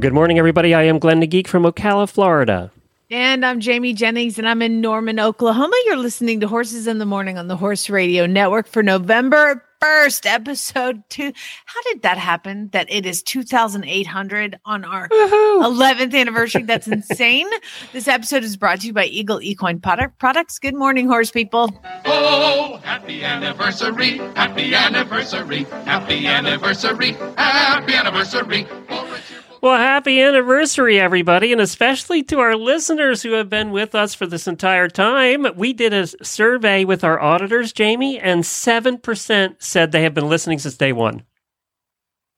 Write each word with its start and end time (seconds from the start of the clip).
Well, 0.00 0.08
good 0.08 0.14
morning, 0.14 0.38
everybody. 0.38 0.72
I 0.72 0.84
am 0.84 0.98
Glenn 0.98 1.20
the 1.20 1.26
Geek 1.26 1.46
from 1.46 1.64
Ocala, 1.64 2.08
Florida. 2.08 2.70
And 3.10 3.44
I'm 3.44 3.60
Jamie 3.60 3.92
Jennings, 3.92 4.38
and 4.38 4.48
I'm 4.48 4.62
in 4.62 4.80
Norman, 4.80 5.20
Oklahoma. 5.20 5.76
You're 5.84 5.98
listening 5.98 6.40
to 6.40 6.48
Horses 6.48 6.86
in 6.86 6.96
the 6.96 7.04
Morning 7.04 7.36
on 7.36 7.48
the 7.48 7.56
Horse 7.58 7.90
Radio 7.90 8.24
Network 8.24 8.66
for 8.66 8.82
November 8.82 9.62
1st, 9.82 10.24
episode 10.24 11.02
two. 11.10 11.30
How 11.66 11.82
did 11.82 12.00
that 12.00 12.16
happen? 12.16 12.70
That 12.72 12.90
it 12.90 13.04
is 13.04 13.22
2,800 13.22 14.58
on 14.64 14.86
our 14.86 15.06
Woohoo! 15.10 15.64
11th 15.64 16.14
anniversary. 16.18 16.62
That's 16.62 16.88
insane. 16.88 17.46
this 17.92 18.08
episode 18.08 18.42
is 18.42 18.56
brought 18.56 18.80
to 18.80 18.86
you 18.86 18.94
by 18.94 19.04
Eagle 19.04 19.42
Equine 19.42 19.80
Product 19.80 20.18
Products. 20.18 20.58
Good 20.58 20.76
morning, 20.76 21.08
horse 21.08 21.30
people. 21.30 21.70
Oh, 22.06 22.80
happy 22.84 23.22
anniversary, 23.22 24.16
happy 24.34 24.74
anniversary, 24.74 25.64
happy 25.84 26.26
anniversary, 26.26 27.12
happy 27.36 27.92
anniversary. 27.92 28.64
For 28.64 28.94
a 28.94 29.18
cheerful- 29.28 29.39
Well, 29.62 29.76
happy 29.76 30.22
anniversary, 30.22 30.98
everybody, 30.98 31.52
and 31.52 31.60
especially 31.60 32.22
to 32.24 32.38
our 32.38 32.56
listeners 32.56 33.22
who 33.22 33.32
have 33.32 33.50
been 33.50 33.72
with 33.72 33.94
us 33.94 34.14
for 34.14 34.26
this 34.26 34.48
entire 34.48 34.88
time. 34.88 35.46
We 35.54 35.74
did 35.74 35.92
a 35.92 36.06
survey 36.24 36.86
with 36.86 37.04
our 37.04 37.20
auditors, 37.20 37.74
Jamie, 37.74 38.18
and 38.18 38.42
7% 38.42 39.56
said 39.58 39.92
they 39.92 40.02
have 40.02 40.14
been 40.14 40.30
listening 40.30 40.60
since 40.60 40.78
day 40.78 40.94
one. 40.94 41.24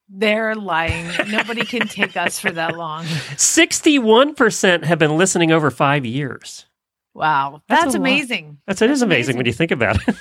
They're 0.08 0.56
lying. 0.56 1.06
Nobody 1.28 1.64
can 1.64 1.86
take 1.86 2.16
us 2.16 2.40
for 2.40 2.50
that 2.50 2.76
long. 2.76 3.04
61% 3.04 4.82
have 4.82 4.98
been 4.98 5.16
listening 5.16 5.52
over 5.52 5.70
five 5.70 6.04
years. 6.04 6.66
Wow. 7.14 7.62
That's 7.68 7.84
That's, 7.84 7.94
amazing. 7.94 8.58
That's 8.66 8.82
it 8.82 8.90
is 8.90 9.00
amazing, 9.00 9.36
when 9.36 9.46
you 9.46 9.52
think 9.52 9.70
about 9.70 9.96
it. 10.08 10.16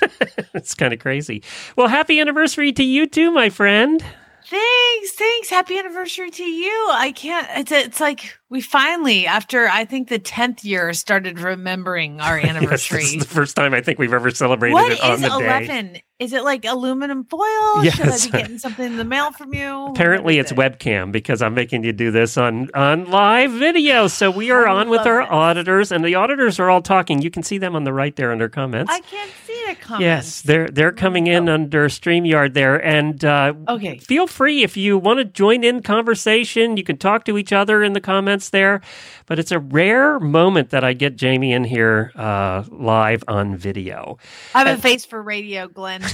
it's 0.54 0.74
kind 0.74 0.92
of 0.92 1.00
crazy. 1.00 1.42
Well, 1.74 1.88
happy 1.88 2.20
anniversary 2.20 2.72
to 2.72 2.84
you 2.84 3.06
too, 3.08 3.32
my 3.32 3.50
friend. 3.50 4.04
Thanks, 4.52 5.12
thanks. 5.12 5.48
Happy 5.48 5.78
anniversary 5.78 6.30
to 6.30 6.44
you. 6.44 6.88
I 6.92 7.10
can't. 7.12 7.48
It's 7.56 7.72
it's 7.72 8.00
like 8.00 8.38
we 8.50 8.60
finally, 8.60 9.26
after 9.26 9.66
I 9.66 9.86
think 9.86 10.08
the 10.10 10.18
tenth 10.18 10.62
year, 10.62 10.92
started 10.92 11.38
remembering 11.40 12.20
our 12.20 12.38
Yes, 12.40 12.48
anniversary. 12.50 13.00
this 13.00 13.12
is 13.14 13.18
the 13.20 13.34
first 13.34 13.56
time 13.56 13.72
I 13.72 13.80
think 13.80 13.98
we've 13.98 14.12
ever 14.12 14.30
celebrated 14.30 14.74
what 14.74 14.92
it 14.92 15.02
on 15.02 15.12
is 15.14 15.20
the 15.22 15.28
day. 15.28 15.34
eleven? 15.46 15.96
Is 16.18 16.34
it 16.34 16.44
like 16.44 16.66
aluminum 16.66 17.24
foil? 17.24 17.82
Should 17.82 18.04
Yes. 18.06 18.26
I 18.28 18.30
be 18.30 18.38
getting 18.42 18.58
something 18.58 18.84
in 18.84 18.96
the 18.98 19.04
mail 19.04 19.32
from 19.32 19.54
you? 19.54 19.86
Apparently, 19.90 20.38
it's 20.38 20.52
it? 20.52 20.58
webcam 20.58 21.12
because 21.12 21.40
I'm 21.40 21.54
making 21.54 21.82
you 21.84 21.94
do 21.94 22.10
this 22.10 22.36
on 22.36 22.68
on 22.74 23.06
live 23.10 23.52
video. 23.52 24.06
So 24.06 24.30
we 24.30 24.50
are 24.50 24.68
I 24.68 24.74
on 24.80 24.90
with 24.90 25.06
our 25.06 25.22
this. 25.22 25.28
auditors, 25.30 25.90
and 25.90 26.04
the 26.04 26.14
auditors 26.14 26.60
are 26.60 26.68
all 26.68 26.82
talking. 26.82 27.22
You 27.22 27.30
can 27.30 27.42
see 27.42 27.56
them 27.56 27.74
on 27.74 27.84
the 27.84 27.92
right 27.94 28.14
there 28.16 28.30
under 28.30 28.50
comments. 28.50 28.92
I 28.92 29.00
can't 29.00 29.30
see 29.46 29.51
Yes, 30.00 30.42
they're 30.42 30.68
they're 30.68 30.92
coming 30.92 31.26
in 31.26 31.48
under 31.48 31.88
Streamyard 31.88 32.54
there, 32.54 32.76
and 32.84 33.24
uh, 33.24 33.52
Okay. 33.68 33.98
feel 33.98 34.26
free 34.26 34.62
if 34.62 34.76
you 34.76 34.98
want 34.98 35.18
to 35.18 35.24
join 35.24 35.64
in 35.64 35.82
conversation. 35.82 36.76
You 36.76 36.84
can 36.84 36.96
talk 36.98 37.24
to 37.26 37.38
each 37.38 37.52
other 37.52 37.82
in 37.82 37.92
the 37.92 38.00
comments 38.00 38.50
there, 38.50 38.80
but 39.26 39.38
it's 39.38 39.52
a 39.52 39.58
rare 39.58 40.18
moment 40.20 40.70
that 40.70 40.84
I 40.84 40.92
get 40.92 41.16
Jamie 41.16 41.52
in 41.52 41.64
here 41.64 42.12
uh, 42.16 42.64
live 42.70 43.24
on 43.28 43.56
video. 43.56 44.18
I 44.54 44.64
have 44.64 44.78
a 44.78 44.80
face 44.82 45.04
for 45.04 45.22
radio, 45.22 45.68
Glenn. 45.68 46.02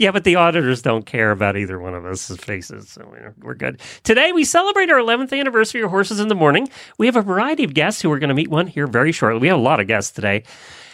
Yeah, 0.00 0.12
but 0.12 0.22
the 0.22 0.36
auditors 0.36 0.80
don't 0.80 1.04
care 1.06 1.32
about 1.32 1.56
either 1.56 1.80
one 1.80 1.92
of 1.92 2.06
us' 2.06 2.30
faces, 2.36 2.88
so 2.88 3.04
we're, 3.10 3.34
we're 3.42 3.54
good. 3.54 3.80
Today, 4.04 4.30
we 4.30 4.44
celebrate 4.44 4.90
our 4.90 4.98
11th 5.00 5.36
anniversary 5.36 5.80
of 5.82 5.90
Horses 5.90 6.20
in 6.20 6.28
the 6.28 6.36
Morning. 6.36 6.68
We 6.98 7.06
have 7.06 7.16
a 7.16 7.22
variety 7.22 7.64
of 7.64 7.74
guests 7.74 8.00
who 8.00 8.12
are 8.12 8.20
going 8.20 8.28
to 8.28 8.34
meet 8.34 8.46
one 8.48 8.68
here 8.68 8.86
very 8.86 9.10
shortly. 9.10 9.40
We 9.40 9.48
have 9.48 9.58
a 9.58 9.60
lot 9.60 9.80
of 9.80 9.88
guests 9.88 10.12
today. 10.12 10.44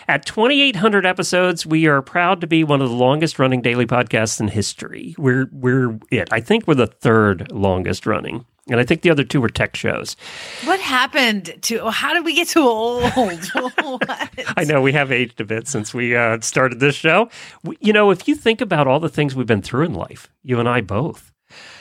At 0.07 0.27
2,800 0.27 1.07
episodes, 1.07 1.65
we 1.65 1.87
are 1.87 2.03
proud 2.03 2.41
to 2.43 2.47
be 2.47 2.63
one 2.63 2.83
of 2.83 2.91
the 2.91 2.95
longest 2.95 3.39
running 3.39 3.63
daily 3.63 3.87
podcasts 3.87 4.39
in 4.41 4.49
history. 4.49 5.15
We're, 5.19 5.49
we're 5.51 5.99
it. 6.11 6.29
I 6.31 6.41
think 6.41 6.67
we're 6.67 6.75
the 6.75 6.87
third 6.87 7.51
longest 7.51 8.05
running. 8.07 8.45
And 8.71 8.81
I 8.81 8.85
think 8.85 9.03
the 9.03 9.11
other 9.11 9.25
two 9.25 9.41
were 9.43 9.51
tech 9.51 9.77
shows. 9.77 10.17
what 10.65 10.81
happened 10.81 11.55
to? 11.63 11.91
How 11.91 12.15
did 12.15 12.25
we 12.25 12.35
get 12.35 12.49
so 12.49 12.67
old? 12.67 13.03
I 14.57 14.65
know 14.65 14.81
we 14.81 14.93
have 14.93 15.13
aged 15.13 15.39
a 15.41 15.45
bit 15.45 15.69
since 15.69 15.93
we 15.93 16.17
uh, 16.17 16.41
started 16.41 16.81
this 16.81 16.95
show. 16.95 17.29
We, 17.63 17.77
you 17.81 17.93
know, 17.93 18.11
if 18.11 18.27
you 18.27 18.35
think 18.35 18.63
about 18.63 18.87
all 18.87 19.01
the 19.01 19.11
things 19.11 19.35
we've 19.35 19.47
been 19.47 19.61
through 19.61 19.85
in 19.85 19.93
life, 19.95 20.31
you 20.43 20.59
and 20.61 20.69
I 20.69 20.81
both, 20.81 21.31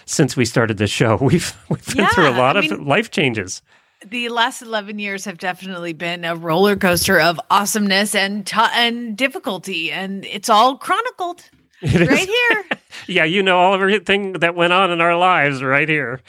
since 0.05 0.35
we 0.35 0.44
started 0.44 0.78
this 0.78 0.91
show, 0.91 1.16
we've 1.22 1.55
we've 1.69 1.95
been 1.95 2.07
through 2.07 2.28
a 2.29 2.35
lot 2.38 2.57
I 2.57 2.59
of 2.66 2.72
mean- 2.72 2.85
life 2.85 3.09
changes. 3.11 3.61
The 4.09 4.30
last 4.30 4.62
11 4.62 5.00
years 5.00 5.25
have 5.25 5.38
definitely 5.38 5.94
been 5.94 6.25
a 6.25 6.36
roller 6.36 6.75
coaster 6.75 7.19
of 7.19 7.40
awesomeness 7.50 8.14
and 8.16 8.46
t- 8.46 8.58
and 8.74 9.18
difficulty 9.18 9.91
and 9.91 10.25
it's 10.25 10.50
all 10.50 10.78
chronicled 10.78 11.44
It 11.81 12.02
is- 12.02 12.08
right 12.08 12.28
here 12.28 12.66
yeah, 13.08 13.24
you 13.24 13.41
know 13.44 13.58
all 13.59 13.74
everything 13.74 14.34
that 14.34 14.56
went 14.56 14.74
on 14.74 14.91
in 14.91 15.02
our 15.02 15.18
lives 15.18 15.64
right 15.64 15.90
here. 15.90 16.22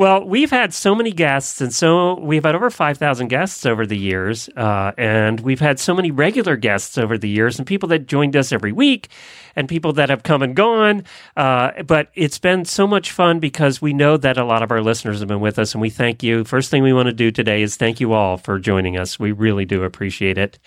Well, 0.00 0.24
we've 0.24 0.50
had 0.50 0.72
so 0.72 0.94
many 0.94 1.12
guests, 1.12 1.60
and 1.60 1.74
so 1.74 2.18
we've 2.20 2.42
had 2.42 2.54
over 2.54 2.70
5,000 2.70 3.28
guests 3.28 3.66
over 3.66 3.84
the 3.84 3.98
years, 3.98 4.48
uh, 4.56 4.92
and 4.96 5.38
we've 5.40 5.60
had 5.60 5.78
so 5.78 5.92
many 5.94 6.10
regular 6.10 6.56
guests 6.56 6.96
over 6.96 7.18
the 7.18 7.28
years, 7.28 7.58
and 7.58 7.66
people 7.66 7.86
that 7.90 8.06
joined 8.06 8.34
us 8.34 8.50
every 8.50 8.72
week, 8.72 9.08
and 9.56 9.68
people 9.68 9.92
that 9.92 10.08
have 10.08 10.22
come 10.22 10.40
and 10.40 10.56
gone. 10.56 11.04
Uh, 11.36 11.82
but 11.82 12.08
it's 12.14 12.38
been 12.38 12.64
so 12.64 12.86
much 12.86 13.10
fun 13.12 13.40
because 13.40 13.82
we 13.82 13.92
know 13.92 14.16
that 14.16 14.38
a 14.38 14.44
lot 14.44 14.62
of 14.62 14.70
our 14.70 14.80
listeners 14.80 15.18
have 15.18 15.28
been 15.28 15.40
with 15.40 15.58
us, 15.58 15.74
and 15.74 15.82
we 15.82 15.90
thank 15.90 16.22
you. 16.22 16.44
First 16.44 16.70
thing 16.70 16.82
we 16.82 16.94
want 16.94 17.08
to 17.08 17.12
do 17.12 17.30
today 17.30 17.60
is 17.60 17.76
thank 17.76 18.00
you 18.00 18.14
all 18.14 18.38
for 18.38 18.58
joining 18.58 18.96
us. 18.96 19.18
We 19.20 19.32
really 19.32 19.66
do 19.66 19.82
appreciate 19.84 20.38
it. 20.38 20.58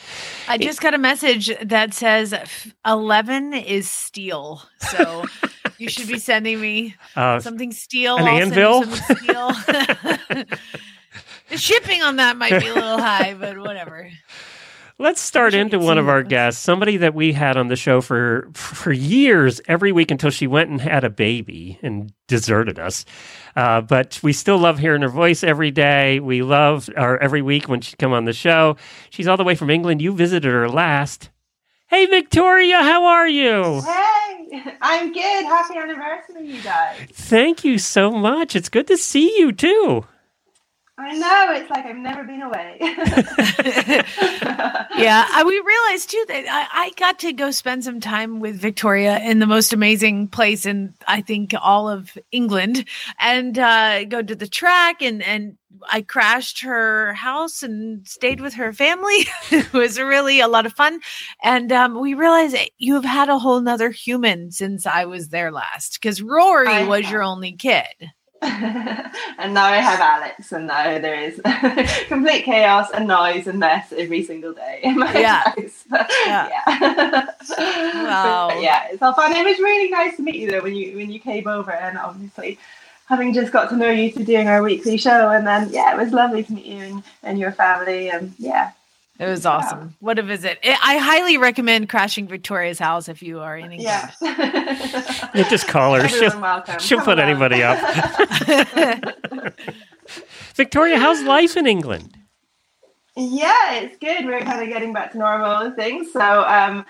i 0.47 0.59
just 0.59 0.79
got 0.79 0.93
a 0.93 0.99
message 0.99 1.49
that 1.59 1.95
says 1.95 2.35
11 2.85 3.53
is 3.55 3.89
steel 3.89 4.61
so 4.77 5.25
you 5.79 5.89
should 5.89 6.07
be 6.07 6.19
sending 6.19 6.61
me 6.61 6.93
Uh, 7.15 7.39
something 7.39 7.71
steel 7.71 8.17
an 8.17 8.25
I'll 8.25 8.37
anvil? 8.37 8.83
some 8.83 9.17
steel. 9.23 9.49
the 11.49 11.57
shipping 11.57 12.01
on 12.01 12.17
that 12.17 12.37
might 12.37 12.59
be 12.59 12.67
a 12.67 12.73
little 12.73 12.97
high 12.97 13.33
but 13.33 13.57
whatever 13.57 14.09
Let's 14.99 15.21
start 15.21 15.55
into 15.55 15.79
one 15.79 15.97
of 15.97 16.07
our 16.07 16.21
guests, 16.21 16.61
somebody 16.61 16.97
that 16.97 17.15
we 17.15 17.33
had 17.33 17.57
on 17.57 17.67
the 17.67 17.75
show 17.75 17.99
for 17.99 18.47
for 18.53 18.93
years, 18.93 19.59
every 19.67 19.91
week 19.91 20.11
until 20.11 20.29
she 20.29 20.45
went 20.45 20.69
and 20.69 20.79
had 20.79 21.03
a 21.03 21.09
baby 21.09 21.79
and 21.81 22.13
deserted 22.27 22.77
us. 22.77 23.03
Uh, 23.55 23.81
but 23.81 24.19
we 24.21 24.33
still 24.33 24.59
love 24.59 24.77
hearing 24.77 25.01
her 25.01 25.09
voice 25.09 25.43
every 25.43 25.71
day. 25.71 26.19
We 26.19 26.43
love 26.43 26.89
her 26.95 27.17
every 27.17 27.41
week 27.41 27.67
when 27.67 27.81
she'd 27.81 27.97
come 27.97 28.13
on 28.13 28.25
the 28.25 28.33
show. 28.33 28.77
She's 29.09 29.27
all 29.27 29.35
the 29.35 29.43
way 29.43 29.55
from 29.55 29.71
England. 29.71 29.99
You 29.99 30.13
visited 30.13 30.51
her 30.51 30.69
last. 30.69 31.31
Hey, 31.93 32.07
Victoria, 32.07 32.81
how 32.81 33.05
are 33.05 33.27
you? 33.27 33.79
Hey, 33.81 34.63
I'm 34.81 35.13
good. 35.13 35.45
Happy 35.45 35.77
anniversary, 35.77 36.47
you 36.47 36.59
guys. 36.63 36.97
Thank 37.11 37.63
you 37.63 37.77
so 37.77 38.09
much. 38.09 38.55
It's 38.55 38.67
good 38.67 38.87
to 38.87 38.97
see 38.97 39.37
you 39.37 39.51
too. 39.51 40.03
I 40.95 41.17
know, 41.17 41.53
it's 41.53 41.71
like 41.71 41.85
I've 41.85 41.95
never 41.95 42.23
been 42.23 42.43
away. 42.43 42.77
yeah, 44.95 45.25
I, 45.27 45.43
we 45.43 45.59
realized 45.59 46.11
too 46.11 46.23
that 46.27 46.45
I, 46.47 46.85
I 46.85 46.91
got 46.97 47.17
to 47.19 47.33
go 47.33 47.49
spend 47.49 47.83
some 47.83 47.99
time 47.99 48.39
with 48.39 48.57
Victoria 48.57 49.17
in 49.17 49.39
the 49.39 49.47
most 49.47 49.73
amazing 49.73 50.27
place 50.27 50.67
in 50.67 50.93
I 51.07 51.21
think 51.21 51.55
all 51.59 51.89
of 51.89 52.15
England, 52.31 52.85
and 53.19 53.57
uh, 53.57 54.05
go 54.05 54.21
to 54.21 54.35
the 54.35 54.45
track 54.45 55.01
and 55.01 55.23
and 55.23 55.57
I 55.91 56.03
crashed 56.03 56.61
her 56.61 57.15
house 57.15 57.63
and 57.63 58.07
stayed 58.07 58.39
with 58.39 58.53
her 58.53 58.71
family. 58.71 59.25
it 59.51 59.73
was 59.73 59.99
really 59.99 60.41
a 60.41 60.47
lot 60.47 60.67
of 60.67 60.73
fun, 60.73 60.99
and 61.41 61.71
um, 61.71 61.99
we 61.99 62.13
realized 62.13 62.55
you 62.77 62.93
have 62.93 63.05
had 63.05 63.29
a 63.29 63.39
whole 63.39 63.61
nother 63.61 63.89
human 63.89 64.51
since 64.51 64.85
I 64.85 65.05
was 65.05 65.29
there 65.29 65.51
last 65.51 65.97
because 65.99 66.21
Rory 66.21 66.67
I 66.67 66.87
was 66.87 67.05
have. 67.05 67.11
your 67.11 67.23
only 67.23 67.53
kid. 67.53 68.11
And 68.43 69.53
now 69.53 69.65
I 69.65 69.77
have 69.77 69.99
Alex, 69.99 70.51
and 70.51 70.67
now 70.67 70.99
there 70.99 71.15
is 71.15 71.39
complete 72.07 72.43
chaos 72.43 72.89
and 72.93 73.07
noise 73.07 73.47
and 73.47 73.59
mess 73.59 73.91
every 73.95 74.23
single 74.23 74.53
day 74.53 74.79
in 74.83 74.97
my 74.99 75.11
Yeah. 75.17 75.43
house. 75.43 75.85
Yeah. 76.25 76.47
yeah. 76.49 77.25
Wow. 78.03 78.47
But, 78.51 78.61
yeah, 78.61 78.87
it's 78.91 79.01
all 79.01 79.13
fun. 79.13 79.35
It 79.35 79.45
was 79.45 79.59
really 79.59 79.89
nice 79.89 80.15
to 80.17 80.23
meet 80.23 80.35
you 80.35 80.51
though 80.51 80.61
when 80.61 80.75
you 80.75 80.95
when 80.97 81.11
you 81.11 81.19
came 81.19 81.47
over, 81.47 81.71
and 81.71 81.97
obviously 81.97 82.57
having 83.07 83.33
just 83.33 83.51
got 83.51 83.69
to 83.69 83.75
know 83.75 83.89
you 83.89 84.11
to 84.11 84.23
doing 84.23 84.47
our 84.47 84.63
weekly 84.63 84.97
show, 84.97 85.29
and 85.29 85.45
then 85.45 85.69
yeah, 85.71 85.93
it 85.93 85.97
was 85.97 86.11
lovely 86.13 86.43
to 86.43 86.53
meet 86.53 86.65
you 86.65 86.77
and, 86.81 87.03
and 87.23 87.39
your 87.39 87.51
family, 87.51 88.09
and 88.09 88.33
yeah, 88.37 88.71
It 89.19 89.25
was 89.27 89.45
awesome. 89.45 89.95
What 89.99 90.17
a 90.17 90.23
visit. 90.23 90.57
I 90.63 90.95
I 90.95 90.97
highly 90.97 91.37
recommend 91.37 91.87
crashing 91.87 92.27
Victoria's 92.27 92.79
house 92.79 93.07
if 93.07 93.21
you 93.21 93.39
are 93.41 93.55
in 93.57 93.71
England. 93.71 94.11
yeah. 94.21 95.29
You 95.35 95.43
just 95.45 95.67
call 95.67 95.93
her. 95.93 96.01
Everyone 96.05 96.63
She'll, 96.65 96.79
she'll 96.79 97.01
put 97.01 97.19
along. 97.19 97.29
anybody 97.29 97.61
up. 97.63 97.77
Victoria, 100.55 100.97
how's 100.97 101.21
life 101.23 101.55
in 101.57 101.67
England? 101.67 102.17
Yeah, 103.15 103.73
it's 103.75 103.97
good. 103.97 104.25
We're 104.25 104.41
kind 104.41 104.61
of 104.63 104.67
getting 104.69 104.93
back 104.93 105.11
to 105.11 105.17
normal 105.19 105.57
and 105.57 105.75
things. 105.75 106.11
So, 106.11 106.43
um, 106.43 106.83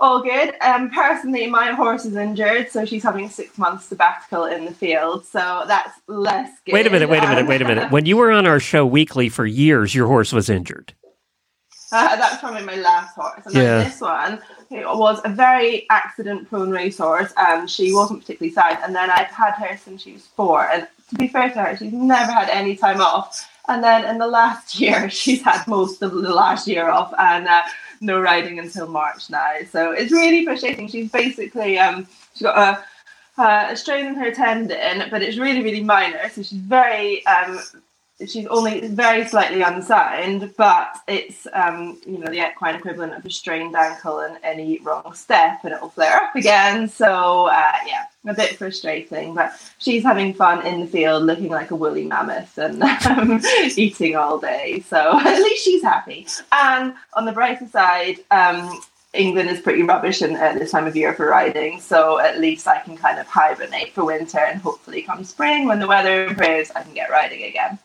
all 0.00 0.22
good. 0.22 0.54
Um, 0.60 0.90
personally, 0.90 1.46
my 1.48 1.72
horse 1.72 2.04
is 2.04 2.14
injured, 2.16 2.70
so 2.70 2.84
she's 2.84 3.02
having 3.02 3.24
a 3.26 3.30
six 3.30 3.56
month 3.58 3.84
sabbatical 3.84 4.44
in 4.44 4.64
the 4.64 4.72
field. 4.74 5.24
So 5.26 5.64
that's 5.66 5.92
less 6.08 6.50
good. 6.64 6.72
Wait 6.72 6.86
a 6.86 6.90
minute, 6.90 7.08
wait 7.08 7.22
a 7.22 7.28
minute, 7.28 7.46
wait 7.46 7.62
a 7.62 7.64
minute. 7.64 7.90
When 7.92 8.06
you 8.06 8.16
were 8.16 8.30
on 8.32 8.46
our 8.46 8.60
show 8.60 8.84
weekly 8.86 9.28
for 9.28 9.46
years, 9.46 9.94
your 9.94 10.06
horse 10.08 10.32
was 10.32 10.48
injured. 10.50 10.92
Uh, 11.90 12.16
that's 12.16 12.38
probably 12.38 12.62
my 12.64 12.76
last 12.76 13.14
horse. 13.14 13.42
And 13.46 13.54
Yeah. 13.54 13.62
then 13.78 13.84
this 13.84 14.00
one 14.00 14.40
it 14.70 14.86
was 14.86 15.20
a 15.24 15.30
very 15.30 15.86
accident 15.88 16.48
prone 16.48 16.70
racehorse 16.70 17.32
and 17.36 17.70
she 17.70 17.92
wasn't 17.92 18.20
particularly 18.20 18.52
sound. 18.52 18.78
And 18.82 18.94
then 18.94 19.10
I've 19.10 19.28
had 19.28 19.52
her 19.54 19.76
since 19.78 20.02
she 20.02 20.12
was 20.12 20.26
four. 20.36 20.68
And 20.68 20.86
to 21.08 21.14
be 21.16 21.28
fair 21.28 21.48
to 21.50 21.62
her, 21.62 21.76
she's 21.76 21.92
never 21.92 22.30
had 22.30 22.50
any 22.50 22.76
time 22.76 23.00
off. 23.00 23.48
And 23.68 23.82
then 23.82 24.04
in 24.04 24.18
the 24.18 24.26
last 24.26 24.78
year, 24.80 25.08
she's 25.08 25.42
had 25.42 25.66
most 25.66 26.02
of 26.02 26.12
the 26.12 26.34
last 26.34 26.66
year 26.68 26.88
off 26.90 27.14
and 27.18 27.48
uh, 27.48 27.62
no 28.00 28.20
riding 28.20 28.58
until 28.58 28.86
March 28.88 29.30
now. 29.30 29.52
So 29.70 29.92
it's 29.92 30.12
really 30.12 30.44
frustrating. 30.44 30.88
She's 30.88 31.10
basically, 31.10 31.78
um, 31.78 32.06
she's 32.34 32.42
got 32.42 32.58
a, 33.38 33.42
uh, 33.42 33.68
a 33.70 33.76
strain 33.76 34.06
in 34.06 34.14
her 34.16 34.30
tendon, 34.32 35.08
but 35.10 35.22
it's 35.22 35.38
really, 35.38 35.62
really 35.62 35.82
minor. 35.82 36.28
So 36.28 36.42
she's 36.42 36.58
very, 36.58 37.24
um, 37.26 37.58
she's 38.26 38.46
only 38.46 38.86
very 38.88 39.26
slightly 39.26 39.62
unsound, 39.62 40.52
but 40.56 40.96
it's 41.06 41.46
um, 41.52 42.00
you 42.06 42.18
know 42.18 42.26
the 42.26 42.46
equine 42.46 42.74
equivalent 42.74 43.14
of 43.14 43.24
a 43.24 43.30
strained 43.30 43.76
ankle 43.76 44.20
and 44.20 44.38
any 44.42 44.78
wrong 44.80 45.14
step, 45.14 45.60
and 45.64 45.72
it'll 45.72 45.90
flare 45.90 46.16
up 46.16 46.34
again. 46.34 46.88
So 46.88 47.46
uh, 47.46 47.72
yeah, 47.86 48.04
a 48.26 48.34
bit 48.34 48.56
frustrating, 48.56 49.34
but 49.34 49.52
she's 49.78 50.02
having 50.02 50.34
fun 50.34 50.66
in 50.66 50.80
the 50.80 50.86
field, 50.86 51.24
looking 51.24 51.50
like 51.50 51.70
a 51.70 51.76
woolly 51.76 52.06
mammoth 52.06 52.58
and 52.58 52.82
um, 53.06 53.40
eating 53.76 54.16
all 54.16 54.38
day. 54.38 54.80
So 54.88 55.18
at 55.24 55.38
least 55.38 55.64
she's 55.64 55.82
happy. 55.82 56.26
And 56.52 56.94
on 57.14 57.24
the 57.24 57.32
brighter 57.32 57.68
side. 57.68 58.18
Um, 58.30 58.80
England 59.14 59.48
is 59.48 59.62
pretty 59.62 59.82
rubbish 59.82 60.20
in, 60.20 60.36
at 60.36 60.58
this 60.58 60.70
time 60.70 60.86
of 60.86 60.94
year 60.94 61.14
for 61.14 61.28
riding, 61.28 61.80
so 61.80 62.20
at 62.20 62.38
least 62.38 62.68
I 62.68 62.78
can 62.80 62.94
kind 62.94 63.18
of 63.18 63.26
hibernate 63.26 63.94
for 63.94 64.04
winter, 64.04 64.38
and 64.38 64.60
hopefully, 64.60 65.00
come 65.00 65.24
spring 65.24 65.66
when 65.66 65.80
the 65.80 65.86
weather 65.86 66.26
improves, 66.26 66.70
I 66.72 66.82
can 66.82 66.92
get 66.92 67.10
riding 67.10 67.44
again. 67.44 67.78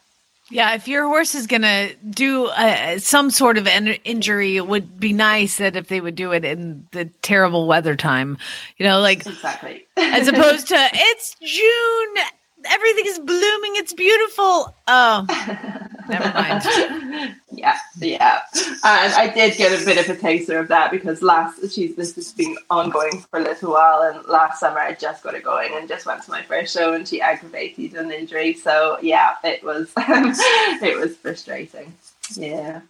Yeah, 0.52 0.76
if 0.76 0.88
your 0.88 1.08
horse 1.08 1.36
is 1.36 1.48
gonna 1.48 1.94
do 2.10 2.46
uh, 2.48 3.00
some 3.00 3.30
sort 3.32 3.58
of 3.58 3.66
en- 3.66 3.88
injury, 4.04 4.58
it 4.58 4.68
would 4.68 5.00
be 5.00 5.14
nice 5.14 5.58
that 5.58 5.76
if 5.76 5.88
they 5.88 6.02
would 6.02 6.16
do 6.16 6.32
it 6.34 6.44
in 6.44 6.86
the 6.92 7.06
terrible 7.22 7.66
weather 7.66 7.96
time, 7.96 8.38
you 8.78 8.86
know, 8.86 9.00
like 9.00 9.26
Exactly. 9.26 9.86
as 9.98 10.28
opposed 10.28 10.68
to 10.70 10.76
it's 10.78 11.36
June, 11.42 12.24
everything 12.66 13.06
is 13.06 13.20
blooming, 13.20 13.76
it's 13.76 13.94
beautiful. 13.94 14.76
Oh, 14.88 15.26
never 16.10 16.34
mind. 16.34 17.36
yeah, 17.52 17.78
yeah. 17.98 18.42
And 18.84 19.14
I 19.14 19.32
did 19.34 19.58
get 19.58 19.82
a 19.82 19.86
bit 19.86 19.98
of 19.98 20.16
a 20.16 20.20
taster 20.20 20.60
of 20.60 20.68
that 20.68 20.92
because 20.92 21.22
last 21.22 21.60
she's 21.74 21.96
this 21.96 22.16
has 22.16 22.32
been 22.34 22.56
ongoing 22.70 23.24
for 23.30 23.40
a 23.40 23.44
little 23.44 23.72
while, 23.72 24.02
and 24.02 24.26
last 24.28 24.60
summer 24.60 24.80
I 24.80 24.94
just 24.94 25.24
got 25.24 25.36
it 25.36 25.44
going 25.44 25.74
and 25.76 25.88
just 25.88 26.06
went 26.06 26.24
to 26.24 26.32
my 26.32 26.42
first 26.44 26.74
show, 26.74 26.94
and 26.94 27.08
she 27.08 27.22
aggravated 27.22 27.94
an 27.96 28.12
injury. 28.12 28.54
So 28.54 28.98
yeah, 29.02 29.36
it 29.44 29.64
was 29.64 29.92
it 29.98 31.00
was 31.00 31.16
frustrating. 31.18 31.94
Yeah. 32.36 32.82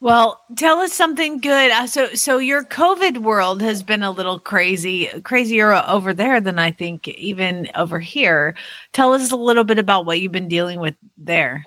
Well, 0.00 0.42
tell 0.56 0.80
us 0.80 0.92
something 0.92 1.38
good. 1.38 1.70
Uh, 1.70 1.86
so, 1.86 2.08
so 2.14 2.38
your 2.38 2.64
COVID 2.64 3.18
world 3.18 3.62
has 3.62 3.82
been 3.82 4.02
a 4.02 4.10
little 4.10 4.38
crazy, 4.38 5.06
crazier 5.22 5.72
over 5.72 6.12
there 6.12 6.40
than 6.40 6.58
I 6.58 6.70
think 6.70 7.08
even 7.08 7.68
over 7.74 7.98
here. 7.98 8.54
Tell 8.92 9.14
us 9.14 9.32
a 9.32 9.36
little 9.36 9.64
bit 9.64 9.78
about 9.78 10.04
what 10.04 10.20
you've 10.20 10.32
been 10.32 10.48
dealing 10.48 10.80
with 10.80 10.94
there. 11.16 11.64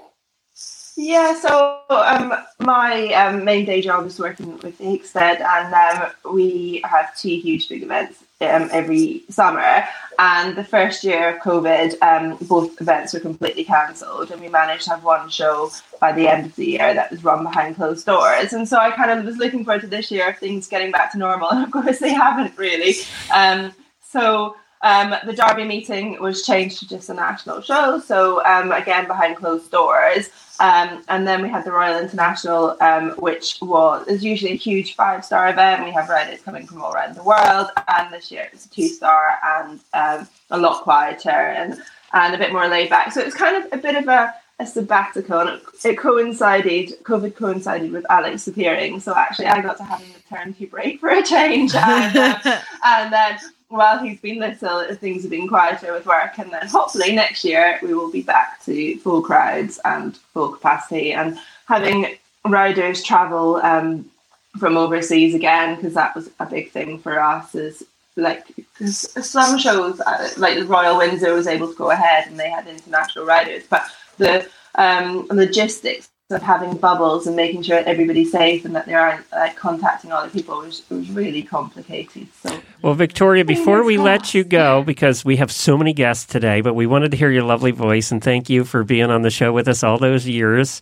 Yeah, 0.95 1.39
so 1.39 1.79
um, 1.89 2.33
my 2.59 3.07
um, 3.13 3.45
main 3.45 3.65
day 3.65 3.81
job 3.81 4.05
is 4.05 4.19
working 4.19 4.57
with 4.59 4.77
Hickstead, 4.79 5.39
and 5.39 5.73
um, 5.73 6.33
we 6.33 6.81
have 6.83 7.15
two 7.17 7.29
huge 7.29 7.69
big 7.69 7.83
events 7.83 8.23
um, 8.41 8.69
every 8.71 9.23
summer. 9.29 9.83
And 10.17 10.57
the 10.57 10.65
first 10.65 11.03
year 11.05 11.35
of 11.35 11.41
COVID, 11.41 12.01
um, 12.01 12.37
both 12.41 12.81
events 12.81 13.13
were 13.13 13.21
completely 13.21 13.63
cancelled, 13.63 14.31
and 14.31 14.41
we 14.41 14.49
managed 14.49 14.83
to 14.85 14.89
have 14.91 15.03
one 15.03 15.29
show 15.29 15.71
by 16.01 16.11
the 16.11 16.27
end 16.27 16.47
of 16.47 16.55
the 16.55 16.65
year 16.65 16.93
that 16.93 17.09
was 17.09 17.23
run 17.23 17.43
behind 17.43 17.77
closed 17.77 18.05
doors. 18.05 18.51
And 18.51 18.67
so 18.67 18.77
I 18.77 18.91
kind 18.91 19.11
of 19.11 19.23
was 19.23 19.37
looking 19.37 19.63
forward 19.63 19.81
to 19.81 19.87
this 19.87 20.11
year 20.11 20.29
of 20.29 20.37
things 20.37 20.67
getting 20.67 20.91
back 20.91 21.13
to 21.13 21.17
normal, 21.17 21.49
and 21.51 21.63
of 21.63 21.71
course 21.71 21.99
they 21.99 22.13
haven't 22.13 22.57
really. 22.57 22.95
Um, 23.33 23.71
so 24.01 24.57
um, 24.81 25.15
the 25.25 25.33
Derby 25.33 25.63
meeting 25.63 26.21
was 26.21 26.45
changed 26.45 26.79
to 26.79 26.89
just 26.89 27.09
a 27.09 27.13
national 27.13 27.61
show, 27.61 27.99
so 27.99 28.43
um, 28.45 28.73
again 28.73 29.07
behind 29.07 29.37
closed 29.37 29.71
doors. 29.71 30.29
Um, 30.59 31.03
and 31.07 31.25
then 31.25 31.41
we 31.41 31.49
had 31.49 31.63
the 31.63 31.71
Royal 31.71 31.99
International, 31.99 32.75
um, 32.81 33.11
which 33.11 33.57
was 33.61 34.07
is 34.07 34.23
usually 34.23 34.51
a 34.51 34.55
huge 34.55 34.95
five 34.95 35.23
star 35.23 35.49
event. 35.49 35.85
We 35.85 35.91
have 35.91 36.09
riders 36.09 36.41
coming 36.41 36.67
from 36.67 36.81
all 36.81 36.93
around 36.93 37.15
the 37.15 37.23
world, 37.23 37.69
and 37.87 38.13
this 38.13 38.29
year 38.29 38.49
it's 38.51 38.65
a 38.65 38.69
two 38.69 38.87
star 38.87 39.37
and 39.43 39.79
um, 39.93 40.27
a 40.51 40.57
lot 40.57 40.83
quieter 40.83 41.29
and 41.29 41.81
and 42.13 42.35
a 42.35 42.37
bit 42.37 42.51
more 42.51 42.67
laid 42.67 42.89
back. 42.89 43.11
So 43.13 43.21
it 43.21 43.25
was 43.25 43.35
kind 43.35 43.63
of 43.63 43.71
a 43.71 43.77
bit 43.77 43.95
of 43.95 44.07
a, 44.09 44.33
a 44.59 44.65
sabbatical, 44.65 45.39
and 45.39 45.49
it, 45.49 45.61
it 45.85 45.97
coincided. 45.97 47.03
COVID 47.03 47.35
coincided 47.35 47.91
with 47.91 48.05
Alex 48.09 48.47
appearing, 48.47 48.99
so 48.99 49.15
actually 49.15 49.47
I 49.47 49.61
got 49.61 49.77
to 49.77 49.83
have 49.83 50.01
a 50.01 50.07
maternity 50.07 50.65
break 50.65 50.99
for 50.99 51.09
a 51.09 51.23
change, 51.23 51.73
and, 51.73 52.17
uh, 52.17 52.39
and 52.85 53.13
then 53.13 53.39
while 53.69 53.99
he's 53.99 54.19
been 54.19 54.39
little, 54.39 54.83
things 54.95 55.21
have 55.21 55.31
been 55.31 55.47
quieter 55.47 55.93
with 55.93 56.05
work, 56.05 56.37
and 56.37 56.51
then 56.51 56.67
hopefully 56.67 57.15
next 57.15 57.43
year 57.43 57.79
we 57.81 57.93
will 57.93 58.11
be 58.11 58.21
back 58.21 58.63
to 58.65 58.97
full 58.97 59.21
crowds 59.21 59.79
and 59.85 60.17
full 60.17 60.49
capacity, 60.49 61.13
and 61.13 61.39
having 61.67 62.17
riders 62.45 63.03
travel 63.03 63.57
um, 63.57 64.09
from 64.57 64.75
overseas 64.75 65.35
again 65.35 65.75
because 65.75 65.93
that 65.93 66.15
was 66.15 66.29
a 66.39 66.45
big 66.45 66.71
thing 66.71 66.97
for 66.99 67.21
us. 67.21 67.53
Is 67.53 67.83
like 68.15 68.45
some 68.79 69.57
shows 69.57 69.99
uh, 70.01 70.29
like 70.37 70.57
the 70.57 70.65
Royal 70.65 70.97
Windsor 70.97 71.33
was 71.33 71.47
able 71.47 71.69
to 71.69 71.75
go 71.75 71.91
ahead 71.91 72.27
and 72.27 72.39
they 72.39 72.49
had 72.49 72.67
international 72.67 73.25
riders, 73.25 73.63
but 73.69 73.83
the 74.17 74.49
um, 74.75 75.27
logistics 75.29 76.08
of 76.31 76.41
having 76.43 76.77
bubbles 76.77 77.25
and 77.25 77.35
making 77.35 77.63
sure 77.63 77.79
everybody's 77.79 78.31
safe 78.31 78.63
and 78.63 78.75
that 78.75 78.85
they 78.85 78.93
aren't 78.93 79.29
like 79.31 79.55
contacting 79.55 80.11
other 80.11 80.29
people 80.29 80.59
was, 80.59 80.83
was 80.89 81.09
really 81.09 81.41
complicated. 81.41 82.27
So 82.43 82.59
Well, 82.83 82.93
Victoria, 82.93 83.43
before 83.43 83.83
we 83.83 83.97
let 83.97 84.33
you 84.35 84.43
go, 84.43 84.83
because 84.83 85.25
we 85.25 85.37
have 85.37 85.51
so 85.51 85.75
many 85.75 85.91
guests 85.91 86.25
today, 86.27 86.61
but 86.61 86.75
we 86.75 86.85
wanted 86.85 87.09
to 87.11 87.17
hear 87.17 87.31
your 87.31 87.43
lovely 87.43 87.71
voice 87.71 88.11
and 88.11 88.23
thank 88.23 88.47
you 88.47 88.63
for 88.63 88.83
being 88.83 89.09
on 89.09 89.23
the 89.23 89.31
show 89.31 89.51
with 89.51 89.67
us 89.67 89.83
all 89.83 89.97
those 89.97 90.27
years. 90.27 90.81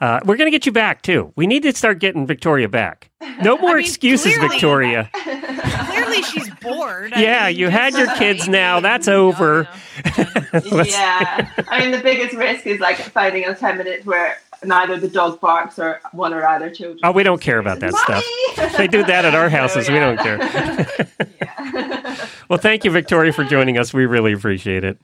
Uh, 0.00 0.20
we're 0.24 0.36
going 0.36 0.46
to 0.46 0.50
get 0.56 0.66
you 0.66 0.72
back 0.72 1.02
too. 1.02 1.32
We 1.34 1.46
need 1.48 1.62
to 1.64 1.72
start 1.74 1.98
getting 1.98 2.24
Victoria 2.26 2.68
back. 2.68 3.10
No 3.42 3.56
more 3.58 3.74
mean, 3.76 3.84
excuses, 3.84 4.34
clearly- 4.36 4.48
Victoria. 4.48 5.10
Clearly, 5.94 6.22
she's 6.22 6.50
bored. 6.56 7.12
I 7.14 7.20
Yeah, 7.22 7.46
mean, 7.48 7.56
you 7.56 7.68
had 7.68 7.94
your 7.94 8.12
kids 8.16 8.48
now. 8.48 8.80
That's 8.80 9.08
over. 9.08 9.66
I 10.04 10.60
know. 10.70 10.82
yeah, 10.82 11.50
I 11.68 11.80
mean 11.80 11.90
the 11.92 12.00
biggest 12.02 12.34
risk 12.36 12.66
is 12.66 12.78
like 12.80 12.96
finding 12.96 13.44
a 13.46 13.54
ten 13.54 13.78
minutes 13.78 14.04
where 14.04 14.36
neither 14.64 14.98
the 14.98 15.08
dog 15.08 15.40
barks 15.40 15.78
or 15.78 16.00
one 16.12 16.32
or 16.34 16.46
other 16.46 16.70
children. 16.70 17.00
Oh, 17.04 17.12
we 17.12 17.22
don't 17.22 17.40
care 17.40 17.58
about 17.58 17.80
that 17.80 17.94
stuff. 17.94 18.24
stuff. 18.52 18.76
They 18.76 18.86
do 18.88 19.04
that 19.04 19.24
at 19.24 19.34
our 19.34 19.48
houses. 19.48 19.88
We 19.88 19.94
don't 19.98 20.18
care. 20.18 20.38
yeah. 21.42 22.26
Well, 22.50 22.58
thank 22.58 22.84
you, 22.84 22.90
Victoria, 22.90 23.32
for 23.32 23.42
joining 23.44 23.78
us. 23.78 23.94
We 23.94 24.04
really 24.04 24.32
appreciate 24.34 24.84
it. 24.84 24.98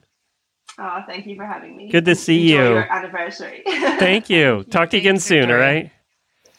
oh, 0.78 1.02
thank 1.06 1.26
you 1.26 1.36
for 1.36 1.44
having 1.46 1.74
me. 1.74 1.88
Good 1.90 2.04
to 2.04 2.14
see 2.14 2.52
Enjoy 2.52 2.62
you. 2.64 2.68
Your 2.74 2.92
anniversary. 2.92 3.62
Thank 3.66 4.28
you. 4.28 4.62
Talk 4.70 4.90
to 4.90 4.96
you 4.98 5.00
again 5.00 5.14
Thanks, 5.14 5.24
soon, 5.24 5.50
all 5.50 5.56
Victoria. 5.56 5.66
right? 5.74 5.90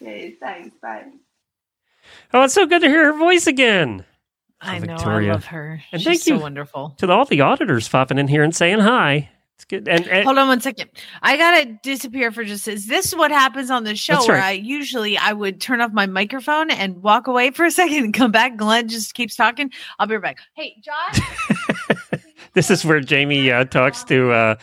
Okay, 0.01 0.35
thanks. 0.41 0.75
Bye. 0.81 1.03
Oh, 2.33 2.43
it's 2.43 2.55
so 2.55 2.65
good 2.65 2.81
to 2.81 2.87
hear 2.87 3.05
her 3.13 3.17
voice 3.17 3.45
again. 3.45 4.03
Oh, 4.63 4.67
I 4.69 4.79
know. 4.79 4.95
Victoria. 4.95 5.29
I 5.29 5.33
love 5.33 5.45
her. 5.45 5.81
And 5.91 6.01
She's 6.01 6.07
thank 6.07 6.21
so 6.21 6.33
you. 6.35 6.39
wonderful. 6.41 6.95
To 6.97 7.11
all 7.11 7.25
the 7.25 7.41
auditors 7.41 7.87
popping 7.87 8.17
in 8.17 8.27
here 8.27 8.43
and 8.43 8.55
saying 8.55 8.79
hi. 8.79 9.29
It's 9.61 9.65
good. 9.65 9.87
And, 9.87 10.07
and 10.07 10.25
Hold 10.25 10.39
on 10.39 10.47
one 10.47 10.59
second. 10.59 10.89
I 11.21 11.37
gotta 11.37 11.77
disappear 11.83 12.31
for 12.31 12.43
just. 12.43 12.67
Is 12.67 12.87
this 12.87 13.13
what 13.13 13.29
happens 13.29 13.69
on 13.69 13.83
the 13.83 13.95
show? 13.95 14.13
That's 14.13 14.27
Where. 14.27 14.41
I 14.41 14.53
usually 14.53 15.19
I 15.19 15.33
would 15.33 15.61
turn 15.61 15.81
off 15.81 15.93
my 15.93 16.07
microphone 16.07 16.71
and 16.71 17.03
walk 17.03 17.27
away 17.27 17.51
for 17.51 17.65
a 17.65 17.69
second 17.69 18.05
and 18.05 18.11
come 18.11 18.31
back. 18.31 18.57
Glenn 18.57 18.87
just 18.87 19.13
keeps 19.13 19.35
talking. 19.35 19.71
I'll 19.99 20.07
be 20.07 20.15
right 20.15 20.35
back. 20.35 20.39
Hey, 20.55 20.81
Josh. 20.81 21.19
this 22.53 22.71
is 22.71 22.83
where 22.83 23.01
Jamie 23.01 23.51
uh, 23.51 23.65
talks 23.65 24.03
to. 24.05 24.31
Uh, 24.31 24.55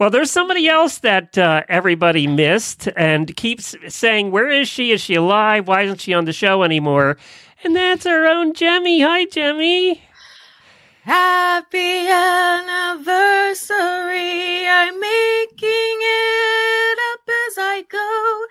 well, 0.00 0.10
there's 0.10 0.32
somebody 0.32 0.66
else 0.66 0.98
that 0.98 1.38
uh, 1.38 1.62
everybody 1.68 2.26
missed 2.26 2.88
and 2.96 3.36
keeps 3.36 3.76
saying, 3.86 4.32
Where 4.32 4.50
is 4.50 4.66
she? 4.66 4.90
Is 4.90 5.00
she 5.00 5.14
alive? 5.14 5.68
Why 5.68 5.82
isn't 5.82 6.00
she 6.00 6.12
on 6.12 6.24
the 6.24 6.32
show 6.32 6.64
anymore? 6.64 7.18
And 7.62 7.76
that's 7.76 8.04
our 8.04 8.26
own 8.26 8.52
Jemmy. 8.54 9.00
Hi, 9.00 9.26
Jemmy. 9.26 10.02
Happy 11.10 12.06
anniversary. 12.06 13.74
I'm 14.68 15.00
making 15.00 15.98
it 16.06 16.98
up 17.10 17.28
as 17.48 17.58
I 17.58 17.82
go. 17.90 18.46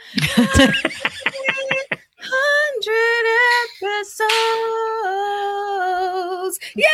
Hundred 2.31 3.25
episodes. 6.49 6.59
Yay! 6.75 6.85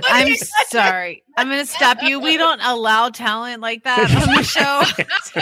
I'm 0.06 0.34
sorry. 0.68 1.22
I'm 1.36 1.48
going 1.48 1.60
to 1.60 1.66
stop 1.66 2.02
you. 2.02 2.20
We 2.20 2.36
don't 2.36 2.60
allow 2.60 3.08
talent 3.10 3.60
like 3.60 3.84
that 3.84 4.10
on 4.10 4.34
the 4.36 4.42
show. 4.42 4.82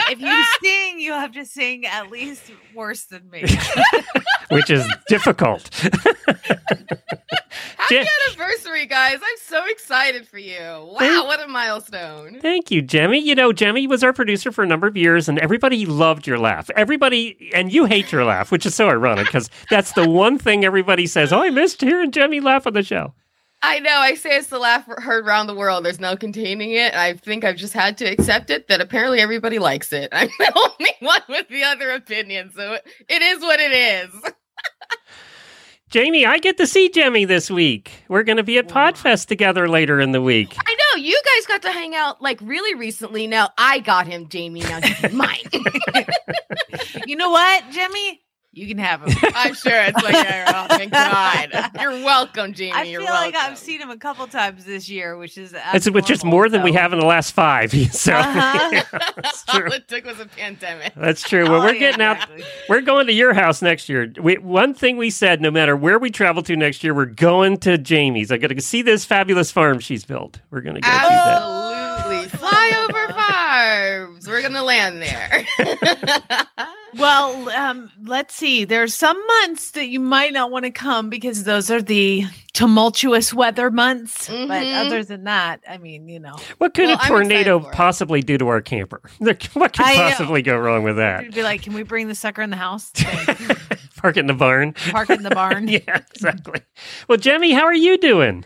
if 0.11 0.19
you 0.19 0.43
sing, 0.61 0.99
you 0.99 1.11
have 1.11 1.31
to 1.33 1.45
sing 1.45 1.85
at 1.85 2.09
least 2.11 2.51
worse 2.73 3.05
than 3.05 3.29
me. 3.29 3.43
which 4.49 4.69
is 4.69 4.87
difficult. 5.07 5.69
Happy 7.77 7.95
Ja- 7.95 8.05
anniversary, 8.29 8.85
guys. 8.85 9.15
I'm 9.15 9.37
so 9.41 9.65
excited 9.67 10.27
for 10.27 10.37
you. 10.37 10.59
Wow, 10.59 10.95
Thank- 10.99 11.25
what 11.27 11.41
a 11.43 11.47
milestone. 11.47 12.39
Thank 12.41 12.71
you, 12.71 12.81
Jemmy. 12.81 13.19
You 13.19 13.35
know, 13.35 13.53
Jemmy 13.53 13.87
was 13.87 14.03
our 14.03 14.13
producer 14.13 14.51
for 14.51 14.63
a 14.63 14.67
number 14.67 14.87
of 14.87 14.95
years, 14.97 15.27
and 15.29 15.37
everybody 15.39 15.85
loved 15.85 16.25
your 16.27 16.39
laugh. 16.39 16.69
Everybody, 16.75 17.51
and 17.53 17.71
you 17.71 17.85
hate 17.85 18.11
your 18.11 18.25
laugh, 18.25 18.42
which 18.51 18.65
is 18.65 18.75
so 18.75 18.89
ironic 18.89 19.25
because 19.25 19.49
that's 19.69 19.93
the 19.93 20.07
one 20.07 20.37
thing 20.37 20.65
everybody 20.65 21.07
says. 21.07 21.33
Oh, 21.33 21.41
I 21.41 21.49
missed 21.49 21.81
hearing 21.81 22.11
Jemmy 22.11 22.39
laugh 22.39 22.67
on 22.67 22.73
the 22.73 22.83
show. 22.83 23.13
I 23.65 23.79
know. 23.79 23.97
I 23.97 24.15
say 24.15 24.37
it's 24.37 24.47
the 24.47 24.59
laugh 24.59 24.85
heard 24.85 25.25
around 25.25 25.47
the 25.47 25.55
world. 25.55 25.85
There's 25.85 25.99
no 25.99 26.17
containing 26.17 26.71
it. 26.71 26.93
I 26.93 27.13
think 27.13 27.45
I've 27.45 27.55
just 27.55 27.73
had 27.73 27.97
to 27.99 28.05
accept 28.05 28.49
it 28.49 28.67
that 28.67 28.81
apparently 28.81 29.21
everybody 29.21 29.57
likes 29.57 29.93
it. 29.93 30.09
I'm 30.11 30.27
the 30.37 30.51
only 30.53 30.93
one 30.99 31.21
with 31.29 31.47
the 31.47 31.63
other 31.63 31.91
opinion, 31.91 32.51
so 32.53 32.77
it 33.07 33.21
is 33.21 33.39
what 33.39 33.61
it 33.61 33.71
is. 33.71 34.09
Jamie, 35.89 36.25
I 36.25 36.39
get 36.39 36.57
to 36.57 36.65
see 36.65 36.89
Jemmy 36.89 37.23
this 37.23 37.51
week. 37.51 38.03
We're 38.09 38.23
going 38.23 38.37
to 38.37 38.43
be 38.43 38.57
at 38.57 38.67
Podfest 38.67 39.27
together 39.27 39.69
later 39.69 40.01
in 40.01 40.11
the 40.11 40.23
week. 40.23 40.57
I 40.67 40.73
know 40.73 41.01
you 41.03 41.21
guys 41.23 41.45
got 41.45 41.61
to 41.61 41.71
hang 41.71 41.93
out 41.93 42.19
like 42.19 42.41
really 42.41 42.73
recently. 42.73 43.27
Now 43.27 43.49
I 43.57 43.77
got 43.79 44.07
him, 44.07 44.27
Jamie. 44.27 44.61
Now 44.61 44.81
he's 44.81 45.13
mine. 45.13 45.37
you 47.05 47.15
know 47.15 47.29
what, 47.29 47.63
Jimmy? 47.71 48.23
You 48.55 48.67
can 48.67 48.77
have 48.77 49.01
him. 49.01 49.17
I'm 49.35 49.55
sure 49.55 49.73
it's 49.73 50.03
like, 50.03 50.15
oh, 50.15 50.67
thank 50.77 50.91
God. 50.91 51.71
You're 51.81 51.89
welcome, 52.03 52.53
Jamie. 52.53 52.71
I 52.73 52.83
You're 52.83 53.01
feel 53.01 53.09
like. 53.09 53.33
I've 53.35 53.57
seen 53.57 53.81
him 53.81 53.89
a 53.89 53.97
couple 53.97 54.27
times 54.27 54.63
this 54.63 54.87
year, 54.87 55.17
which 55.17 55.39
is 55.39 55.55
It's, 55.73 55.89
which 55.89 56.11
is 56.11 56.23
more 56.23 56.47
than 56.49 56.61
we 56.61 56.71
have 56.73 56.93
in 56.93 56.99
the 56.99 57.05
last 57.05 57.31
five. 57.31 57.73
So 57.91 58.13
Uh-huh. 58.13 58.83
that's 59.15 59.43
All 59.49 59.61
it 59.71 59.87
took 59.87 60.05
was 60.05 60.19
a 60.19 60.27
pandemic. 60.27 60.93
That's 60.95 61.27
true. 61.27 61.45
Well, 61.45 61.61
Oh, 61.61 61.65
we're 61.65 61.73
yeah, 61.73 61.79
getting 61.79 62.01
out. 62.03 62.17
exactly. 62.17 62.43
We're 62.69 62.81
going 62.81 63.07
to 63.07 63.13
your 63.13 63.33
house 63.33 63.61
next 63.63 63.89
year. 63.89 64.11
We, 64.21 64.37
one 64.37 64.73
thing 64.75 64.97
we 64.97 65.09
said, 65.09 65.41
no 65.41 65.49
matter 65.49 65.75
where 65.75 65.97
we 65.97 66.11
travel 66.11 66.43
to 66.43 66.55
next 66.55 66.83
year, 66.83 66.93
we're 66.93 67.05
going 67.05 67.57
to 67.57 67.79
Jamie's. 67.79 68.31
I 68.31 68.37
got 68.37 68.47
to 68.49 68.61
see 68.61 68.83
this 68.83 69.03
fabulous 69.03 69.51
farm 69.51 69.79
she's 69.79 70.05
built. 70.05 70.41
We're 70.51 70.61
going 70.61 70.75
to 70.75 70.81
go 70.81 70.87
do 70.87 70.93
that. 70.93 71.41
Absolutely. 71.41 72.37
Flyover 72.37 73.02
farms. 73.97 74.27
We're 74.27 74.41
going 74.41 74.53
to 74.53 74.63
land 74.63 75.01
there. 75.01 75.45
Well, 76.95 77.49
um, 77.49 77.89
let's 78.03 78.35
see. 78.35 78.65
There 78.65 78.83
are 78.83 78.87
some 78.87 79.19
months 79.41 79.71
that 79.71 79.87
you 79.87 79.99
might 79.99 80.31
not 80.31 80.51
want 80.51 80.65
to 80.65 80.69
come 80.69 81.09
because 81.09 81.43
those 81.43 81.71
are 81.71 81.81
the 81.81 82.25
tumultuous 82.53 83.33
weather 83.33 83.71
months. 83.71 84.27
But 84.27 84.47
Mhm. 84.47 84.85
other 84.85 85.03
than 85.03 85.23
that, 85.23 85.61
I 85.67 85.79
mean, 85.79 86.07
you 86.07 86.19
know, 86.19 86.35
What 86.59 86.75
could 86.75 86.85
Well, 86.89 86.97
a 86.97 87.01
I'm 87.01 87.07
tornado 87.07 87.55
excited 87.57 87.63
for 87.63 87.71
it. 87.71 87.75
possibly 87.75 88.21
do 88.21 88.37
to 88.37 88.47
our 88.47 88.61
camper? 88.61 89.01
What 89.19 89.39
could 89.73 89.73
possibly 89.77 90.43
go 90.43 90.55
wrong 90.55 90.83
with 90.83 90.97
that? 90.97 91.23
you'd 91.23 91.33
be 91.33 91.41
like, 91.41 91.63
"Can 91.63 91.73
we 91.73 91.81
bring 91.81 92.09
the 92.09 92.15
sucker 92.15 92.43
in 92.43 92.51
the 92.51 92.57
house? 92.57 92.91
Park 93.97 94.17
it 94.17 94.19
in 94.19 94.27
the 94.27 94.35
barn. 94.35 94.73
Park 94.91 95.09
it 95.09 95.17
in 95.17 95.23
the 95.23 95.31
barn." 95.31 95.67
yeah, 95.67 95.79
exactly. 96.13 96.61
Well, 97.07 97.17
Jemmy, 97.17 97.53
how 97.53 97.63
are 97.63 97.73
you 97.73 97.97
doing? 97.97 98.45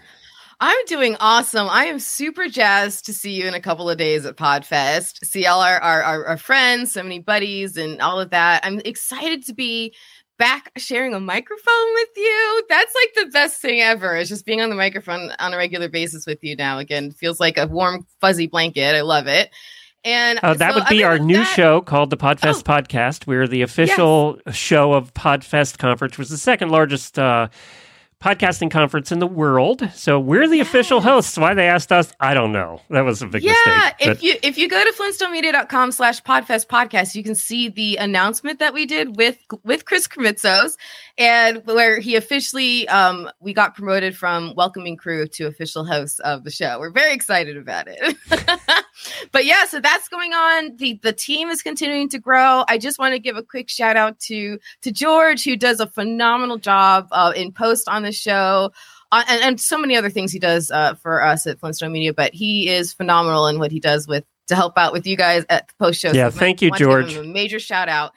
I'm 0.60 0.86
doing 0.88 1.16
awesome. 1.20 1.68
I 1.70 1.86
am 1.86 2.00
super 2.00 2.48
jazzed 2.50 3.06
to 3.06 3.14
see 3.14 3.32
you 3.32 3.48
in 3.48 3.54
a 3.54 3.62
couple 3.62 3.90
of 3.90 3.98
days 3.98 4.26
at 4.26 4.38
Podfest. 4.38 5.24
See 5.24 5.46
all 5.46 5.62
our, 5.62 5.80
our, 5.80 6.02
our, 6.02 6.26
our 6.26 6.38
friends, 6.38 6.92
so 6.94 7.04
many 7.04 7.20
buddies, 7.20 7.78
and 7.78 8.02
all 8.02 8.20
of 8.20 8.32
that. 8.32 8.66
I'm 8.66 8.80
excited 8.84 9.46
to 9.46 9.54
be 9.54 9.94
back 10.40 10.72
sharing 10.78 11.14
a 11.14 11.20
microphone 11.20 11.94
with 11.94 12.10
you. 12.16 12.64
That's 12.70 12.94
like 12.96 13.26
the 13.26 13.32
best 13.32 13.62
thing 13.62 13.82
ever. 13.82 14.16
Is 14.16 14.30
just 14.30 14.48
being 14.48 14.62
on 14.62 14.70
the 14.72 14.76
microphone 14.76 15.32
on 15.38 15.54
a 15.54 15.58
regular 15.58 15.90
basis 15.90 16.26
with 16.26 16.40
you 16.44 16.56
now. 16.56 16.80
Again, 16.80 17.12
feels 17.12 17.40
like 17.40 17.60
a 17.60 17.68
warm, 17.68 18.08
fuzzy 18.20 18.48
blanket. 18.48 18.96
I 18.96 19.02
love 19.02 19.28
it. 19.28 19.52
And 20.04 20.40
Uh, 20.42 20.56
that 20.56 20.74
so 20.74 20.80
would 20.80 20.88
be 20.88 21.04
our 21.04 21.20
new 21.20 21.38
that- 21.38 21.56
show 21.56 21.82
called 21.82 22.10
the 22.10 22.18
Podfest 22.18 22.64
Oh. 22.68 22.72
Podcast. 22.82 23.28
We're 23.28 23.48
the 23.48 23.62
official 23.62 24.40
show 24.52 24.94
of 24.94 25.14
Podfest 25.14 25.78
Conference, 25.78 26.18
which 26.18 26.26
is 26.26 26.32
the 26.32 26.38
second 26.38 26.70
largest 26.70 27.20
uh, 27.20 27.50
podcasting 28.22 28.72
conference 28.72 29.12
in 29.12 29.20
the 29.20 29.28
world. 29.28 29.90
So 29.94 30.20
we're 30.20 30.48
the 30.48 30.60
official 30.60 31.02
hosts. 31.02 31.38
Why 31.38 31.54
they 31.54 31.68
asked 31.68 31.92
us, 31.92 32.14
I 32.20 32.34
don't 32.34 32.52
know. 32.52 32.82
That 32.90 33.02
was 33.02 33.22
a 33.22 33.28
big 33.28 33.44
yeah, 33.44 33.54
mistake. 33.54 33.96
if 34.00 34.24
you 34.24 34.36
if 34.42 34.58
you 34.58 34.68
go 34.68 34.84
to 34.84 34.92
flintstonemedia.com 34.92 35.92
slash 35.92 36.22
podfest 36.24 36.68
podcast, 36.68 37.16
you 37.16 37.24
can 37.24 37.36
see 37.36 37.70
the 37.70 37.98
announcement 37.98 38.60
that 38.60 38.74
we 38.74 38.86
did 38.86 39.18
with 39.18 39.38
with 39.64 39.86
Chris 39.86 40.08
Krimitsos 40.08 40.78
and 41.18 41.62
where 41.66 42.00
he 42.00 42.16
officially 42.16 42.88
um 42.88 43.30
we 43.40 43.54
got 43.54 43.76
promoted 43.76 44.18
from 44.18 44.54
welcoming 44.56 44.98
crew 44.98 45.28
to 45.28 45.46
official 45.46 45.86
host 45.86 46.20
of 46.22 46.44
the 46.44 46.52
show. 46.52 46.80
We're 46.80 46.92
very 46.92 47.14
excited 47.14 47.58
about 47.58 47.88
it. 47.88 48.16
but 49.32 49.46
yeah, 49.46 49.66
so 49.66 49.80
that's 49.80 50.08
going 50.08 50.34
on. 50.34 50.76
The 50.78 51.00
the 51.02 51.14
team 51.14 51.50
is 51.50 51.62
continuing 51.62 52.10
to 52.10 52.20
grow. 52.20 52.64
I 52.68 52.78
just 52.78 53.00
want 53.00 53.14
to 53.14 53.20
give 53.20 53.38
a 53.38 53.44
quick 53.44 53.70
shout 53.70 53.98
out 53.98 54.20
to 54.22 54.60
to 54.82 54.92
George 54.92 55.44
who 55.44 55.56
does 55.56 55.80
a 55.80 55.88
phenomenal 55.88 56.58
job 56.58 57.08
uh, 57.12 57.34
in 57.36 57.52
post 57.52 57.88
on 57.88 58.04
the 58.04 58.12
show 58.12 58.72
uh, 59.12 59.24
and, 59.28 59.42
and 59.44 59.62
so 59.62 59.78
many 59.78 59.96
other 59.96 60.10
things 60.10 60.32
he 60.32 60.40
does 60.40 60.72
uh, 60.72 60.96
for 60.96 61.22
us 61.24 61.48
at 61.48 61.60
Flintstone 61.60 61.92
Media. 61.92 62.14
But 62.14 62.34
he 62.34 62.70
is 62.70 62.94
phenomenal 62.94 63.48
in 63.48 63.60
what 63.60 63.72
he 63.72 63.80
does 63.80 64.08
with 64.08 64.24
to 64.48 64.56
help 64.56 64.78
out 64.78 64.94
with 64.94 65.06
you 65.06 65.18
guys 65.18 65.46
at 65.50 65.68
the 65.68 65.74
post 65.78 66.00
show. 66.00 66.12
Yeah, 66.12 66.30
So 66.30 66.40
thank 66.40 66.62
I 66.62 66.66
you, 66.66 66.70
want 66.72 66.80
to 66.80 66.86
give 66.86 66.90
George. 66.90 67.14
him 67.16 67.26
A 67.26 67.34
major 67.34 67.60
shout 67.60 67.90
out. 67.90 68.14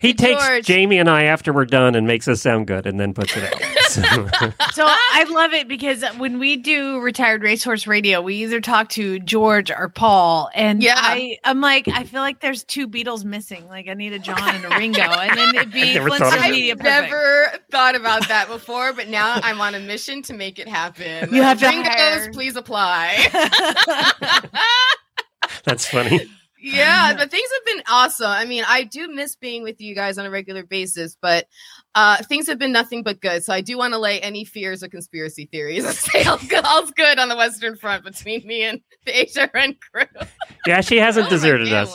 He 0.00 0.08
Hey, 0.08 0.12
takes 0.14 0.46
George. 0.46 0.64
Jamie 0.66 0.98
and 0.98 1.08
I 1.10 1.24
after 1.24 1.52
we're 1.52 1.64
done 1.64 1.94
and 1.94 2.06
makes 2.06 2.28
us 2.28 2.40
sound 2.40 2.66
good 2.66 2.86
and 2.86 2.98
then 3.00 3.14
puts 3.14 3.36
it 3.36 3.44
out. 3.44 3.62
So- 3.88 4.02
So 4.74 4.84
I 4.86 5.24
love 5.30 5.54
it 5.54 5.66
because 5.66 6.04
when 6.18 6.38
we 6.38 6.56
do 6.56 7.00
retired 7.00 7.42
racehorse 7.42 7.86
radio, 7.86 8.20
we 8.20 8.34
either 8.36 8.60
talk 8.60 8.90
to 8.90 9.18
George 9.18 9.70
or 9.70 9.88
Paul, 9.88 10.50
and 10.54 10.82
Yeah. 10.82 10.94
I, 10.96 11.38
I'm 11.42 11.60
like, 11.62 11.88
I 11.88 12.04
feel 12.04 12.20
like 12.20 12.38
there's 12.40 12.62
two 12.64 12.86
Beatles 12.86 13.24
missing. 13.24 13.66
Like 13.66 13.88
I 13.88 13.94
need 13.94 14.12
a 14.12 14.18
John 14.18 14.38
and 14.54 14.64
a 14.66 14.76
Ringo, 14.76 15.00
and 15.00 15.36
then 15.38 15.54
it'd 15.56 15.72
be 15.72 15.94
Never 15.94 16.10
thought 16.10 16.34
of 16.34 16.40
that. 16.42 16.50
Media. 16.50 16.74
I've 16.74 16.82
never 16.82 17.50
thought 17.70 17.96
about 17.96 18.28
that 18.28 18.46
before, 18.48 18.92
but 18.92 19.08
now 19.08 19.40
I'm 19.42 19.60
on 19.62 19.74
a 19.74 19.80
mission 19.80 20.20
to 20.24 20.34
make 20.34 20.58
it 20.58 20.68
happen. 20.68 21.34
You 21.34 21.42
have 21.42 21.58
to 21.60 21.66
Ringos, 21.66 21.86
hire- 21.88 22.30
please 22.32 22.56
apply. 22.56 23.16
That's 25.64 25.86
funny. 25.88 26.20
Yeah, 26.60 27.14
but 27.16 27.30
things 27.30 27.48
have 27.54 27.76
been 27.76 27.84
awesome. 27.88 28.26
I 28.26 28.44
mean, 28.44 28.64
I 28.66 28.84
do 28.84 29.08
miss 29.08 29.36
being 29.36 29.62
with 29.62 29.80
you 29.80 29.94
guys 29.94 30.18
on 30.18 30.26
a 30.26 30.30
regular 30.30 30.64
basis, 30.64 31.16
but 31.20 31.46
uh, 31.94 32.22
things 32.24 32.46
have 32.48 32.58
been 32.58 32.72
nothing 32.72 33.02
but 33.02 33.20
good. 33.20 33.44
So 33.44 33.52
I 33.52 33.60
do 33.60 33.78
want 33.78 33.94
to 33.94 33.98
lay 33.98 34.20
any 34.20 34.44
fears 34.44 34.82
or 34.82 34.88
conspiracy 34.88 35.48
theories 35.50 35.84
and 35.84 35.94
say 35.96 36.24
all's 36.24 36.90
good, 36.92 37.18
on 37.18 37.28
the 37.28 37.36
Western 37.36 37.76
Front 37.76 38.04
between 38.04 38.46
me 38.46 38.64
and 38.64 38.80
the 39.06 39.12
HRN 39.12 39.76
crew. 39.80 40.26
Yeah, 40.66 40.80
she 40.80 40.96
hasn't 40.98 41.30
deserted 41.30 41.72
us. 41.72 41.94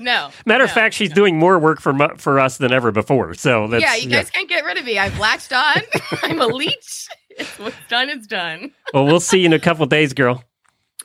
No. 0.00 0.30
Matter 0.46 0.64
of 0.64 0.70
no, 0.70 0.74
fact, 0.74 0.94
she's 0.94 1.10
no. 1.10 1.16
doing 1.16 1.38
more 1.38 1.58
work 1.58 1.80
for 1.80 1.94
for 2.18 2.38
us 2.38 2.58
than 2.58 2.72
ever 2.72 2.92
before. 2.92 3.34
So 3.34 3.68
that's 3.68 3.82
yeah, 3.82 3.96
you 3.96 4.10
guys 4.10 4.30
can't 4.30 4.48
get 4.48 4.64
rid 4.64 4.78
of 4.78 4.84
me. 4.84 4.98
I've 4.98 5.18
latched 5.18 5.52
on. 5.52 5.82
I'm 6.22 6.40
a 6.40 6.46
leech. 6.46 7.08
It's 7.30 7.58
what's 7.58 7.76
done 7.88 8.10
is 8.10 8.26
done. 8.26 8.72
Well, 8.92 9.06
we'll 9.06 9.20
see 9.20 9.40
you 9.40 9.46
in 9.46 9.52
a 9.52 9.58
couple 9.58 9.86
days, 9.86 10.12
girl. 10.12 10.44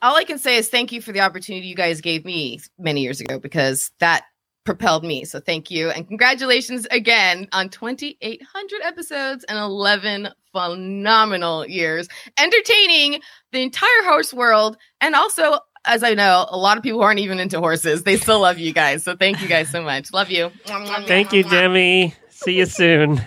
All 0.02 0.16
I 0.16 0.24
can 0.24 0.38
say 0.38 0.58
is 0.58 0.70
thank 0.70 0.92
you 0.92 1.02
for 1.02 1.12
the 1.12 1.22
opportunity 1.22 1.68
you 1.68 1.76
guys 1.76 2.02
gave 2.02 2.26
me 2.26 2.60
many 2.78 3.02
years 3.02 3.20
ago 3.20 3.40
because 3.40 3.92
that 4.00 4.24
propelled 4.66 5.04
me. 5.04 5.26
So 5.26 5.40
thank 5.40 5.72
you 5.72 5.90
and 5.90 6.08
congratulations 6.08 6.86
again 6.92 7.48
on 7.54 7.70
2,800 7.70 8.82
episodes 8.84 9.44
and 9.46 9.58
11 9.58 10.30
phenomenal 10.52 11.66
years, 11.66 12.08
entertaining 12.38 13.22
the 13.52 13.62
entire 13.62 14.04
horse 14.04 14.34
world 14.34 14.78
and 15.02 15.16
also. 15.16 15.60
As 15.86 16.04
I 16.04 16.14
know, 16.14 16.46
a 16.50 16.58
lot 16.58 16.76
of 16.76 16.84
people 16.84 17.00
who 17.00 17.06
aren't 17.06 17.22
even 17.22 17.40
into 17.40 17.58
horses, 17.58 18.04
they 18.04 18.18
still 18.18 18.42
love 18.42 18.60
you 18.60 18.74
guys. 18.74 19.02
So 19.02 19.16
thank 19.16 19.42
you 19.42 19.48
guys 19.48 19.70
so 19.70 19.82
much. 19.82 20.12
Love 20.12 20.30
you. 20.30 20.52
Thank 20.66 21.32
you, 21.32 21.44
Demi. 21.44 22.14
See 22.30 22.58
you 22.58 22.66
soon. 22.66 23.22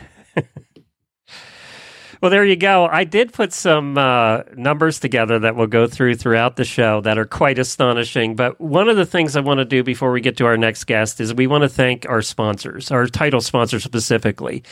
Well, 2.23 2.31
there 2.31 2.45
you 2.45 2.55
go. 2.55 2.87
I 2.87 3.03
did 3.03 3.33
put 3.33 3.53
some 3.53 3.99
uh, 3.99 4.43
numbers 4.55 5.01
together 5.01 5.41
that 5.41 5.57
we'll 5.57 5.67
go 5.67 5.89
through 5.89 6.15
throughout 6.15 6.55
the 6.55 6.65
show 6.65 7.01
that 7.01 7.19
are 7.19 7.25
quite 7.25 7.59
astonishing. 7.59 8.37
But 8.37 8.61
one 8.61 8.89
of 8.89 8.97
the 8.97 9.05
things 9.05 9.35
I 9.35 9.41
want 9.41 9.59
to 9.59 9.65
do 9.65 9.83
before 9.83 10.13
we 10.13 10.21
get 10.21 10.37
to 10.37 10.47
our 10.47 10.57
next 10.57 10.85
guest 10.85 11.21
is 11.21 11.35
we 11.35 11.49
want 11.49 11.63
to 11.63 11.69
thank 11.69 12.09
our 12.09 12.23
sponsors, 12.23 12.93
our 12.93 13.09
title 13.09 13.41
sponsors 13.41 13.83
specifically. 13.83 14.63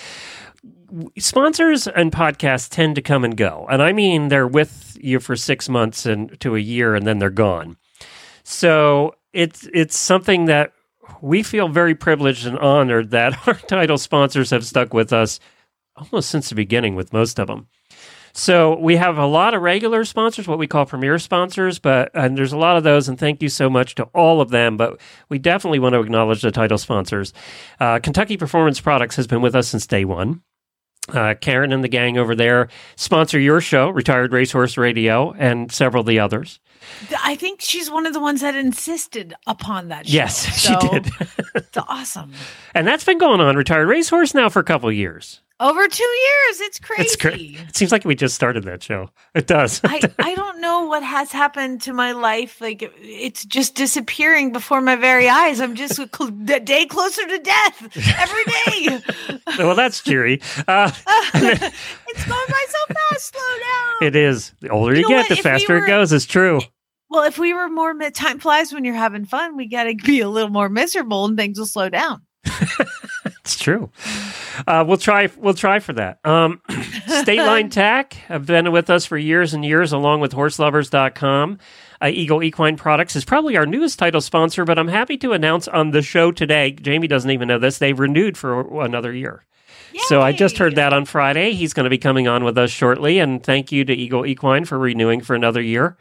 Sponsors 1.18 1.88
and 1.88 2.12
podcasts 2.12 2.68
tend 2.68 2.94
to 2.94 3.02
come 3.02 3.24
and 3.24 3.36
go. 3.36 3.66
And 3.68 3.82
I 3.82 3.92
mean, 3.92 4.28
they're 4.28 4.46
with 4.46 4.96
you 5.00 5.18
for 5.18 5.34
six 5.34 5.68
months 5.68 6.06
and 6.06 6.38
to 6.38 6.54
a 6.54 6.60
year 6.60 6.94
and 6.94 7.04
then 7.04 7.18
they're 7.18 7.30
gone. 7.30 7.76
So 8.44 9.16
it's 9.32 9.68
it's 9.74 9.98
something 9.98 10.44
that 10.44 10.72
we 11.20 11.42
feel 11.42 11.66
very 11.66 11.96
privileged 11.96 12.46
and 12.46 12.56
honored 12.60 13.10
that 13.10 13.36
our 13.48 13.54
title 13.54 13.98
sponsors 13.98 14.50
have 14.50 14.64
stuck 14.64 14.94
with 14.94 15.12
us 15.12 15.40
almost 16.00 16.30
since 16.30 16.48
the 16.48 16.54
beginning 16.54 16.94
with 16.96 17.12
most 17.12 17.38
of 17.38 17.46
them. 17.48 17.68
So 18.32 18.78
we 18.78 18.96
have 18.96 19.18
a 19.18 19.26
lot 19.26 19.54
of 19.54 19.62
regular 19.62 20.04
sponsors, 20.04 20.46
what 20.46 20.58
we 20.58 20.68
call 20.68 20.86
premier 20.86 21.18
sponsors, 21.18 21.80
but 21.80 22.10
and 22.14 22.38
there's 22.38 22.52
a 22.52 22.56
lot 22.58 22.76
of 22.76 22.84
those, 22.84 23.08
and 23.08 23.18
thank 23.18 23.42
you 23.42 23.48
so 23.48 23.68
much 23.68 23.96
to 23.96 24.04
all 24.14 24.40
of 24.40 24.50
them. 24.50 24.76
But 24.76 25.00
we 25.28 25.38
definitely 25.40 25.80
want 25.80 25.94
to 25.94 26.00
acknowledge 26.00 26.42
the 26.42 26.52
title 26.52 26.78
sponsors. 26.78 27.32
Uh, 27.80 27.98
Kentucky 27.98 28.36
Performance 28.36 28.80
Products 28.80 29.16
has 29.16 29.26
been 29.26 29.42
with 29.42 29.56
us 29.56 29.66
since 29.68 29.86
day 29.86 30.04
one. 30.04 30.42
Uh, 31.08 31.34
Karen 31.40 31.72
and 31.72 31.82
the 31.82 31.88
gang 31.88 32.18
over 32.18 32.36
there 32.36 32.68
sponsor 32.94 33.40
your 33.40 33.60
show, 33.60 33.88
Retired 33.90 34.32
Racehorse 34.32 34.76
Radio, 34.76 35.32
and 35.32 35.72
several 35.72 36.02
of 36.02 36.06
the 36.06 36.20
others. 36.20 36.60
I 37.24 37.34
think 37.34 37.60
she's 37.60 37.90
one 37.90 38.06
of 38.06 38.12
the 38.12 38.20
ones 38.20 38.42
that 38.42 38.54
insisted 38.54 39.34
upon 39.48 39.88
that. 39.88 40.06
Show. 40.06 40.14
Yes, 40.14 40.44
she 40.56 40.68
So, 40.68 40.78
did. 40.78 41.10
it's 41.56 41.76
awesome. 41.76 42.32
and 42.76 42.86
that's 42.86 43.02
been 43.04 43.18
going 43.18 43.40
on, 43.40 43.56
Retired 43.56 43.86
Racehorse, 43.88 44.34
now 44.34 44.48
for 44.48 44.60
a 44.60 44.64
couple 44.64 44.88
of 44.88 44.94
years. 44.94 45.40
Over 45.60 45.86
two 45.88 46.02
years. 46.02 46.60
It's 46.62 46.78
crazy. 46.78 47.02
It's 47.02 47.16
great. 47.16 47.60
It 47.68 47.76
seems 47.76 47.92
like 47.92 48.06
we 48.06 48.14
just 48.14 48.34
started 48.34 48.64
that 48.64 48.82
show. 48.82 49.10
It 49.34 49.46
does. 49.46 49.80
I, 49.84 50.00
I 50.18 50.34
don't 50.34 50.60
know 50.62 50.84
what 50.86 51.02
has 51.02 51.30
happened 51.32 51.82
to 51.82 51.92
my 51.92 52.12
life. 52.12 52.60
Like 52.62 52.80
it- 52.82 52.94
it's 52.98 53.44
just 53.44 53.74
disappearing 53.74 54.52
before 54.52 54.80
my 54.80 54.96
very 54.96 55.28
eyes. 55.28 55.60
I'm 55.60 55.74
just 55.74 55.98
a 56.20 56.60
day 56.60 56.86
closer 56.86 57.26
to 57.26 57.38
death 57.38 57.96
every 58.18 58.44
day. 58.44 59.38
well, 59.58 59.74
that's 59.74 60.02
cheery. 60.02 60.40
Uh, 60.66 60.90
it's 61.34 62.24
going 62.26 62.46
by 62.48 62.64
so 62.68 62.94
fast. 62.94 63.32
Slow 63.34 63.58
down. 63.58 64.08
it 64.08 64.16
is. 64.16 64.54
The 64.60 64.70
older 64.70 64.94
you, 64.94 65.00
You 65.00 65.02
know 65.02 65.08
get, 65.10 65.16
what? 65.16 65.28
the 65.28 65.32
If 65.34 65.38
we 65.44 65.50
faster 65.50 65.74
were- 65.74 65.84
it 65.84 65.88
goes. 65.88 66.12
It's 66.12 66.24
true. 66.24 66.60
well, 67.10 67.24
if 67.24 67.38
we 67.38 67.52
were 67.52 67.68
more 67.68 67.92
time 68.10 68.38
flies 68.38 68.72
when 68.72 68.84
you're 68.86 68.94
having 68.94 69.26
fun, 69.26 69.56
we 69.58 69.66
got 69.66 69.84
to 69.84 69.94
be 69.94 70.20
a 70.20 70.28
little 70.30 70.48
more 70.50 70.70
miserable 70.70 71.26
and 71.26 71.36
things 71.36 71.58
will 71.58 71.66
slow 71.66 71.90
down. 71.90 72.22
It's 73.42 73.58
true. 73.58 73.90
Uh, 74.66 74.84
we'll 74.86 74.96
try. 74.96 75.28
We'll 75.36 75.54
try 75.54 75.78
for 75.78 75.92
that. 75.94 76.24
Um, 76.24 76.60
State 77.06 77.38
Line 77.38 77.70
Tack 77.70 78.14
have 78.28 78.46
been 78.46 78.70
with 78.72 78.90
us 78.90 79.06
for 79.06 79.18
years 79.18 79.54
and 79.54 79.64
years, 79.64 79.92
along 79.92 80.20
with 80.20 80.32
HorseLovers.com. 80.32 81.58
Uh, 82.02 82.06
Eagle 82.06 82.42
Equine 82.42 82.76
Products 82.76 83.14
is 83.16 83.24
probably 83.24 83.56
our 83.56 83.66
newest 83.66 83.98
title 83.98 84.20
sponsor, 84.20 84.64
but 84.64 84.78
I'm 84.78 84.88
happy 84.88 85.16
to 85.18 85.32
announce 85.32 85.68
on 85.68 85.90
the 85.90 86.02
show 86.02 86.32
today. 86.32 86.72
Jamie 86.72 87.08
doesn't 87.08 87.30
even 87.30 87.48
know 87.48 87.58
this. 87.58 87.78
They've 87.78 87.98
renewed 87.98 88.38
for 88.38 88.82
another 88.82 89.12
year. 89.12 89.44
So 90.06 90.22
I 90.22 90.32
just 90.32 90.56
heard 90.58 90.76
that 90.76 90.92
on 90.92 91.04
Friday. 91.04 91.52
He's 91.52 91.72
going 91.72 91.84
to 91.84 91.90
be 91.90 91.98
coming 91.98 92.28
on 92.28 92.44
with 92.44 92.56
us 92.56 92.70
shortly, 92.70 93.18
and 93.18 93.42
thank 93.42 93.72
you 93.72 93.84
to 93.84 93.92
Eagle 93.92 94.24
Equine 94.24 94.64
for 94.64 94.78
renewing 94.78 95.20
for 95.20 95.34
another 95.34 95.60
year. 95.60 95.96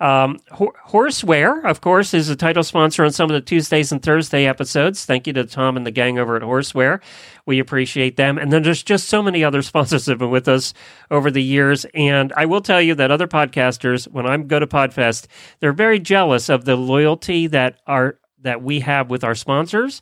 Um, 0.00 0.38
Hor- 0.52 0.74
Horseware, 0.88 1.64
of 1.64 1.80
course, 1.80 2.14
is 2.14 2.28
a 2.28 2.36
title 2.36 2.62
sponsor 2.62 3.04
on 3.04 3.10
some 3.10 3.30
of 3.30 3.34
the 3.34 3.40
Tuesdays 3.40 3.90
and 3.90 4.02
Thursday 4.02 4.46
episodes. 4.46 5.04
Thank 5.04 5.26
you 5.26 5.32
to 5.32 5.44
Tom 5.44 5.76
and 5.76 5.84
the 5.84 5.90
gang 5.90 6.18
over 6.18 6.36
at 6.36 6.42
Horseware. 6.42 7.00
We 7.46 7.58
appreciate 7.58 8.16
them. 8.16 8.38
And 8.38 8.52
then 8.52 8.62
there's 8.62 8.82
just 8.82 9.08
so 9.08 9.22
many 9.22 9.42
other 9.42 9.62
sponsors 9.62 10.04
that 10.04 10.12
have 10.12 10.18
been 10.20 10.30
with 10.30 10.48
us 10.48 10.72
over 11.10 11.30
the 11.30 11.42
years. 11.42 11.84
And 11.94 12.32
I 12.36 12.46
will 12.46 12.60
tell 12.60 12.80
you 12.80 12.94
that 12.94 13.10
other 13.10 13.26
podcasters, 13.26 14.06
when 14.06 14.26
I 14.26 14.36
go 14.36 14.58
to 14.60 14.66
Podfest, 14.66 15.26
they're 15.60 15.72
very 15.72 15.98
jealous 15.98 16.48
of 16.48 16.64
the 16.64 16.76
loyalty 16.76 17.46
that 17.48 17.80
our 17.86 18.18
that 18.42 18.62
we 18.62 18.80
have 18.80 19.10
with 19.10 19.24
our 19.24 19.34
sponsors. 19.34 20.00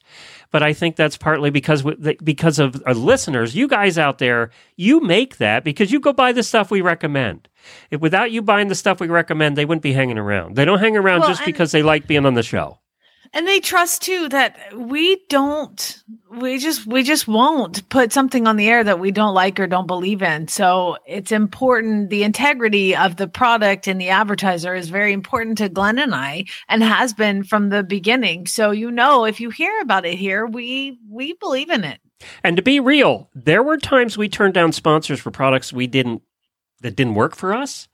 But 0.50 0.62
I 0.62 0.72
think 0.72 0.96
that's 0.96 1.16
partly 1.16 1.50
because 1.50 1.82
we- 1.84 2.16
because 2.22 2.58
of 2.58 2.82
our 2.86 2.94
listeners. 2.94 3.54
You 3.56 3.68
guys 3.68 3.98
out 3.98 4.18
there, 4.18 4.50
you 4.76 5.00
make 5.00 5.38
that 5.38 5.64
because 5.64 5.90
you 5.92 6.00
go 6.00 6.12
buy 6.12 6.32
the 6.32 6.42
stuff 6.42 6.70
we 6.70 6.80
recommend. 6.80 7.48
If 7.90 8.00
without 8.00 8.30
you 8.30 8.42
buying 8.42 8.68
the 8.68 8.74
stuff 8.74 9.00
we 9.00 9.08
recommend, 9.08 9.56
they 9.56 9.64
wouldn't 9.64 9.82
be 9.82 9.92
hanging 9.92 10.18
around. 10.18 10.56
They 10.56 10.64
don't 10.64 10.78
hang 10.78 10.96
around 10.96 11.20
Well, 11.20 11.28
just 11.30 11.44
because 11.44 11.72
they 11.72 11.82
like 11.82 12.06
being 12.06 12.24
on 12.26 12.34
the 12.34 12.42
show. 12.42 12.78
And 13.32 13.46
they 13.46 13.60
trust 13.60 14.02
too 14.02 14.28
that 14.28 14.56
we 14.74 15.20
don't 15.28 16.02
we 16.30 16.58
just 16.58 16.86
we 16.86 17.02
just 17.02 17.26
won't 17.26 17.88
put 17.88 18.12
something 18.12 18.46
on 18.46 18.56
the 18.56 18.68
air 18.68 18.84
that 18.84 19.00
we 19.00 19.10
don't 19.10 19.34
like 19.34 19.58
or 19.58 19.66
don't 19.66 19.86
believe 19.86 20.22
in. 20.22 20.48
So 20.48 20.96
it's 21.06 21.32
important 21.32 22.10
the 22.10 22.24
integrity 22.24 22.94
of 22.94 23.16
the 23.16 23.28
product 23.28 23.86
and 23.86 24.00
the 24.00 24.10
advertiser 24.10 24.74
is 24.74 24.88
very 24.88 25.12
important 25.12 25.58
to 25.58 25.68
glenn 25.68 25.98
and 25.98 26.14
i 26.14 26.44
and 26.68 26.82
has 26.82 27.14
been 27.14 27.44
from 27.44 27.68
the 27.68 27.82
beginning. 27.82 28.46
So 28.46 28.70
you 28.70 28.90
know 28.90 29.24
if 29.24 29.40
you 29.40 29.50
hear 29.50 29.80
about 29.80 30.06
it 30.06 30.18
here 30.18 30.46
we 30.46 30.98
we 31.08 31.34
believe 31.34 31.70
in 31.70 31.84
it. 31.84 32.00
And 32.42 32.56
to 32.56 32.62
be 32.62 32.80
real, 32.80 33.28
there 33.34 33.62
were 33.62 33.76
times 33.76 34.16
we 34.16 34.28
turned 34.28 34.54
down 34.54 34.72
sponsors 34.72 35.20
for 35.20 35.30
products 35.30 35.72
we 35.72 35.86
didn't 35.86 36.22
that 36.82 36.96
didn't 36.96 37.14
work 37.14 37.34
for 37.34 37.54
us, 37.54 37.88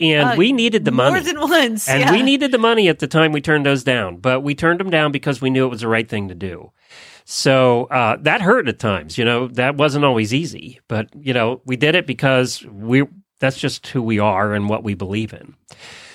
and 0.00 0.30
Uh, 0.30 0.34
we 0.36 0.52
needed 0.52 0.84
the 0.84 0.90
money 0.90 1.12
more 1.12 1.20
than 1.20 1.40
once 1.40 1.88
and 1.88 2.00
yeah. 2.00 2.12
we 2.12 2.22
needed 2.22 2.50
the 2.52 2.58
money 2.58 2.88
at 2.88 2.98
the 2.98 3.06
time 3.06 3.32
we 3.32 3.40
turned 3.40 3.66
those 3.66 3.84
down, 3.84 4.16
but 4.16 4.40
we 4.40 4.54
turned 4.54 4.80
them 4.80 4.90
down 4.90 5.12
because 5.12 5.40
we 5.40 5.50
knew 5.50 5.66
it 5.66 5.70
was 5.70 5.82
the 5.82 5.88
right 5.88 6.08
thing 6.08 6.28
to 6.28 6.34
do. 6.34 6.72
So 7.24 7.84
uh, 7.84 8.16
that 8.22 8.40
hurt 8.40 8.66
at 8.66 8.78
times. 8.78 9.16
You 9.16 9.24
know, 9.24 9.46
that 9.48 9.76
wasn't 9.76 10.04
always 10.04 10.34
easy, 10.34 10.80
but 10.88 11.08
you 11.20 11.32
know, 11.32 11.60
we 11.64 11.76
did 11.76 11.94
it 11.94 12.06
because 12.06 12.64
we 12.66 13.04
that's 13.38 13.58
just 13.58 13.86
who 13.88 14.02
we 14.02 14.18
are 14.18 14.52
and 14.52 14.68
what 14.68 14.82
we 14.82 14.94
believe 14.94 15.32
in. 15.32 15.54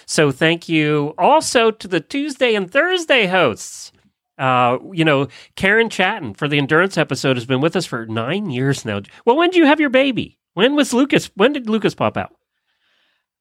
So 0.05 0.31
thank 0.31 0.69
you 0.69 1.13
also 1.17 1.71
to 1.71 1.87
the 1.87 1.99
Tuesday 1.99 2.53
and 2.55 2.69
Thursday 2.69 3.25
hosts. 3.27 3.91
Uh, 4.37 4.77
you 4.91 5.05
know, 5.05 5.27
Karen 5.55 5.89
Chaton 5.89 6.33
for 6.33 6.47
the 6.47 6.57
endurance 6.57 6.97
episode 6.97 7.37
has 7.37 7.45
been 7.45 7.61
with 7.61 7.75
us 7.75 7.85
for 7.85 8.05
nine 8.05 8.49
years 8.49 8.83
now. 8.83 9.01
Well, 9.25 9.37
when 9.37 9.49
did 9.49 9.57
you 9.57 9.65
have 9.65 9.79
your 9.79 9.89
baby? 9.89 10.37
When 10.53 10.75
was 10.75 10.93
Lucas? 10.93 11.31
When 11.35 11.53
did 11.53 11.69
Lucas 11.69 11.95
pop 11.95 12.17
out? 12.17 12.35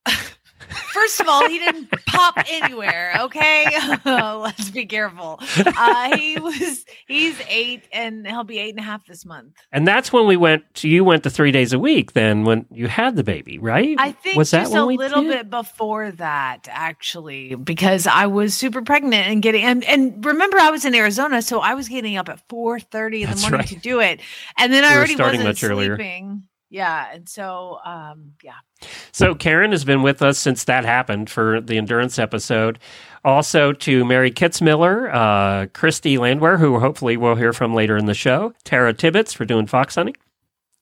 First 0.92 1.20
of 1.20 1.28
all, 1.28 1.48
he 1.48 1.58
didn't 1.58 1.90
pop 2.06 2.38
anywhere. 2.48 3.14
Okay, 3.20 3.66
let's 4.04 4.70
be 4.70 4.86
careful. 4.86 5.40
Uh, 5.56 6.16
he 6.16 6.38
was 6.38 6.84
he's 7.06 7.40
eight, 7.48 7.84
and 7.92 8.26
he'll 8.26 8.44
be 8.44 8.58
eight 8.58 8.70
and 8.70 8.78
a 8.78 8.82
half 8.82 9.06
this 9.06 9.24
month. 9.24 9.54
And 9.72 9.86
that's 9.86 10.12
when 10.12 10.26
we 10.26 10.36
went. 10.36 10.62
To, 10.76 10.88
you 10.88 11.04
went 11.04 11.22
to 11.24 11.30
three 11.30 11.52
days 11.52 11.72
a 11.72 11.78
week. 11.78 12.12
Then 12.12 12.44
when 12.44 12.66
you 12.70 12.88
had 12.88 13.16
the 13.16 13.24
baby, 13.24 13.58
right? 13.58 13.96
I 13.98 14.12
think 14.12 14.36
was 14.36 14.50
that 14.52 14.68
a 14.68 14.84
little 14.84 15.22
did? 15.22 15.30
bit 15.30 15.50
before 15.50 16.10
that, 16.12 16.68
actually, 16.70 17.54
because 17.54 18.06
I 18.06 18.26
was 18.26 18.54
super 18.54 18.82
pregnant 18.82 19.26
and 19.26 19.42
getting 19.42 19.64
and, 19.64 19.84
and 19.84 20.24
remember 20.24 20.58
I 20.58 20.70
was 20.70 20.84
in 20.84 20.94
Arizona, 20.94 21.42
so 21.42 21.60
I 21.60 21.74
was 21.74 21.88
getting 21.88 22.16
up 22.16 22.28
at 22.28 22.40
four 22.48 22.80
thirty 22.80 23.22
in 23.22 23.30
the 23.30 23.36
morning 23.36 23.60
right. 23.60 23.68
to 23.68 23.76
do 23.76 24.00
it, 24.00 24.20
and 24.58 24.72
then 24.72 24.84
I 24.84 24.96
already 24.96 25.16
wasn't 25.16 25.44
much 25.44 25.64
earlier. 25.64 25.96
Yeah, 26.70 27.06
and 27.12 27.28
so 27.28 27.78
um, 27.84 28.32
yeah, 28.42 28.54
So 29.12 29.34
Karen 29.34 29.70
has 29.70 29.84
been 29.84 30.02
with 30.02 30.22
us 30.22 30.38
since 30.38 30.64
that 30.64 30.84
happened 30.84 31.30
for 31.30 31.60
the 31.60 31.78
endurance 31.78 32.18
episode. 32.18 32.78
Also 33.24 33.72
to 33.72 34.04
Mary 34.04 34.30
Kitzmiller, 34.30 35.12
uh, 35.14 35.66
Christy 35.68 36.18
Landwehr, 36.18 36.58
who 36.58 36.80
hopefully 36.80 37.16
we'll 37.16 37.36
hear 37.36 37.52
from 37.52 37.74
later 37.74 37.96
in 37.96 38.06
the 38.06 38.14
show. 38.14 38.52
Tara 38.64 38.92
tibbets 38.92 39.32
for 39.32 39.44
doing 39.44 39.66
fox 39.66 39.94
hunting. 39.94 40.16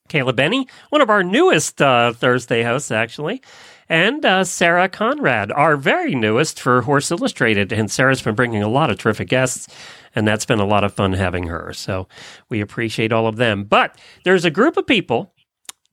Kayla 0.09 0.35
Benney, 0.35 0.67
one 0.91 1.01
of 1.01 1.11
our 1.11 1.23
newest 1.23 1.81
uh, 1.81 2.13
Thursday 2.13 2.63
hosts, 2.63 2.91
actually. 2.91 3.43
And 3.89 4.25
uh, 4.25 4.45
Sarah 4.45 4.89
Conrad, 4.89 5.53
our 5.53 5.77
very 5.77 6.15
newest 6.15 6.59
for 6.61 6.83
Horse 6.83 7.11
Illustrated. 7.11 7.73
And 7.73 7.91
Sarah's 7.91 8.23
been 8.23 8.35
bringing 8.35 8.63
a 8.63 8.69
lot 8.69 8.91
of 8.91 8.99
terrific 8.99 9.29
guests, 9.29 9.69
and 10.15 10.27
that's 10.27 10.47
been 10.47 10.61
a 10.61 10.67
lot 10.67 10.85
of 10.85 10.95
fun 10.95 11.13
having 11.13 11.47
her. 11.47 11.73
So 11.73 12.09
we 12.49 12.61
appreciate 12.61 13.13
all 13.13 13.27
of 13.27 13.37
them. 13.37 13.65
But 13.65 13.99
there's 14.25 14.45
a 14.45 14.51
group 14.51 14.77
of 14.77 14.87
people 14.87 15.32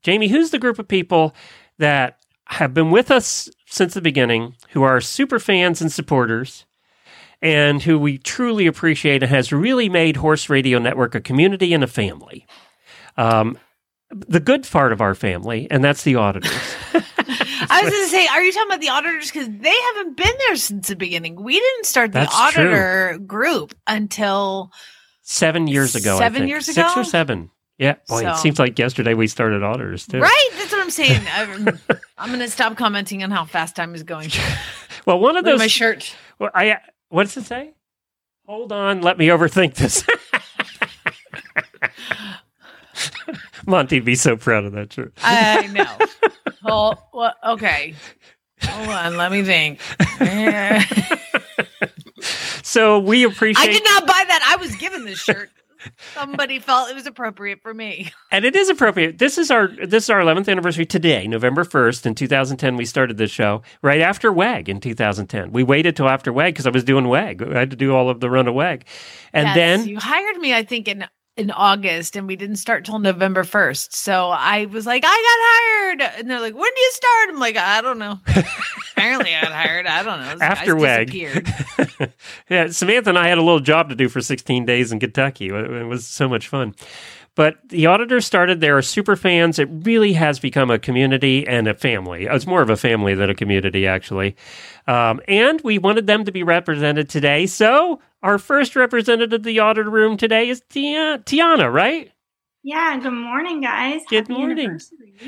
Jamie, 0.04 0.28
who's 0.28 0.52
the 0.52 0.60
group 0.60 0.80
of 0.80 0.88
people 0.88 1.36
that 1.78 2.18
have 2.46 2.74
been 2.74 2.92
with 2.92 3.12
us 3.12 3.50
since 3.68 3.94
the 3.94 4.02
beginning, 4.02 4.56
who 4.72 4.84
are 4.84 5.02
super 5.02 5.40
fans 5.40 5.82
and 5.82 5.92
supporters, 5.92 6.66
and 7.42 7.84
who 7.84 7.98
we 8.00 8.18
truly 8.18 8.68
appreciate 8.68 9.24
and 9.24 9.30
has 9.30 9.52
really 9.52 9.88
made 9.88 10.18
Horse 10.18 10.50
Radio 10.50 10.80
Network 10.80 11.16
a 11.16 11.22
community 11.22 11.74
and 11.74 11.84
a 11.84 11.88
family? 11.88 12.46
Um, 13.18 13.58
the 14.12 14.40
good 14.40 14.68
part 14.70 14.92
of 14.92 15.02
our 15.02 15.14
family, 15.14 15.68
and 15.70 15.84
that's 15.84 16.04
the 16.04 16.16
auditors. 16.16 16.52
I 17.72 17.82
was 17.84 17.92
going 17.92 18.04
to 18.04 18.10
say, 18.10 18.26
are 18.28 18.42
you 18.42 18.52
talking 18.52 18.70
about 18.70 18.82
the 18.82 18.90
auditors? 18.90 19.32
Because 19.32 19.48
they 19.48 19.76
haven't 19.94 20.18
been 20.18 20.34
there 20.48 20.56
since 20.56 20.88
the 20.88 20.96
beginning. 20.96 21.42
We 21.42 21.60
didn't 21.60 21.86
start 21.86 22.12
the 22.12 22.20
That's 22.20 22.52
true. 22.54 22.64
auditor 22.64 23.20
group 23.26 23.76
until 23.86 24.72
Seven 25.22 25.68
years 25.68 25.94
ago, 25.94 26.16
I 26.16 26.20
Seven 26.20 26.48
years 26.48 26.66
six 26.66 26.98
or 26.98 27.04
seven. 27.04 27.52
Yeah, 27.80 27.96
boy, 28.10 28.30
it 28.30 28.36
seems 28.38 28.60
like 28.60 28.78
yesterday 28.78 29.14
we 29.14 29.28
started 29.28 29.64
auditors 29.64 30.06
too. 30.06 30.20
right. 30.20 30.50
That's 30.58 30.72
what 30.72 30.82
I'm 30.82 30.90
saying. 30.90 31.22
I'm, 31.34 31.80
I'm 32.18 32.28
going 32.28 32.42
to 32.42 32.50
stop 32.50 32.76
commenting 32.78 33.24
on 33.24 33.32
how 33.32 33.46
fast 33.46 33.76
time 33.76 33.96
is 33.96 34.04
going. 34.04 34.30
Well, 35.06 35.18
one 35.20 35.38
of 35.38 35.46
Look 35.46 35.54
those 35.54 35.60
my 35.60 35.68
shirt. 35.68 36.14
Well, 36.38 36.52
I 36.54 36.78
what 37.08 37.24
does 37.24 37.38
it 37.38 37.46
say? 37.46 37.72
Hold 38.46 38.72
on, 38.72 39.02
let 39.02 39.18
me 39.18 39.28
overthink 39.28 39.74
this. 39.76 40.04
Monty, 43.66 44.02
be 44.02 44.14
so 44.16 44.36
proud 44.36 44.66
of 44.66 44.74
that 44.74 44.92
shirt. 44.94 45.14
I 45.24 45.66
know. 45.68 45.98
Oh, 46.66 46.94
well, 47.14 47.34
okay. 47.44 47.96
Hold 48.62 48.90
on, 48.90 49.18
let 49.18 49.32
me 49.32 49.42
think. 49.42 49.80
So 52.70 53.00
we 53.00 53.24
appreciate, 53.24 53.68
I 53.68 53.72
did 53.72 53.84
not 53.84 54.06
buy 54.06 54.24
that. 54.28 54.48
I 54.48 54.62
was 54.62 54.76
given 54.76 55.04
this 55.04 55.18
shirt. 55.18 55.50
Somebody 56.14 56.60
felt 56.60 56.90
it 56.90 56.96
was 56.96 57.06
appropriate 57.06 57.62
for 57.62 57.74
me. 57.74 58.12
and 58.32 58.46
it 58.46 58.56
is 58.56 58.70
appropriate. 58.70 59.18
This 59.18 59.38
is 59.38 59.52
our 59.52 59.68
this 59.68 60.06
is 60.06 60.10
our 60.10 60.20
11th 60.20 60.50
anniversary 60.50 60.86
today, 60.86 61.28
November 61.28 61.64
1st 61.64 62.06
in 62.06 62.16
2010. 62.16 62.76
We 62.76 62.86
started 62.86 63.18
this 63.18 63.32
show 63.32 63.62
right 63.82 64.02
after 64.02 64.32
WEG 64.32 64.70
in 64.70 64.80
2010. 64.80 65.52
We 65.52 65.64
waited 65.64 65.96
till 65.96 66.10
after 66.10 66.34
WEG 66.34 66.54
because 66.54 66.68
I 66.68 66.72
was 66.72 66.84
doing 66.84 67.08
WEG. 67.08 67.42
I 67.42 67.60
had 67.60 67.72
to 67.72 67.78
do 67.78 67.96
all 67.96 68.10
of 68.10 68.20
the 68.20 68.30
run 68.30 68.48
of 68.48 68.56
WEG, 68.56 68.86
and 69.34 69.48
Yes, 69.48 69.56
then 69.56 69.88
you 69.88 70.00
hired 70.00 70.38
me, 70.38 70.54
I 70.54 70.64
think, 70.64 70.88
in 70.88 71.06
in 71.40 71.52
August, 71.52 72.18
and 72.18 72.28
we 72.28 72.36
didn't 72.36 72.58
start 72.58 72.84
till 72.84 73.00
November 73.00 73.46
first. 73.46 73.96
So 73.96 74.30
I 74.30 74.66
was 74.66 74.86
like, 74.86 75.04
I 75.06 75.90
got 75.98 76.02
hired, 76.04 76.20
and 76.20 76.30
they're 76.30 76.42
like, 76.42 76.54
When 76.54 76.70
do 76.76 76.82
you 76.82 76.92
start? 76.92 77.30
I'm 77.30 77.40
like, 77.40 77.58
I 77.58 77.82
don't 77.82 77.98
know. 77.98 78.20
Apparently, 78.98 79.34
I 79.34 79.42
got 79.42 79.54
hired. 79.54 79.88
I 79.88 80.04
don't 80.04 80.20
know. 80.20 80.46
After 80.46 80.76
WEG. 80.76 81.14
yeah, 82.50 82.68
Samantha 82.68 83.10
and 83.10 83.18
I 83.18 83.30
had 83.30 83.38
a 83.38 83.42
little 83.42 83.62
job 83.62 83.90
to 83.90 83.96
do 83.96 84.10
for 84.10 84.20
16 84.20 84.66
days 84.66 84.92
in 84.92 85.00
Kentucky. 85.00 85.48
It 85.48 85.88
was 85.88 86.06
so 86.06 86.28
much 86.28 86.50
fun. 86.50 86.76
But 87.40 87.56
the 87.70 87.86
auditors 87.86 88.26
started 88.26 88.60
there, 88.60 88.78
are 88.78 88.82
super 88.82 89.16
fans. 89.16 89.60
It 89.60 89.70
really 89.72 90.12
has 90.12 90.40
become 90.40 90.70
a 90.70 90.78
community 90.78 91.48
and 91.48 91.70
a 91.70 91.74
family. 91.74 92.26
It's 92.26 92.46
more 92.46 92.62
of 92.62 92.70
a 92.70 92.76
family 92.76 93.16
than 93.16 93.30
a 93.30 93.34
community, 93.34 93.88
actually. 93.88 94.36
Um, 94.88 95.22
and 95.26 95.62
we 95.62 95.78
wanted 95.78 96.06
them 96.06 96.26
to 96.26 96.34
be 96.34 96.44
represented 96.44 97.08
today. 97.08 97.46
So 97.46 98.02
our 98.24 98.40
first 98.40 98.76
representative 98.76 99.40
of 99.40 99.44
the 99.44 99.58
auditor 99.60 99.90
room 99.90 100.18
today 100.18 100.50
is 100.50 100.62
Tia- 100.68 101.20
Tiana, 101.20 101.72
right? 101.72 102.12
Yeah, 102.62 103.00
good 103.00 103.12
morning, 103.12 103.62
guys. 103.62 104.02
Good 104.10 104.28
Happy 104.28 104.34
morning. 104.34 104.78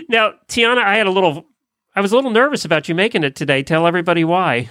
Now, 0.10 0.34
Tiana, 0.50 0.84
I 0.84 0.98
had 0.98 1.08
a 1.08 1.12
little, 1.12 1.46
I 1.96 2.02
was 2.02 2.12
a 2.12 2.16
little 2.18 2.32
nervous 2.32 2.66
about 2.66 2.90
you 2.90 2.94
making 2.94 3.24
it 3.24 3.38
today. 3.38 3.64
Tell 3.64 3.88
everybody 3.88 4.26
why. 4.26 4.70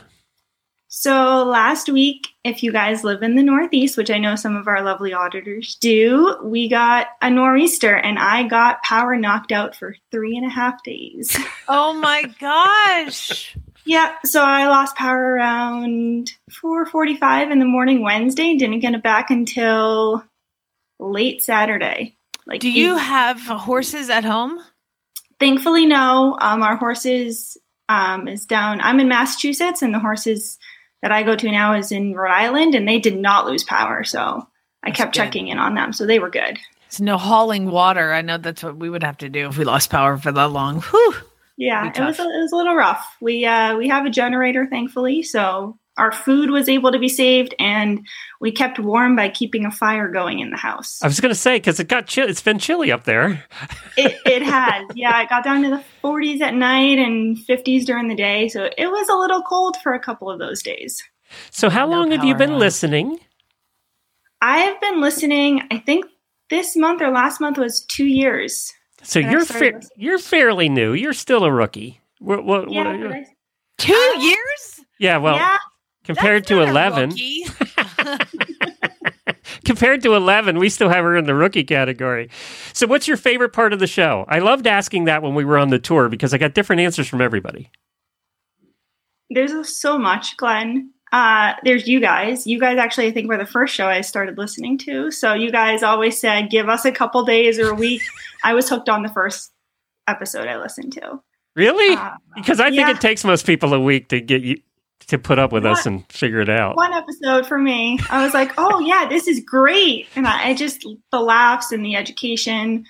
So, 0.92 1.44
last 1.44 1.88
week, 1.88 2.26
if 2.42 2.64
you 2.64 2.72
guys 2.72 3.04
live 3.04 3.22
in 3.22 3.36
the 3.36 3.44
Northeast, 3.44 3.96
which 3.96 4.10
I 4.10 4.18
know 4.18 4.34
some 4.34 4.56
of 4.56 4.66
our 4.66 4.82
lovely 4.82 5.14
auditors 5.14 5.76
do, 5.76 6.36
we 6.42 6.68
got 6.68 7.06
a 7.22 7.30
nor'easter 7.30 7.94
and 7.94 8.18
I 8.18 8.42
got 8.48 8.82
power 8.82 9.14
knocked 9.16 9.52
out 9.52 9.76
for 9.76 9.94
three 10.10 10.36
and 10.36 10.44
a 10.44 10.50
half 10.50 10.82
days. 10.82 11.38
Oh 11.72 11.92
my 11.92 12.24
gosh. 12.40 13.56
yeah, 13.84 14.16
so 14.24 14.42
I 14.42 14.66
lost 14.66 14.96
power 14.96 15.34
around 15.34 16.32
4:45 16.50 17.52
in 17.52 17.60
the 17.60 17.64
morning 17.64 18.02
Wednesday. 18.02 18.56
Didn't 18.56 18.80
get 18.80 18.92
it 18.94 19.04
back 19.04 19.30
until 19.30 20.24
late 20.98 21.40
Saturday. 21.42 22.16
Like, 22.44 22.60
Do 22.60 22.68
you 22.72 22.96
eight- 22.96 23.02
have 23.02 23.40
horses 23.42 24.10
at 24.10 24.24
home? 24.24 24.58
Thankfully, 25.38 25.86
no. 25.86 26.36
Um, 26.40 26.64
our 26.64 26.74
horses 26.74 27.56
um, 27.88 28.26
is 28.26 28.44
down. 28.46 28.80
I'm 28.80 28.98
in 28.98 29.06
Massachusetts, 29.08 29.82
and 29.82 29.94
the 29.94 30.00
horses 30.00 30.58
that 31.02 31.12
I 31.12 31.22
go 31.22 31.36
to 31.36 31.50
now 31.50 31.74
is 31.74 31.92
in 31.92 32.14
Rhode 32.14 32.32
Island, 32.32 32.74
and 32.74 32.86
they 32.86 32.98
did 32.98 33.16
not 33.16 33.46
lose 33.46 33.64
power. 33.64 34.04
So 34.04 34.46
I 34.82 34.90
kept 34.90 35.14
good. 35.14 35.20
checking 35.20 35.48
in 35.48 35.58
on 35.58 35.74
them, 35.74 35.92
so 35.92 36.06
they 36.06 36.18
were 36.18 36.30
good. 36.30 36.58
It's 36.86 37.00
no 37.00 37.18
hauling 37.18 37.70
water. 37.70 38.12
I 38.12 38.22
know 38.22 38.38
that's 38.38 38.62
what 38.62 38.76
we 38.76 38.90
would 38.90 39.04
have 39.04 39.18
to 39.18 39.28
do 39.28 39.48
if 39.48 39.56
we 39.56 39.64
lost 39.64 39.90
power 39.90 40.18
for 40.18 40.32
that 40.32 40.50
long. 40.50 40.80
Whew. 40.80 41.14
Yeah, 41.56 41.88
it 41.88 42.00
was 42.00 42.18
a, 42.18 42.22
it 42.22 42.40
was 42.40 42.52
a 42.52 42.56
little 42.56 42.74
rough. 42.74 43.06
We 43.20 43.44
uh, 43.44 43.76
we 43.76 43.88
have 43.88 44.06
a 44.06 44.10
generator, 44.10 44.66
thankfully, 44.66 45.22
so 45.22 45.78
our 46.00 46.10
food 46.12 46.50
was 46.50 46.68
able 46.68 46.90
to 46.92 46.98
be 46.98 47.08
saved, 47.08 47.54
and 47.58 48.06
we 48.40 48.50
kept 48.50 48.78
warm 48.78 49.14
by 49.14 49.28
keeping 49.28 49.64
a 49.66 49.70
fire 49.70 50.08
going 50.08 50.40
in 50.40 50.50
the 50.50 50.56
house. 50.56 50.98
I 51.02 51.06
was 51.06 51.20
going 51.20 51.30
to 51.32 51.38
say 51.38 51.56
because 51.56 51.78
it 51.78 51.88
got 51.88 52.06
chill. 52.06 52.28
It's 52.28 52.42
been 52.42 52.58
chilly 52.58 52.90
up 52.90 53.04
there. 53.04 53.44
it, 53.96 54.16
it 54.26 54.42
has, 54.56 54.84
yeah. 54.94 55.22
It 55.22 55.28
got 55.28 55.44
down 55.44 55.62
to 55.62 55.70
the 55.70 55.84
40s 56.02 56.40
at 56.40 56.54
night 56.54 56.98
and 56.98 57.36
50s 57.36 57.84
during 57.84 58.08
the 58.08 58.14
day, 58.16 58.48
so 58.48 58.64
it 58.76 58.86
was 58.86 59.08
a 59.08 59.14
little 59.14 59.42
cold 59.42 59.76
for 59.82 59.92
a 59.94 60.00
couple 60.00 60.30
of 60.30 60.38
those 60.38 60.62
days. 60.62 61.02
So 61.50 61.68
how 61.70 61.86
No 61.86 61.98
long 61.98 62.10
have 62.10 62.24
you 62.24 62.34
been 62.34 62.52
on. 62.54 62.58
listening? 62.58 63.18
I 64.40 64.58
have 64.58 64.80
been 64.80 65.00
listening. 65.00 65.62
I 65.70 65.78
think 65.78 66.06
this 66.48 66.74
month 66.76 67.02
or 67.02 67.10
last 67.10 67.40
month 67.40 67.58
was 67.58 67.84
two 67.84 68.06
years. 68.06 68.72
So 69.02 69.18
you're 69.18 69.44
fa- 69.44 69.80
you're 69.96 70.18
fairly 70.18 70.68
new. 70.68 70.92
You're 70.92 71.12
still 71.12 71.44
a 71.44 71.52
rookie. 71.52 72.00
What, 72.18 72.44
what, 72.44 72.70
Yeah, 72.70 72.84
what- 72.96 73.00
but 73.08 73.12
I- 73.12 73.26
Two 73.78 73.94
years? 74.20 74.80
yeah. 74.98 75.16
Well, 75.16 75.36
yeah. 75.36 75.56
Compared 76.04 76.42
That's 76.42 76.48
to 76.48 76.62
eleven, 76.62 77.12
compared 79.64 80.02
to 80.02 80.14
eleven, 80.14 80.58
we 80.58 80.68
still 80.68 80.88
have 80.88 81.04
her 81.04 81.16
in 81.16 81.26
the 81.26 81.34
rookie 81.34 81.64
category. 81.64 82.30
So, 82.72 82.86
what's 82.86 83.08
your 83.08 83.16
favorite 83.16 83.52
part 83.52 83.72
of 83.72 83.78
the 83.78 83.86
show? 83.86 84.24
I 84.28 84.38
loved 84.38 84.66
asking 84.66 85.04
that 85.04 85.22
when 85.22 85.34
we 85.34 85.44
were 85.44 85.58
on 85.58 85.70
the 85.70 85.78
tour 85.78 86.08
because 86.08 86.34
I 86.34 86.38
got 86.38 86.54
different 86.54 86.80
answers 86.80 87.08
from 87.08 87.20
everybody. 87.20 87.70
There's 89.30 89.78
so 89.78 89.98
much, 89.98 90.36
Glenn. 90.36 90.92
Uh, 91.12 91.54
there's 91.64 91.88
you 91.88 92.00
guys. 92.00 92.46
You 92.46 92.60
guys 92.60 92.78
actually, 92.78 93.08
I 93.08 93.12
think, 93.12 93.28
were 93.28 93.36
the 93.36 93.46
first 93.46 93.74
show 93.74 93.86
I 93.86 94.00
started 94.00 94.38
listening 94.38 94.78
to. 94.78 95.10
So 95.10 95.34
you 95.34 95.50
guys 95.50 95.82
always 95.82 96.20
said, 96.20 96.50
"Give 96.50 96.68
us 96.68 96.84
a 96.84 96.92
couple 96.92 97.24
days 97.24 97.58
or 97.58 97.70
a 97.70 97.74
week." 97.74 98.02
I 98.44 98.54
was 98.54 98.68
hooked 98.68 98.88
on 98.88 99.02
the 99.02 99.08
first 99.08 99.52
episode 100.06 100.48
I 100.48 100.56
listened 100.56 100.92
to. 100.94 101.20
Really? 101.56 101.96
Uh, 101.96 102.12
because 102.36 102.60
I 102.60 102.70
think 102.70 102.80
yeah. 102.80 102.90
it 102.90 103.00
takes 103.00 103.24
most 103.24 103.44
people 103.44 103.74
a 103.74 103.80
week 103.80 104.08
to 104.10 104.20
get 104.20 104.42
you 104.42 104.58
to 105.08 105.18
put 105.18 105.38
up 105.38 105.52
with 105.52 105.66
us 105.66 105.86
and 105.86 106.10
figure 106.12 106.40
it 106.40 106.48
out. 106.48 106.76
one 106.76 106.92
episode 106.92 107.46
for 107.46 107.58
me. 107.58 107.98
I 108.10 108.24
was 108.24 108.34
like, 108.34 108.52
"Oh 108.58 108.78
yeah, 108.80 109.06
this 109.08 109.26
is 109.26 109.40
great," 109.44 110.06
and 110.16 110.26
I, 110.26 110.48
I 110.50 110.54
just 110.54 110.84
the 111.10 111.20
laughs 111.20 111.72
and 111.72 111.84
the 111.84 111.96
education 111.96 112.84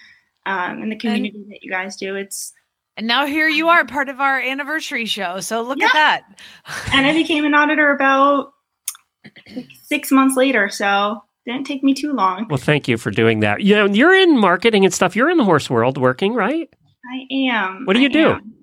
um, 0.47 0.83
and 0.83 0.91
the 0.93 0.97
community 0.97 1.45
that 1.49 1.63
you 1.63 1.71
guys 1.71 1.97
do. 1.97 2.17
It's 2.17 2.53
and 2.97 3.07
now 3.07 3.25
here 3.27 3.49
you 3.49 3.69
are, 3.69 3.85
part 3.87 4.09
of 4.09 4.21
our 4.21 4.39
anniversary 4.41 5.07
show. 5.07 5.41
So 5.41 5.63
look 5.63 5.79
Yeah. 5.79 5.87
at 5.87 5.93
that. 5.95 6.41
and 6.93 7.07
I 7.07 7.13
became 7.13 7.45
an 7.45 7.55
auditor 7.55 7.91
about 7.93 8.53
like, 9.25 9.67
six 9.85 10.11
months 10.11 10.37
later, 10.37 10.69
so 10.69 11.23
didn't 11.47 11.65
take 11.65 11.83
me 11.83 11.95
too 11.95 12.13
long. 12.13 12.47
Well, 12.51 12.59
thank 12.59 12.89
you 12.89 12.99
for 12.99 13.11
doing 13.11 13.41
that. 13.41 13.63
You 13.63 13.75
know, 13.77 13.87
you're 13.87 14.15
in 14.15 14.39
marketing 14.39 14.85
and 14.85 14.93
stuff. 14.93 15.17
You're 15.17 15.31
in 15.31 15.39
the 15.39 15.45
horse 15.45 15.71
world 15.71 15.97
working, 15.97 16.35
right? 16.35 16.69
I 17.13 17.35
am. 17.49 17.87
What 17.87 17.95
do 17.95 18.01
you 18.01 18.09
I 18.11 18.13
do? 18.13 18.29
am. 18.33 18.55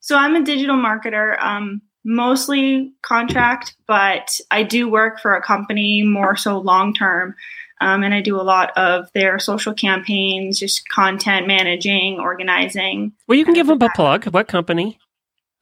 So 0.00 0.16
I'm 0.16 0.36
a 0.36 0.44
digital 0.44 0.76
marketer, 0.76 1.42
um, 1.42 1.80
mostly 2.04 2.92
contract, 3.02 3.76
but 3.86 4.38
I 4.50 4.62
do 4.62 4.88
work 4.88 5.20
for 5.20 5.34
a 5.34 5.42
company 5.42 6.02
more 6.02 6.36
so 6.36 6.58
long 6.58 6.94
term. 6.94 7.34
Um, 7.80 8.02
and 8.02 8.14
I 8.14 8.20
do 8.20 8.40
a 8.40 8.42
lot 8.42 8.70
of 8.76 9.10
their 9.14 9.38
social 9.38 9.74
campaigns, 9.74 10.60
just 10.60 10.88
content 10.88 11.46
managing, 11.46 12.20
organizing. 12.20 13.12
Well, 13.26 13.36
you 13.36 13.44
can 13.44 13.54
give 13.54 13.66
them 13.66 13.82
a 13.82 13.90
plug. 13.94 14.26
What 14.26 14.48
company 14.48 14.98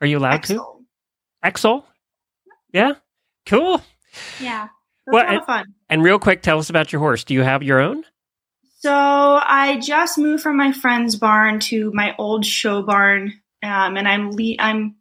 are 0.00 0.06
you 0.06 0.18
allowed 0.18 0.44
to? 0.44 0.62
Excel. 1.42 1.86
Yeah. 2.72 2.94
Cool. 3.46 3.82
Yeah. 4.40 4.68
Well, 5.06 5.24
a 5.24 5.26
lot 5.26 5.36
of 5.36 5.46
fun. 5.46 5.74
And 5.88 6.02
real 6.02 6.18
quick, 6.18 6.42
tell 6.42 6.58
us 6.58 6.70
about 6.70 6.92
your 6.92 7.00
horse. 7.00 7.24
Do 7.24 7.34
you 7.34 7.42
have 7.42 7.62
your 7.62 7.80
own? 7.80 8.04
So 8.78 8.92
I 8.92 9.78
just 9.80 10.18
moved 10.18 10.42
from 10.42 10.56
my 10.56 10.72
friend's 10.72 11.16
barn 11.16 11.60
to 11.60 11.92
my 11.92 12.14
old 12.18 12.44
show 12.44 12.82
barn, 12.82 13.32
um, 13.62 13.96
and 13.96 14.08
I'm 14.08 14.32
le- 14.32 14.56
I'm 14.58 14.96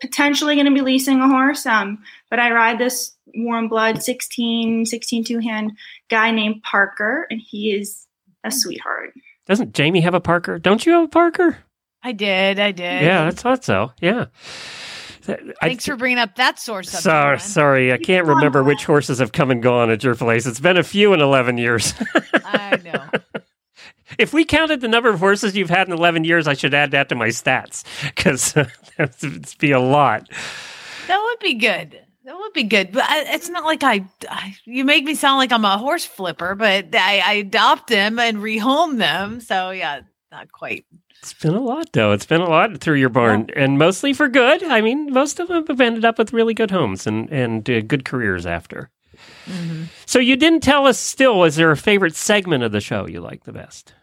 potentially 0.00 0.54
going 0.54 0.66
to 0.66 0.74
be 0.74 0.80
leasing 0.80 1.20
a 1.20 1.28
horse. 1.28 1.66
Um, 1.66 2.02
but 2.30 2.38
I 2.38 2.50
ride 2.52 2.78
this 2.78 3.12
warm 3.34 3.68
blood 3.68 4.02
16, 4.02 4.86
16 4.86 5.24
two 5.24 5.38
hand 5.38 5.72
guy 6.08 6.30
named 6.30 6.62
Parker, 6.62 7.26
and 7.30 7.40
he 7.40 7.72
is 7.72 8.06
a 8.44 8.50
sweetheart. 8.50 9.12
Doesn't 9.46 9.74
Jamie 9.74 10.00
have 10.00 10.14
a 10.14 10.20
Parker? 10.20 10.58
Don't 10.58 10.84
you 10.86 10.92
have 10.92 11.04
a 11.04 11.08
Parker? 11.08 11.58
I 12.02 12.12
did. 12.12 12.58
I 12.60 12.72
did. 12.72 13.02
Yeah, 13.02 13.26
I 13.26 13.30
thought 13.30 13.64
so. 13.64 13.92
Yeah. 14.00 14.26
Th- 15.22 15.38
I- 15.60 15.68
Thanks 15.68 15.86
for 15.86 15.96
bringing 15.96 16.18
up 16.18 16.36
that 16.36 16.58
source. 16.60 16.94
Up 16.94 17.00
Sorry, 17.00 17.38
sorry, 17.40 17.92
I 17.92 17.98
can't 17.98 18.26
remember 18.26 18.62
which 18.62 18.84
horses 18.84 19.18
have 19.18 19.32
come 19.32 19.50
and 19.50 19.62
gone 19.62 19.90
at 19.90 20.04
your 20.04 20.14
place. 20.14 20.46
It's 20.46 20.60
been 20.60 20.76
a 20.76 20.84
few 20.84 21.12
in 21.14 21.20
eleven 21.20 21.58
years. 21.58 21.94
I 22.44 22.78
know. 22.84 23.40
If 24.18 24.32
we 24.32 24.44
counted 24.44 24.80
the 24.80 24.88
number 24.88 25.08
of 25.08 25.18
horses 25.18 25.56
you've 25.56 25.70
had 25.70 25.88
in 25.88 25.94
eleven 25.94 26.24
years, 26.24 26.46
I 26.46 26.54
should 26.54 26.74
add 26.74 26.90
that 26.92 27.08
to 27.10 27.14
my 27.14 27.28
stats 27.28 27.84
because 28.02 28.52
that'd 28.96 29.58
be 29.58 29.72
a 29.72 29.80
lot. 29.80 30.28
That 31.08 31.20
would 31.22 31.38
be 31.40 31.54
good. 31.54 32.00
That 32.24 32.36
would 32.36 32.52
be 32.52 32.64
good. 32.64 32.90
But 32.92 33.04
I, 33.04 33.34
it's 33.34 33.48
not 33.48 33.64
like 33.64 33.84
I, 33.84 34.04
I. 34.28 34.56
You 34.64 34.84
make 34.84 35.04
me 35.04 35.14
sound 35.14 35.38
like 35.38 35.52
I'm 35.52 35.64
a 35.64 35.78
horse 35.78 36.04
flipper, 36.04 36.54
but 36.54 36.94
I, 36.94 37.20
I 37.20 37.32
adopt 37.34 37.88
them 37.88 38.18
and 38.18 38.38
rehome 38.38 38.98
them. 38.98 39.40
So 39.40 39.70
yeah, 39.70 40.00
not 40.32 40.50
quite. 40.50 40.84
It's 41.22 41.34
been 41.34 41.54
a 41.54 41.60
lot, 41.60 41.92
though. 41.92 42.12
It's 42.12 42.26
been 42.26 42.40
a 42.40 42.48
lot 42.48 42.78
through 42.78 42.96
your 42.96 43.08
barn, 43.08 43.48
and 43.56 43.78
mostly 43.78 44.12
for 44.12 44.28
good. 44.28 44.62
I 44.62 44.80
mean, 44.80 45.12
most 45.12 45.40
of 45.40 45.48
them 45.48 45.66
have 45.66 45.80
ended 45.80 46.04
up 46.04 46.18
with 46.18 46.32
really 46.32 46.54
good 46.54 46.70
homes 46.70 47.06
and 47.06 47.30
and 47.30 47.68
uh, 47.68 47.80
good 47.80 48.04
careers 48.04 48.46
after. 48.46 48.90
Mm-hmm. 49.46 49.84
So 50.06 50.18
you 50.18 50.36
didn't 50.36 50.60
tell 50.62 50.86
us. 50.86 50.98
Still, 50.98 51.44
is 51.44 51.56
there 51.56 51.70
a 51.70 51.76
favorite 51.76 52.16
segment 52.16 52.62
of 52.64 52.72
the 52.72 52.80
show 52.80 53.06
you 53.06 53.20
like 53.20 53.44
the 53.44 53.52
best? 53.52 53.94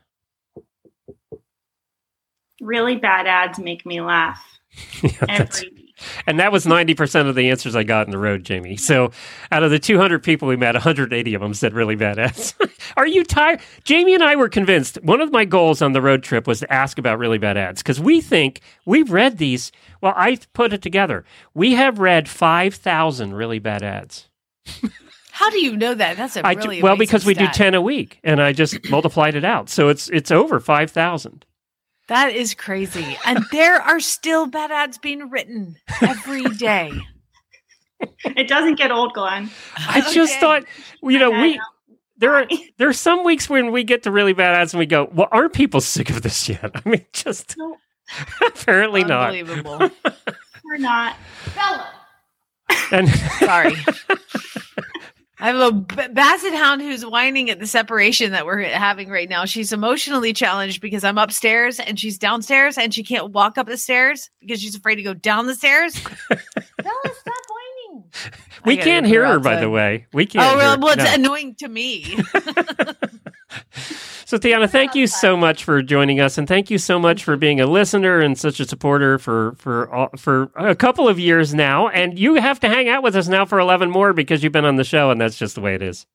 Really 2.62 2.96
bad 2.96 3.28
ads 3.28 3.60
make 3.60 3.86
me 3.86 4.00
laugh 4.02 4.42
Yeah, 5.04 5.10
that's- 5.22 5.58
every 5.60 5.70
week. 5.76 5.80
and 6.26 6.40
that 6.40 6.52
was 6.52 6.66
ninety 6.66 6.96
percent 6.96 7.28
of 7.28 7.36
the 7.36 7.50
answers 7.50 7.76
I 7.76 7.84
got 7.84 8.08
in 8.08 8.12
the 8.12 8.18
road, 8.18 8.44
Jamie. 8.44 8.78
So 8.78 9.12
out 9.52 9.64
of 9.64 9.72
the 9.72 9.80
two 9.80 9.98
hundred 9.98 10.24
people 10.24 10.48
we 10.48 10.56
met, 10.56 10.74
one 10.76 10.82
hundred 10.82 11.14
eighty 11.14 11.34
of 11.34 11.42
them 11.42 11.54
said 11.54 11.74
really 11.74 11.96
bad 11.96 12.18
ads. 12.20 12.56
Are 12.98 13.06
you 13.08 13.24
tired? 13.24 13.60
Jamie 13.84 14.14
and 14.14 14.24
I 14.24 14.36
were 14.36 14.50
convinced. 14.50 14.98
One 15.04 15.22
of 15.22 15.32
my 15.32 15.46
goals 15.46 15.82
on 15.82 15.92
the 15.94 16.02
road 16.02 16.24
trip 16.24 16.48
was 16.48 16.60
to 16.62 16.72
ask 16.74 16.98
about 16.98 17.20
really 17.20 17.38
bad 17.38 17.58
ads 17.58 17.82
because 17.82 18.00
we 18.00 18.22
think 18.22 18.62
we've 18.86 19.12
read 19.12 19.38
these. 19.38 19.72
Well, 20.02 20.14
I 20.16 20.38
put 20.54 20.74
it 20.74 20.82
together. 20.82 21.26
We 21.54 21.74
have 21.74 22.00
read 22.00 22.28
five 22.30 22.76
thousand 22.76 23.34
really 23.34 23.60
bad 23.60 23.84
ads. 23.84 24.30
How 25.36 25.50
do 25.50 25.60
you 25.60 25.76
know 25.76 25.96
that? 25.96 26.16
That's 26.16 26.36
a 26.36 26.44
really 26.44 26.84
well 26.84 26.96
because 26.96 27.26
we 27.26 27.34
do 27.34 27.48
ten 27.48 27.74
a 27.74 27.82
week, 27.82 28.20
and 28.24 28.40
I 28.40 28.54
just 28.54 28.78
multiplied 28.92 29.34
it 29.34 29.44
out, 29.44 29.68
so 29.68 29.90
it's 29.90 30.08
it's 30.10 30.30
over 30.30 30.60
five 30.60 30.92
thousand. 30.92 31.44
That 32.08 32.34
is 32.36 32.54
crazy, 32.54 33.18
and 33.26 33.44
there 33.52 33.82
are 33.82 34.00
still 34.00 34.46
bad 34.46 34.70
ads 34.72 35.00
being 35.00 35.32
written 35.32 35.78
every 36.04 36.44
day. 36.58 36.92
It 38.26 38.48
doesn't 38.48 38.76
get 38.76 38.92
old, 38.92 39.14
Glenn. 39.14 39.50
I 39.76 40.02
just 40.12 40.40
thought, 40.40 40.66
you 41.02 41.18
know, 41.18 41.32
we 41.32 41.60
there 42.18 42.36
are 42.36 42.46
there 42.78 42.90
are 42.90 42.94
some 42.94 43.24
weeks 43.24 43.50
when 43.50 43.72
we 43.72 43.84
get 43.84 44.04
to 44.04 44.12
really 44.12 44.34
bad 44.34 44.54
ads 44.56 44.74
and 44.76 44.80
we 44.80 44.86
go, 44.86 45.10
well, 45.14 45.30
aren't 45.32 45.54
people 45.54 45.82
sick 45.82 46.12
of 46.12 46.22
this 46.22 46.48
yet? 46.48 46.70
I 46.86 46.88
mean, 46.88 47.06
just 47.12 47.56
No. 47.58 47.78
apparently 48.46 49.04
not. 49.04 49.34
Unbelievable. 49.34 49.90
We're 50.64 50.78
not. 50.78 51.16
Bella. 51.56 51.90
And 52.92 53.10
Sorry. 53.40 53.76
I 55.44 55.48
have 55.48 55.74
a 55.74 56.08
basset 56.08 56.54
hound 56.54 56.82
who's 56.82 57.06
whining 57.06 57.50
at 57.50 57.60
the 57.60 57.68
separation 57.68 58.32
that 58.32 58.46
we're 58.46 58.64
having 58.64 59.10
right 59.10 59.28
now. 59.28 59.44
She's 59.44 59.74
emotionally 59.74 60.32
challenged 60.32 60.80
because 60.80 61.04
I'm 61.04 61.18
upstairs 61.18 61.82
and 61.82 62.00
she's 62.00 62.18
downstairs 62.18 62.78
and 62.78 62.94
she 62.94 63.04
can't 63.04 63.34
walk 63.34 63.58
up 63.58 63.68
the 63.68 63.76
stairs 63.76 64.30
because 64.40 64.62
she's 64.62 64.74
afraid 64.74 64.96
to 64.96 65.04
go 65.04 65.14
down 65.14 65.48
the 65.48 65.56
stairs. 65.56 66.02
Bella, 66.30 66.40
stop 66.78 67.44
whining. 67.50 68.06
We 68.64 68.78
can't 68.78 69.06
hear 69.06 69.26
her 69.26 69.34
her, 69.34 69.40
by 69.40 69.60
the 69.60 69.70
way. 69.70 70.08
We 70.14 70.24
oh, 70.24 70.28
can't. 70.28 70.54
Oh, 70.54 70.58
well, 70.58 70.76
her. 70.76 70.80
well, 70.80 70.94
it's 70.94 71.04
No. 71.04 71.14
annoying 71.14 71.56
to 71.56 71.68
me. 71.68 72.18
So, 74.26 74.38
Tiana, 74.40 74.68
thank 74.68 74.96
you 74.96 75.06
so 75.06 75.38
much 75.38 75.64
for 75.64 75.84
joining 75.84 76.20
us, 76.20 76.40
and 76.40 76.48
thank 76.48 76.72
you 76.72 76.80
so 76.80 76.98
much 76.98 77.24
for 77.24 77.36
being 77.38 77.62
a 77.62 77.68
listener 77.68 78.20
and 78.20 78.36
such 78.36 78.60
a 78.60 78.66
supporter 78.66 79.20
for 79.20 79.54
for 79.60 79.94
all- 79.94 80.10
for 80.18 80.50
a 80.56 80.74
couple 80.74 81.08
of 81.08 81.20
years 81.20 81.54
now. 81.54 81.88
And 81.90 82.18
you 82.18 82.36
have 82.36 82.60
to 82.62 82.70
hang 82.70 82.90
out 82.90 83.04
with 83.04 83.16
us 83.16 83.28
now 83.28 83.46
for 83.46 83.60
eleven 83.60 83.92
more 83.92 84.12
because 84.14 84.42
you've 84.42 84.54
been 84.54 84.66
on 84.66 84.78
the 84.78 84.84
show, 84.86 85.12
and 85.12 85.22
that's 85.22 85.38
just 85.38 85.54
the 85.54 85.62
way 85.62 85.76
it 85.76 85.84
is. 85.84 86.08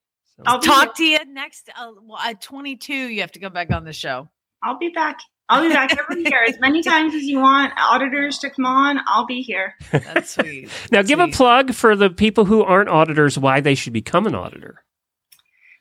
I'll 0.47 0.59
Talk 0.59 0.97
to 0.97 1.05
you 1.05 1.19
next. 1.27 1.69
Uh, 1.79 1.93
at 2.25 2.41
22, 2.41 2.93
you 2.95 3.21
have 3.21 3.33
to 3.33 3.39
come 3.41 3.53
back 3.53 3.71
on 3.73 3.85
the 3.85 3.93
show. 3.93 4.29
I'll 4.65 4.79
be 4.79 4.89
back. 4.89 5.19
I'll 5.49 5.63
be 5.63 5.69
back 5.73 5.97
every 5.97 6.23
year 6.25 6.45
as 6.49 6.59
many 6.61 6.83
times 6.83 7.15
as 7.15 7.23
you 7.23 7.39
want 7.39 7.73
auditors 7.79 8.39
to 8.39 8.51
come 8.51 8.67
on. 8.67 8.99
I'll 9.07 9.27
be 9.27 9.43
here. 9.43 9.75
That's 9.93 10.31
sweet. 10.31 10.71
Now, 10.91 11.03
give 11.03 11.21
a 11.21 11.29
plug 11.29 11.73
for 11.73 11.95
the 11.95 12.11
people 12.11 12.47
who 12.47 12.63
aren't 12.63 12.89
auditors 12.89 13.39
why 13.39 13.61
they 13.61 13.75
should 13.75 13.93
become 13.93 14.27
an 14.27 14.35
auditor. 14.35 14.83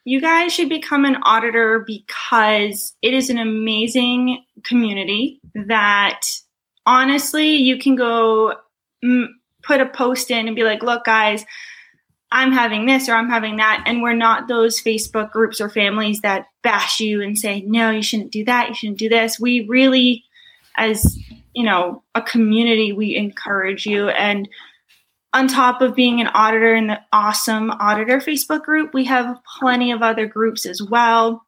You 0.08 0.22
guys 0.22 0.54
should 0.54 0.70
become 0.70 1.04
an 1.04 1.18
auditor 1.24 1.84
because 1.86 2.94
it 3.02 3.14
is 3.14 3.30
an 3.30 3.38
amazing 3.38 4.42
community 4.64 5.42
that 5.54 6.22
honestly 6.86 7.58
you 7.58 7.78
can 7.78 7.98
go 7.98 8.54
mm, 9.04 9.28
put 9.64 9.82
a 9.82 9.86
post 9.86 10.32
in 10.32 10.48
and 10.48 10.56
be 10.56 10.64
like, 10.64 10.82
look, 10.82 11.04
guys, 11.04 11.46
I'm 12.32 12.54
having 12.54 12.86
this 12.86 13.10
or 13.10 13.16
I'm 13.16 13.30
having 13.30 13.58
that. 13.58 13.84
And 13.86 14.02
we're 14.02 14.14
not 14.14 14.48
those 14.48 14.82
Facebook 14.82 15.30
groups 15.30 15.60
or 15.60 15.70
families 15.70 16.22
that 16.22 16.46
bash 16.64 17.02
you 17.02 17.22
and 17.22 17.38
say, 17.38 17.60
no, 17.68 17.90
you 17.90 18.02
shouldn't 18.02 18.32
do 18.32 18.46
that. 18.46 18.70
You 18.70 18.76
shouldn't 18.76 19.00
do 19.00 19.10
this. 19.10 19.38
We 19.38 19.66
really, 19.68 20.24
as 20.78 21.20
you 21.54 21.66
know, 21.66 22.02
a 22.16 22.22
community, 22.22 22.94
we 22.94 23.14
encourage 23.18 23.86
you. 23.86 24.08
And 24.08 24.48
on 25.38 25.48
top 25.48 25.82
of 25.82 25.94
being 25.94 26.20
an 26.20 26.28
auditor 26.34 26.74
in 26.74 26.88
the 26.88 27.00
awesome 27.14 27.70
auditor 27.70 28.18
Facebook 28.18 28.64
group, 28.64 28.92
we 28.92 29.06
have 29.06 29.38
plenty 29.60 29.92
of 29.92 30.02
other 30.02 30.26
groups 30.26 30.66
as 30.66 30.82
well. 30.82 31.46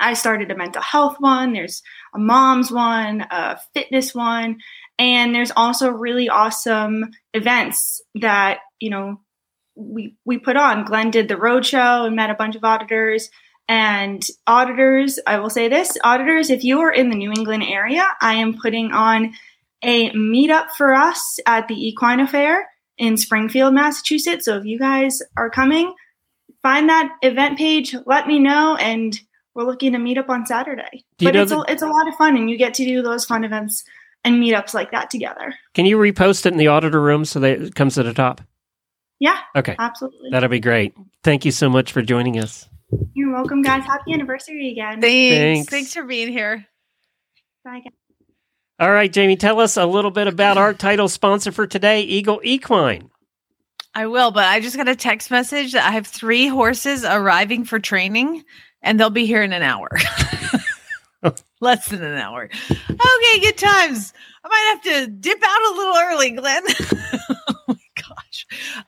I 0.00 0.14
started 0.14 0.50
a 0.50 0.56
mental 0.56 0.82
health 0.82 1.16
one, 1.20 1.52
there's 1.52 1.80
a 2.12 2.18
mom's 2.18 2.72
one, 2.72 3.20
a 3.30 3.60
fitness 3.72 4.16
one, 4.16 4.58
and 4.98 5.32
there's 5.32 5.52
also 5.54 5.90
really 5.90 6.28
awesome 6.28 7.10
events 7.32 8.02
that, 8.16 8.58
you 8.80 8.90
know, 8.90 9.20
we 9.76 10.16
we 10.24 10.38
put 10.38 10.56
on. 10.56 10.84
Glenn 10.84 11.12
did 11.12 11.28
the 11.28 11.36
roadshow 11.36 12.06
and 12.06 12.16
met 12.16 12.30
a 12.30 12.34
bunch 12.34 12.56
of 12.56 12.64
auditors. 12.64 13.30
And 13.68 14.26
auditors, 14.48 15.20
I 15.24 15.38
will 15.38 15.50
say 15.50 15.68
this 15.68 15.96
auditors, 16.02 16.50
if 16.50 16.64
you 16.64 16.80
are 16.80 16.90
in 16.92 17.08
the 17.08 17.16
New 17.16 17.30
England 17.30 17.62
area, 17.62 18.04
I 18.20 18.34
am 18.34 18.58
putting 18.60 18.90
on 18.90 19.34
a 19.82 20.10
meetup 20.10 20.70
for 20.76 20.94
us 20.94 21.38
at 21.46 21.68
the 21.68 21.86
Equine 21.86 22.18
Affaire 22.18 22.68
in 23.00 23.16
Springfield, 23.16 23.74
Massachusetts. 23.74 24.44
So 24.44 24.56
if 24.58 24.64
you 24.64 24.78
guys 24.78 25.20
are 25.36 25.50
coming, 25.50 25.92
find 26.62 26.88
that 26.88 27.10
event 27.22 27.58
page, 27.58 27.96
let 28.06 28.26
me 28.28 28.38
know, 28.38 28.76
and 28.76 29.18
we're 29.54 29.64
looking 29.64 29.92
to 29.92 29.98
meet 29.98 30.18
up 30.18 30.28
on 30.28 30.44
Saturday. 30.46 31.04
Do 31.18 31.24
but 31.26 31.34
it's, 31.34 31.50
the- 31.50 31.58
a, 31.58 31.64
it's 31.72 31.82
a 31.82 31.88
lot 31.88 32.06
of 32.06 32.14
fun, 32.14 32.36
and 32.36 32.48
you 32.50 32.56
get 32.56 32.74
to 32.74 32.84
do 32.84 33.02
those 33.02 33.24
fun 33.24 33.42
events 33.42 33.82
and 34.22 34.36
meetups 34.40 34.74
like 34.74 34.90
that 34.92 35.08
together. 35.10 35.54
Can 35.74 35.86
you 35.86 35.96
repost 35.96 36.44
it 36.46 36.52
in 36.52 36.58
the 36.58 36.68
auditor 36.68 37.00
room 37.00 37.24
so 37.24 37.40
that 37.40 37.60
it 37.60 37.74
comes 37.74 37.94
to 37.94 38.02
the 38.02 38.12
top? 38.14 38.42
Yeah, 39.18 39.38
Okay, 39.56 39.76
absolutely. 39.78 40.30
that'll 40.30 40.48
be 40.48 40.60
great. 40.60 40.94
Thank 41.24 41.44
you 41.44 41.50
so 41.52 41.68
much 41.68 41.92
for 41.92 42.02
joining 42.02 42.38
us. 42.38 42.68
You're 43.14 43.32
welcome, 43.32 43.62
guys. 43.62 43.84
Happy 43.84 44.12
anniversary 44.12 44.70
again. 44.72 45.00
Thanks. 45.00 45.36
Thanks. 45.36 45.68
Thanks, 45.70 45.94
for 45.94 46.04
being 46.04 46.28
here. 46.28 46.66
Bye, 47.64 47.80
guys. 47.80 47.92
All 48.80 48.90
right, 48.90 49.12
Jamie, 49.12 49.36
tell 49.36 49.60
us 49.60 49.76
a 49.76 49.84
little 49.84 50.10
bit 50.10 50.26
about 50.26 50.56
our 50.56 50.72
title 50.72 51.10
sponsor 51.10 51.52
for 51.52 51.66
today, 51.66 52.00
Eagle 52.00 52.40
Equine. 52.42 53.10
I 53.94 54.06
will, 54.06 54.30
but 54.30 54.44
I 54.44 54.60
just 54.60 54.74
got 54.74 54.88
a 54.88 54.96
text 54.96 55.30
message 55.30 55.72
that 55.74 55.86
I 55.86 55.90
have 55.90 56.06
three 56.06 56.46
horses 56.46 57.04
arriving 57.04 57.66
for 57.66 57.78
training 57.78 58.42
and 58.80 58.98
they'll 58.98 59.10
be 59.10 59.26
here 59.26 59.42
in 59.42 59.52
an 59.52 59.60
hour. 59.62 59.90
Less 61.60 61.90
than 61.90 62.02
an 62.02 62.16
hour. 62.16 62.48
Okay, 62.70 63.40
good 63.40 63.58
times. 63.58 64.14
I 64.42 64.48
might 64.48 64.72
have 64.72 65.06
to 65.06 65.10
dip 65.10 65.42
out 65.44 65.72
a 65.72 65.76
little 65.76 65.96
early, 65.98 66.30
Glenn. 66.30 66.62
oh. 67.68 67.76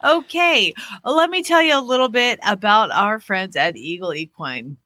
Okay, 0.05 0.73
well, 1.05 1.17
let 1.17 1.29
me 1.29 1.43
tell 1.43 1.61
you 1.61 1.79
a 1.79 1.83
little 1.83 2.09
bit 2.09 2.41
about 2.47 2.91
our 2.93 3.21
friends 3.21 3.57
at 3.57 3.77
Eagle 3.77 4.15
Equine. 4.15 4.79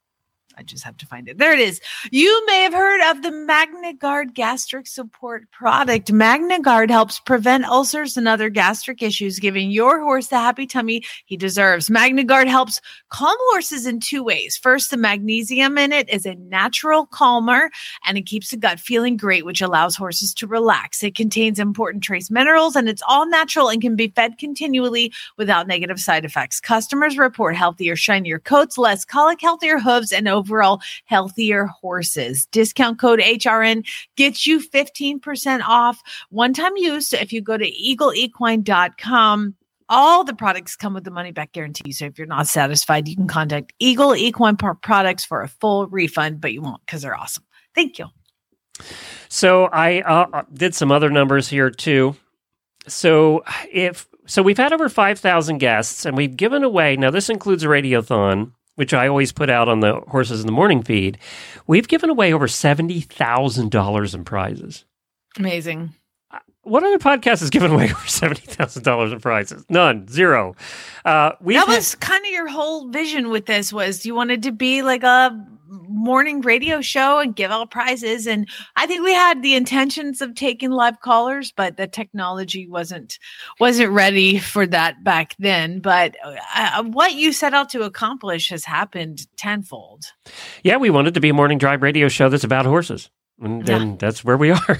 I 0.57 0.63
just 0.63 0.83
have 0.83 0.97
to 0.97 1.05
find 1.05 1.29
it. 1.29 1.37
There 1.37 1.53
it 1.53 1.59
is. 1.59 1.79
You 2.11 2.45
may 2.47 2.61
have 2.63 2.73
heard 2.73 3.11
of 3.11 3.21
the 3.21 3.29
MagnaGuard 3.29 4.33
gastric 4.33 4.87
support 4.87 5.49
product. 5.51 6.11
MagnaGuard 6.11 6.89
helps 6.89 7.19
prevent 7.19 7.65
ulcers 7.65 8.17
and 8.17 8.27
other 8.27 8.49
gastric 8.49 9.03
issues, 9.03 9.39
giving 9.39 9.69
your 9.69 10.01
horse 10.01 10.27
the 10.27 10.37
happy 10.37 10.65
tummy 10.65 11.03
he 11.25 11.37
deserves. 11.37 11.89
MagnaGuard 11.89 12.47
helps 12.47 12.81
calm 13.09 13.37
horses 13.51 13.85
in 13.85 13.99
two 13.99 14.23
ways. 14.23 14.57
First, 14.57 14.89
the 14.89 14.97
magnesium 14.97 15.77
in 15.77 15.91
it 15.91 16.09
is 16.09 16.25
a 16.25 16.33
natural 16.35 17.05
calmer 17.05 17.69
and 18.07 18.17
it 18.17 18.23
keeps 18.23 18.49
the 18.49 18.57
gut 18.57 18.79
feeling 18.79 19.15
great, 19.15 19.45
which 19.45 19.61
allows 19.61 19.95
horses 19.95 20.33
to 20.35 20.47
relax. 20.47 21.03
It 21.03 21.13
contains 21.13 21.59
important 21.59 22.03
trace 22.03 22.31
minerals 22.31 22.75
and 22.75 22.89
it's 22.89 23.03
all 23.07 23.27
natural 23.27 23.69
and 23.69 23.79
can 23.81 23.95
be 23.95 24.07
fed 24.07 24.39
continually 24.39 25.13
without 25.37 25.67
negative 25.67 25.99
side 25.99 26.25
effects. 26.25 26.59
Customers 26.59 27.17
report 27.17 27.55
healthier, 27.55 27.95
shinier 27.95 28.39
coats, 28.39 28.79
less 28.79 29.05
colic, 29.05 29.39
healthier 29.39 29.77
hooves, 29.77 30.11
and 30.11 30.27
overall 30.47 30.81
healthier 31.05 31.65
horses. 31.65 32.45
Discount 32.47 32.99
code 32.99 33.19
HRN 33.19 33.85
gets 34.15 34.47
you 34.47 34.59
15% 34.59 35.61
off 35.67 36.01
one 36.29 36.53
time 36.53 36.75
use 36.77 37.09
So 37.09 37.17
if 37.17 37.33
you 37.33 37.41
go 37.41 37.57
to 37.57 37.71
eagleequine.com. 37.71 39.55
All 39.89 40.25
the 40.25 40.33
products 40.33 40.75
come 40.75 40.93
with 40.93 41.05
the 41.05 41.11
money 41.11 41.31
back 41.31 41.53
guarantee. 41.53 41.93
So 41.93 42.05
if 42.05 42.17
you're 42.17 42.27
not 42.27 42.47
satisfied, 42.47 43.07
you 43.07 43.15
can 43.15 43.27
contact 43.27 43.71
Eagle 43.79 44.13
Equine 44.17 44.57
Products 44.57 45.23
for 45.23 45.41
a 45.41 45.47
full 45.47 45.87
refund, 45.87 46.41
but 46.41 46.51
you 46.51 46.61
won't 46.61 46.85
because 46.85 47.03
they're 47.03 47.15
awesome. 47.15 47.45
Thank 47.73 47.97
you. 47.97 48.07
So 49.29 49.65
I 49.67 50.01
uh, 50.01 50.43
did 50.53 50.75
some 50.75 50.91
other 50.91 51.09
numbers 51.09 51.47
here 51.47 51.69
too. 51.69 52.17
So 52.89 53.45
if 53.71 54.09
so, 54.25 54.43
we've 54.43 54.57
had 54.57 54.73
over 54.73 54.89
five 54.89 55.19
thousand 55.19 55.59
guests, 55.59 56.05
and 56.05 56.17
we've 56.17 56.35
given 56.35 56.63
away. 56.63 56.97
Now 56.97 57.09
this 57.09 57.29
includes 57.29 57.63
a 57.63 57.67
radiothon, 57.67 58.51
which 58.77 58.93
I 58.93 59.07
always 59.07 59.31
put 59.31 59.49
out 59.49 59.67
on 59.69 59.81
the 59.81 60.01
horses 60.07 60.39
in 60.39 60.45
the 60.47 60.51
morning 60.51 60.81
feed. 60.81 61.17
We've 61.67 61.87
given 61.87 62.09
away 62.09 62.31
over 62.33 62.47
seventy 62.47 63.01
thousand 63.01 63.69
dollars 63.71 64.15
in 64.15 64.23
prizes. 64.23 64.85
Amazing. 65.37 65.93
What 66.63 66.83
other 66.83 66.97
podcast 66.99 67.39
has 67.39 67.49
given 67.49 67.71
away 67.71 67.85
over 67.91 68.07
seventy 68.07 68.41
thousand 68.45 68.83
dollars 68.83 69.11
in 69.13 69.19
prizes? 69.21 69.63
None, 69.69 70.07
zero. 70.07 70.55
Uh, 71.05 71.31
we've 71.41 71.57
that 71.57 71.67
had- 71.67 71.75
was 71.75 71.95
kind 71.95 72.25
of 72.25 72.31
your 72.31 72.47
whole 72.47 72.89
vision 72.89 73.29
with 73.29 73.45
this 73.45 73.71
was 73.71 74.05
you 74.05 74.13
wanted 74.15 74.43
to 74.43 74.51
be 74.51 74.81
like 74.81 75.03
a 75.03 75.47
morning 75.69 76.41
radio 76.41 76.81
show 76.81 77.19
and 77.19 77.35
give 77.35 77.51
out 77.51 77.71
prizes 77.71 78.25
and 78.27 78.47
i 78.75 78.85
think 78.87 79.03
we 79.03 79.13
had 79.13 79.41
the 79.43 79.55
intentions 79.55 80.21
of 80.21 80.33
taking 80.35 80.71
live 80.71 80.99
callers 81.01 81.51
but 81.55 81.77
the 81.77 81.87
technology 81.87 82.67
wasn't 82.67 83.17
wasn't 83.59 83.91
ready 83.91 84.39
for 84.39 84.65
that 84.65 85.03
back 85.03 85.35
then 85.39 85.79
but 85.79 86.15
uh, 86.55 86.83
what 86.83 87.13
you 87.15 87.31
set 87.33 87.53
out 87.53 87.69
to 87.69 87.81
accomplish 87.83 88.49
has 88.49 88.63
happened 88.65 89.25
tenfold 89.37 90.05
yeah, 90.63 90.77
we 90.77 90.89
wanted 90.89 91.13
to 91.13 91.19
be 91.21 91.29
a 91.29 91.33
morning 91.33 91.57
drive 91.57 91.81
radio 91.81 92.07
show 92.09 92.29
that's 92.29 92.43
about 92.43 92.65
horses, 92.65 93.09
and, 93.41 93.67
Yeah. 93.67 93.81
and 93.81 93.99
that's 93.99 94.23
where 94.23 94.35
we 94.37 94.51
are. 94.51 94.77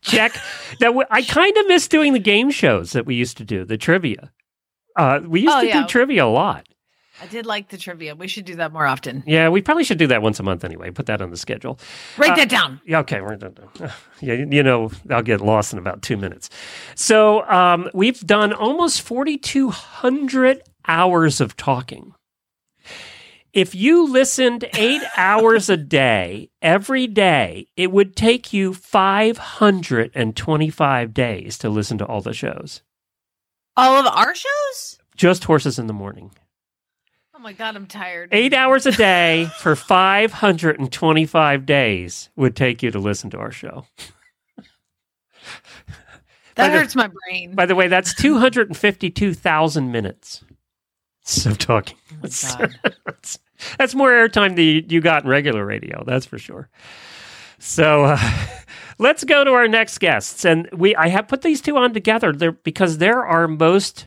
Check. 0.00 0.32
That 0.80 0.88
w- 0.88 1.06
I 1.10 1.22
kind 1.22 1.56
of 1.56 1.66
miss 1.68 1.86
doing 1.86 2.12
the 2.12 2.18
game 2.18 2.50
shows 2.50 2.92
that 2.92 3.06
we 3.06 3.14
used 3.14 3.36
to 3.36 3.44
do, 3.44 3.64
the 3.64 3.76
trivia. 3.76 4.32
Uh, 4.96 5.20
we 5.26 5.42
used 5.42 5.54
Oh, 5.54 5.60
to 5.60 5.66
yeah. 5.66 5.82
do 5.82 5.86
trivia 5.86 6.24
a 6.24 6.26
lot. 6.26 6.66
I 7.22 7.26
did 7.26 7.46
like 7.46 7.68
the 7.68 7.78
trivia 7.78 8.14
we 8.14 8.28
should 8.28 8.44
do 8.44 8.56
that 8.56 8.72
more 8.72 8.86
often 8.86 9.22
Yeah, 9.26 9.48
we 9.48 9.62
probably 9.62 9.84
should 9.84 9.98
do 9.98 10.06
that 10.08 10.22
once 10.22 10.38
a 10.40 10.42
month 10.42 10.64
anyway. 10.64 10.90
Put 10.90 11.06
that 11.06 11.22
on 11.22 11.30
the 11.30 11.36
schedule. 11.36 11.78
write 12.18 12.32
Uh, 12.32 12.36
that 12.36 12.48
down 12.48 12.80
Yeah, 12.84 12.98
okay. 13.00 13.20
We're. 13.20 13.38
Yeah, 14.20 14.34
you 14.34 14.62
know, 14.62 14.90
I'll 15.10 15.22
get 15.22 15.40
lost 15.40 15.72
in 15.72 15.78
about 15.78 16.02
two 16.02 16.16
minutes. 16.16 16.48
So 16.94 17.42
um, 17.48 17.88
we've 17.94 18.20
done 18.20 18.52
almost 18.52 19.00
4,200 19.02 20.62
hours 20.86 21.40
of 21.40 21.56
talking. 21.56 22.14
If 23.52 23.74
you 23.74 24.08
listened 24.10 24.64
eight 24.74 25.02
hours 25.16 25.68
a 25.68 25.76
day, 25.76 26.50
every 26.62 27.06
day, 27.06 27.68
it 27.76 27.92
would 27.92 28.16
take 28.16 28.52
you 28.52 28.72
525 28.74 31.14
days 31.14 31.58
to 31.58 31.68
listen 31.68 31.98
to 31.98 32.06
all 32.06 32.20
the 32.20 32.32
shows. 32.32 32.82
all 33.76 33.96
of 33.98 34.06
our 34.06 34.34
shows 34.34 34.98
Just 35.16 35.44
Horses 35.44 35.78
in 35.78 35.86
the 35.88 35.92
Morning. 35.92 36.30
Oh 37.42 37.44
my 37.44 37.52
god 37.52 37.74
i'm 37.74 37.86
tired 37.86 38.28
Eight 38.30 38.54
hours 38.54 38.86
a 38.86 38.92
day 38.92 39.48
for 39.58 39.74
525 39.74 41.66
days 41.66 42.30
would 42.36 42.54
take 42.54 42.84
you 42.84 42.92
to 42.92 43.00
listen 43.00 43.30
to 43.30 43.38
our 43.38 43.50
show. 43.50 43.84
that 46.54 46.68
the- 46.68 46.70
hurts 46.70 46.94
my 46.94 47.08
brain 47.08 47.56
By 47.56 47.66
the 47.66 47.74
way, 47.74 47.88
that's 47.88 48.14
252,000 48.14 49.90
minutes. 49.90 50.44
So 51.24 51.52
talking. 51.54 51.96
Oh, 52.12 52.16
that's, 52.22 53.38
that's 53.78 53.94
more 53.96 54.12
airtime 54.12 54.54
than 54.54 54.88
you 54.88 55.00
got 55.00 55.24
in 55.24 55.28
regular 55.28 55.66
radio. 55.66 56.04
That's 56.06 56.26
for 56.26 56.38
sure. 56.38 56.68
So 57.58 58.04
uh, 58.04 58.18
let's 58.98 59.24
go 59.24 59.42
to 59.42 59.50
our 59.50 59.66
next 59.66 59.98
guests, 59.98 60.44
and 60.44 60.68
we 60.72 60.94
I 60.94 61.08
have 61.08 61.26
put 61.26 61.42
these 61.42 61.60
two 61.60 61.76
on 61.76 61.92
together 61.92 62.32
there 62.32 62.52
because 62.52 62.98
they're 62.98 63.24
our 63.24 63.48
most 63.48 64.06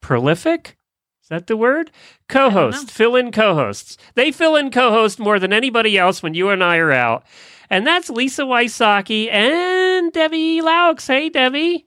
prolific. 0.00 0.76
Is 1.32 1.38
that 1.40 1.46
the 1.46 1.56
word? 1.56 1.90
Co-host, 2.28 2.90
fill-in 2.90 3.32
co-hosts. 3.32 3.96
They 4.16 4.30
fill 4.32 4.54
in 4.54 4.70
co-host 4.70 5.18
more 5.18 5.38
than 5.38 5.50
anybody 5.50 5.96
else 5.96 6.22
when 6.22 6.34
you 6.34 6.50
and 6.50 6.62
I 6.62 6.76
are 6.76 6.92
out, 6.92 7.24
and 7.70 7.86
that's 7.86 8.10
Lisa 8.10 8.42
Wysocky 8.42 9.32
and 9.32 10.12
Debbie 10.12 10.60
Loucks. 10.60 11.06
Hey, 11.06 11.30
Debbie. 11.30 11.86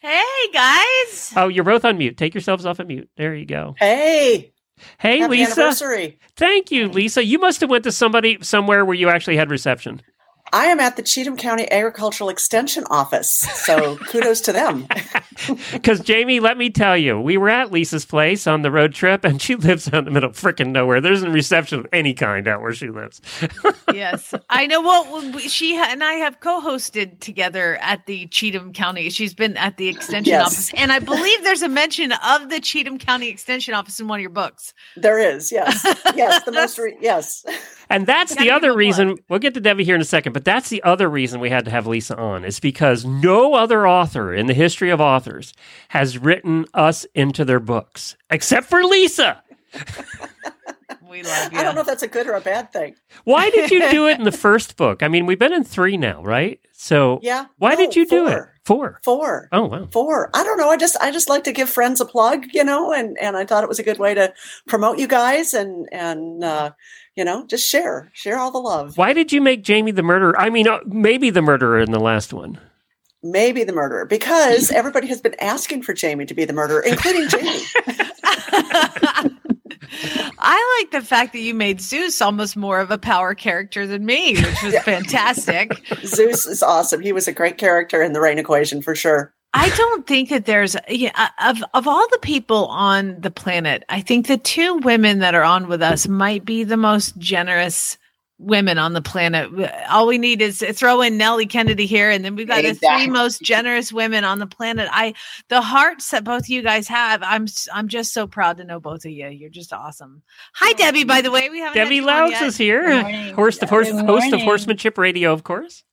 Hey 0.00 0.22
guys. 0.54 1.34
Oh, 1.36 1.48
you're 1.48 1.64
both 1.64 1.84
on 1.84 1.98
mute. 1.98 2.16
Take 2.16 2.32
yourselves 2.32 2.64
off 2.64 2.78
of 2.78 2.86
mute. 2.86 3.10
There 3.18 3.34
you 3.34 3.44
go. 3.44 3.74
Hey, 3.78 4.54
Hey, 4.98 5.18
happy 5.18 5.32
Lisa. 5.36 5.52
anniversary. 5.52 6.18
Thank 6.36 6.70
you, 6.70 6.88
Lisa. 6.88 7.22
You 7.22 7.38
must 7.38 7.60
have 7.60 7.68
went 7.68 7.84
to 7.84 7.92
somebody 7.92 8.38
somewhere 8.40 8.86
where 8.86 8.96
you 8.96 9.10
actually 9.10 9.36
had 9.36 9.50
reception. 9.50 10.00
I 10.54 10.66
am 10.66 10.80
at 10.80 10.96
the 10.96 11.02
Cheatham 11.02 11.36
County 11.36 11.70
Agricultural 11.70 12.28
Extension 12.28 12.84
Office, 12.90 13.30
so 13.30 13.96
kudos 14.06 14.40
to 14.42 14.52
them. 14.52 14.86
Because 15.72 15.98
Jamie, 16.00 16.38
let 16.38 16.56
me 16.56 16.70
tell 16.70 16.96
you, 16.96 17.18
we 17.18 17.36
were 17.36 17.48
at 17.48 17.72
Lisa's 17.72 18.04
place 18.04 18.46
on 18.46 18.62
the 18.62 18.70
road 18.70 18.94
trip, 18.94 19.24
and 19.24 19.42
she 19.42 19.56
lives 19.56 19.88
out 19.88 19.94
in 20.00 20.04
the 20.04 20.10
middle 20.12 20.30
of 20.30 20.36
freaking 20.38 20.68
nowhere. 20.70 21.00
There 21.00 21.10
isn't 21.12 21.32
reception 21.32 21.80
of 21.80 21.86
any 21.92 22.14
kind 22.14 22.46
out 22.46 22.60
where 22.62 22.72
she 22.74 22.90
lives. 22.90 23.20
yes, 23.92 24.34
I 24.50 24.66
know. 24.68 24.80
Well, 24.82 25.38
she 25.38 25.74
and 25.76 26.04
I 26.04 26.12
have 26.14 26.38
co-hosted 26.38 27.18
together 27.18 27.76
at 27.78 28.06
the 28.06 28.26
Cheatham 28.28 28.72
County. 28.72 29.10
She's 29.10 29.34
been 29.34 29.56
at 29.56 29.78
the 29.78 29.88
extension 29.88 30.30
Yes. 30.30 30.46
office, 30.46 30.70
and 30.76 30.92
I 30.92 31.00
believe 31.00 31.42
there's 31.42 31.62
a 31.62 31.68
mention 31.68 32.12
of 32.12 32.48
the 32.48 32.60
Cheatham 32.60 32.98
County 32.98 33.28
Extension 33.28 33.74
Office 33.74 33.98
in 33.98 34.06
one 34.06 34.20
of 34.20 34.22
your 34.22 34.30
books. 34.30 34.74
There 34.96 35.18
is, 35.18 35.50
yes, 35.50 35.82
yes, 36.14 36.44
the 36.44 36.52
most, 36.52 36.78
re- 36.78 36.96
yes. 37.00 37.44
And 37.92 38.06
that's 38.06 38.34
the 38.34 38.50
other 38.50 38.68
her 38.68 38.76
reason. 38.76 39.18
We'll 39.28 39.38
get 39.38 39.54
to 39.54 39.60
Debbie 39.60 39.84
here 39.84 39.94
in 39.94 40.00
a 40.00 40.04
second, 40.04 40.32
but 40.32 40.44
that's 40.44 40.70
the 40.70 40.82
other 40.82 41.08
reason 41.08 41.40
we 41.40 41.50
had 41.50 41.66
to 41.66 41.70
have 41.70 41.86
Lisa 41.86 42.16
on 42.16 42.44
is 42.44 42.58
because 42.58 43.04
no 43.04 43.54
other 43.54 43.86
author 43.86 44.32
in 44.32 44.46
the 44.46 44.54
history 44.54 44.90
of 44.90 45.00
authors 45.00 45.52
has 45.88 46.18
written 46.18 46.64
us 46.72 47.04
into 47.14 47.44
their 47.44 47.60
books 47.60 48.16
except 48.30 48.66
for 48.66 48.82
Lisa. 48.82 49.42
We 51.12 51.22
love 51.22 51.52
you. 51.52 51.58
I 51.58 51.62
don't 51.62 51.74
know 51.74 51.82
if 51.82 51.86
that's 51.86 52.02
a 52.02 52.08
good 52.08 52.26
or 52.26 52.32
a 52.32 52.40
bad 52.40 52.72
thing. 52.72 52.94
Why 53.24 53.50
did 53.50 53.70
you 53.70 53.90
do 53.90 54.08
it 54.08 54.18
in 54.18 54.24
the 54.24 54.32
first 54.46 54.78
book? 54.78 55.02
I 55.02 55.08
mean, 55.08 55.26
we've 55.26 55.38
been 55.38 55.52
in 55.52 55.62
three 55.62 55.98
now, 55.98 56.22
right? 56.24 56.58
So 56.72 57.20
Yeah. 57.22 57.44
why 57.58 57.72
No, 57.72 57.76
did 57.76 57.94
you 57.96 58.06
do 58.06 58.26
it? 58.28 58.30
four. 58.32 58.48
Four. 58.64 59.00
Four. 59.04 59.48
Oh 59.52 59.66
wow. 59.66 59.88
Four. 59.92 60.30
I 60.32 60.42
don't 60.42 60.56
know. 60.56 60.70
I 60.70 60.78
just 60.78 60.96
I 61.02 61.10
just 61.10 61.28
like 61.28 61.44
to 61.44 61.52
give 61.52 61.68
friends 61.68 62.00
a 62.00 62.06
plug, 62.06 62.46
you 62.54 62.64
know, 62.64 62.94
and 62.94 63.18
and 63.20 63.36
I 63.36 63.44
thought 63.44 63.62
it 63.62 63.68
was 63.68 63.78
a 63.78 63.82
good 63.82 63.98
way 63.98 64.14
to 64.14 64.32
promote 64.66 64.98
you 64.98 65.06
guys 65.06 65.52
and 65.52 65.86
and 65.92 66.42
uh, 66.42 66.70
you 67.14 67.24
know 67.26 67.44
just 67.46 67.68
share 67.68 68.10
share 68.14 68.38
all 68.38 68.50
the 68.50 68.58
love. 68.58 68.96
Why 68.96 69.12
did 69.12 69.32
you 69.32 69.42
make 69.42 69.62
Jamie 69.64 69.90
the 69.92 70.02
murderer? 70.02 70.40
I 70.40 70.48
mean, 70.48 70.66
uh, 70.66 70.78
maybe 70.86 71.28
the 71.28 71.42
murderer 71.42 71.78
in 71.80 71.90
the 71.92 72.00
last 72.00 72.32
one. 72.32 72.58
Maybe 73.22 73.64
the 73.64 73.72
murderer 73.74 74.06
because 74.06 74.70
everybody 74.70 75.08
has 75.08 75.20
been 75.20 75.34
asking 75.40 75.82
for 75.82 75.92
Jamie 75.92 76.24
to 76.24 76.32
be 76.34 76.46
the 76.46 76.54
murderer, 76.54 76.80
including 76.80 77.28
Jamie. 77.28 77.60
I 80.38 80.80
like 80.80 80.90
the 80.90 81.06
fact 81.06 81.32
that 81.32 81.40
you 81.40 81.54
made 81.54 81.80
Zeus 81.80 82.20
almost 82.20 82.56
more 82.56 82.80
of 82.80 82.90
a 82.90 82.98
power 82.98 83.34
character 83.34 83.86
than 83.86 84.06
me, 84.06 84.34
which 84.34 84.62
was 84.62 84.78
fantastic. 84.84 85.72
Zeus 86.04 86.46
is 86.46 86.62
awesome. 86.62 87.02
He 87.02 87.12
was 87.12 87.28
a 87.28 87.32
great 87.32 87.58
character 87.58 88.02
in 88.02 88.12
the 88.12 88.20
Rain 88.20 88.38
Equation 88.38 88.82
for 88.82 88.94
sure. 88.94 89.34
I 89.54 89.68
don't 89.76 90.06
think 90.06 90.30
that 90.30 90.46
there's 90.46 90.76
yeah, 90.88 91.10
uh, 91.14 91.50
of 91.50 91.62
of 91.74 91.86
all 91.86 92.06
the 92.10 92.18
people 92.22 92.66
on 92.68 93.20
the 93.20 93.30
planet, 93.30 93.84
I 93.90 94.00
think 94.00 94.26
the 94.26 94.38
two 94.38 94.76
women 94.76 95.18
that 95.18 95.34
are 95.34 95.42
on 95.42 95.68
with 95.68 95.82
us 95.82 96.08
might 96.08 96.46
be 96.46 96.64
the 96.64 96.78
most 96.78 97.18
generous 97.18 97.98
women 98.38 98.78
on 98.78 98.92
the 98.92 99.02
planet. 99.02 99.50
All 99.88 100.06
we 100.06 100.18
need 100.18 100.42
is 100.42 100.64
throw 100.72 101.00
in 101.00 101.16
Nellie 101.16 101.46
Kennedy 101.46 101.86
here, 101.86 102.10
and 102.10 102.24
then 102.24 102.36
we've 102.36 102.46
got 102.46 102.62
the 102.62 102.74
three 102.74 103.08
most 103.08 103.42
generous 103.42 103.92
women 103.92 104.24
on 104.24 104.38
the 104.38 104.46
planet. 104.46 104.88
I 104.92 105.14
the 105.48 105.60
hearts 105.60 106.10
that 106.10 106.24
both 106.24 106.48
you 106.48 106.62
guys 106.62 106.88
have. 106.88 107.22
I'm 107.22 107.46
I'm 107.72 107.88
just 107.88 108.12
so 108.12 108.26
proud 108.26 108.58
to 108.58 108.64
know 108.64 108.80
both 108.80 109.04
of 109.04 109.10
you. 109.10 109.28
You're 109.28 109.50
just 109.50 109.72
awesome. 109.72 110.22
Hi, 110.54 110.72
Debbie. 110.74 111.04
By 111.04 111.20
the 111.20 111.30
way, 111.30 111.48
we 111.50 111.60
haven't 111.60 111.82
Debbie 111.82 111.96
you 111.96 112.08
on 112.08 112.30
Loucks 112.30 112.30
yet. 112.32 112.42
is 112.42 112.56
here. 112.56 113.32
Horse, 113.34 113.58
the 113.58 113.66
horse, 113.66 113.90
Good 113.90 114.04
host 114.04 114.32
of. 114.32 114.42
Horsemanship 114.42 114.98
Radio, 114.98 115.32
of 115.32 115.44
course. 115.44 115.84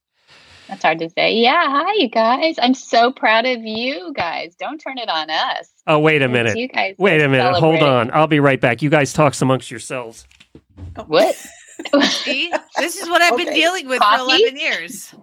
That's 0.68 0.84
hard 0.84 1.00
to 1.00 1.10
say. 1.10 1.34
Yeah, 1.34 1.66
hi 1.68 1.94
you 1.98 2.10
guys. 2.10 2.56
I'm 2.62 2.76
so 2.76 3.12
proud 3.12 3.46
of 3.46 3.62
you 3.64 4.14
guys. 4.14 4.56
Don't 4.56 4.78
turn 4.80 5.00
it 5.00 5.10
on 5.10 5.30
us. 5.30 5.70
Oh, 5.88 5.98
wait 5.98 6.22
a 6.22 6.28
minute. 6.28 6.58
You 6.58 6.68
guys 6.68 6.96
Wait 7.00 7.22
a 7.22 7.28
minute. 7.28 7.56
Hold 7.56 7.82
on. 7.82 8.12
I'll 8.12 8.28
be 8.28 8.40
right 8.40 8.62
back. 8.62 8.84
You 8.84 8.92
guys 8.92 9.12
talk 9.12 9.34
amongst 9.42 9.72
yourselves. 9.72 10.28
What? 11.08 11.36
See, 12.04 12.52
this 12.78 12.98
is 13.02 13.10
what 13.10 13.22
I've 13.22 13.38
been 13.38 13.54
dealing 13.54 13.88
with 13.88 14.00
Coffee? 14.00 14.18
for 14.18 14.24
11 14.42 14.58
years. 14.58 15.14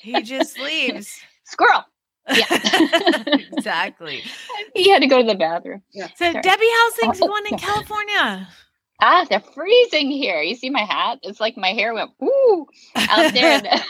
he 0.00 0.22
just 0.22 0.58
leaves. 0.60 1.10
Squirrel. 1.44 1.82
Yeah. 2.32 2.44
exactly. 3.52 4.22
he 4.74 4.88
had 4.90 5.02
to 5.02 5.08
go 5.08 5.20
to 5.20 5.26
the 5.26 5.34
bathroom. 5.34 5.82
So, 5.92 6.06
Sorry. 6.16 6.40
Debbie, 6.40 6.64
how's 6.78 6.94
things 6.94 7.18
Oh, 7.20 7.28
going 7.28 7.44
in 7.50 7.58
California? 7.58 8.48
Ah, 9.02 9.26
they're 9.28 9.40
freezing 9.40 10.10
here. 10.10 10.40
You 10.40 10.54
see 10.54 10.70
my 10.70 10.82
hat? 10.84 11.18
It's 11.22 11.40
like 11.40 11.56
my 11.56 11.68
hair 11.72 11.92
went 11.94 12.10
woo 12.20 12.66
out 12.96 13.32
there. 13.34 13.58
in 13.58 13.64
the- 13.64 13.82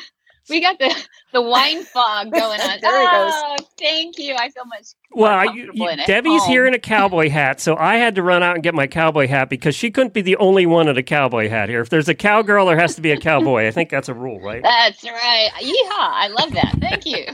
we 0.49 0.61
got 0.61 0.79
the 0.79 0.95
the 1.33 1.43
wine 1.43 1.83
fog 1.85 2.31
going 2.33 2.61
on. 2.61 2.79
There 2.81 3.01
he 3.01 3.07
goes. 3.07 3.33
oh, 3.35 3.57
thank 3.79 4.19
you. 4.19 4.35
I 4.35 4.51
feel 4.51 4.65
much 4.67 4.87
Well, 5.13 5.33
I- 5.33 5.45
you, 5.45 5.49
comfortable 5.67 5.87
you- 5.87 5.89
in 5.93 6.01
it. 6.01 6.07
Debbie's 6.07 6.43
Oh. 6.43 6.49
here 6.49 6.67
in 6.67 6.75
a 6.75 6.79
cowboy 6.79 7.29
hat, 7.31 7.61
so 7.61 7.77
I 7.77 7.97
had 7.97 8.15
to 8.17 8.23
run 8.23 8.43
out 8.43 8.55
and 8.55 8.63
get 8.63 8.75
my 8.75 8.87
cowboy 8.87 9.27
hat 9.27 9.49
because 9.49 9.75
she 9.75 9.91
couldn't 9.91 10.13
be 10.13 10.23
the 10.23 10.37
only 10.37 10.67
one 10.67 10.87
in 10.89 10.97
a 10.99 11.03
cowboy 11.03 11.49
hat 11.49 11.69
here. 11.69 11.81
If 11.81 11.89
there's 11.91 12.09
a 12.09 12.15
cowgirl, 12.15 12.67
there 12.67 12.77
has 12.79 12.95
to 12.97 13.01
be 13.03 13.11
a 13.11 13.17
cowboy. 13.19 13.67
I 13.67 13.71
think 13.71 13.91
that's 13.91 14.09
a 14.09 14.15
rule, 14.15 14.41
right? 14.41 14.63
That's 14.63 15.03
right. 15.05 15.51
Yeehaw. 15.61 15.91
I 15.91 16.29
love 16.29 16.53
that. 16.53 16.77
Thank 16.81 17.07
you. 17.07 17.25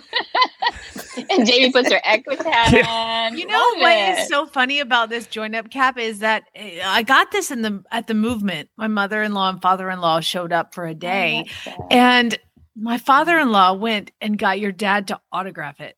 and 1.30 1.46
Jamie 1.46 1.72
puts 1.72 1.90
her 1.92 2.00
Equus 2.04 2.40
hat 2.42 2.74
on. 2.88 3.36
You 3.38 3.46
know 3.46 3.58
Love 3.58 3.80
what 3.80 3.92
it. 3.92 4.18
is 4.20 4.28
so 4.28 4.46
funny 4.46 4.80
about 4.80 5.08
this 5.10 5.26
join 5.26 5.54
up 5.54 5.70
cap 5.70 5.98
is 5.98 6.20
that 6.20 6.44
eh, 6.54 6.80
I 6.84 7.02
got 7.02 7.30
this 7.32 7.50
in 7.50 7.62
the 7.62 7.82
at 7.90 8.06
the 8.06 8.14
movement. 8.14 8.68
My 8.76 8.88
mother-in-law 8.88 9.50
and 9.50 9.62
father-in-law 9.62 10.20
showed 10.20 10.52
up 10.52 10.74
for 10.74 10.86
a 10.86 10.94
day, 10.94 11.46
and 11.90 12.38
my 12.76 12.98
father-in-law 12.98 13.74
went 13.74 14.12
and 14.20 14.38
got 14.38 14.60
your 14.60 14.72
dad 14.72 15.08
to 15.08 15.20
autograph 15.32 15.80
it. 15.80 15.96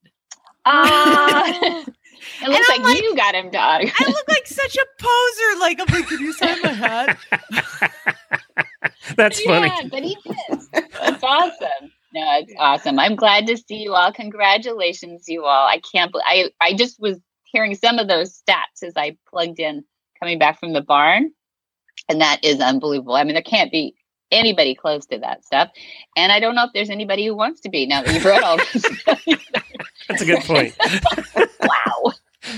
Ah. 0.65 1.45
it 2.43 2.49
looks 2.49 2.71
I'm 2.71 2.83
like, 2.83 3.03
you 3.03 3.17
got 3.17 3.35
him, 3.35 3.51
dog. 3.51 3.83
I 3.99 4.05
look 4.07 4.29
like 4.29 4.47
such 4.47 4.77
a 4.77 4.87
poser. 4.99 5.61
Like, 5.61 5.81
I'm 5.81 5.95
like, 5.95 6.09
can 6.09 6.21
you 6.21 6.33
sign 6.33 6.63
my 6.63 6.69
hat? 6.69 7.19
That's 9.17 9.43
funny. 9.43 9.71
But 9.91 10.03
he 10.03 10.17
did. 10.25 10.61
That's 10.73 11.23
awesome. 11.23 11.93
No, 12.15 12.39
it's 12.39 12.53
awesome. 12.59 12.99
I'm 12.99 13.17
glad 13.17 13.47
to 13.47 13.57
see 13.57 13.77
you 13.77 13.95
all. 13.95 14.13
Congratulations, 14.13 15.25
you 15.29 15.45
all. 15.45 15.67
I 15.67 15.81
can't. 15.93 16.13
bel 16.13 16.23
I 16.25 16.51
I 16.61 16.75
just 16.75 17.01
was 17.01 17.19
hearing 17.45 17.75
some 17.75 17.99
of 17.99 18.09
those 18.09 18.41
stats 18.43 18.83
as 18.83 18.93
I 18.97 19.17
plugged 19.29 19.61
in 19.61 19.85
coming 20.21 20.39
back 20.39 20.61
from 20.61 20.73
the 20.73 20.83
barn, 20.83 21.33
and 22.09 22.21
that 22.21 22.45
is 22.45 22.61
unbelievable. 22.61 23.15
I 23.15 23.25
mean, 23.25 23.35
there 23.35 23.43
can't 23.43 23.73
be 23.73 23.95
anybody 24.33 24.75
close 24.75 25.07
to 25.07 25.18
that 25.18 25.45
stuff, 25.45 25.71
and 26.16 26.33
I 26.33 26.40
don't 26.40 26.55
know 26.55 26.64
if 26.64 26.71
there's 26.73 26.90
anybody 26.90 27.27
who 27.27 27.37
wants 27.37 27.61
to 27.61 27.68
be 27.68 27.87
now 27.87 28.03
that 28.03 28.12
you've 28.12 28.25
read 28.25 28.42
all 28.42 28.57
this. 28.57 28.85
That's 30.09 30.23
a 30.23 30.25
good 30.25 30.42
point. 30.42 30.75
wow. 31.61 32.12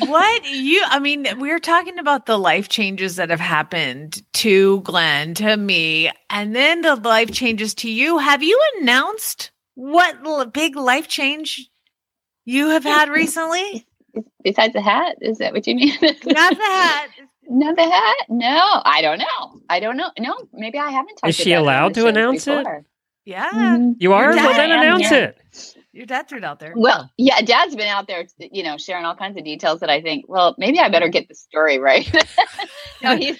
what 0.06 0.44
you 0.46 0.82
i 0.86 0.98
mean 0.98 1.26
we're 1.38 1.58
talking 1.58 1.98
about 1.98 2.24
the 2.24 2.38
life 2.38 2.70
changes 2.70 3.16
that 3.16 3.28
have 3.28 3.38
happened 3.38 4.22
to 4.32 4.80
glenn 4.80 5.34
to 5.34 5.58
me 5.58 6.10
and 6.30 6.56
then 6.56 6.80
the 6.80 6.96
life 6.96 7.30
changes 7.30 7.74
to 7.74 7.90
you 7.90 8.16
have 8.16 8.42
you 8.42 8.58
announced 8.80 9.50
what 9.74 10.16
l- 10.24 10.46
big 10.46 10.74
life 10.74 11.06
change 11.06 11.68
you 12.46 12.70
have 12.70 12.82
had 12.82 13.10
recently 13.10 13.86
Besides 14.42 14.74
the 14.74 14.80
hat, 14.80 15.16
is 15.20 15.38
that 15.38 15.52
what 15.52 15.66
you 15.66 15.74
mean? 15.74 15.96
not 16.02 16.56
the 16.56 16.62
hat 16.62 17.08
Not 17.48 17.76
the 17.76 17.82
hat? 17.84 18.16
No, 18.28 18.82
I 18.84 19.00
don't 19.02 19.18
know. 19.18 19.60
I 19.68 19.80
don't 19.80 19.96
know. 19.96 20.10
No, 20.18 20.36
maybe 20.52 20.78
I 20.78 20.90
haven't 20.90 21.16
talked 21.16 21.28
Is 21.28 21.36
she 21.36 21.52
about 21.52 21.62
allowed 21.62 21.94
to 21.94 22.00
shows 22.00 22.08
announce 22.10 22.46
it? 22.48 22.58
before. 22.58 22.84
yeah 23.24 23.50
Mhm. 23.52 23.96
You 23.98 24.12
are? 24.14 24.32
Your 24.34 24.36
Well, 24.36 24.54
then 24.54 24.70
announce 24.70 25.10
yeah. 25.10 25.14
it. 25.14 25.38
your 25.92 26.06
dad 26.06 26.28
threw 26.28 26.38
it 26.38 26.44
out 26.44 26.58
there 26.60 26.72
Well, 26.76 27.10
yeah, 27.16 27.40
Dad's 27.42 27.76
been 27.76 27.88
out 27.88 28.06
there, 28.06 28.24
you 28.38 28.62
know, 28.62 28.76
sharing 28.78 29.04
all 29.04 29.14
kinds 29.16 29.36
of 29.38 29.44
details 29.44 29.80
that 29.80 29.90
I 29.90 30.00
think, 30.02 30.24
well, 30.28 30.54
maybe 30.58 30.78
I 30.78 30.88
better 30.88 31.08
get 31.08 31.28
the 31.28 31.34
story 31.34 31.78
right. 31.78 32.06
no, 33.02 33.16
he's 33.22 33.38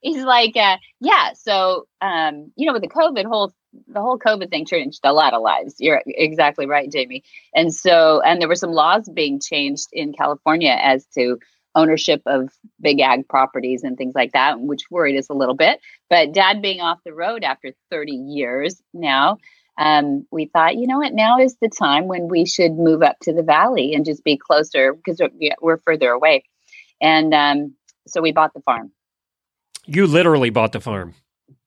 he's 0.00 0.22
like, 0.22 0.56
uh, 0.56 0.76
yeah. 1.00 1.32
So, 1.34 1.86
um, 2.00 2.52
you 2.56 2.66
know, 2.66 2.72
with 2.72 2.82
the 2.82 2.88
COVID 2.88 3.24
whole 3.26 3.52
the 3.86 4.00
whole 4.00 4.18
COVID 4.18 4.48
thing 4.50 4.64
changed 4.64 5.00
a 5.04 5.12
lot 5.12 5.34
of 5.34 5.42
lives. 5.42 5.74
You're 5.78 6.02
exactly 6.06 6.66
right, 6.66 6.90
Jamie. 6.90 7.22
And 7.54 7.72
so, 7.74 8.22
and 8.22 8.40
there 8.40 8.48
were 8.48 8.54
some 8.54 8.72
laws 8.72 9.08
being 9.12 9.38
changed 9.40 9.88
in 9.92 10.14
California 10.14 10.74
as 10.80 11.04
to 11.16 11.38
ownership 11.74 12.22
of 12.26 12.50
big 12.80 13.00
ag 13.00 13.28
properties 13.28 13.82
and 13.84 13.96
things 13.96 14.14
like 14.14 14.32
that, 14.32 14.60
which 14.60 14.90
worried 14.90 15.18
us 15.18 15.28
a 15.30 15.34
little 15.34 15.54
bit. 15.54 15.80
But 16.10 16.32
Dad 16.32 16.62
being 16.62 16.80
off 16.80 16.98
the 17.04 17.14
road 17.14 17.44
after 17.44 17.72
30 17.90 18.12
years 18.12 18.80
now 18.92 19.38
um, 19.78 20.26
we 20.32 20.46
thought, 20.46 20.76
you 20.76 20.88
know 20.88 20.98
what, 20.98 21.14
now 21.14 21.38
is 21.38 21.56
the 21.62 21.68
time 21.68 22.08
when 22.08 22.26
we 22.26 22.44
should 22.44 22.72
move 22.72 23.00
up 23.00 23.16
to 23.20 23.32
the 23.32 23.44
valley 23.44 23.94
and 23.94 24.04
just 24.04 24.24
be 24.24 24.36
closer 24.36 24.92
because 24.92 25.20
we're, 25.20 25.54
we're 25.62 25.78
further 25.78 26.10
away. 26.10 26.42
And 27.00 27.32
um, 27.32 27.74
so 28.08 28.20
we 28.20 28.32
bought 28.32 28.54
the 28.54 28.60
farm. 28.60 28.90
You 29.86 30.08
literally 30.08 30.50
bought 30.50 30.72
the 30.72 30.80
farm. 30.80 31.14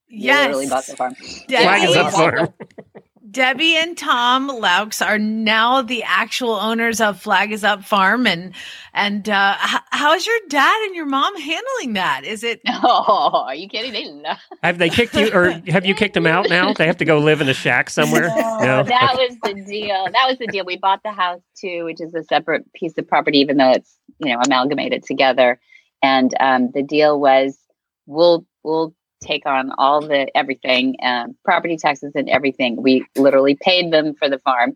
Yes. 0.09 0.47
Literally 0.47 0.67
bought 0.67 0.85
the 0.85 0.95
farm. 0.97 1.15
Flag 1.15 1.89
is 1.89 1.95
up 1.95 2.11
farm. 2.11 2.49
Debbie 3.31 3.77
and 3.77 3.97
Tom 3.97 4.49
Loucks 4.49 5.05
are 5.05 5.17
now 5.17 5.81
the 5.81 6.03
actual 6.03 6.51
owners 6.51 6.99
of 6.99 7.21
Flag 7.21 7.53
is 7.53 7.63
Up 7.63 7.85
Farm, 7.85 8.27
and 8.27 8.53
and 8.93 9.29
uh, 9.29 9.55
h- 9.63 9.81
how's 9.91 10.27
your 10.27 10.37
dad 10.49 10.83
and 10.85 10.95
your 10.95 11.05
mom 11.05 11.39
handling 11.39 11.93
that? 11.93 12.23
Is 12.25 12.43
it? 12.43 12.61
Oh, 12.83 13.45
are 13.47 13.55
you 13.55 13.69
kidding? 13.69 13.93
They 13.93 14.07
love. 14.09 14.37
Have 14.63 14.77
they 14.79 14.89
kicked 14.89 15.13
you, 15.15 15.31
or 15.31 15.51
have 15.67 15.85
you 15.85 15.93
kicked 15.93 16.15
them 16.15 16.25
out 16.25 16.49
now? 16.49 16.73
They 16.73 16.87
have 16.87 16.97
to 16.97 17.05
go 17.05 17.19
live 17.19 17.39
in 17.41 17.47
a 17.47 17.53
shack 17.53 17.89
somewhere. 17.89 18.27
No. 18.27 18.83
that 18.83 19.15
was 19.15 19.37
the 19.43 19.53
deal. 19.53 20.05
That 20.11 20.25
was 20.27 20.37
the 20.39 20.47
deal. 20.47 20.65
We 20.65 20.77
bought 20.77 21.01
the 21.03 21.11
house 21.11 21.41
too, 21.59 21.85
which 21.85 22.01
is 22.01 22.13
a 22.15 22.23
separate 22.23 22.71
piece 22.73 22.97
of 22.97 23.07
property, 23.07 23.37
even 23.39 23.57
though 23.57 23.71
it's 23.71 23.95
you 24.19 24.33
know 24.33 24.41
amalgamated 24.43 25.03
together. 25.03 25.59
And 26.03 26.33
um, 26.39 26.71
the 26.73 26.83
deal 26.83 27.19
was 27.19 27.57
we'll 28.07 28.45
we'll 28.63 28.95
take 29.21 29.45
on 29.45 29.71
all 29.77 30.01
the 30.01 30.35
everything, 30.35 30.95
um, 31.01 31.35
property 31.45 31.77
taxes 31.77 32.11
and 32.15 32.29
everything. 32.29 32.81
We 32.81 33.05
literally 33.15 33.55
paid 33.55 33.91
them 33.91 34.15
for 34.15 34.29
the 34.29 34.39
farm. 34.39 34.75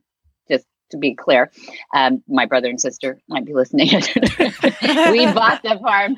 Just 0.50 0.66
to 0.92 0.98
be 0.98 1.16
clear, 1.16 1.52
um, 1.94 2.24
my 2.28 2.46
brother 2.46 2.70
and 2.70 2.80
sister 2.80 3.20
might 3.28 3.46
be 3.46 3.54
listening. 3.54 3.90
we 5.12 5.26
bought 5.34 5.62
the 5.64 5.80
farm 5.82 6.18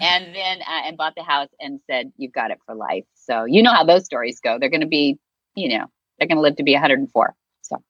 and 0.00 0.34
then 0.34 0.58
uh, 0.62 0.82
and 0.86 0.96
bought 0.96 1.14
the 1.16 1.24
house 1.24 1.48
and 1.60 1.80
said 1.90 2.12
you've 2.16 2.32
got 2.32 2.52
it 2.52 2.58
for 2.64 2.74
life. 2.76 3.04
So 3.14 3.44
you 3.44 3.62
know 3.62 3.72
how 3.72 3.84
those 3.84 4.04
stories 4.04 4.38
go. 4.40 4.58
They're 4.58 4.70
going 4.70 4.80
to 4.82 4.86
be, 4.86 5.18
you 5.56 5.76
know, 5.76 5.86
they're 6.18 6.28
going 6.28 6.36
to 6.38 6.42
live 6.42 6.56
to 6.56 6.62
be 6.62 6.72
104. 6.74 7.34
So 7.62 7.82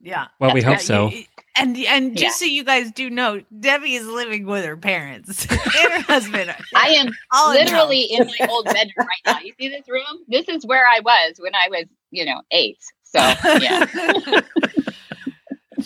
Yeah. 0.00 0.28
Well, 0.40 0.54
we 0.54 0.62
hope 0.62 0.76
Yeah, 0.78 0.78
so. 0.78 1.10
you- 1.10 1.24
And 1.58 1.76
and 1.78 2.16
just 2.16 2.40
Yeah. 2.40 2.46
so 2.46 2.50
you 2.52 2.64
guys 2.64 2.90
do 2.92 3.08
know, 3.08 3.42
Debbie 3.60 3.94
is 3.94 4.06
living 4.06 4.46
with 4.46 4.64
her 4.64 4.76
parents 4.76 5.46
and 5.50 5.60
her 5.64 6.00
husband. 6.02 6.54
I 6.74 6.88
am 6.90 7.14
literally 7.48 8.02
in 8.02 8.26
my 8.26 8.46
old 8.48 8.66
bedroom 8.66 9.06
right 9.06 9.22
now. 9.24 9.38
You 9.40 9.52
see 9.58 9.68
this 9.68 9.88
room? 9.88 10.04
This 10.28 10.48
is 10.48 10.66
where 10.66 10.86
I 10.86 11.00
was 11.00 11.36
when 11.38 11.54
I 11.54 11.68
was, 11.70 11.84
you 12.10 12.24
know, 12.24 12.42
eight. 12.50 12.78
So 13.04 13.18
yeah, 13.60 13.86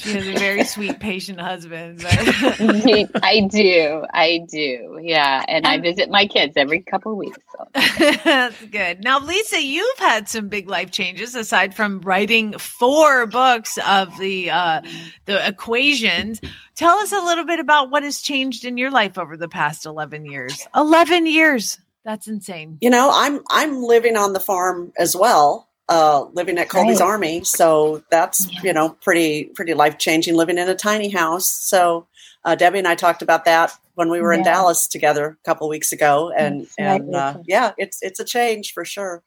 she 0.00 0.12
has 0.12 0.26
a 0.26 0.32
very 0.34 0.64
sweet, 0.64 0.98
patient 0.98 1.40
husband. 1.40 2.04
I 2.08 3.48
do, 3.50 4.04
I 4.12 4.46
do, 4.50 4.98
yeah, 5.02 5.44
and 5.46 5.66
I 5.66 5.78
visit 5.78 6.10
my 6.10 6.26
kids 6.26 6.54
every 6.56 6.80
couple 6.80 7.12
of 7.12 7.18
weeks. 7.18 7.38
So. 7.52 7.68
That's 8.24 8.64
good. 8.66 9.04
Now, 9.04 9.20
Lisa, 9.20 9.62
you've 9.62 9.98
had 9.98 10.28
some 10.28 10.48
big 10.48 10.68
life 10.68 10.90
changes 10.90 11.34
aside 11.34 11.74
from 11.74 12.00
writing 12.00 12.56
four 12.58 13.26
books 13.26 13.78
of 13.86 14.16
the 14.18 14.50
uh, 14.50 14.82
the 15.26 15.46
equations. 15.46 16.40
Tell 16.74 16.96
us 16.98 17.12
a 17.12 17.20
little 17.20 17.44
bit 17.44 17.60
about 17.60 17.90
what 17.90 18.02
has 18.02 18.20
changed 18.20 18.64
in 18.64 18.76
your 18.76 18.90
life 18.90 19.18
over 19.18 19.36
the 19.36 19.48
past 19.48 19.86
eleven 19.86 20.24
years. 20.24 20.66
Eleven 20.74 21.26
years. 21.26 21.78
That's 22.04 22.26
insane. 22.26 22.78
You 22.80 22.90
know, 22.90 23.10
I'm 23.12 23.40
I'm 23.50 23.82
living 23.82 24.16
on 24.16 24.32
the 24.32 24.40
farm 24.40 24.92
as 24.98 25.14
well, 25.14 25.68
uh, 25.90 26.24
living 26.32 26.56
at 26.56 26.68
Colby's 26.70 27.00
Right. 27.00 27.06
Army. 27.06 27.44
So 27.44 28.02
that's 28.10 28.48
you 28.62 28.72
know 28.72 28.90
pretty 29.02 29.44
pretty 29.54 29.74
life 29.74 29.98
changing. 29.98 30.36
Living 30.36 30.56
in 30.56 30.68
a 30.68 30.74
tiny 30.74 31.10
house. 31.10 31.50
So 31.50 32.06
uh, 32.44 32.54
Debbie 32.54 32.78
and 32.78 32.88
I 32.88 32.94
talked 32.94 33.20
about 33.20 33.44
that 33.44 33.72
when 33.96 34.08
we 34.08 34.22
were 34.22 34.32
in 34.32 34.42
Dallas 34.42 34.86
together 34.86 35.36
a 35.38 35.44
couple 35.44 35.68
weeks 35.68 35.92
ago, 35.92 36.32
and 36.34 36.66
and 36.78 37.14
uh, 37.14 37.34
yeah, 37.46 37.72
it's 37.76 37.98
it's 38.00 38.20
a 38.20 38.24
change 38.24 38.72
for 38.72 38.84
sure. 38.86 39.22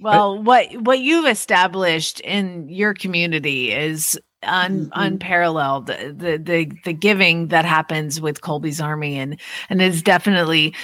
Well, 0.00 0.42
what 0.42 0.72
what 0.82 0.98
you've 1.00 1.26
established 1.26 2.20
in 2.20 2.68
your 2.68 2.94
community 2.94 3.72
is 3.72 4.18
un, 4.44 4.86
Mhm. 4.86 4.90
unparalleled. 4.94 5.86
The, 5.86 6.14
the 6.16 6.38
the 6.38 6.72
the 6.84 6.92
giving 6.92 7.48
that 7.48 7.64
happens 7.64 8.20
with 8.20 8.40
Colby's 8.40 8.80
Army 8.80 9.18
and 9.18 9.38
and 9.68 9.82
is 9.82 10.02
definitely 10.02 10.74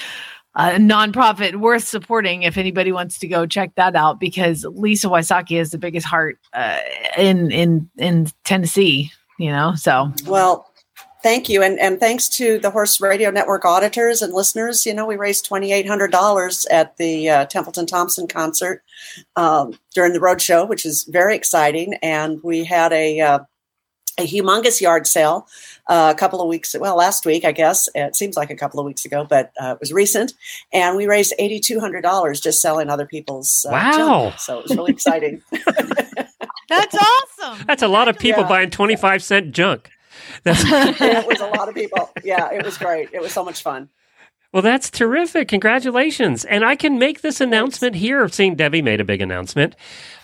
a 0.56 0.78
nonprofit 0.78 1.56
worth 1.56 1.84
supporting 1.84 2.44
if 2.44 2.56
anybody 2.56 2.92
wants 2.92 3.18
to 3.18 3.26
go 3.26 3.46
check 3.46 3.74
that 3.74 3.96
out 3.96 4.20
because 4.20 4.64
Lisa 4.64 5.08
Wysocky 5.08 5.58
has 5.58 5.70
the 5.70 5.78
biggest 5.78 6.06
heart 6.06 6.38
uh, 6.52 6.78
in 7.18 7.50
in 7.50 7.90
in 7.98 8.28
Tennessee. 8.44 9.10
You 9.38 9.50
know, 9.50 9.74
so 9.74 10.12
Well, 10.26 10.70
thank 11.24 11.48
you, 11.48 11.60
and 11.60 11.78
and 11.80 11.98
thanks 11.98 12.28
to 12.30 12.60
the 12.60 12.70
Horse 12.70 13.00
Radio 13.00 13.30
Network 13.30 13.64
auditors 13.64 14.22
and 14.22 14.32
listeners. 14.32 14.86
You 14.86 14.94
know, 14.94 15.06
we 15.06 15.16
raised 15.16 15.44
twenty 15.44 15.72
eight 15.72 15.88
hundred 15.88 16.12
dollars 16.12 16.66
at 16.66 16.96
the 16.98 17.28
uh, 17.28 17.44
Templeton 17.46 17.86
Thompson 17.86 18.28
concert 18.28 18.84
um, 19.34 19.76
during 19.92 20.12
the 20.12 20.20
road 20.20 20.40
show, 20.40 20.64
which 20.64 20.86
is 20.86 21.02
very 21.04 21.34
exciting. 21.34 21.94
And 21.94 22.40
we 22.44 22.62
had 22.62 22.92
a 22.92 23.20
uh, 23.20 23.38
a 24.18 24.26
humongous 24.26 24.80
yard 24.80 25.06
sale 25.06 25.48
uh, 25.86 26.12
a 26.14 26.18
couple 26.18 26.40
of 26.40 26.48
weeks. 26.48 26.74
Well, 26.78 26.96
last 26.96 27.26
week, 27.26 27.44
I 27.44 27.52
guess 27.52 27.88
it 27.94 28.16
seems 28.16 28.36
like 28.36 28.50
a 28.50 28.56
couple 28.56 28.80
of 28.80 28.86
weeks 28.86 29.04
ago, 29.04 29.24
but 29.28 29.52
uh, 29.60 29.72
it 29.74 29.80
was 29.80 29.92
recent. 29.92 30.32
And 30.72 30.96
we 30.96 31.06
raised 31.06 31.34
eighty 31.38 31.60
two 31.60 31.80
hundred 31.80 32.02
dollars 32.02 32.40
just 32.40 32.60
selling 32.62 32.88
other 32.90 33.06
people's 33.06 33.66
uh, 33.68 33.72
Wow. 33.72 33.90
junk. 33.92 34.38
So 34.40 34.58
it 34.58 34.62
was 34.64 34.76
really 34.76 34.92
exciting. 34.92 35.42
that's 36.68 36.94
awesome. 36.94 37.64
That's 37.66 37.82
a 37.82 37.88
lot 37.88 38.08
of 38.08 38.18
people 38.18 38.42
Yeah. 38.42 38.48
buying 38.48 38.70
25 38.70 39.22
cent 39.22 39.52
junk. 39.52 39.90
That's 40.42 40.62
it 40.66 41.26
was 41.26 41.40
a 41.40 41.46
lot 41.46 41.68
of 41.68 41.74
people. 41.74 42.10
Yeah, 42.22 42.50
it 42.52 42.64
was 42.64 42.78
great. 42.78 43.10
It 43.12 43.20
was 43.20 43.32
so 43.32 43.44
much 43.44 43.62
fun. 43.62 43.88
Well, 44.54 44.62
that's 44.62 44.88
terrific. 44.88 45.48
Congratulations. 45.48 46.44
And 46.44 46.64
I 46.64 46.76
can 46.76 46.96
make 46.96 47.22
this 47.22 47.40
announcement 47.40 47.96
here, 47.96 48.28
seeing 48.28 48.54
Debbie 48.54 48.82
made 48.82 49.00
a 49.00 49.04
big 49.04 49.20
announcement. 49.20 49.74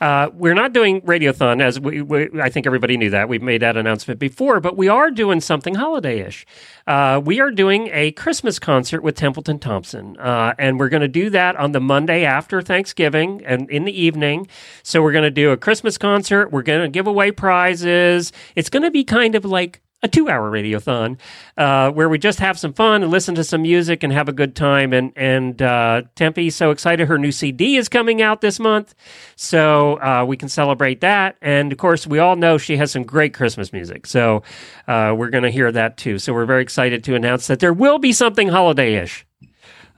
Uh, 0.00 0.30
we're 0.32 0.54
not 0.54 0.72
doing 0.72 1.00
Radiothon, 1.00 1.60
as 1.60 1.80
we, 1.80 2.00
we, 2.00 2.28
I 2.40 2.48
think 2.48 2.64
everybody 2.64 2.96
knew 2.96 3.10
that. 3.10 3.28
We've 3.28 3.42
made 3.42 3.60
that 3.62 3.76
announcement 3.76 4.20
before, 4.20 4.60
but 4.60 4.76
we 4.76 4.86
are 4.86 5.10
doing 5.10 5.40
something 5.40 5.74
holiday 5.74 6.20
ish. 6.20 6.46
Uh, 6.86 7.20
we 7.24 7.40
are 7.40 7.50
doing 7.50 7.88
a 7.92 8.12
Christmas 8.12 8.60
concert 8.60 9.02
with 9.02 9.16
Templeton 9.16 9.58
Thompson. 9.58 10.16
Uh, 10.16 10.54
and 10.60 10.78
we're 10.78 10.90
going 10.90 11.00
to 11.00 11.08
do 11.08 11.28
that 11.30 11.56
on 11.56 11.72
the 11.72 11.80
Monday 11.80 12.24
after 12.24 12.62
Thanksgiving 12.62 13.44
and 13.44 13.68
in 13.68 13.84
the 13.84 14.00
evening. 14.00 14.46
So 14.84 15.02
we're 15.02 15.10
going 15.10 15.24
to 15.24 15.32
do 15.32 15.50
a 15.50 15.56
Christmas 15.56 15.98
concert. 15.98 16.52
We're 16.52 16.62
going 16.62 16.82
to 16.82 16.88
give 16.88 17.08
away 17.08 17.32
prizes. 17.32 18.30
It's 18.54 18.70
going 18.70 18.84
to 18.84 18.92
be 18.92 19.02
kind 19.02 19.34
of 19.34 19.44
like 19.44 19.82
a 20.02 20.08
two 20.08 20.28
hour 20.28 20.50
radiothon 20.50 21.18
uh, 21.56 21.90
where 21.90 22.08
we 22.08 22.18
just 22.18 22.38
have 22.40 22.58
some 22.58 22.72
fun 22.72 23.02
and 23.02 23.10
listen 23.10 23.34
to 23.34 23.44
some 23.44 23.62
music 23.62 24.02
and 24.02 24.12
have 24.12 24.28
a 24.28 24.32
good 24.32 24.56
time. 24.56 24.92
And 24.92 25.12
and 25.16 25.60
uh, 25.60 26.02
Tempe's 26.16 26.56
so 26.56 26.70
excited 26.70 27.06
her 27.08 27.18
new 27.18 27.32
CD 27.32 27.76
is 27.76 27.88
coming 27.88 28.22
out 28.22 28.40
this 28.40 28.58
month, 28.58 28.94
so 29.36 30.00
uh, 30.00 30.24
we 30.26 30.36
can 30.36 30.48
celebrate 30.48 31.00
that. 31.02 31.36
And 31.42 31.72
of 31.72 31.78
course, 31.78 32.06
we 32.06 32.18
all 32.18 32.36
know 32.36 32.56
she 32.58 32.76
has 32.78 32.90
some 32.90 33.02
great 33.02 33.34
Christmas 33.34 33.72
music, 33.72 34.06
so 34.06 34.42
uh, 34.88 35.14
we're 35.16 35.30
going 35.30 35.44
to 35.44 35.50
hear 35.50 35.70
that 35.72 35.96
too. 35.96 36.18
So 36.18 36.32
we're 36.32 36.46
very 36.46 36.62
excited 36.62 37.04
to 37.04 37.14
announce 37.14 37.46
that 37.48 37.60
there 37.60 37.72
will 37.72 37.98
be 37.98 38.12
something 38.12 38.48
holiday 38.48 38.94
ish. 38.94 39.26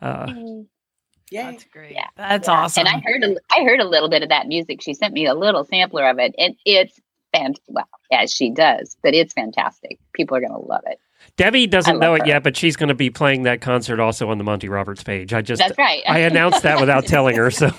Uh, 0.00 0.32
Yay. 1.30 1.44
That's 1.44 1.64
great. 1.64 1.92
Yeah. 1.94 2.08
That's 2.16 2.46
Yeah. 2.48 2.54
awesome. 2.54 2.86
And 2.86 2.96
I 2.96 3.00
heard 3.06 3.24
a, 3.24 3.36
I 3.56 3.64
heard 3.64 3.80
a 3.80 3.88
little 3.88 4.10
bit 4.10 4.22
of 4.22 4.28
that 4.28 4.48
music. 4.48 4.82
She 4.82 4.92
sent 4.92 5.14
me 5.14 5.24
a 5.26 5.34
little 5.34 5.64
sampler 5.64 6.06
of 6.10 6.18
it, 6.18 6.34
and 6.36 6.54
it's 6.66 7.00
fant 7.34 7.56
well 7.68 7.88
as 8.12 8.32
she 8.32 8.50
does, 8.50 8.96
but 9.02 9.14
it's 9.14 9.32
fantastic. 9.32 9.98
People 10.12 10.36
are 10.36 10.40
going 10.40 10.52
to 10.52 10.58
love 10.58 10.82
it. 10.86 10.98
Debbie 11.36 11.66
doesn't 11.68 11.98
know 12.00 12.14
it 12.14 12.22
her. 12.22 12.28
yet, 12.28 12.42
but 12.42 12.56
she's 12.56 12.74
going 12.76 12.88
to 12.88 12.94
be 12.94 13.08
playing 13.08 13.44
that 13.44 13.60
concert 13.60 14.00
also 14.00 14.28
on 14.30 14.38
the 14.38 14.44
Monty 14.44 14.68
Roberts 14.68 15.02
page. 15.04 15.32
I 15.32 15.40
just 15.40 15.60
That's 15.60 15.78
right. 15.78 16.02
I 16.08 16.18
announced 16.18 16.62
that 16.64 16.80
without 16.80 17.06
telling 17.06 17.36
her, 17.36 17.50
so. 17.50 17.66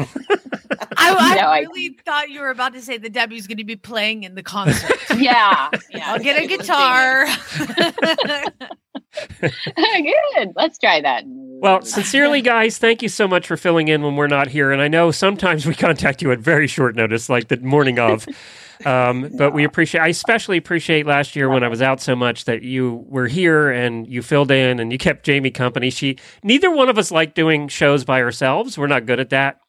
I, 0.97 1.13
I 1.13 1.35
No, 1.35 1.41
I- 1.47 1.59
really 1.59 1.97
thought 2.05 2.29
you 2.29 2.39
were 2.39 2.49
about 2.49 2.73
to 2.73 2.81
say 2.81 2.97
that 2.97 3.11
Debbie's 3.11 3.45
going 3.47 3.57
to 3.57 3.63
be 3.65 3.75
playing 3.75 4.23
in 4.23 4.35
the 4.35 4.43
concert. 4.43 4.97
yeah, 5.17 5.69
yeah. 5.91 6.03
I'll 6.13 6.19
get 6.19 6.41
a 6.41 6.47
guitar. 6.47 7.25
Good. 9.41 10.53
Let's 10.55 10.77
try 10.79 11.01
that. 11.01 11.23
Well, 11.27 11.81
sincerely, 11.83 12.41
guys, 12.41 12.77
thank 12.77 13.01
you 13.01 13.09
so 13.09 13.27
much 13.27 13.47
for 13.47 13.57
filling 13.57 13.87
in 13.87 14.01
when 14.01 14.15
we're 14.15 14.27
not 14.27 14.47
here. 14.47 14.71
And 14.71 14.81
I 14.81 14.87
know 14.87 15.11
sometimes 15.11 15.65
we 15.65 15.75
contact 15.75 16.21
you 16.21 16.31
at 16.31 16.39
very 16.39 16.67
short 16.67 16.95
notice, 16.95 17.29
like 17.29 17.47
the 17.49 17.57
morning 17.57 17.99
of. 17.99 18.25
Um, 18.85 19.29
but 19.37 19.53
we 19.53 19.63
appreciate, 19.63 20.01
I 20.01 20.07
especially 20.07 20.57
appreciate 20.57 21.05
last 21.05 21.35
year 21.35 21.49
when 21.49 21.63
I 21.63 21.67
was 21.67 21.81
out 21.81 22.01
so 22.01 22.15
much 22.15 22.45
that 22.45 22.63
you 22.63 23.05
were 23.07 23.27
here 23.27 23.69
and 23.69 24.07
you 24.07 24.21
filled 24.21 24.51
in 24.51 24.79
and 24.79 24.91
you 24.91 24.97
kept 24.97 25.25
Jamie 25.25 25.51
company. 25.51 25.89
She, 25.89 26.17
neither 26.43 26.71
one 26.71 26.89
of 26.89 26.97
us 26.97 27.11
like 27.11 27.33
doing 27.33 27.67
shows 27.67 28.03
by 28.03 28.21
ourselves. 28.21 28.77
We're 28.77 28.87
not 28.87 29.05
good 29.05 29.19
at 29.19 29.29
that. 29.29 29.59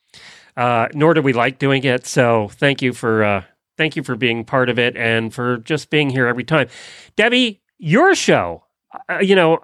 Uh, 0.56 0.88
nor 0.94 1.14
do 1.14 1.22
we 1.22 1.32
like 1.32 1.58
doing 1.58 1.82
it. 1.84 2.06
So 2.06 2.48
thank 2.48 2.80
you 2.80 2.92
for, 2.92 3.24
uh, 3.24 3.44
thank 3.76 3.96
you 3.96 4.02
for 4.02 4.14
being 4.14 4.44
part 4.44 4.68
of 4.68 4.78
it 4.78 4.96
and 4.96 5.34
for 5.34 5.58
just 5.58 5.90
being 5.90 6.10
here 6.10 6.26
every 6.26 6.44
time. 6.44 6.68
Debbie, 7.16 7.60
your 7.78 8.14
show, 8.14 8.64
uh, 9.10 9.18
you 9.18 9.34
know, 9.34 9.58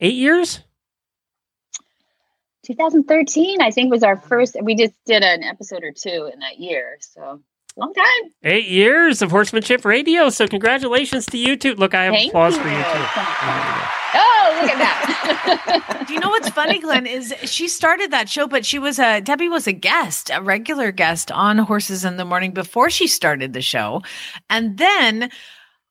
eight 0.00 0.14
years? 0.14 0.60
2013, 2.64 3.60
I 3.60 3.70
think, 3.70 3.90
was 3.90 4.02
our 4.02 4.16
first. 4.16 4.56
We 4.62 4.74
just 4.74 4.94
did 5.04 5.22
an 5.22 5.42
episode 5.42 5.84
or 5.84 5.92
two 5.92 6.30
in 6.32 6.40
that 6.40 6.58
year, 6.58 6.96
so 7.00 7.40
long 7.76 7.92
time. 7.94 8.30
Eight 8.42 8.66
years 8.66 9.22
of 9.22 9.30
horsemanship 9.30 9.84
radio. 9.84 10.28
So 10.30 10.46
congratulations 10.46 11.26
to 11.26 11.38
you 11.38 11.56
too. 11.56 11.74
Look, 11.74 11.94
I 11.94 12.04
have 12.04 12.14
Thank 12.14 12.30
applause 12.30 12.56
you. 12.56 12.62
for 12.62 12.68
you 12.68 12.76
too. 12.76 13.04
Oh, 14.16 14.58
look 14.60 14.70
at 14.70 14.78
that. 14.78 16.04
Do 16.06 16.14
you 16.14 16.20
know 16.20 16.28
what's 16.28 16.48
funny, 16.50 16.78
Glenn? 16.78 17.06
Is 17.06 17.34
she 17.44 17.66
started 17.68 18.10
that 18.12 18.28
show, 18.28 18.46
but 18.46 18.64
she 18.64 18.78
was 18.78 18.98
a 18.98 19.20
Debbie 19.20 19.48
was 19.48 19.66
a 19.66 19.72
guest, 19.72 20.30
a 20.32 20.40
regular 20.40 20.92
guest 20.92 21.32
on 21.32 21.58
Horses 21.58 22.04
in 22.04 22.16
the 22.16 22.24
Morning 22.24 22.52
before 22.52 22.90
she 22.90 23.06
started 23.06 23.52
the 23.52 23.62
show, 23.62 24.02
and 24.48 24.78
then 24.78 25.30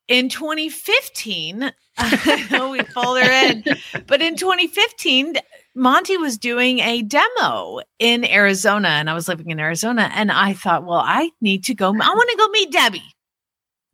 in 0.07 0.29
2015, 0.29 1.71
I 1.97 2.47
know 2.51 2.69
we 2.71 2.81
pulled 2.81 3.19
her 3.21 3.31
in, 3.31 3.63
but 4.07 4.21
in 4.21 4.35
2015. 4.35 5.35
Monty 5.75 6.17
was 6.17 6.37
doing 6.37 6.79
a 6.79 7.01
demo 7.01 7.79
in 7.97 8.25
Arizona, 8.25 8.89
and 8.89 9.09
I 9.09 9.13
was 9.13 9.27
living 9.27 9.49
in 9.49 9.59
Arizona, 9.59 10.09
and 10.13 10.31
I 10.31 10.53
thought, 10.53 10.85
well, 10.85 11.01
I 11.03 11.31
need 11.41 11.65
to 11.65 11.73
go. 11.73 11.87
I 11.87 11.91
want 11.91 12.29
to 12.29 12.37
go 12.37 12.47
meet 12.49 12.71
Debbie. 12.71 13.03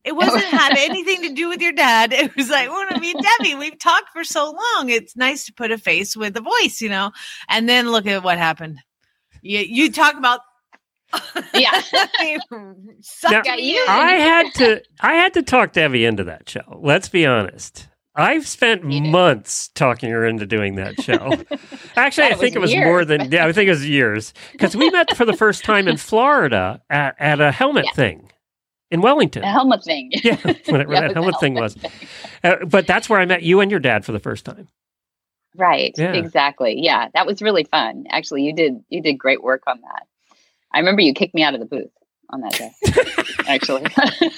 It 0.04 0.14
oh. 0.14 0.16
wasn't 0.16 0.44
had 0.46 0.78
anything 0.78 1.22
to 1.24 1.34
do 1.34 1.50
with 1.50 1.62
your 1.62 1.72
dad. 1.72 2.14
It 2.14 2.36
was 2.36 2.50
like, 2.50 2.68
I 2.68 2.72
want 2.72 2.90
to 2.92 3.00
meet 3.00 3.16
Debbie. 3.18 3.56
We've 3.56 3.78
talked 3.78 4.10
for 4.12 4.24
so 4.24 4.52
long. 4.52 4.90
It's 4.90 5.16
nice 5.16 5.46
to 5.46 5.54
put 5.54 5.72
a 5.72 5.78
face 5.78 6.16
with 6.16 6.36
a 6.38 6.42
voice, 6.42 6.82
you 6.82 6.90
know. 6.90 7.12
And 7.48 7.68
then 7.68 7.92
look 7.92 8.08
at 8.08 8.24
what 8.24 8.38
happened. 8.38 8.80
You 9.42 9.60
you 9.60 9.92
talk 9.92 10.16
about 10.16 10.42
Yeah. 11.54 11.82
Now, 13.24 13.44
you. 13.56 13.86
I 13.88 14.12
had 14.14 14.54
to 14.56 14.84
I 15.02 15.14
had 15.16 15.34
to 15.34 15.42
talk 15.42 15.74
Debbie 15.74 16.06
into 16.06 16.24
that 16.26 16.50
show. 16.50 16.80
Let's 16.82 17.10
be 17.10 17.26
honest. 17.26 17.89
I've 18.20 18.48
spent 18.48 18.84
months 18.84 19.70
talking 19.70 20.12
her 20.12 20.26
into 20.26 20.46
doing 20.46 20.76
that 20.76 21.02
show. 21.02 21.34
Actually, 21.96 22.28
I 22.28 22.30
Thought 22.30 22.32
it 22.32 22.40
think 22.40 22.56
it 22.56 22.60
was 22.60 22.72
was 22.72 22.76
more 22.84 23.06
than 23.06 23.32
yeah, 23.32 23.46
I 23.46 23.52
think 23.54 23.68
it 23.68 23.72
was 23.72 23.88
years 23.88 24.34
because 24.52 24.76
we 24.76 24.90
met 24.92 25.16
for 25.16 25.26
the 25.26 25.34
first 25.34 25.64
time 25.64 25.88
in 25.88 25.98
Florida 25.98 26.82
at, 26.90 27.16
at 27.20 27.42
a 27.42 27.52
helmet 27.52 27.86
Yeah. 27.86 27.92
thing 27.94 28.32
in 28.92 29.02
Wellington. 29.02 29.42
The 29.42 29.48
helmet 29.50 29.84
thing. 29.84 30.12
yeah, 30.24 30.36
whatever 30.68 30.94
Yeah, 30.94 31.02
that 31.02 31.08
the 31.10 31.14
helmet 31.14 31.40
thing 31.40 31.54
was. 31.56 31.76
thing. 31.76 31.92
Uh, 32.44 32.66
but 32.66 32.88
that's 32.88 33.10
where 33.10 33.20
I 33.20 33.26
met 33.26 33.44
you 33.44 33.62
and 33.62 33.72
your 33.72 33.80
dad 33.80 34.06
for 34.06 34.12
the 34.12 34.20
first 34.20 34.46
time. 34.46 34.68
Right. 35.56 35.94
Yeah. 35.98 36.14
Exactly. 36.14 36.76
Yeah. 36.78 37.08
That 37.14 37.26
was 37.26 37.42
really 37.42 37.64
fun. 37.66 38.06
Actually, 38.10 38.44
you 38.44 38.54
did 38.54 38.84
you 38.90 39.02
did 39.02 39.16
great 39.16 39.42
work 39.44 39.64
on 39.68 39.82
that. 39.82 40.08
I 40.74 40.80
remember 40.80 41.02
you 41.02 41.14
kicked 41.14 41.34
me 41.34 41.44
out 41.44 41.54
of 41.56 41.60
the 41.60 41.66
booth 41.66 41.92
on 42.32 42.42
that 42.42 42.54
day. 42.54 42.74
actually. 43.48 43.86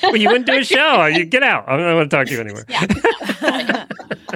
well, 0.03 0.15
you 0.15 0.27
wouldn't 0.27 0.45
do 0.45 0.59
a 0.59 0.63
show. 0.63 1.05
You 1.05 1.25
get 1.25 1.43
out. 1.43 1.67
I 1.67 1.77
don't 1.77 1.95
want 1.95 2.09
to 2.09 2.15
talk 2.17 2.27
to 2.27 2.33
you 2.33 2.39
anymore. 2.39 2.65
Yeah. 2.69 2.85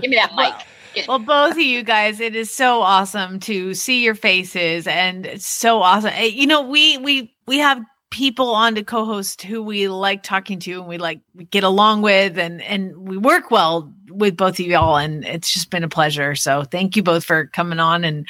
Give 0.01 0.09
me 0.09 0.17
that 0.17 0.33
mic. 0.35 1.07
Well, 1.07 1.19
both 1.19 1.53
of 1.53 1.59
you 1.59 1.83
guys, 1.83 2.19
it 2.19 2.35
is 2.35 2.49
so 2.49 2.81
awesome 2.81 3.39
to 3.41 3.73
see 3.73 4.01
your 4.03 4.15
faces, 4.15 4.87
and 4.87 5.25
it's 5.25 5.45
so 5.45 5.81
awesome. 5.81 6.11
Eh, 6.13 6.25
You 6.25 6.47
know, 6.47 6.61
we 6.61 6.97
we 6.99 7.33
we 7.47 7.57
have 7.57 7.81
people 8.11 8.51
on 8.51 8.75
to 8.75 8.83
co-host 8.83 9.41
who 9.41 9.61
we 9.61 9.89
like 9.89 10.23
talking 10.23 10.59
to, 10.59 10.79
and 10.79 10.87
we 10.87 10.97
like 10.97 11.19
we 11.33 11.45
get 11.45 11.63
along 11.65 12.01
with, 12.01 12.37
and 12.37 12.61
and 12.61 12.95
we 12.95 13.17
work 13.17 13.51
well 13.51 13.93
with 14.09 14.37
both 14.37 14.59
of 14.59 14.65
y'all, 14.65 14.95
and 14.95 15.25
it's 15.25 15.51
just 15.51 15.69
been 15.69 15.83
a 15.83 15.89
pleasure. 15.89 16.33
So, 16.35 16.63
thank 16.63 16.95
you 16.95 17.03
both 17.03 17.25
for 17.25 17.47
coming 17.47 17.79
on 17.79 18.05
and 18.05 18.25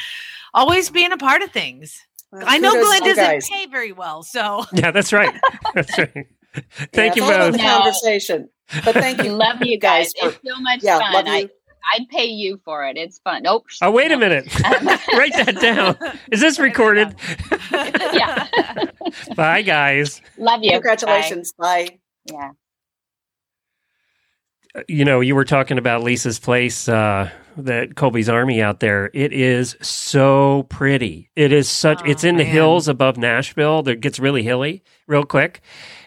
always 0.56 0.90
being 0.90 1.12
a 1.12 1.18
part 1.18 1.44
of 1.44 1.52
things. 1.52 2.05
I 2.46 2.58
know 2.58 2.72
Kudos 2.72 2.88
Glenn 2.88 3.02
doesn't 3.02 3.24
guys. 3.24 3.50
pay 3.50 3.66
very 3.68 3.92
well, 3.92 4.24
so 4.24 4.66
Yeah, 4.74 4.92
that's 4.92 5.14
right. 5.14 5.34
That's 5.74 5.98
right. 5.98 6.28
Thank 6.94 7.16
Yeah, 7.16 7.24
you 7.26 7.32
follow 7.32 7.52
both. 7.52 7.60
the 7.60 7.68
conversation. 7.68 8.50
But 8.86 8.94
thank 8.96 9.24
you. 9.24 9.32
Love 9.34 9.62
you 9.62 9.78
guys. 9.78 10.14
for- 10.20 10.30
It's 10.30 10.40
so 10.46 10.60
much 10.62 10.80
yeah, 10.84 11.00
fun. 11.00 11.14
love 11.14 11.26
I, 11.28 11.38
you. 11.40 11.50
I'd 11.94 12.08
pay 12.10 12.26
you 12.26 12.60
for 12.66 12.84
it. 12.86 12.98
It's 12.98 13.20
fun. 13.20 13.46
Oh, 13.46 13.52
nope. 13.56 13.66
Oh, 13.82 13.92
wait 13.92 14.12
a 14.12 14.18
minute. 14.18 14.46
Write 15.14 15.34
that 15.34 15.58
down. 15.62 15.98
Is 16.32 16.40
this 16.42 16.58
recorded? 16.60 17.14
yeah. 17.72 18.48
Bye, 19.36 19.62
guys. 19.62 20.22
Love 20.38 20.64
you. 20.64 20.72
Congratulations. 20.72 21.54
Bye. 21.54 21.90
Bye. 21.90 22.00
Yeah. 22.34 22.50
You 24.88 25.06
know, 25.06 25.22
you 25.22 25.36
were 25.36 25.46
talking 25.46 25.78
about 25.78 26.04
Lisa's 26.04 26.40
place, 26.40 26.90
uh, 26.90 27.30
that 27.58 27.96
Colby's 27.96 28.28
Army 28.28 28.62
out 28.62 28.82
there. 28.82 29.10
It 29.14 29.32
is 29.32 29.78
so 29.82 30.64
pretty. 30.64 31.30
It 31.38 31.54
is 31.54 31.70
such. 31.70 32.02
Oh, 32.02 32.06
it's 32.06 32.26
in 32.26 32.36
the 32.36 32.44
man. 32.44 32.52
hills 32.52 32.90
above 32.90 33.16
Nashville. 33.18 33.82
That 33.84 34.02
gets 34.02 34.20
really 34.20 34.44
hilly 34.44 34.84
real 35.08 35.24
quick, 35.24 35.62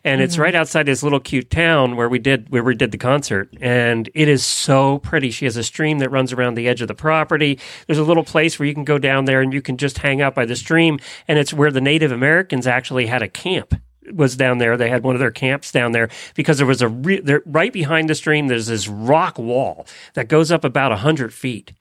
and 0.04 0.20
it's 0.20 0.36
Mhm. 0.36 0.40
right 0.40 0.54
outside 0.54 0.84
this 0.84 1.02
little 1.02 1.20
cute 1.20 1.48
town 1.50 1.96
where 1.96 2.08
we 2.10 2.18
did 2.18 2.48
where 2.50 2.62
we 2.62 2.74
did 2.74 2.90
the 2.90 2.98
concert. 2.98 3.48
And 3.62 4.10
it 4.14 4.28
is 4.28 4.44
so 4.44 4.98
pretty. 4.98 5.30
She 5.30 5.46
has 5.46 5.56
a 5.56 5.62
stream 5.62 6.00
that 6.00 6.10
runs 6.10 6.34
around 6.34 6.54
the 6.54 6.68
edge 6.68 6.82
of 6.82 6.88
the 6.88 6.94
property. 6.94 7.58
There's 7.86 7.98
a 7.98 8.04
little 8.04 8.24
place 8.24 8.58
where 8.58 8.66
you 8.68 8.74
can 8.74 8.84
go 8.84 8.98
down 8.98 9.24
there 9.24 9.40
and 9.40 9.54
you 9.54 9.62
can 9.62 9.78
just 9.78 9.98
hang 9.98 10.20
out 10.20 10.34
by 10.34 10.44
the 10.44 10.56
stream. 10.56 10.98
And 11.26 11.38
it's 11.38 11.54
where 11.54 11.70
the 11.70 11.80
Native 11.80 12.12
Americans 12.12 12.66
actually 12.66 13.06
had 13.06 13.22
a 13.22 13.28
camp 13.28 13.74
was 14.14 14.36
down 14.36 14.58
there. 14.58 14.76
They 14.76 14.88
had 14.90 15.02
one 15.02 15.14
of 15.14 15.20
their 15.20 15.30
camps 15.30 15.72
down 15.72 15.92
there 15.92 16.08
because 16.34 16.58
there 16.58 16.66
was 16.66 16.82
a 16.82 16.88
re- 16.88 17.20
there, 17.20 17.42
right 17.46 17.72
behind 17.72 18.08
the 18.08 18.14
stream. 18.14 18.48
There's 18.48 18.66
this 18.66 18.88
rock 18.88 19.38
wall 19.38 19.86
that 20.14 20.28
goes 20.28 20.50
up 20.52 20.64
about 20.64 20.92
a 20.92 20.96
hundred 20.96 21.32
feet. 21.34 21.72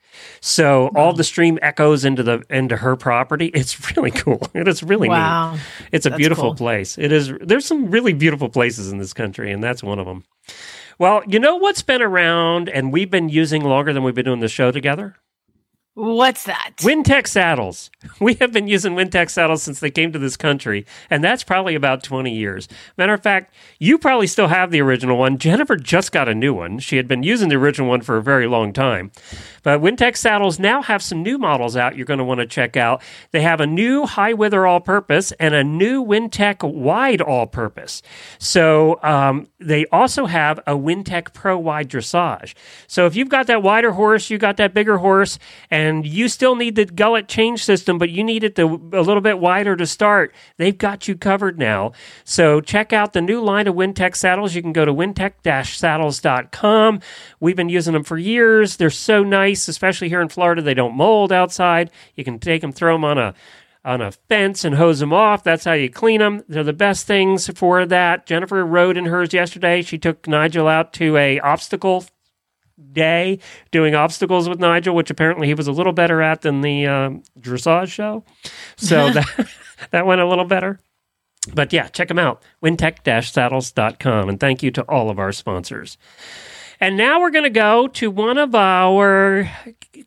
So 0.41 0.89
all 0.95 1.13
the 1.13 1.23
stream 1.23 1.59
echoes 1.61 2.03
into 2.03 2.23
the 2.23 2.43
into 2.49 2.77
her 2.77 2.95
property. 2.95 3.51
It's 3.53 3.95
really 3.95 4.11
cool. 4.11 4.41
It 4.53 4.67
is 4.67 4.81
really 4.83 5.07
neat. 5.09 5.13
wow. 5.15 5.57
It's 5.91 6.05
a 6.05 6.09
That's 6.09 6.17
beautiful 6.19 6.43
cool. 6.45 6.55
place. 6.55 6.97
It 6.97 7.11
is. 7.11 7.31
There's 7.41 7.65
some 7.65 7.91
really 7.91 8.13
beautiful 8.13 8.49
places 8.49 8.91
in 8.91 8.97
this 8.97 9.13
country, 9.13 9.51
and 9.51 9.63
that's 9.63 9.83
one 9.83 9.99
of 9.99 10.05
them. 10.05 10.23
Well, 10.99 11.21
you 11.27 11.39
know 11.39 11.57
what's 11.57 11.83
been 11.83 12.01
around, 12.01 12.69
and 12.69 12.91
we've 12.91 13.11
been 13.11 13.29
using 13.29 13.63
longer 13.63 13.93
than 13.93 14.01
we've 14.03 14.15
been 14.15 14.25
doing 14.25 14.39
the 14.39 14.47
show 14.47 14.71
together. 14.71 15.15
What's 15.97 16.43
that? 16.43 16.73
Wintec 16.77 17.25
saddles. 17.25 17.89
We 18.19 18.35
have 18.35 18.51
been 18.51 18.67
using 18.67 18.93
Wintec 18.95 19.29
saddles 19.29 19.63
since 19.63 19.79
they 19.79 19.91
came 19.91 20.11
to 20.11 20.19
this 20.19 20.37
country, 20.37 20.85
and 21.09 21.23
that's 21.23 21.43
probably 21.43 21.75
about 21.75 22.03
20 22.03 22.33
years. 22.33 22.67
Matter 22.97 23.13
of 23.13 23.21
fact, 23.21 23.53
you 23.79 23.97
probably 23.97 24.27
still 24.27 24.47
have 24.47 24.71
the 24.71 24.81
original 24.81 25.17
one. 25.17 25.37
Jennifer 25.37 25.75
just 25.75 26.11
got 26.11 26.29
a 26.29 26.33
new 26.33 26.53
one. 26.53 26.79
She 26.79 26.97
had 26.97 27.07
been 27.07 27.21
using 27.21 27.49
the 27.49 27.57
original 27.57 27.89
one 27.89 28.01
for 28.01 28.17
a 28.17 28.23
very 28.23 28.47
long 28.47 28.73
time. 28.73 29.11
But 29.61 29.81
Wintec 29.81 30.15
saddles 30.15 30.59
now 30.59 30.81
have 30.81 31.03
some 31.03 31.21
new 31.21 31.37
models 31.37 31.75
out 31.75 31.97
you're 31.97 32.05
going 32.05 32.19
to 32.19 32.23
want 32.23 32.39
to 32.39 32.45
check 32.45 32.77
out. 32.77 33.01
They 33.31 33.41
have 33.41 33.59
a 33.59 33.67
new 33.67 34.05
high 34.05 34.33
wither 34.33 34.65
all 34.65 34.79
purpose 34.79 35.33
and 35.33 35.53
a 35.53 35.63
new 35.63 36.03
Wintec 36.03 36.63
wide 36.63 37.21
all 37.21 37.45
purpose. 37.45 38.01
So 38.39 38.99
um, 39.03 39.47
they 39.59 39.85
also 39.91 40.25
have 40.25 40.59
a 40.59 40.73
Wintec 40.73 41.33
Pro 41.33 41.57
wide 41.57 41.89
dressage. 41.89 42.55
So 42.87 43.05
if 43.05 43.15
you've 43.15 43.29
got 43.29 43.47
that 43.47 43.61
wider 43.61 43.91
horse, 43.91 44.29
you've 44.29 44.41
got 44.41 44.57
that 44.57 44.73
bigger 44.73 44.97
horse, 44.99 45.37
and 45.69 45.86
you 46.05 46.29
still 46.29 46.55
need 46.55 46.75
the 46.75 46.85
gullet 46.85 47.27
change 47.27 47.63
system, 47.63 47.97
but 47.97 48.09
you 48.09 48.23
need 48.23 48.43
it 48.43 48.55
to, 48.55 48.63
a 48.93 49.01
little 49.01 49.21
bit 49.21 49.39
wider 49.39 49.75
to 49.75 49.85
start, 49.85 50.33
they've 50.57 50.77
got 50.77 51.07
you 51.07 51.15
covered 51.15 51.59
now. 51.59 51.91
So 52.23 52.61
check 52.61 52.93
out 52.93 53.13
the 53.13 53.21
new 53.21 53.41
line 53.41 53.67
of 53.67 53.75
Wintec 53.75 54.15
saddles. 54.15 54.55
You 54.55 54.61
can 54.61 54.73
go 54.73 54.85
to 54.85 54.93
wintec-saddles.com. 54.93 57.01
We've 57.39 57.55
been 57.55 57.69
using 57.69 57.93
them 57.93 58.03
for 58.03 58.17
years. 58.17 58.77
They're 58.77 58.89
so 58.89 59.23
nice, 59.23 59.67
especially 59.67 60.09
here 60.09 60.21
in 60.21 60.29
Florida. 60.29 60.61
They 60.61 60.73
don't 60.73 60.95
mold 60.95 61.31
outside. 61.31 61.91
You 62.15 62.23
can 62.23 62.39
take 62.39 62.61
them, 62.61 62.71
throw 62.71 62.95
them 62.95 63.05
on 63.05 63.17
a 63.17 63.33
on 63.87 64.01
a 64.01 64.11
fence 64.11 64.65
and 64.65 64.75
hose 64.75 64.99
them 64.99 65.13
off. 65.13 65.43
That's 65.43 65.63
how 65.63 65.71
you 65.71 65.89
clean 65.89 66.19
them. 66.19 66.43
They're 66.49 66.61
the 66.61 66.73
best 66.73 67.07
things 67.07 67.47
for 67.55 67.85
that. 67.85 68.25
Jennifer 68.25 68.65
rode 68.65 68.97
in 68.97 69.05
hers 69.05 69.33
yesterday. 69.33 69.81
She 69.81 69.97
took 69.97 70.27
Nigel 70.27 70.67
out 70.67 70.91
to 70.93 71.15
a 71.15 71.39
obstacle 71.39 72.03
day 72.91 73.39
doing 73.71 73.95
obstacles 73.95 74.47
with 74.47 74.59
Nigel, 74.59 74.95
which 74.95 75.09
apparently 75.09 75.47
he 75.47 75.53
was 75.53 75.67
a 75.67 75.71
little 75.71 75.93
better 75.93 76.21
at 76.21 76.41
than 76.41 76.61
the 76.61 76.87
um, 76.87 77.23
dressage 77.39 77.89
show. 77.89 78.23
So 78.75 79.09
that 79.13 79.49
that 79.91 80.05
went 80.05 80.21
a 80.21 80.27
little 80.27 80.45
better. 80.45 80.79
But 81.53 81.71
yeah, 81.71 81.87
check 81.87 82.09
them 82.09 82.19
out. 82.19 82.43
wintec-saddles.com. 82.63 84.29
And 84.29 84.39
thank 84.39 84.63
you 84.63 84.71
to 84.71 84.81
all 84.83 85.09
of 85.09 85.19
our 85.19 85.31
sponsors. 85.31 85.97
And 86.79 86.97
now 86.97 87.19
we're 87.19 87.31
going 87.31 87.43
to 87.43 87.49
go 87.49 87.87
to 87.87 88.11
one 88.11 88.37
of 88.37 88.53
our 88.53 89.49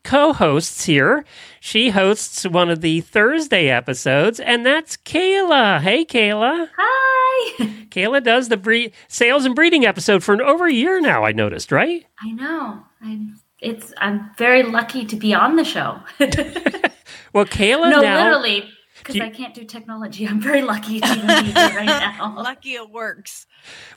co 0.02 0.32
hosts 0.32 0.84
here. 0.84 1.24
She 1.60 1.90
hosts 1.90 2.44
one 2.44 2.70
of 2.70 2.80
the 2.80 3.00
Thursday 3.00 3.68
episodes, 3.68 4.40
and 4.40 4.64
that's 4.64 4.96
Kayla. 4.96 5.80
Hey, 5.80 6.04
Kayla. 6.04 6.68
Hi. 6.76 7.64
Kayla 7.90 8.22
does 8.22 8.48
the 8.48 8.56
breed, 8.56 8.92
sales 9.08 9.44
and 9.44 9.54
breeding 9.54 9.84
episode 9.84 10.22
for 10.22 10.32
an 10.32 10.40
over 10.40 10.66
a 10.66 10.72
year 10.72 11.00
now, 11.00 11.24
I 11.24 11.32
noticed, 11.32 11.72
right? 11.72 12.04
I 12.20 12.30
know. 12.32 12.82
I'm. 13.02 13.40
It's. 13.60 13.92
I'm 13.98 14.30
very 14.38 14.62
lucky 14.62 15.04
to 15.04 15.16
be 15.16 15.34
on 15.34 15.56
the 15.56 15.64
show. 15.64 16.00
Well, 17.32 17.44
Kayla 17.44 17.90
no, 17.90 18.00
now. 18.00 18.24
literally, 18.24 18.68
because 18.98 19.20
I 19.20 19.30
can't 19.30 19.54
do 19.54 19.64
technology. 19.64 20.26
I'm 20.26 20.40
very 20.40 20.62
lucky 20.62 21.00
to 21.00 21.14
be 21.14 21.52
here 21.52 21.54
right 21.54 21.86
now. 21.86 22.34
Lucky 22.42 22.74
it 22.74 22.90
works. 22.90 23.46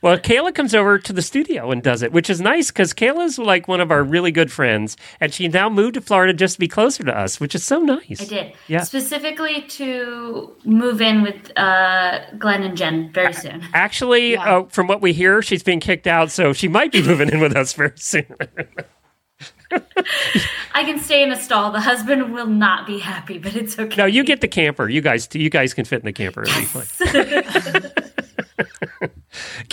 Well, 0.02 0.18
Kayla 0.18 0.54
comes 0.54 0.76
over 0.76 1.00
to 1.00 1.14
the 1.14 1.22
studio 1.22 1.72
and 1.72 1.82
does 1.82 2.02
it, 2.02 2.12
which 2.12 2.30
is 2.30 2.42
nice 2.42 2.72
because 2.72 2.94
Kayla's 2.94 3.40
like 3.40 3.68
one 3.68 3.80
of 3.80 3.90
our 3.92 4.04
really 4.04 4.32
good 4.32 4.52
friends, 4.52 4.98
and 5.22 5.34
she 5.34 5.48
now 5.48 5.70
moved 5.70 5.94
to 5.94 6.02
Florida 6.02 6.34
just 6.34 6.56
to 6.56 6.60
be 6.60 6.68
closer 6.68 7.04
to 7.04 7.18
us, 7.18 7.40
which 7.40 7.56
is 7.56 7.64
so 7.64 7.80
nice. 7.80 8.22
I 8.22 8.26
did. 8.26 8.54
Yeah. 8.68 8.84
Specifically 8.84 9.62
to 9.62 10.54
move 10.66 11.02
in 11.02 11.22
with 11.22 11.58
uh, 11.58 12.20
Glenn 12.38 12.64
and 12.64 12.76
Jen 12.78 13.12
very 13.14 13.34
soon. 13.34 13.64
Actually, 13.74 14.34
Yeah. 14.34 14.58
uh, 14.58 14.64
from 14.66 14.88
what 14.88 15.02
we 15.02 15.14
hear, 15.14 15.42
she's 15.42 15.64
being 15.64 15.80
kicked 15.80 16.08
out, 16.08 16.32
so 16.32 16.52
she 16.54 16.68
might 16.68 16.92
be 16.92 17.02
moving 17.02 17.30
in 17.30 17.40
with 17.40 17.56
us 17.56 17.72
very 17.74 17.94
soon. 17.96 18.26
I 20.76 20.84
can 20.84 21.00
stay 21.00 21.24
in 21.24 21.32
a 21.32 21.36
stall. 21.42 21.72
The 21.72 21.80
husband 21.80 22.34
will 22.34 22.46
not 22.46 22.86
be 22.86 23.00
happy, 23.00 23.40
but 23.40 23.56
it's 23.56 23.78
okay. 23.80 23.96
no, 23.96 24.06
you 24.06 24.24
get 24.24 24.42
the 24.42 24.48
camper. 24.48 24.88
You 24.88 25.02
guys, 25.02 25.28
you 25.34 25.50
guys 25.50 25.74
can 25.74 25.86
fit 25.86 26.00
in 26.02 26.06
the 26.06 26.14
camper. 26.14 26.46
Fine. 26.46 27.82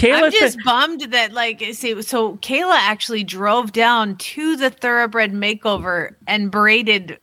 Kayla, 0.01 0.23
I'm 0.25 0.33
just 0.33 0.59
bummed 0.65 1.01
that 1.13 1.33
like 1.33 1.61
see 1.73 2.01
so 2.03 2.37
Kayla 2.37 2.77
actually 2.77 3.25
drove 3.25 3.73
down 3.73 4.17
to 4.17 4.57
the 4.57 4.71
thoroughbred 4.71 5.33
makeover 5.33 6.15
and 6.27 6.51
braided 6.51 7.19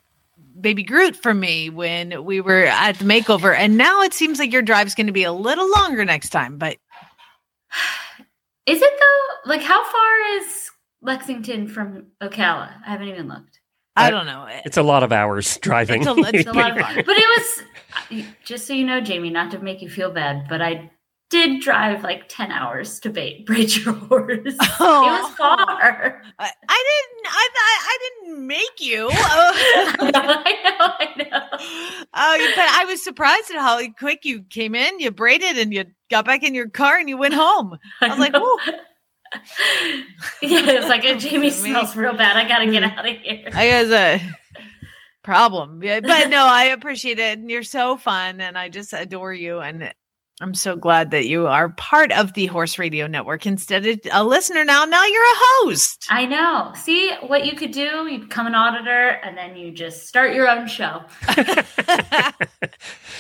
baby 0.60 0.84
Groot 0.84 1.16
for 1.16 1.34
me 1.34 1.70
when 1.70 2.24
we 2.24 2.42
were 2.42 2.66
at 2.66 3.00
the 3.00 3.06
makeover 3.06 3.56
and 3.56 3.78
now 3.78 4.02
it 4.02 4.14
seems 4.14 4.40
like 4.40 4.52
your 4.52 4.62
drive's 4.62 4.96
going 4.96 5.08
to 5.08 5.14
be 5.14 5.24
a 5.24 5.32
little 5.32 5.70
longer 5.72 6.04
next 6.06 6.30
time 6.30 6.58
but 6.58 6.78
Is 8.68 8.82
it 8.82 8.94
though? 9.00 9.50
Like, 9.50 9.62
how 9.62 9.82
far 9.84 10.22
is 10.36 10.70
Lexington 11.02 11.68
from 11.68 12.08
Ocala? 12.22 12.70
I 12.86 12.92
haven't 12.92 13.08
even 13.08 13.28
looked. 13.30 13.62
I 13.96 14.08
uh, 14.08 14.10
don't 14.12 14.26
know. 14.26 14.46
it's 14.66 14.78
a 14.78 14.84
lot 14.84 15.04
of 15.04 15.12
hours 15.12 15.58
driving. 15.58 16.02
It's 16.02 16.12
a- 16.12 16.38
It's 16.38 16.50
a 16.50 16.54
lot 16.54 16.78
of 16.78 16.86
fun. 16.86 16.96
But 17.06 17.18
it 17.18 17.38
was 17.38 17.64
uh, 18.12 18.32
just 18.44 18.68
so 18.68 18.74
you 18.74 18.86
know, 18.86 19.00
Jamie, 19.00 19.30
not 19.30 19.52
to 19.52 19.60
make 19.60 19.82
you 19.82 19.90
feel 19.90 20.12
bad, 20.12 20.48
but 20.50 20.62
I 20.62 20.92
did 21.30 21.62
drive 21.62 22.04
like 22.04 22.24
ten 22.30 22.52
hours 22.52 23.00
to 23.02 23.10
bait, 23.10 23.46
braid 23.46 23.76
your 23.76 23.94
horse. 23.94 24.30
It 24.46 24.56
was 24.58 25.34
far. 25.36 26.22
I, 26.40 26.52
I 26.70 26.84
didn't 27.14 27.28
I 27.28 27.50
I, 27.56 27.80
I 27.84 27.98
didn't 28.26 28.48
make 28.48 28.80
you. 28.80 29.10
I 29.14 30.56
know, 30.64 30.94
I 31.00 31.08
know. 31.18 32.06
Oh, 32.14 32.52
but 32.56 32.66
I 32.70 32.86
was 32.86 33.04
surprised 33.04 33.52
at 33.52 33.58
how 33.60 33.80
quick 34.00 34.24
you 34.24 34.44
came 34.44 34.76
in, 34.76 35.00
you 35.00 35.12
braided 35.12 35.58
and 35.58 35.74
you 35.74 35.86
got 36.10 36.26
back 36.26 36.44
in 36.44 36.54
your 36.56 36.70
car 36.70 36.98
and 36.98 37.10
you 37.10 37.18
went 37.18 37.34
home. 37.34 37.78
I 38.02 38.08
was 38.10 38.20
like, 38.20 38.34
"Whoa." 38.34 38.58
yeah, 40.42 40.70
it's 40.72 40.88
like 40.88 41.04
Jamie 41.20 41.50
smells 41.50 41.96
real 41.96 42.14
bad. 42.16 42.38
I 42.38 42.48
gotta 42.48 42.68
get 42.72 42.84
Mm. 42.84 42.98
out 42.98 43.10
of 43.10 43.18
here. 43.18 43.50
I 43.54 43.66
guess 43.68 43.92
a 43.92 44.22
problem. 45.24 45.84
Yeah, 45.84 46.00
but 46.00 46.30
no, 46.30 46.46
I 46.46 46.66
appreciate 46.66 47.20
it. 47.20 47.38
And 47.38 47.50
you're 47.52 47.64
so 47.64 47.98
fun 47.98 48.40
and 48.40 48.58
I 48.58 48.70
just 48.70 48.94
adore 48.94 49.34
you. 49.34 49.60
And 49.60 49.94
I'm 50.40 50.54
so 50.54 50.76
glad 50.76 51.10
that 51.12 51.26
you 51.26 51.48
are 51.48 51.70
part 51.70 52.12
of 52.12 52.34
the 52.34 52.46
Horse 52.46 52.78
Radio 52.78 53.08
Network 53.08 53.48
instead 53.48 53.88
of 53.88 54.00
a 54.12 54.24
listener 54.24 54.64
now. 54.64 54.86
Now 54.86 55.04
you're 55.04 55.24
a 55.24 55.36
host. 55.36 56.06
I 56.12 56.28
know. 56.28 56.72
See 56.76 57.12
what 57.26 57.44
you 57.44 57.56
could 57.56 57.72
do? 57.72 58.08
You 58.08 58.20
become 58.20 58.46
an 58.46 58.54
auditor 58.54 59.20
and 59.24 59.36
then 59.36 59.56
you 59.58 59.72
just 59.72 60.08
start 60.08 60.36
your 60.36 60.48
own 60.48 60.68
show. 60.68 61.02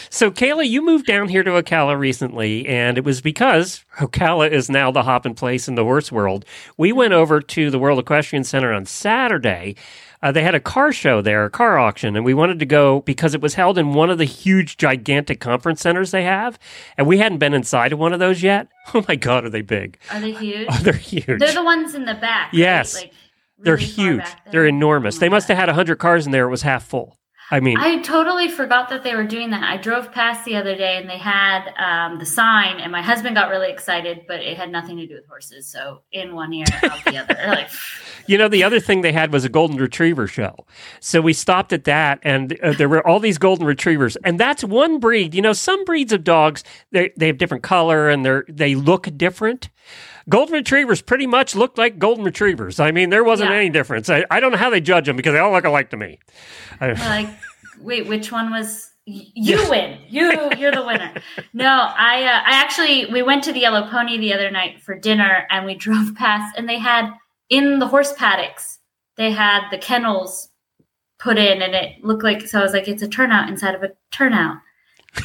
So, 0.09 0.31
Kayla, 0.31 0.67
you 0.67 0.81
moved 0.81 1.05
down 1.05 1.27
here 1.27 1.43
to 1.43 1.51
Ocala 1.51 1.97
recently, 1.99 2.65
and 2.67 2.97
it 2.97 3.03
was 3.03 3.21
because 3.21 3.83
Ocala 3.97 4.49
is 4.49 4.69
now 4.69 4.89
the 4.89 5.03
hopping 5.03 5.35
place 5.35 5.67
in 5.67 5.75
the 5.75 5.83
horse 5.83 6.11
world. 6.11 6.45
We 6.77 6.91
went 6.91 7.13
over 7.13 7.41
to 7.41 7.69
the 7.69 7.79
World 7.79 7.99
Equestrian 7.99 8.43
Center 8.43 8.73
on 8.73 8.85
Saturday. 8.85 9.75
Uh, 10.21 10.31
they 10.31 10.41
had 10.43 10.55
a 10.55 10.59
car 10.59 10.91
show 10.91 11.21
there, 11.21 11.45
a 11.45 11.49
car 11.49 11.77
auction, 11.77 12.15
and 12.15 12.25
we 12.25 12.33
wanted 12.33 12.57
to 12.59 12.65
go 12.65 13.01
because 13.01 13.35
it 13.35 13.41
was 13.41 13.53
held 13.53 13.77
in 13.77 13.93
one 13.93 14.09
of 14.09 14.17
the 14.17 14.25
huge, 14.25 14.77
gigantic 14.77 15.39
conference 15.39 15.81
centers 15.81 16.11
they 16.11 16.23
have, 16.23 16.57
and 16.97 17.05
we 17.05 17.19
hadn't 17.19 17.37
been 17.37 17.53
inside 17.53 17.93
of 17.93 17.99
one 17.99 18.13
of 18.13 18.19
those 18.19 18.41
yet. 18.43 18.67
Oh 18.93 19.03
my 19.05 19.15
God, 19.17 19.43
are 19.43 19.49
they 19.49 19.61
big? 19.61 19.99
Are 20.11 20.21
they 20.21 20.31
huge? 20.31 20.67
Oh, 20.71 20.79
they're 20.81 20.93
huge. 20.93 21.39
They're 21.39 21.53
the 21.53 21.63
ones 21.63 21.93
in 21.93 22.05
the 22.05 22.13
back. 22.13 22.53
right? 22.53 22.53
Yes. 22.53 22.95
Like 22.95 23.11
They're 23.59 23.75
huge. 23.75 24.23
They're 24.49 24.65
enormous. 24.65 25.17
They 25.17 25.27
must 25.27 25.49
have 25.49 25.57
had 25.57 25.67
100 25.67 25.97
cars 25.97 26.25
in 26.25 26.31
there. 26.31 26.45
It 26.47 26.51
was 26.51 26.61
half 26.61 26.85
full. 26.85 27.17
I 27.49 27.59
mean, 27.59 27.77
I 27.77 28.01
totally 28.01 28.49
forgot 28.49 28.89
that 28.89 29.03
they 29.03 29.15
were 29.15 29.23
doing 29.23 29.51
that. 29.51 29.63
I 29.63 29.77
drove 29.77 30.11
past 30.11 30.43
the 30.43 30.55
other 30.55 30.75
day 30.75 30.97
and 30.97 31.09
they 31.09 31.17
had 31.17 31.73
um, 31.77 32.19
the 32.19 32.25
sign, 32.25 32.79
and 32.79 32.91
my 32.91 33.01
husband 33.01 33.35
got 33.35 33.49
really 33.49 33.71
excited, 33.71 34.25
but 34.27 34.41
it 34.41 34.57
had 34.57 34.69
nothing 34.69 34.97
to 34.97 35.07
do 35.07 35.15
with 35.15 35.27
horses. 35.27 35.67
So 35.67 36.01
in 36.11 36.35
one 36.35 36.53
ear, 36.53 36.65
out 36.83 37.03
the 37.05 37.17
other. 37.17 37.35
Like, 37.47 37.69
You 38.27 38.37
know, 38.37 38.49
the 38.49 38.63
other 38.63 38.81
thing 38.81 39.01
they 39.01 39.13
had 39.13 39.31
was 39.31 39.45
a 39.45 39.49
golden 39.49 39.77
retriever 39.77 40.27
show. 40.27 40.65
So 40.99 41.21
we 41.21 41.31
stopped 41.31 41.71
at 41.71 41.85
that, 41.85 42.19
and 42.23 42.59
uh, 42.61 42.73
there 42.73 42.89
were 42.89 43.05
all 43.07 43.21
these 43.21 43.37
golden 43.37 43.65
retrievers, 43.65 44.17
and 44.17 44.37
that's 44.37 44.65
one 44.65 44.99
breed. 44.99 45.33
You 45.33 45.41
know, 45.41 45.53
some 45.53 45.85
breeds 45.85 46.11
of 46.11 46.25
dogs 46.25 46.63
they 46.91 47.11
they 47.15 47.27
have 47.27 47.37
different 47.37 47.63
color 47.63 48.09
and 48.09 48.25
they 48.25 48.41
they 48.49 48.75
look 48.75 49.09
different. 49.15 49.69
Golden 50.29 50.53
retrievers 50.55 51.01
pretty 51.01 51.25
much 51.27 51.55
looked 51.55 51.77
like 51.77 51.99
golden 51.99 52.25
retrievers. 52.25 52.79
I 52.79 52.91
mean, 52.91 53.09
there 53.09 53.23
wasn't 53.23 53.51
Yeah. 53.51 53.57
any 53.57 53.69
difference. 53.69 54.09
I, 54.09 54.25
I 54.29 54.39
don't 54.39 54.51
know 54.51 54.57
how 54.57 54.69
they 54.69 54.81
judge 54.81 55.05
them 55.05 55.15
because 55.15 55.33
they 55.33 55.39
all 55.39 55.51
look 55.51 55.65
alike 55.65 55.89
to 55.91 55.97
me. 55.97 56.19
Like, 56.81 57.29
wait, 57.79 58.07
which 58.07 58.31
one 58.31 58.51
was? 58.51 58.91
y- 59.07 59.25
You 59.35 59.69
win. 59.69 59.99
You 60.09 60.49
you're 60.57 60.71
the 60.71 60.85
winner. 60.85 61.13
No, 61.53 61.67
I 61.69 62.23
uh, 62.23 62.41
I 62.45 62.61
actually 62.61 63.05
we 63.05 63.21
went 63.23 63.43
to 63.45 63.53
the 63.53 63.61
Yellow 63.61 63.89
Pony 63.89 64.17
the 64.17 64.33
other 64.33 64.51
night 64.51 64.81
for 64.81 64.95
dinner, 64.99 65.47
and 65.49 65.65
we 65.65 65.75
drove 65.85 66.13
past, 66.15 66.55
and 66.57 66.67
they 66.67 66.77
had 66.79 67.09
in 67.49 67.79
the 67.79 67.87
horse 67.87 68.13
paddocks 68.13 68.79
they 69.15 69.31
had 69.31 69.69
the 69.71 69.77
kennels 69.77 70.49
put 71.19 71.37
in, 71.39 71.61
and 71.63 71.73
it 71.73 72.03
looked 72.03 72.23
like 72.23 72.45
so. 72.47 72.59
I 72.59 72.63
was 72.63 72.73
like, 72.73 72.87
it's 72.87 73.01
a 73.01 73.07
turnout 73.07 73.49
inside 73.49 73.73
of 73.75 73.81
a 73.83 73.91
turnout 74.11 74.57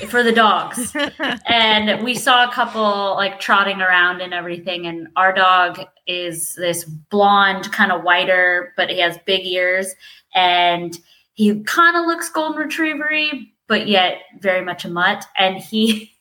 for 0.09 0.23
the 0.23 0.33
dogs. 0.33 0.95
and 1.47 2.05
we 2.05 2.15
saw 2.15 2.49
a 2.49 2.53
couple 2.53 3.15
like 3.17 3.41
trotting 3.41 3.81
around 3.81 4.21
and 4.21 4.35
everything. 4.35 4.87
And 4.87 5.09
our 5.17 5.33
dog 5.33 5.81
is 6.07 6.55
this 6.55 6.85
blonde, 6.85 7.71
kind 7.73 7.93
of 7.93 8.03
whiter, 8.03 8.73
but 8.77 8.91
he 8.91 9.01
has 9.01 9.19
big 9.27 9.47
ears. 9.47 9.95
And 10.35 10.99
he 11.35 11.63
kind 11.63 11.97
of 11.97 12.07
looks 12.07 12.29
golden 12.29 12.59
retrievery, 12.59 13.55
but 13.67 13.89
yet 13.89 14.19
very 14.41 14.65
much 14.65 14.85
a 14.85 14.91
mutt. 14.91 15.25
And 15.37 15.57
he, 15.57 16.13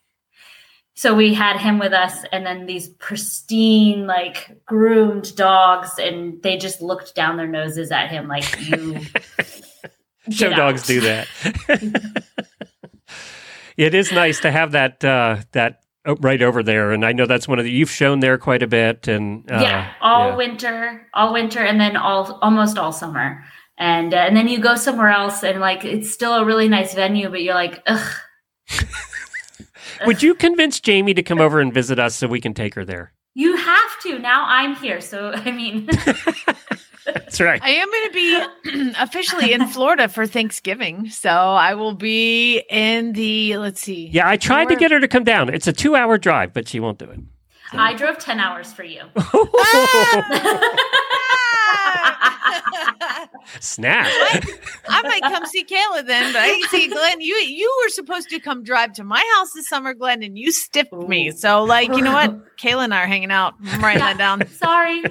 so 0.96 1.16
we 1.16 1.34
had 1.34 1.58
him 1.58 1.80
with 1.80 1.94
us, 1.94 2.24
and 2.32 2.46
then 2.46 2.66
these 2.66 2.90
pristine, 2.90 4.08
like 4.08 4.58
groomed 4.66 5.36
dogs, 5.36 5.92
and 5.98 6.42
they 6.44 6.58
just 6.58 6.82
looked 6.82 7.16
down 7.16 7.38
their 7.38 7.48
noses 7.48 7.92
at 7.92 8.10
him 8.10 8.28
like 8.28 8.60
you. 8.60 9.00
Show 10.30 10.52
dogs 10.52 10.86
do 10.86 11.02
that. 11.02 11.28
It 13.78 13.94
is 13.94 14.12
nice 14.12 14.40
to 14.42 14.52
have 14.52 14.72
that 14.72 15.04
uh, 15.04 15.38
that 15.52 15.82
oh, 16.06 16.16
right 16.22 16.42
over 16.42 16.64
there, 16.64 16.92
and 16.92 17.06
I 17.06 17.12
know 17.12 17.26
that's 17.26 17.48
one 17.48 17.60
of 17.60 17.66
the 17.66 17.72
you've 17.72 17.92
shown 17.92 18.20
there 18.20 18.38
quite 18.38 18.64
a 18.64 18.68
bit, 18.68 19.08
and 19.08 19.50
uh, 19.52 19.60
yeah, 19.62 19.94
all 20.02 20.30
yeah. 20.30 20.36
winter, 20.36 21.08
all 21.14 21.34
winter, 21.34 21.60
and 21.60 21.80
then 21.80 21.96
all 21.96 22.40
almost 22.42 22.78
all 22.78 22.92
summer, 22.92 23.44
and 23.78 24.14
uh, 24.14 24.18
and 24.18 24.36
then 24.36 24.48
you 24.48 24.60
go 24.60 24.76
somewhere 24.76 25.10
else, 25.10 25.44
and 25.44 25.60
like 25.60 25.86
it's 25.86 26.12
still 26.12 26.34
a 26.34 26.46
really 26.46 26.68
nice 26.68 26.94
venue, 26.94 27.30
but 27.30 27.42
you're 27.42 27.56
like, 27.56 27.82
ugh. 27.88 28.14
Would 30.06 30.24
you 30.24 30.34
convince 30.34 30.80
Jamie 30.80 31.14
to 31.14 31.24
come 31.24 31.40
over 31.40 31.60
and 31.60 31.74
visit 31.74 32.00
us 32.00 32.16
so 32.16 32.28
we 32.28 32.42
can 32.42 32.54
take 32.54 32.74
her 32.76 32.86
there? 32.86 33.14
You 33.34 33.56
have 33.56 34.00
to. 34.04 34.20
Now 34.20 34.46
I'm 34.48 34.76
here. 34.76 35.02
So, 35.02 35.32
I 35.36 35.52
mean, 35.52 35.88
That's 37.06 37.42
right. 37.42 37.62
I 37.64 37.70
am 37.70 37.90
going 37.90 38.08
to 38.08 38.14
be 38.14 38.92
officially 39.00 39.54
in 39.54 39.68
Florida 39.68 40.08
for 40.08 40.28
Thanksgiving. 40.28 41.10
So 41.10 41.30
I 41.30 41.74
will 41.74 41.96
be 41.96 42.64
in 42.70 43.14
the, 43.14 43.58
let's 43.58 43.82
see. 43.82 44.08
Yeah, 44.08 44.28
I 44.28 44.38
tried 44.38 44.70
to 44.70 44.76
get 44.76 44.92
her 44.92 45.00
to 45.00 45.08
come 45.08 45.24
down. 45.24 45.54
It's 45.54 45.68
a 45.68 45.74
two 45.74 45.96
hour 45.96 46.18
drive, 46.18 46.54
but 46.54 46.68
she 46.68 46.80
won't 46.80 47.00
do 47.00 47.06
it. 47.06 47.20
I 47.74 47.94
drove 47.94 48.18
10 48.18 48.40
hours 48.40 48.74
for 48.74 48.84
you. 48.84 49.02
Snap. 53.60 54.08
I 54.88 55.02
might 55.04 55.22
come 55.22 55.46
see 55.46 55.64
Kayla 55.64 56.06
then, 56.06 56.34
but 56.34 56.42
I 56.42 56.62
see 56.70 56.88
Glenn. 56.88 57.22
You 57.22 57.36
you 57.36 57.82
were 57.84 57.90
supposed 57.90 58.30
to 58.30 58.40
come 58.40 58.64
drive 58.64 58.94
to 58.94 59.04
my 59.04 59.24
house 59.36 59.54
this 59.54 59.68
summer, 59.68 59.94
Glenn, 59.94 60.24
and 60.24 60.38
you 60.38 60.52
stiffed 60.52 60.94
me. 60.94 61.32
So, 61.32 61.64
like, 61.64 61.90
you 61.90 62.02
know 62.02 62.14
what? 62.14 62.58
Kayla 62.58 62.86
and 62.86 62.94
I 62.94 63.04
are 63.04 63.08
hanging 63.08 63.32
out. 63.32 63.56
I'm 63.66 63.82
writing 63.82 64.00
that 64.00 64.18
down. 64.18 64.48
Sorry. 64.48 65.04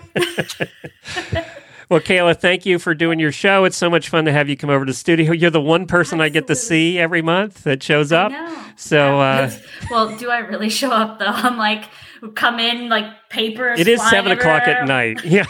Well, 1.90 1.98
Kayla, 1.98 2.38
thank 2.38 2.64
you 2.64 2.78
for 2.78 2.94
doing 2.94 3.18
your 3.18 3.32
show. 3.32 3.64
It's 3.64 3.76
so 3.76 3.90
much 3.90 4.10
fun 4.10 4.24
to 4.26 4.32
have 4.32 4.48
you 4.48 4.56
come 4.56 4.70
over 4.70 4.86
to 4.86 4.92
the 4.92 4.96
studio. 4.96 5.32
You're 5.32 5.50
the 5.50 5.60
one 5.60 5.86
person 5.86 6.20
I 6.20 6.28
get 6.28 6.46
to 6.46 6.54
see 6.54 7.00
every 7.00 7.20
month 7.20 7.64
that 7.64 7.82
shows 7.82 8.12
up. 8.12 8.30
So 8.76 9.18
uh, 9.20 9.50
well, 9.90 10.16
do 10.16 10.30
I 10.30 10.38
really 10.38 10.70
show 10.70 10.92
up 10.92 11.18
though? 11.18 11.26
I'm 11.26 11.58
like, 11.58 11.88
come 12.36 12.60
in 12.60 12.88
like 12.88 13.28
paper. 13.28 13.72
it 13.72 13.88
is 13.88 13.98
flying 13.98 14.10
seven 14.10 14.32
o'clock 14.32 14.62
at 14.62 14.86
night. 14.86 15.20
Yeah. 15.30 15.46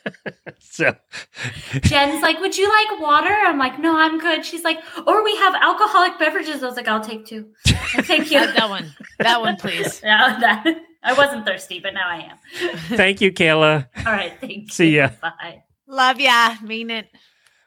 so 0.60 0.94
Jen's 1.82 2.22
like, 2.22 2.40
would 2.40 2.56
you 2.56 2.68
like 2.68 3.00
water? 3.00 3.34
I'm 3.44 3.58
like, 3.58 3.78
no, 3.78 3.98
I'm 3.98 4.18
good. 4.18 4.46
She's 4.46 4.64
like, 4.64 4.78
or 5.06 5.22
we 5.22 5.36
have 5.36 5.54
alcoholic 5.54 6.18
beverages. 6.18 6.62
I 6.62 6.66
was 6.66 6.76
like, 6.76 6.88
I'll 6.88 7.04
take 7.04 7.26
two. 7.26 7.48
Thank 7.66 8.30
you. 8.30 8.40
That, 8.40 8.56
that 8.56 8.70
one. 8.70 8.94
That 9.18 9.40
one, 9.42 9.56
please. 9.56 10.00
Yeah, 10.02 10.38
that, 10.40 10.64
I 11.02 11.12
wasn't 11.12 11.46
thirsty, 11.46 11.80
but 11.80 11.92
now 11.94 12.08
I 12.08 12.30
am. 12.30 12.76
thank 12.96 13.20
you, 13.20 13.30
Kayla. 13.30 13.86
All 13.98 14.12
right, 14.12 14.32
thank 14.40 14.52
you. 14.52 14.68
See 14.68 14.96
ya. 14.96 15.10
Bye. 15.20 15.62
Love 15.88 16.20
ya. 16.20 16.54
Mean 16.62 16.90
it. 16.90 17.08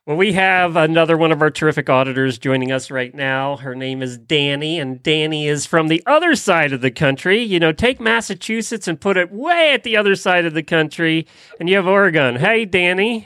Well, 0.06 0.18
we 0.18 0.34
have 0.34 0.76
another 0.76 1.16
one 1.18 1.32
of 1.32 1.42
our 1.42 1.52
terrific 1.52 1.88
auditors 1.90 2.40
joining 2.40 2.72
us 2.72 2.90
right 2.90 3.14
now. 3.14 3.58
Her 3.58 3.76
name 3.76 4.02
is 4.02 4.18
Dani, 4.18 4.82
and 4.82 4.98
Dani 5.04 5.46
is 5.48 5.68
from 5.68 5.88
the 5.88 6.02
other 6.08 6.36
side 6.36 6.74
of 6.74 6.82
the 6.82 6.90
country. 6.90 7.44
You 7.44 7.60
know, 7.60 7.72
take 7.72 8.00
Massachusetts 8.00 8.88
and 8.88 9.00
put 9.00 9.18
it 9.18 9.32
way 9.32 9.72
at 9.74 9.84
the 9.84 9.96
other 9.98 10.16
side 10.16 10.46
of 10.46 10.54
the 10.56 10.64
country, 10.64 11.28
and 11.60 11.70
you 11.70 11.76
have 11.76 11.86
Oregon. 11.88 12.38
Hey, 12.38 12.66
Dani. 12.66 13.26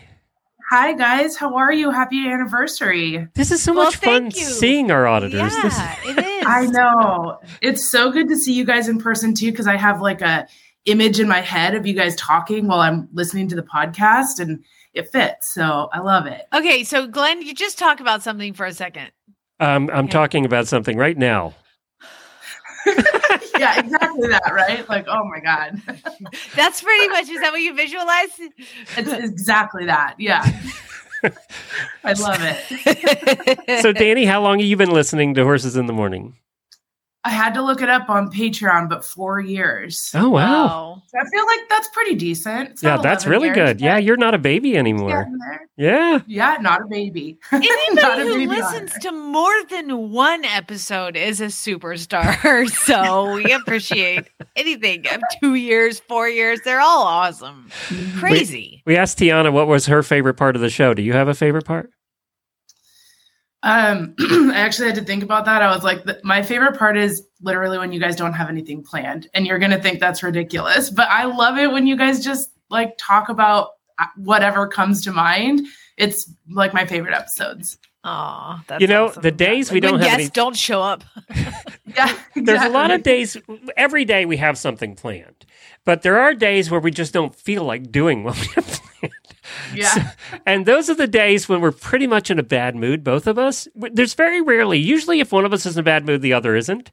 Hi 0.70 0.94
guys, 0.94 1.36
how 1.38 1.56
are 1.56 1.72
you? 1.72 1.92
Happy 1.92 2.28
anniversary. 2.28 3.28
This 3.36 3.52
is 3.52 3.62
so 3.62 3.74
Well, 3.74 3.86
much 3.86 3.98
fun 3.98 4.26
you. 4.26 4.32
seeing 4.32 4.90
our 4.92 5.06
auditors. 5.08 5.56
This- 5.62 5.80
it 6.06 6.18
is. 6.26 6.46
I 6.48 6.66
know. 6.66 7.38
It's 7.62 7.86
so 7.88 8.12
good 8.12 8.28
to 8.30 8.36
see 8.36 8.54
you 8.54 8.66
guys 8.66 8.88
in 8.88 8.98
person 8.98 9.36
too 9.36 9.52
because 9.52 9.68
I 9.68 9.78
have 9.78 10.02
like 10.02 10.22
a 10.22 10.48
image 10.86 11.20
in 11.20 11.28
my 11.28 11.42
head 11.42 11.76
of 11.76 11.86
you 11.86 11.94
guys 11.94 12.16
talking 12.16 12.68
while 12.68 12.80
I'm 12.80 13.08
listening 13.14 13.50
to 13.50 13.56
the 13.56 13.62
podcast 13.62 14.40
and 14.40 14.64
it 14.94 15.10
fits. 15.12 15.50
So 15.50 15.90
I 15.92 16.00
love 16.00 16.26
it. 16.28 16.46
Okay, 16.54 16.84
so 16.84 17.08
Glenn, 17.08 17.42
you 17.42 17.54
just 17.54 17.78
talk 17.78 18.00
about 18.00 18.24
something 18.24 18.54
for 18.54 18.66
a 18.66 18.74
second. 18.74 19.12
um, 19.60 19.90
I'm 19.94 20.08
talking 20.08 20.46
about 20.46 20.68
something 20.68 20.98
right 20.98 21.18
now. 21.18 21.54
yeah, 23.58 23.80
exactly 23.80 24.28
that, 24.28 24.52
right? 24.54 24.88
Like, 24.90 25.06
oh 25.08 25.24
my 25.24 25.40
god, 25.40 25.82
That's 26.56 26.82
pretty 26.82 27.08
much. 27.08 27.30
Is 27.30 27.40
that 27.40 27.52
what 27.54 27.62
you 27.62 27.74
visualize? 27.74 28.30
it's 28.98 29.12
exactly 29.12 29.86
that. 29.86 30.16
Yeah, 30.20 30.44
I 32.04 32.12
love 32.14 32.40
it. 32.42 33.82
so, 33.82 33.94
Dani, 33.94 34.28
how 34.28 34.42
long 34.42 34.60
have 34.60 34.68
you 34.68 34.76
been 34.76 34.92
listening 34.92 35.34
to 35.36 35.44
Horses 35.44 35.78
in 35.78 35.86
the 35.86 35.94
Morning? 35.94 36.36
I 37.26 37.30
had 37.30 37.54
to 37.54 37.62
look 37.62 37.82
it 37.82 37.88
up 37.90 38.10
on 38.10 38.30
Patreon, 38.30 38.90
but 38.90 39.06
four 39.06 39.40
years. 39.40 40.12
Oh, 40.14 40.28
wow. 40.30 40.66
Wow. 40.66 41.04
So 41.08 41.18
I 41.20 41.24
feel 41.30 41.46
like 41.46 41.60
that's 41.70 41.88
pretty 41.90 42.16
decent. 42.16 42.72
It's 42.72 42.84
Yeah, 42.84 42.98
that's 42.98 43.26
really 43.26 43.48
years, 43.48 43.56
good. 43.56 43.82
Yeah, 43.82 43.98
you're 43.98 44.18
not 44.18 44.34
a 44.34 44.38
baby 44.38 44.76
anymore. 44.76 45.26
Yeah. 45.78 46.20
Yeah, 46.28 46.58
not 46.60 46.82
a 46.82 46.86
baby. 46.86 47.38
Not 47.52 47.64
Anybody 47.64 48.22
a 48.22 48.26
who 48.26 48.34
baby 48.34 48.48
listens 48.48 48.92
otter. 48.92 49.00
to 49.00 49.12
more 49.14 49.54
than 49.70 50.12
one 50.12 50.44
episode 50.46 51.16
is 51.16 51.40
a 51.40 51.46
superstar. 51.46 52.70
so 52.86 53.34
we 53.36 53.52
appreciate 53.54 54.28
anything 54.56 55.08
of 55.08 55.22
two 55.42 55.56
years, 55.56 56.00
four 56.02 56.28
years. 56.28 56.60
They're 56.66 56.82
all 56.82 57.04
awesome. 57.04 57.70
Mm-hmm. 57.88 58.20
Crazy. 58.20 58.84
We 58.86 58.98
asked 58.98 59.18
Tianna 59.18 59.52
what 59.54 59.68
was 59.68 59.86
her 59.86 60.04
favorite 60.04 60.36
part 60.36 60.56
of 60.56 60.62
the 60.62 60.70
show. 60.70 60.94
Do 60.94 61.02
you 61.02 61.14
have 61.14 61.28
a 61.28 61.34
favorite 61.34 61.66
part? 61.66 61.90
Um, 63.64 64.14
I 64.20 64.56
actually 64.60 64.88
had 64.88 64.96
to 64.96 65.04
think 65.04 65.24
about 65.24 65.46
that. 65.46 65.62
I 65.62 65.74
was 65.74 65.84
like, 65.84 66.04
th- 66.06 66.18
my 66.24 66.44
favorite 66.44 66.78
part 66.78 66.98
is 66.98 67.26
literally 67.42 67.78
when 67.78 67.92
you 67.94 68.00
guys 68.00 68.16
don't 68.16 68.34
have 68.34 68.50
anything 68.50 68.84
planned, 68.84 69.30
and 69.34 69.48
you're 69.48 69.60
gonna 69.60 69.82
think 69.82 70.00
that's 70.00 70.22
ridiculous, 70.22 70.90
but 70.90 71.08
I 71.10 71.24
love 71.26 71.58
it 71.58 71.72
when 71.72 71.88
you 71.88 71.96
guys 71.98 72.24
just 72.24 72.52
like 72.70 72.94
talk 73.00 73.30
about 73.30 73.70
uh, 74.00 74.06
whatever 74.18 74.68
comes 74.68 75.02
to 75.06 75.12
mind. 75.12 75.66
It's 75.98 76.30
like 76.50 76.74
my 76.74 76.86
favorite 76.86 77.14
episodes. 77.14 77.78
Aw, 78.06 78.62
that's 78.68 78.82
you 78.82 78.88
know, 78.88 79.06
awesome. 79.06 79.22
the 79.22 79.32
days 79.32 79.72
we 79.72 79.76
When 79.80 79.92
don't 79.94 80.00
have 80.02 80.08
guests 80.10 80.20
any. 80.22 80.30
don't 80.32 80.58
show 80.58 80.82
up. 80.82 81.04
Yeah, 81.96 82.18
There's 82.36 82.64
a 82.64 82.70
lot 82.70 82.90
of 82.90 83.04
days, 83.04 83.38
every 83.78 84.04
day 84.04 84.26
we 84.26 84.38
have 84.38 84.58
something 84.58 84.96
planned, 84.96 85.46
but 85.86 86.02
there 86.02 86.20
are 86.20 86.34
days 86.34 86.72
where 86.72 86.80
we 86.80 86.90
just 86.90 87.14
don't 87.14 87.36
feel 87.36 87.64
like 87.66 87.92
doing 87.92 88.24
what 88.24 88.36
we 88.40 88.48
have 88.56 88.66
planned. 89.00 89.14
Yeah, 89.76 90.12
And 90.46 90.66
those 90.66 90.90
are 90.90 90.96
the 90.96 91.08
days 91.08 91.50
when 91.50 91.60
we're 91.60 91.72
pretty 91.72 92.06
much 92.06 92.30
in 92.30 92.38
a 92.38 92.44
bad 92.44 92.76
mood, 92.76 93.04
both 93.04 93.26
of 93.26 93.40
us. 93.40 93.68
There's 93.76 94.14
very 94.14 94.40
rarely, 94.42 94.78
usually, 94.78 95.20
if 95.20 95.32
one 95.32 95.46
of 95.46 95.54
us 95.54 95.66
is 95.66 95.76
in 95.76 95.82
a 95.82 95.84
bad 95.84 96.06
mood, 96.06 96.22
the 96.22 96.34
other 96.34 96.56
isn't. 96.56 96.92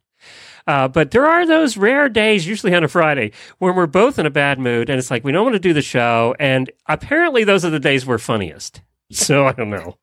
Uh, 0.67 0.89
but 0.89 1.11
there 1.11 1.27
are 1.27 1.47
those 1.47 1.77
rare 1.77 2.09
days, 2.09 2.47
usually 2.47 2.75
on 2.75 2.85
a 2.85 2.89
Friday, 2.89 3.33
when 3.59 3.75
we're 3.75 3.87
both 3.87 4.19
in 4.19 4.27
a 4.27 4.31
bad 4.31 4.59
mood 4.59 4.89
and 4.89 4.99
it's 4.99 5.11
like 5.11 5.25
we 5.25 5.33
don't 5.33 5.45
want 5.45 5.55
to 5.55 5.61
do 5.61 5.73
the 5.73 5.83
show. 5.83 6.35
And 6.39 6.71
apparently, 6.87 7.45
those 7.45 7.65
are 7.65 7.71
the 7.71 7.81
days 7.81 8.07
we're 8.07 8.19
funniest. 8.19 8.81
So 9.11 9.47
I 9.47 9.53
don't 9.53 9.71
know. 9.71 9.99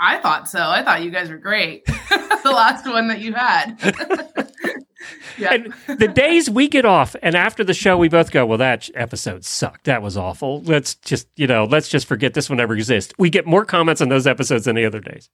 I 0.00 0.18
thought 0.18 0.48
so. 0.48 0.58
I 0.60 0.82
thought 0.82 1.02
you 1.02 1.10
guys 1.10 1.28
were 1.28 1.36
great. 1.36 1.84
the 2.44 2.52
last 2.52 2.86
one 2.86 3.08
that 3.08 3.20
you 3.20 3.34
had. 3.34 3.76
yeah. 5.38 5.54
And 5.54 5.98
the 5.98 6.08
days 6.08 6.50
we 6.50 6.68
get 6.68 6.84
off 6.84 7.16
and 7.22 7.34
after 7.34 7.64
the 7.64 7.74
show, 7.74 7.96
we 7.96 8.08
both 8.08 8.30
go, 8.30 8.44
Well, 8.46 8.58
that 8.58 8.88
episode 8.94 9.44
sucked. 9.44 9.84
That 9.84 10.02
was 10.02 10.16
awful. 10.16 10.62
Let's 10.62 10.94
just, 10.96 11.28
you 11.36 11.46
know, 11.46 11.64
let's 11.64 11.88
just 11.88 12.06
forget 12.06 12.34
this 12.34 12.48
one 12.50 12.60
ever 12.60 12.74
exists. 12.74 13.12
We 13.18 13.30
get 13.30 13.46
more 13.46 13.64
comments 13.64 14.00
on 14.00 14.08
those 14.08 14.26
episodes 14.26 14.64
than 14.66 14.76
the 14.76 14.84
other 14.84 15.00
days. 15.00 15.30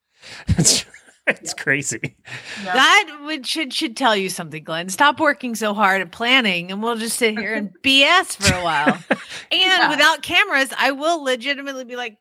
It's, 1.29 1.43
it's 1.43 1.55
crazy. 1.55 2.15
That 2.63 3.19
would 3.25 3.45
should 3.49 3.75
should 3.75 3.97
tell 3.97 4.15
you 4.17 4.29
something, 4.31 4.63
Glenn. 4.63 4.89
Stop 4.89 5.19
working 5.19 5.57
so 5.57 5.75
hard 5.75 6.01
at 6.01 6.13
planning, 6.13 6.71
and 6.71 6.81
we'll 6.81 6.95
just 6.95 7.17
sit 7.19 7.37
here 7.37 7.53
and 7.55 7.71
BS 7.83 8.37
for 8.37 8.55
a 8.55 8.63
while. 8.63 8.97
And 9.51 9.61
Yeah. 9.61 9.91
without 9.91 10.23
cameras, 10.23 10.69
I 10.79 10.93
will 10.93 11.25
legitimately 11.25 11.83
be 11.85 11.97
like, 11.97 12.17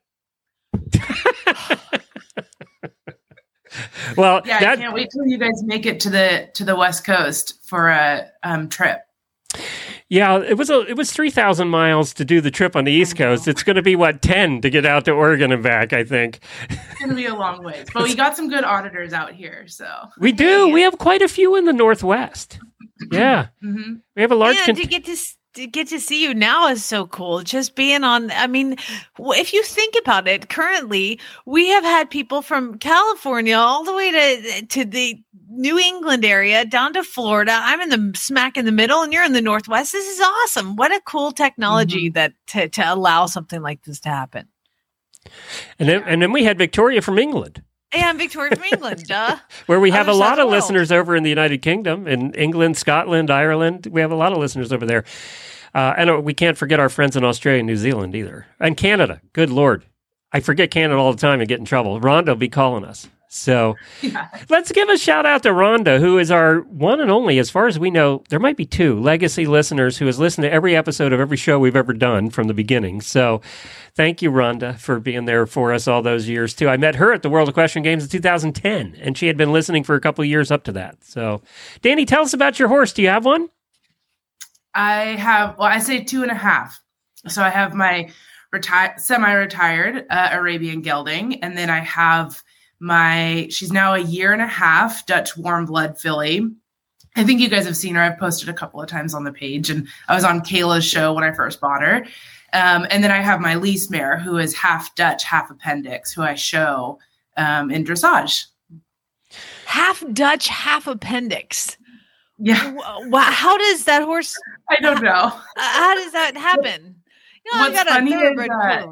Well, 4.17 4.41
yeah, 4.45 4.57
I 4.57 4.76
can't 4.76 4.93
wait 4.93 5.09
till 5.11 5.26
you 5.26 5.38
guys 5.38 5.63
make 5.63 5.86
it 5.86 5.99
to 6.01 6.09
the 6.09 6.49
to 6.53 6.63
the 6.63 6.76
West 6.76 7.03
Coast 7.05 7.59
for 7.67 7.89
a 7.89 8.28
um, 8.43 8.69
trip. 8.69 8.99
Yeah, 10.09 10.38
it 10.39 10.57
was 10.57 10.69
a 10.69 10.82
it 10.82 10.95
was 10.97 11.11
three 11.11 11.32
thousand 11.32 11.69
miles 11.69 12.13
to 12.15 12.26
do 12.26 12.41
the 12.41 12.51
trip 12.51 12.76
on 12.76 12.84
the 12.84 12.91
East 12.91 13.15
Coast. 13.17 13.47
It's 13.47 13.63
going 13.63 13.76
to 13.78 13.82
be 13.82 13.95
what 13.95 14.21
ten 14.21 14.61
to 14.61 14.69
get 14.69 14.86
out 14.86 15.05
to 15.05 15.11
Oregon 15.11 15.51
and 15.51 15.63
back. 15.63 15.93
I 15.93 16.03
think 16.03 16.39
It's 16.69 16.99
gonna 16.99 17.15
be 17.15 17.26
a 17.26 17.34
long 17.36 17.63
ways, 17.63 17.88
but 17.93 18.03
we 18.03 18.15
got 18.15 18.36
some 18.36 18.49
good 18.49 18.63
auditors 18.63 19.13
out 19.13 19.34
here. 19.34 19.65
So 19.67 19.88
we 20.19 20.32
do. 20.32 20.69
We 20.69 20.82
have 20.82 20.97
quite 20.99 21.21
a 21.21 21.28
few 21.28 21.55
in 21.55 21.65
the 21.65 21.73
Northwest. 21.73 22.59
Yeah, 23.11 23.47
hmm 23.61 23.95
we 24.15 24.21
have 24.21 24.32
a 24.32 24.36
large. 24.36 24.55
and 24.57 24.65
Con- 24.65 24.76
to 24.76 24.86
get 24.86 25.05
to 25.05 25.11
s- 25.13 25.36
to 25.56 25.68
get 25.68 25.88
to 25.89 25.99
see 25.99 26.22
you 26.22 26.34
now 26.34 26.68
is 26.68 26.86
so 26.86 27.08
cool. 27.08 27.41
Just 27.41 27.76
being 27.76 28.03
on, 28.03 28.32
I 28.32 28.47
mean, 28.47 28.78
if 29.20 29.53
you 29.53 29.64
think 29.64 29.95
about 29.99 30.28
it, 30.28 30.49
currently 30.49 31.20
we 31.45 31.68
have 31.70 31.84
had 31.84 32.10
people 32.10 32.41
from 32.41 32.78
California 32.78 33.56
all 33.56 33.84
the 33.84 33.93
way 33.93 34.12
to 34.12 34.66
to 34.68 34.86
the 34.86 35.20
New 35.49 35.80
England 35.80 36.26
area 36.26 36.66
down 36.66 36.93
to 36.93 37.03
Florida. 37.03 37.58
I'm 37.64 37.82
in 37.82 37.89
the 37.89 38.18
smack 38.18 38.58
in 38.58 38.66
the 38.66 38.72
middle, 38.72 39.01
and 39.01 39.12
you're 39.14 39.24
in 39.24 39.34
the 39.34 39.41
Northwest. 39.41 39.91
This 39.91 40.08
is 40.08 40.22
awesome. 40.22 40.76
What 40.76 40.91
a 40.91 41.01
cool 41.06 41.32
technology 41.32 42.10
mm-hmm. 42.10 42.14
that 42.14 42.34
to, 42.47 42.70
to 42.70 42.93
allow 42.93 43.26
something 43.26 43.62
like 43.62 43.84
this 43.84 43.99
to 44.01 44.10
happen. 44.10 44.47
and 45.80 45.89
then 45.89 46.03
and 46.03 46.22
then 46.22 46.32
we 46.32 46.43
had 46.43 46.58
Victoria 46.58 47.01
from 47.01 47.18
England, 47.18 47.64
And 47.91 48.17
Victoria 48.17 48.55
from 48.55 48.63
England, 48.65 49.03
duh. 49.07 49.38
where 49.67 49.79
we 49.79 49.91
have 49.91 50.07
a 50.07 50.11
Other 50.11 50.19
side 50.19 50.25
lot 50.29 50.39
of 50.39 50.45
world. 50.45 50.51
listeners 50.51 50.91
over 50.91 51.15
in 51.15 51.23
the 51.23 51.29
United 51.29 51.61
Kingdom, 51.61 52.07
in 52.07 52.33
England, 52.33 52.75
Scotland, 52.77 53.31
Ireland. 53.31 53.88
We 53.89 54.01
have 54.01 54.11
a 54.11 54.15
lot 54.15 54.33
of 54.33 54.38
listeners 54.38 54.73
over 54.73 54.86
there, 54.86 55.05
uh, 55.73 55.93
and 55.97 56.09
uh, 56.09 56.19
we 56.19 56.33
can't 56.33 56.57
forget 56.57 56.79
our 56.79 56.89
friends 56.89 57.15
in 57.15 57.23
Australia 57.23 57.59
and 57.59 57.67
New 57.67 57.77
Zealand 57.77 58.13
either, 58.15 58.47
and 58.59 58.75
Canada. 58.75 59.21
Good 59.31 59.49
lord, 59.49 59.86
I 60.33 60.41
forget 60.41 60.71
Canada 60.71 60.99
all 60.99 61.13
the 61.13 61.21
time 61.21 61.39
and 61.39 61.47
get 61.47 61.59
in 61.59 61.65
trouble. 61.65 62.01
Rhonda 62.01 62.27
will 62.29 62.36
be 62.36 62.49
calling 62.49 62.83
us. 62.83 63.07
So 63.29 63.75
yeah, 64.01 64.27
Let's 64.49 64.71
give 64.71 64.88
a 64.88 64.97
shout 64.97 65.25
out 65.25 65.43
to 65.43 65.49
Rhonda, 65.49 65.99
who 65.99 66.17
is 66.19 66.31
our 66.31 66.59
one 66.61 67.01
and 67.01 67.11
only, 67.11 67.38
as 67.39 67.49
far 67.49 67.67
as 67.67 67.77
we 67.79 67.91
know, 67.91 68.23
there 68.29 68.39
might 68.39 68.55
be 68.55 68.65
two 68.65 68.99
legacy 68.99 69.45
listeners 69.45 69.97
who 69.97 70.05
has 70.05 70.19
listened 70.19 70.43
to 70.43 70.51
every 70.51 70.75
episode 70.75 71.11
of 71.13 71.19
every 71.19 71.36
show 71.38 71.59
we've 71.59 71.75
ever 71.75 71.91
done 71.93 72.29
from 72.29 72.47
the 72.47 72.53
beginning. 72.53 73.01
So 73.01 73.41
thank 73.96 74.22
you, 74.22 74.32
Rhonda, 74.32 74.78
for 74.78 75.00
being 75.00 75.26
there 75.26 75.46
for 75.46 75.74
us 75.74 75.88
all 75.88 76.02
those 76.02 76.28
years, 76.28 76.54
too. 76.54 76.70
I 76.70 76.78
met 76.78 76.96
her 76.96 77.14
at 77.14 77.24
the 77.24 77.30
World 77.30 77.50
Equestrian 77.50 77.84
Games 77.84 78.04
in 78.04 78.10
2010, 78.10 78.96
and 79.00 79.18
she 79.18 79.28
had 79.28 79.38
been 79.38 79.52
listening 79.52 79.84
for 79.84 79.96
a 79.96 80.02
couple 80.02 80.22
of 80.22 80.30
years 80.30 80.52
up 80.52 80.64
to 80.66 80.72
that. 80.74 81.04
So, 81.04 81.41
Dani, 81.82 82.06
tell 82.06 82.22
us 82.22 82.34
about 82.34 82.60
your 82.60 82.68
horse. 82.68 82.93
Do 82.93 83.02
you 83.02 83.10
have 83.10 83.26
one? 83.26 83.50
I 84.74 85.16
have. 85.16 85.58
Well, 85.58 85.68
I 85.68 85.80
say 85.80 86.04
two 86.04 86.22
and 86.22 86.32
a 86.32 86.36
half. 86.36 86.80
So 87.28 87.41
I 87.41 87.50
have 87.50 87.74
my 87.74 88.12
retired, 88.52 89.00
semi-retired 89.00 90.06
uh, 90.10 90.30
Arabian 90.34 90.82
gelding, 90.82 91.41
and 91.41 91.58
then 91.58 91.70
I 91.70 91.80
have 91.80 92.43
my. 92.80 93.48
She's 93.50 93.72
now 93.72 93.93
a 93.93 94.00
year 94.00 94.34
and 94.34 94.41
a 94.41 94.48
half 94.48 95.06
Dutch 95.06 95.38
warm 95.38 95.66
blood 95.66 96.00
filly. 96.00 96.48
I 97.16 97.24
think 97.24 97.39
you 97.39 97.48
guys 97.48 97.66
have 97.66 97.78
seen 97.78 97.96
her. 97.96 98.02
I've 98.02 98.20
posted 98.20 98.50
a 98.50 98.54
couple 98.54 98.82
of 98.82 98.89
times 98.89 99.14
on 99.14 99.24
the 99.24 99.32
page, 99.32 99.70
and 99.70 99.88
I 100.10 100.16
was 100.16 100.26
on 100.26 100.41
Kayla's 100.41 100.86
show 100.86 101.14
when 101.14 101.24
I 101.24 101.32
first 101.32 101.62
bought 101.62 101.82
her. 101.82 102.06
Um, 102.56 102.88
and 102.89 103.03
then 103.03 103.12
I 103.12 103.18
have 103.22 103.41
my 103.41 103.56
lease 103.56 103.89
mare, 103.89 104.18
who 104.18 104.38
is 104.38 104.56
half 104.56 104.95
Dutch, 104.95 105.24
half 105.26 105.51
appendix, 105.51 106.14
who 106.14 106.22
I 106.22 106.36
show 106.36 106.99
um, 107.38 107.70
in 107.70 107.84
dressage. 107.84 108.45
half 109.66 110.03
Dutch, 110.14 110.47
half 110.47 110.88
appendix. 110.88 111.78
Yeah, 112.38 112.74
Wow, 113.08 113.20
how 113.22 113.58
does 113.58 113.86
that 113.86 114.03
horse? 114.03 114.36
I 114.70 114.78
don't 114.80 115.01
know. 115.03 115.12
uh, 115.12 115.32
How 115.56 115.95
does 115.95 116.12
that 116.14 116.36
happen? 116.38 116.95
You 117.45 117.53
know, 117.53 117.60
What's 117.70 117.82
a 117.82 117.86
funny 117.86 118.12
is 118.14 118.36
that- 118.38 118.88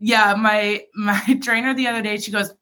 yeah 0.00 0.34
my 0.34 0.84
my 0.94 1.20
trainer 1.42 1.74
the 1.74 1.88
other 1.88 2.02
day 2.02 2.16
she 2.18 2.30
goes 2.30 2.54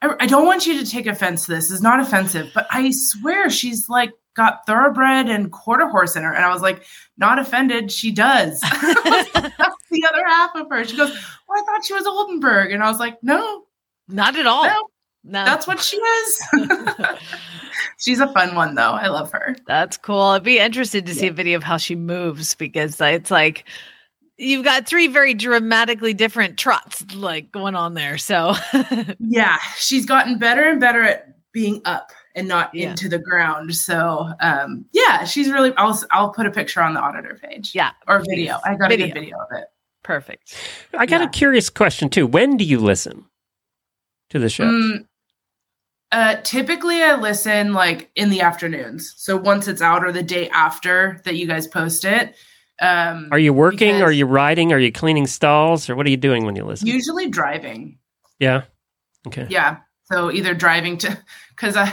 I, 0.00 0.14
I 0.20 0.26
don't 0.26 0.46
want 0.46 0.66
you 0.66 0.82
to 0.82 0.90
take 0.90 1.06
offense 1.06 1.44
to 1.44 1.52
this 1.52 1.70
it's 1.70 1.82
not 1.82 2.00
offensive 2.00 2.50
but 2.54 2.66
i 2.70 2.90
swear 2.90 3.50
she's 3.50 3.86
like 3.90 4.10
got 4.34 4.66
thoroughbred 4.66 5.28
and 5.28 5.52
quarter 5.52 5.88
horse 5.88 6.16
in 6.16 6.22
her. 6.22 6.32
And 6.32 6.44
i 6.44 6.52
was 6.52 6.62
like 6.62 6.84
not 7.16 7.38
offended 7.38 7.90
she 7.90 8.10
does. 8.10 8.60
That's 8.82 9.76
the 9.90 10.04
other 10.08 10.26
half 10.26 10.50
of 10.54 10.68
her. 10.70 10.84
She 10.84 10.96
goes 10.96 11.10
well 11.48 11.60
i 11.60 11.64
thought 11.64 11.84
she 11.84 11.94
was 11.94 12.06
oldenburg. 12.06 12.72
And 12.72 12.82
i 12.82 12.90
was 12.90 12.98
like 12.98 13.22
no. 13.22 13.64
Not 14.08 14.36
at 14.36 14.46
all. 14.46 14.64
no. 14.64 14.88
No, 15.26 15.42
that's 15.46 15.66
what 15.66 15.80
she 15.80 15.96
is. 15.96 16.42
She's 17.98 18.20
a 18.20 18.30
fun 18.34 18.54
one 18.54 18.74
though. 18.74 18.92
I 18.92 19.06
love 19.08 19.32
her. 19.32 19.56
That's 19.66 19.96
cool. 19.96 20.20
I'd 20.20 20.42
be 20.42 20.58
interested 20.58 21.06
to 21.06 21.14
see 21.14 21.28
a 21.28 21.32
video 21.32 21.56
of 21.56 21.62
how 21.62 21.78
she 21.78 21.94
moves 21.94 22.54
because 22.54 23.00
it's 23.00 23.30
like 23.30 23.64
you've 24.36 24.64
got 24.64 24.86
three 24.86 25.06
very 25.06 25.32
dramatically 25.32 26.12
different 26.12 26.58
trots 26.58 27.10
like 27.14 27.50
going 27.52 27.74
on 27.74 27.94
there. 27.94 28.18
So. 28.18 28.54
Yeah. 29.18 29.56
She's 29.78 30.04
gotten 30.04 30.38
better 30.38 30.68
and 30.68 30.78
better 30.78 31.02
at 31.02 31.34
being 31.52 31.80
up 31.86 32.12
and 32.34 32.48
not 32.48 32.74
Yeah. 32.74 32.90
into 32.90 33.08
the 33.08 33.18
ground 33.18 33.74
so 33.76 34.30
um 34.40 34.84
yeah 34.92 35.24
she's 35.24 35.50
really 35.50 35.72
i'll 35.76 35.98
i'll 36.10 36.30
put 36.30 36.46
a 36.46 36.50
picture 36.50 36.82
on 36.82 36.94
the 36.94 37.00
auditor 37.00 37.38
page 37.42 37.74
yeah, 37.74 37.90
or 38.08 38.22
video 38.28 38.58
i 38.64 38.74
got 38.74 38.90
a 38.92 38.96
good 38.96 39.14
video 39.14 39.38
of 39.38 39.48
it 39.52 39.64
perfect. 40.02 40.54
I 40.92 41.06
got 41.06 41.20
Yeah. 41.20 41.26
a 41.26 41.30
curious 41.30 41.70
question, 41.70 42.10
too. 42.10 42.26
When 42.26 42.58
do 42.58 42.64
you 42.64 42.78
listen 42.78 43.24
to 44.28 44.38
the 44.38 44.50
show? 44.50 44.64
Mm, 44.64 45.06
uh 46.12 46.36
typically 46.42 47.02
i 47.02 47.14
listen 47.16 47.72
like 47.72 48.10
in 48.14 48.28
the 48.30 48.40
afternoons 48.42 49.14
so 49.16 49.36
once 49.36 49.66
it's 49.66 49.80
out 49.80 50.04
or 50.04 50.12
the 50.12 50.22
day 50.22 50.48
after 50.50 51.20
that 51.24 51.36
you 51.36 51.46
guys 51.46 51.66
post 51.66 52.04
it 52.04 52.34
um 52.80 53.28
Are 53.32 53.38
you 53.38 53.52
working? 53.52 54.02
Are 54.02 54.10
you 54.12 54.26
riding? 54.26 54.72
Are 54.72 54.78
you 54.78 54.90
cleaning 54.92 55.26
stalls? 55.28 55.88
Or 55.88 55.94
what 55.96 56.06
are 56.06 56.10
you 56.10 56.16
doing 56.16 56.44
when 56.44 56.56
you 56.56 56.64
listen? 56.64 56.86
usually 56.88 57.28
driving 57.28 57.98
yeah. 58.40 58.62
Okay. 59.26 59.46
yeah 59.48 59.78
so 60.04 60.30
either 60.32 60.54
driving 60.54 60.96
to 60.98 61.18
because 61.50 61.76
i 61.76 61.92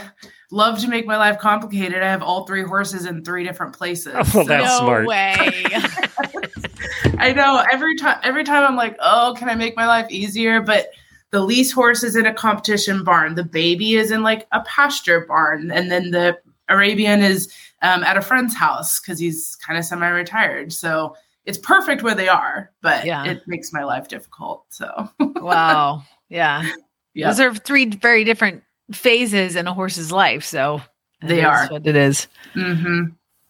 love 0.50 0.78
to 0.80 0.86
make 0.88 1.06
my 1.06 1.16
life 1.16 1.38
complicated. 1.38 2.02
I 2.02 2.10
have 2.10 2.22
all 2.22 2.44
three 2.46 2.62
horses 2.62 3.06
in 3.06 3.24
three 3.24 3.42
different 3.42 3.72
places. 3.74 4.12
Oh, 4.34 4.44
that's 4.44 4.48
no 4.48 4.78
smart. 4.80 5.06
way. 5.06 5.64
I 7.18 7.32
know 7.32 7.64
every 7.72 7.96
time 7.96 8.18
every 8.22 8.44
time 8.44 8.64
I'm 8.64 8.76
like, 8.76 8.96
oh, 9.00 9.34
can 9.38 9.48
I 9.48 9.54
make 9.54 9.76
my 9.76 9.86
life 9.86 10.10
easier? 10.10 10.60
But 10.60 10.90
the 11.30 11.40
lease 11.40 11.72
horse 11.72 12.02
is 12.02 12.16
in 12.16 12.26
a 12.26 12.34
competition 12.34 13.02
barn. 13.04 13.34
The 13.34 13.44
baby 13.44 13.94
is 13.94 14.10
in 14.10 14.22
like 14.22 14.46
a 14.52 14.60
pasture 14.62 15.24
barn, 15.26 15.70
and 15.70 15.90
then 15.90 16.10
the 16.10 16.36
Arabian 16.68 17.22
is 17.22 17.50
um, 17.80 18.04
at 18.04 18.18
a 18.18 18.22
friend's 18.22 18.54
house 18.54 19.00
because 19.00 19.18
he's 19.18 19.56
kind 19.56 19.78
of 19.78 19.84
semi-retired. 19.86 20.72
So 20.72 21.16
it's 21.46 21.58
perfect 21.58 22.02
where 22.02 22.14
they 22.14 22.28
are, 22.28 22.70
but 22.82 23.04
Yeah. 23.06 23.24
it 23.24 23.42
makes 23.46 23.72
my 23.72 23.84
life 23.84 24.08
difficult. 24.08 24.66
So 24.68 25.08
wow. 25.18 26.02
Yeah. 26.28 26.70
Yeah, 27.14 27.28
Those 27.28 27.40
are 27.40 27.54
three 27.54 27.86
very 27.86 28.24
different 28.24 28.62
phases 28.92 29.56
in 29.56 29.66
a 29.66 29.74
horse's 29.74 30.10
life. 30.12 30.44
So 30.44 30.80
They 31.22 31.40
is 31.40 31.44
are. 31.46 31.68
what 31.68 31.86
it 31.86 31.96
is. 31.96 32.28
hmm 32.54 33.04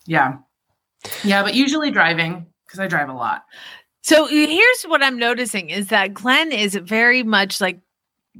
yeah, 0.07 0.39
yeah. 1.25 1.43
But 1.43 1.55
usually 1.55 1.91
driving 1.91 2.47
because 2.67 2.81
I 2.81 2.87
drive 2.89 3.09
a 3.09 3.13
lot. 3.15 3.45
So 4.03 4.27
here's 4.27 4.83
what 4.85 5.03
I'm 5.03 5.17
noticing 5.17 5.71
is 5.71 5.89
that 5.89 6.13
Glenn 6.13 6.51
is 6.51 6.75
very 6.75 7.23
much 7.23 7.61
like 7.61 7.79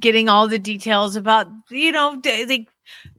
getting 0.01 0.29
all 0.29 0.49
the 0.49 0.59
details 0.59 1.15
about, 1.15 1.47
you 1.71 1.93
know, 1.93 2.21
like 2.49 2.69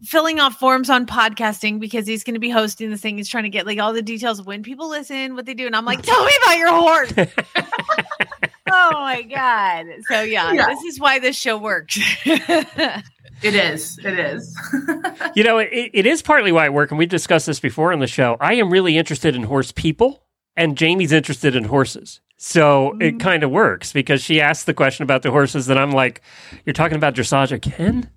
filling 0.04 0.40
out 0.40 0.54
forms 0.54 0.90
on 0.90 1.06
podcasting 1.06 1.80
because 1.80 2.06
he's 2.06 2.24
going 2.24 2.34
to 2.34 2.40
be 2.40 2.50
hosting 2.50 2.90
this 2.90 3.00
thing. 3.00 3.16
He's 3.16 3.30
trying 3.30 3.44
to 3.44 3.50
get 3.50 3.66
like 3.66 3.80
all 3.80 3.94
the 3.94 4.02
details 4.02 4.40
of 4.40 4.46
when 4.46 4.62
people 4.62 4.90
listen, 4.90 5.36
what 5.36 5.46
they 5.46 5.54
do. 5.54 5.66
And 5.68 5.76
I'm 5.76 5.86
like, 5.86 6.02
tell 6.02 6.26
me 6.26 6.32
about 6.44 6.58
your 6.58 6.74
horse. 6.74 7.14
oh 8.74 8.92
my 8.94 9.22
God. 9.22 9.86
So 10.08 10.22
yeah, 10.22 10.52
Yeah. 10.52 10.66
this 10.68 10.84
is 10.84 11.00
why 11.00 11.20
this 11.20 11.38
show 11.38 11.58
works. 11.58 12.00
It 13.42 13.56
is. 13.56 14.00
It 14.02 14.18
is. 14.18 14.58
You 15.36 15.44
know, 15.44 15.58
it, 15.58 15.70
it 15.94 16.06
is 16.06 16.22
partly 16.22 16.52
why 16.52 16.68
I 16.68 16.70
work, 16.70 16.92
and 16.92 16.98
we 16.98 17.06
discussed 17.08 17.46
this 17.48 17.60
before 17.60 17.92
on 17.92 18.00
the 18.00 18.08
show. 18.08 18.38
I 18.40 18.54
am 18.54 18.70
really 18.70 18.98
interested 18.98 19.36
in 19.36 19.44
horse 19.44 19.72
people, 19.72 20.24
and 20.56 20.78
Jamie's 20.78 21.12
interested 21.12 21.56
in 21.56 21.64
horses. 21.66 22.22
So 22.38 22.96
it 23.02 23.20
kind 23.20 23.44
of 23.44 23.50
works 23.50 23.92
because 23.92 24.22
she 24.24 24.40
asked 24.40 24.66
the 24.68 24.74
question 24.74 25.04
about 25.04 25.24
the 25.24 25.32
horses, 25.32 25.68
and 25.70 25.80
I'm 25.80 25.92
like, 25.92 26.22
"You're 26.66 26.74
talking 26.74 26.96
about 26.98 27.16
dressage 27.16 27.52
again?" 27.52 28.10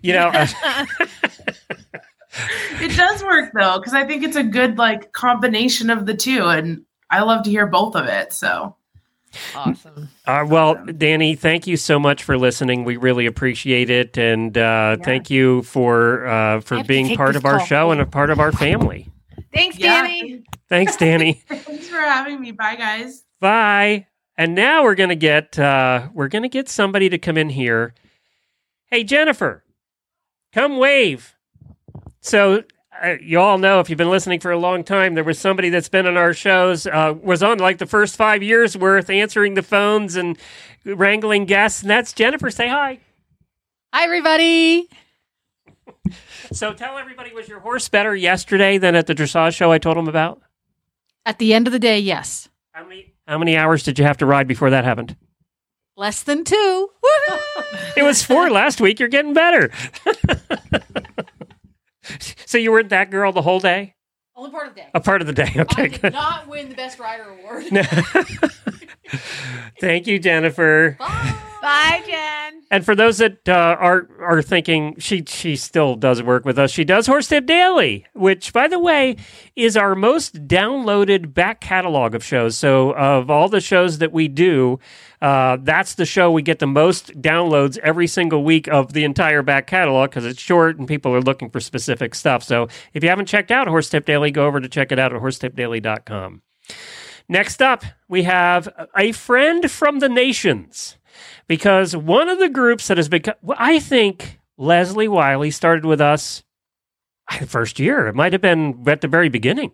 You 0.00 0.12
know, 0.14 0.28
uh, 0.28 0.46
it 2.80 2.96
does 2.96 3.22
work 3.22 3.50
though 3.58 3.78
because 3.78 3.94
I 3.94 4.04
think 4.06 4.22
it's 4.22 4.36
a 4.36 4.42
good 4.44 4.78
like 4.78 5.12
combination 5.12 5.90
of 5.90 6.06
the 6.06 6.14
two, 6.14 6.44
and 6.44 6.82
I 7.10 7.22
love 7.22 7.42
to 7.44 7.50
hear 7.50 7.66
both 7.66 7.96
of 7.96 8.06
it. 8.06 8.32
So 8.32 8.76
awesome. 9.54 10.08
uh, 10.26 10.44
well, 10.48 10.76
Dani, 10.76 11.38
thank 11.38 11.66
you 11.66 11.76
so 11.76 11.98
much 11.98 12.22
for 12.24 12.36
listening. 12.38 12.84
We 12.84 12.96
really 12.96 13.26
appreciate 13.26 13.90
it, 13.90 14.16
and 14.18 14.56
uh, 14.56 14.96
thank 15.02 15.30
you 15.30 15.62
for 15.62 16.26
uh, 16.26 16.60
for 16.60 16.82
being 16.84 17.16
part 17.16 17.36
of 17.36 17.44
our 17.44 17.58
call. 17.58 17.66
show 17.66 17.90
and 17.90 18.00
a 18.00 18.06
part 18.06 18.30
of 18.30 18.40
our 18.40 18.52
family. 18.52 19.08
Thanks, 19.52 19.78
Yeah. 19.78 20.06
Dani. 20.06 20.44
Thanks, 20.68 20.96
Dani. 20.96 21.40
thanks 21.48 21.88
for 21.88 21.96
having 21.98 22.40
me. 22.40 22.52
Bye, 22.52 22.76
guys. 22.76 23.24
Bye. 23.40 24.06
And 24.36 24.54
now 24.54 24.84
we're 24.84 24.94
gonna 24.94 25.16
get 25.16 25.58
uh, 25.58 26.08
we're 26.14 26.28
gonna 26.28 26.48
get 26.48 26.68
somebody 26.68 27.08
to 27.08 27.18
come 27.18 27.36
in 27.36 27.48
here. 27.50 27.92
Hey, 28.86 29.02
Jennifer, 29.04 29.64
come 30.52 30.78
wave. 30.78 31.34
So 32.20 32.62
uh, 33.02 33.16
you 33.20 33.40
all 33.40 33.58
know 33.58 33.80
if 33.80 33.88
you've 33.88 33.96
been 33.96 34.10
listening 34.10 34.40
for 34.40 34.50
a 34.50 34.58
long 34.58 34.84
time, 34.84 35.14
there 35.14 35.24
was 35.24 35.38
somebody 35.38 35.70
that's 35.70 35.88
been 35.88 36.06
on 36.06 36.16
our 36.16 36.34
shows, 36.34 36.86
uh, 36.86 37.14
was 37.22 37.42
on 37.42 37.58
like 37.58 37.78
the 37.78 37.86
first 37.86 38.16
five 38.16 38.42
years 38.42 38.76
worth, 38.76 39.10
answering 39.10 39.54
the 39.54 39.62
phones 39.62 40.16
and 40.16 40.36
wrangling 40.84 41.44
guests, 41.44 41.82
and 41.82 41.90
that's 41.90 42.12
Jennifer. 42.12 42.50
Say 42.50 42.68
hi. 42.68 42.98
Hi, 43.92 44.04
everybody. 44.04 44.88
So 46.52 46.72
tell 46.72 46.98
everybody, 46.98 47.32
was 47.32 47.48
your 47.48 47.60
horse 47.60 47.88
better 47.88 48.14
yesterday 48.14 48.78
than 48.78 48.94
at 48.94 49.06
the 49.06 49.14
dressage 49.14 49.54
show 49.54 49.72
I 49.72 49.78
told 49.78 49.96
them 49.96 50.08
about? 50.08 50.40
At 51.24 51.38
the 51.38 51.54
end 51.54 51.66
of 51.66 51.72
the 51.72 51.78
day, 51.78 51.98
yes. 51.98 52.48
How 52.72 52.84
many 52.84 53.12
how 53.26 53.38
many 53.38 53.56
hours 53.56 53.82
did 53.82 53.98
you 53.98 54.04
have 54.04 54.16
to 54.18 54.26
ride 54.26 54.48
before 54.48 54.70
that 54.70 54.84
happened? 54.84 55.16
Less 55.96 56.22
than 56.22 56.44
two. 56.44 56.88
It 57.96 58.02
was 58.02 58.22
four 58.22 58.50
last 58.50 58.80
week. 58.80 58.98
You're 58.98 59.08
getting 59.08 59.34
better. 59.34 59.70
so 62.50 62.58
you 62.58 62.72
weren't 62.72 62.88
that 62.88 63.12
girl 63.12 63.30
the 63.30 63.42
whole 63.42 63.60
day? 63.60 63.94
Only 64.34 64.50
part 64.50 64.66
of 64.66 64.74
the 64.74 64.80
day. 64.80 64.88
A 64.92 65.00
part 65.00 65.20
of 65.20 65.28
the 65.28 65.32
day. 65.32 65.52
Okay, 65.56 65.84
I 65.84 65.86
did 65.86 66.02
good. 66.02 66.12
not 66.12 66.48
win 66.48 66.68
the 66.68 66.74
best 66.74 66.98
rider 66.98 67.22
award. 67.22 67.64
Thank 69.80 70.08
you, 70.08 70.18
Jennifer. 70.18 70.96
Bye, 70.98 71.36
Jen. 71.62 72.62
And 72.70 72.84
for 72.84 72.94
those 72.94 73.18
that 73.18 73.48
uh, 73.48 73.76
are 73.78 74.08
are 74.20 74.42
thinking 74.42 74.94
she 74.98 75.24
she 75.26 75.56
still 75.56 75.96
does 75.96 76.22
work 76.22 76.44
with 76.44 76.58
us, 76.58 76.70
she 76.70 76.84
does 76.84 77.06
Horse 77.06 77.28
Tip 77.28 77.46
Daily, 77.46 78.06
which 78.14 78.52
by 78.52 78.68
the 78.68 78.78
way 78.78 79.16
is 79.56 79.76
our 79.76 79.94
most 79.94 80.46
downloaded 80.46 81.34
back 81.34 81.60
catalog 81.60 82.14
of 82.14 82.24
shows. 82.24 82.56
So 82.56 82.94
of 82.94 83.30
all 83.30 83.48
the 83.48 83.60
shows 83.60 83.98
that 83.98 84.12
we 84.12 84.28
do, 84.28 84.78
uh, 85.20 85.58
that's 85.60 85.94
the 85.94 86.06
show 86.06 86.30
we 86.30 86.42
get 86.42 86.60
the 86.60 86.66
most 86.66 87.20
downloads 87.20 87.76
every 87.78 88.06
single 88.06 88.44
week 88.44 88.68
of 88.68 88.92
the 88.92 89.04
entire 89.04 89.42
back 89.42 89.66
catalog 89.66 90.10
because 90.10 90.24
it's 90.24 90.40
short 90.40 90.78
and 90.78 90.86
people 90.86 91.14
are 91.14 91.22
looking 91.22 91.50
for 91.50 91.60
specific 91.60 92.14
stuff. 92.14 92.42
So 92.42 92.68
if 92.94 93.02
you 93.02 93.08
haven't 93.08 93.26
checked 93.26 93.50
out 93.50 93.66
Horse 93.66 93.90
Tip 93.90 94.06
Daily, 94.06 94.30
go 94.30 94.46
over 94.46 94.60
to 94.60 94.68
check 94.68 94.92
it 94.92 94.98
out 94.98 95.12
at 95.12 95.20
horsetipdaily.com. 95.20 96.42
Next 97.28 97.62
up, 97.62 97.84
we 98.08 98.24
have 98.24 98.68
a 98.96 99.12
friend 99.12 99.70
from 99.70 100.00
the 100.00 100.08
nations 100.08 100.96
because 101.50 101.96
one 101.96 102.28
of 102.28 102.38
the 102.38 102.48
groups 102.48 102.86
that 102.86 102.96
has 102.96 103.08
become, 103.08 103.34
well, 103.42 103.56
I 103.58 103.80
think 103.80 104.38
Leslie 104.56 105.08
Wylie 105.08 105.50
started 105.50 105.84
with 105.84 106.00
us 106.00 106.44
the 107.40 107.46
first 107.46 107.80
year. 107.80 108.06
It 108.06 108.14
might 108.14 108.32
have 108.32 108.40
been 108.40 108.84
at 108.86 109.00
the 109.00 109.08
very 109.08 109.28
beginning. 109.28 109.72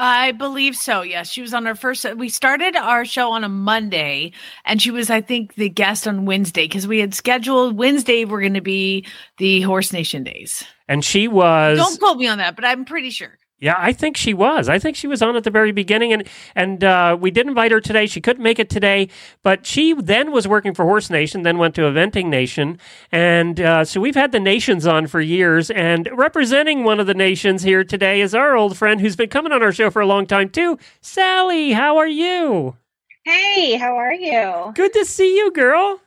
I 0.00 0.32
believe 0.32 0.74
so. 0.74 1.02
Yes, 1.02 1.30
she 1.30 1.42
was 1.42 1.54
on 1.54 1.64
our 1.68 1.76
first. 1.76 2.16
We 2.16 2.28
started 2.28 2.74
our 2.74 3.04
show 3.04 3.30
on 3.30 3.44
a 3.44 3.48
Monday, 3.48 4.32
and 4.64 4.82
she 4.82 4.90
was, 4.90 5.10
I 5.10 5.20
think, 5.20 5.54
the 5.54 5.68
guest 5.68 6.08
on 6.08 6.24
Wednesday 6.24 6.64
because 6.64 6.88
we 6.88 6.98
had 6.98 7.14
scheduled 7.14 7.76
Wednesday. 7.76 8.24
We're 8.24 8.40
going 8.40 8.54
to 8.54 8.60
be 8.60 9.06
the 9.38 9.60
Horse 9.60 9.92
Nation 9.92 10.24
days. 10.24 10.64
And 10.88 11.04
she 11.04 11.28
was. 11.28 11.78
Don't 11.78 12.00
quote 12.00 12.18
me 12.18 12.26
on 12.26 12.38
that, 12.38 12.56
but 12.56 12.64
I'm 12.64 12.84
pretty 12.84 13.10
sure. 13.10 13.38
Yeah, 13.62 13.76
I 13.78 13.92
think 13.92 14.16
she 14.16 14.34
was. 14.34 14.68
I 14.68 14.80
think 14.80 14.96
she 14.96 15.06
was 15.06 15.22
on 15.22 15.36
at 15.36 15.44
the 15.44 15.50
very 15.50 15.70
beginning, 15.70 16.12
and 16.12 16.28
and 16.56 16.82
uh, 16.82 17.16
we 17.18 17.30
did 17.30 17.46
invite 17.46 17.70
her 17.70 17.80
today. 17.80 18.06
She 18.06 18.20
couldn't 18.20 18.42
make 18.42 18.58
it 18.58 18.68
today, 18.68 19.08
but 19.44 19.64
she 19.64 19.94
then 19.94 20.32
was 20.32 20.48
working 20.48 20.74
for 20.74 20.84
Horse 20.84 21.10
Nation, 21.10 21.42
then 21.42 21.58
went 21.58 21.76
to 21.76 21.82
Eventing 21.82 22.26
Nation, 22.26 22.80
and 23.12 23.60
uh, 23.60 23.84
so 23.84 24.00
we've 24.00 24.16
had 24.16 24.32
the 24.32 24.40
nations 24.40 24.84
on 24.84 25.06
for 25.06 25.20
years. 25.20 25.70
And 25.70 26.08
representing 26.12 26.82
one 26.82 26.98
of 26.98 27.06
the 27.06 27.14
nations 27.14 27.62
here 27.62 27.84
today 27.84 28.20
is 28.20 28.34
our 28.34 28.56
old 28.56 28.76
friend 28.76 29.00
who's 29.00 29.14
been 29.14 29.28
coming 29.28 29.52
on 29.52 29.62
our 29.62 29.70
show 29.70 29.90
for 29.90 30.02
a 30.02 30.06
long 30.06 30.26
time 30.26 30.48
too, 30.48 30.76
Sally. 31.00 31.70
How 31.70 31.98
are 31.98 32.08
you? 32.08 32.76
Hey, 33.24 33.76
how 33.76 33.94
are 33.94 34.12
you? 34.12 34.72
Good 34.74 34.92
to 34.94 35.04
see 35.04 35.36
you, 35.36 35.52
girl. 35.52 36.00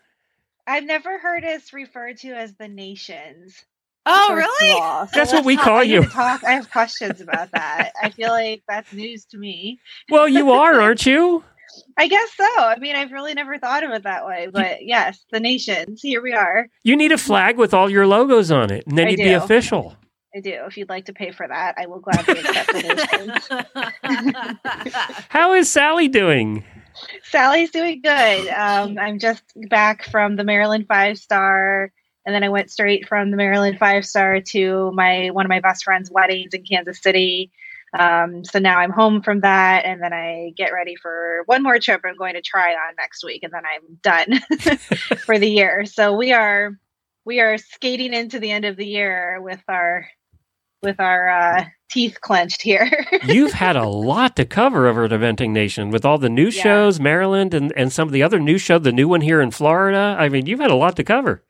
I've 0.68 0.84
never 0.84 1.20
heard 1.20 1.46
us 1.46 1.72
referred 1.72 2.18
to 2.18 2.34
as 2.34 2.54
the 2.56 2.68
nations. 2.68 3.64
Oh, 4.06 4.28
first 4.30 4.48
really? 4.62 4.72
So 4.74 5.08
That's 5.14 5.34
what 5.34 5.46
we 5.46 5.58
call 5.58 5.84
you. 5.84 6.04
Talk. 6.04 6.44
I 6.44 6.52
have 6.52 6.70
questions 6.70 7.22
about 7.22 7.52
that. 7.52 7.92
I 8.02 8.10
feel 8.10 8.30
like 8.30 8.64
that's 8.68 8.92
news 8.94 9.26
to 9.26 9.38
me. 9.38 9.80
Well, 10.10 10.28
you 10.28 10.52
are, 10.52 10.80
aren't 10.80 11.06
you? 11.06 11.44
I 11.98 12.08
guess 12.08 12.30
so. 12.36 12.46
I 12.58 12.78
mean, 12.78 12.96
I've 12.96 13.12
really 13.12 13.34
never 13.34 13.58
thought 13.58 13.84
of 13.84 13.92
it 13.92 14.04
that 14.04 14.26
way, 14.26 14.48
but 14.52 14.86
yes, 14.86 15.26
the 15.32 15.40
nations. 15.40 16.02
Here 16.02 16.22
we 16.22 16.34
are. 16.34 16.68
You 16.84 16.96
need 16.96 17.12
a 17.12 17.18
flag 17.18 17.58
with 17.58 17.74
all 17.74 17.90
your 17.90 18.08
logos 18.08 18.52
on 18.52 18.72
it, 18.72 18.86
and 18.88 18.98
then 18.98 19.08
I 19.08 19.12
you'd 19.12 19.18
be 19.18 19.34
official. 19.34 19.96
I 20.36 20.42
do. 20.42 20.64
If 20.68 20.78
you'd 20.78 20.90
like 20.90 21.06
to 21.06 21.14
pay 21.14 21.32
for 21.32 21.48
that, 21.48 21.76
I 21.78 21.86
will 21.86 22.00
gladly 22.00 22.40
accept 22.40 22.74
the 22.74 23.66
nations. 24.04 24.96
How 25.30 25.54
is 25.54 25.72
Sally 25.72 26.08
doing? 26.10 26.64
Sally's 27.24 27.72
doing 27.72 28.02
good. 28.02 28.48
Um, 28.50 28.98
I'm 28.98 29.20
just 29.20 29.44
back 29.70 30.04
from 30.10 30.36
the 30.36 30.44
Maryland 30.44 30.86
five 30.88 31.18
star, 31.18 31.92
and 32.26 32.34
then 32.34 32.44
I 32.44 32.50
went 32.50 32.72
straight 32.72 33.08
from 33.08 33.32
the 33.32 33.38
Maryland 33.38 33.78
five 33.80 34.06
star 34.06 34.42
to 34.42 34.92
my 34.94 35.30
one 35.32 35.46
of 35.46 35.50
my 35.50 35.60
best 35.60 35.84
friend's 35.84 36.12
weddings 36.12 36.54
in 36.54 36.64
Kansas 36.64 37.02
City. 37.02 37.52
Um, 37.98 38.44
so 38.44 38.60
now 38.60 38.80
I'm 38.80 38.92
home 38.92 39.22
from 39.22 39.40
that, 39.42 39.86
and 39.86 40.02
then 40.02 40.12
I 40.12 40.52
get 40.58 40.74
ready 40.74 40.96
for 40.96 41.44
one 41.46 41.64
more 41.64 41.80
trip. 41.80 42.02
I'm 42.04 42.18
going 42.18 42.34
to 42.34 42.42
try 42.42 42.74
on 42.74 42.96
next 42.98 43.24
week, 43.24 43.44
and 43.44 43.54
then 43.54 43.64
I'm 43.66 43.98
done 44.02 44.78
for 45.26 45.40
the 45.40 45.50
year. 45.50 45.86
So 45.86 46.14
we 46.14 46.34
are 46.34 46.72
we 47.24 47.40
are 47.40 47.58
skating 47.58 48.14
into 48.14 48.40
the 48.40 48.52
end 48.52 48.66
of 48.66 48.76
the 48.76 48.86
year 48.86 49.40
with 49.42 49.62
our 49.70 50.08
with 50.84 51.00
our 51.00 51.30
uh, 51.30 51.66
teeth 51.90 52.20
clenched 52.22 52.62
here. 52.62 52.90
You've 53.26 53.54
had 53.54 53.76
a 53.76 53.88
lot 53.88 54.36
to 54.36 54.46
cover 54.46 54.88
over 54.88 55.06
at 55.06 55.12
Eventing 55.12 55.52
Nation 55.52 55.90
with 55.90 56.06
all 56.06 56.18
the 56.18 56.30
new 56.30 56.50
Yeah. 56.50 56.62
shows, 56.64 57.00
Maryland, 57.00 57.54
and, 57.54 57.72
and 57.78 57.92
some 57.94 58.08
of 58.08 58.12
the 58.12 58.22
other 58.22 58.40
new 58.40 58.58
show, 58.58 58.78
the 58.78 58.92
new 58.92 59.08
one 59.08 59.22
here 59.22 59.42
in 59.42 59.52
Florida. 59.52 60.16
I 60.20 60.30
mean, 60.30 60.46
you've 60.46 60.60
had 60.60 60.70
a 60.70 60.76
lot 60.76 60.96
to 60.98 61.04
cover. 61.04 61.44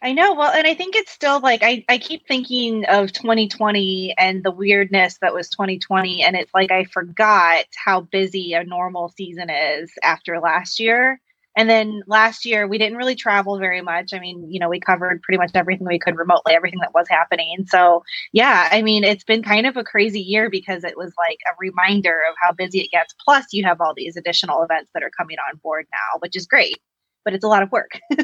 I 0.00 0.12
know. 0.12 0.34
Well, 0.34 0.52
and 0.52 0.66
I 0.66 0.74
think 0.74 0.94
it's 0.94 1.10
still 1.10 1.40
like 1.40 1.62
I, 1.64 1.84
I 1.88 1.98
keep 1.98 2.26
thinking 2.28 2.84
of 2.84 3.12
2020 3.12 4.14
and 4.16 4.44
the 4.44 4.52
weirdness 4.52 5.18
that 5.20 5.34
was 5.34 5.48
2020. 5.48 6.22
And 6.22 6.36
it's 6.36 6.54
like 6.54 6.70
I 6.70 6.84
forgot 6.84 7.64
how 7.74 8.02
busy 8.02 8.52
a 8.52 8.62
normal 8.62 9.08
season 9.08 9.50
is 9.50 9.90
after 10.04 10.38
last 10.38 10.78
year. 10.78 11.20
And 11.56 11.68
then 11.68 12.02
last 12.06 12.44
year, 12.44 12.68
we 12.68 12.78
didn't 12.78 12.98
really 12.98 13.16
travel 13.16 13.58
very 13.58 13.80
much. 13.82 14.14
I 14.14 14.20
mean, 14.20 14.46
you 14.48 14.60
know, 14.60 14.68
we 14.68 14.78
covered 14.78 15.20
pretty 15.22 15.38
much 15.38 15.50
everything 15.54 15.88
we 15.88 15.98
could 15.98 16.16
remotely, 16.16 16.54
everything 16.54 16.78
that 16.80 16.94
was 16.94 17.08
happening. 17.10 17.64
So, 17.66 18.04
yeah, 18.32 18.68
I 18.70 18.82
mean, 18.82 19.02
it's 19.02 19.24
been 19.24 19.42
kind 19.42 19.66
of 19.66 19.76
a 19.76 19.82
crazy 19.82 20.20
year 20.20 20.48
because 20.48 20.84
it 20.84 20.96
was 20.96 21.12
like 21.18 21.38
a 21.50 21.56
reminder 21.58 22.14
of 22.30 22.36
how 22.40 22.52
busy 22.52 22.78
it 22.82 22.92
gets. 22.92 23.12
Plus, 23.24 23.46
you 23.50 23.64
have 23.64 23.80
all 23.80 23.94
these 23.96 24.16
additional 24.16 24.62
events 24.62 24.92
that 24.94 25.02
are 25.02 25.10
coming 25.18 25.38
on 25.50 25.58
board 25.58 25.86
now, 25.90 26.20
which 26.20 26.36
is 26.36 26.46
great, 26.46 26.76
but 27.24 27.34
it's 27.34 27.44
a 27.44 27.48
lot 27.48 27.62
of 27.62 27.70
work. 27.72 28.00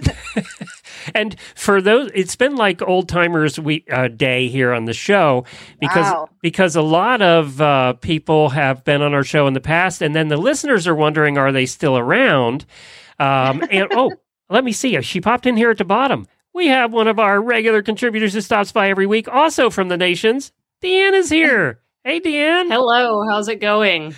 And 1.15 1.37
for 1.55 1.83
those, 1.83 2.11
it's 2.15 2.35
been 2.37 2.57
like 2.57 2.81
old 2.81 3.09
timers 3.09 3.59
week 3.61 3.87
uh, 3.93 4.09
day 4.09 4.49
here 4.49 4.73
on 4.73 4.87
the 4.87 4.95
show 4.95 5.45
because 5.79 6.11
Wow. 6.11 6.29
because 6.41 6.77
a 6.77 6.83
lot 6.83 7.21
of 7.21 7.61
uh, 7.61 7.93
people 7.95 8.49
have 8.51 8.85
been 8.85 9.03
on 9.03 9.13
our 9.13 9.23
show 9.25 9.47
in 9.47 9.53
the 9.53 9.61
past, 9.61 10.01
and 10.01 10.15
then 10.15 10.29
the 10.29 10.37
listeners 10.39 10.87
are 10.87 10.95
wondering, 10.95 11.37
are 11.37 11.53
they 11.53 11.67
still 11.67 11.99
around? 11.99 12.65
Um, 13.19 13.63
and 13.71 13.89
oh, 13.93 14.13
let 14.49 14.65
me 14.65 14.73
see. 14.73 14.99
She 15.03 15.21
popped 15.21 15.45
in 15.47 15.57
here 15.59 15.71
at 15.71 15.79
the 15.79 15.85
bottom. 15.85 16.27
We 16.55 16.69
have 16.69 16.93
one 16.93 17.09
of 17.09 17.19
our 17.19 17.41
regular 17.43 17.83
contributors 17.83 18.33
who 18.33 18.41
stops 18.41 18.73
by 18.73 18.89
every 18.89 19.07
week, 19.07 19.29
also 19.29 19.69
from 19.69 19.89
the 19.89 19.97
nations. 19.99 20.53
DeAnn 20.83 21.13
is 21.13 21.29
here. 21.29 21.81
Hey, 22.05 22.21
DeAnn. 22.21 22.69
Hello. 22.71 23.23
How's 23.29 23.49
it 23.49 23.61
going? 23.61 24.15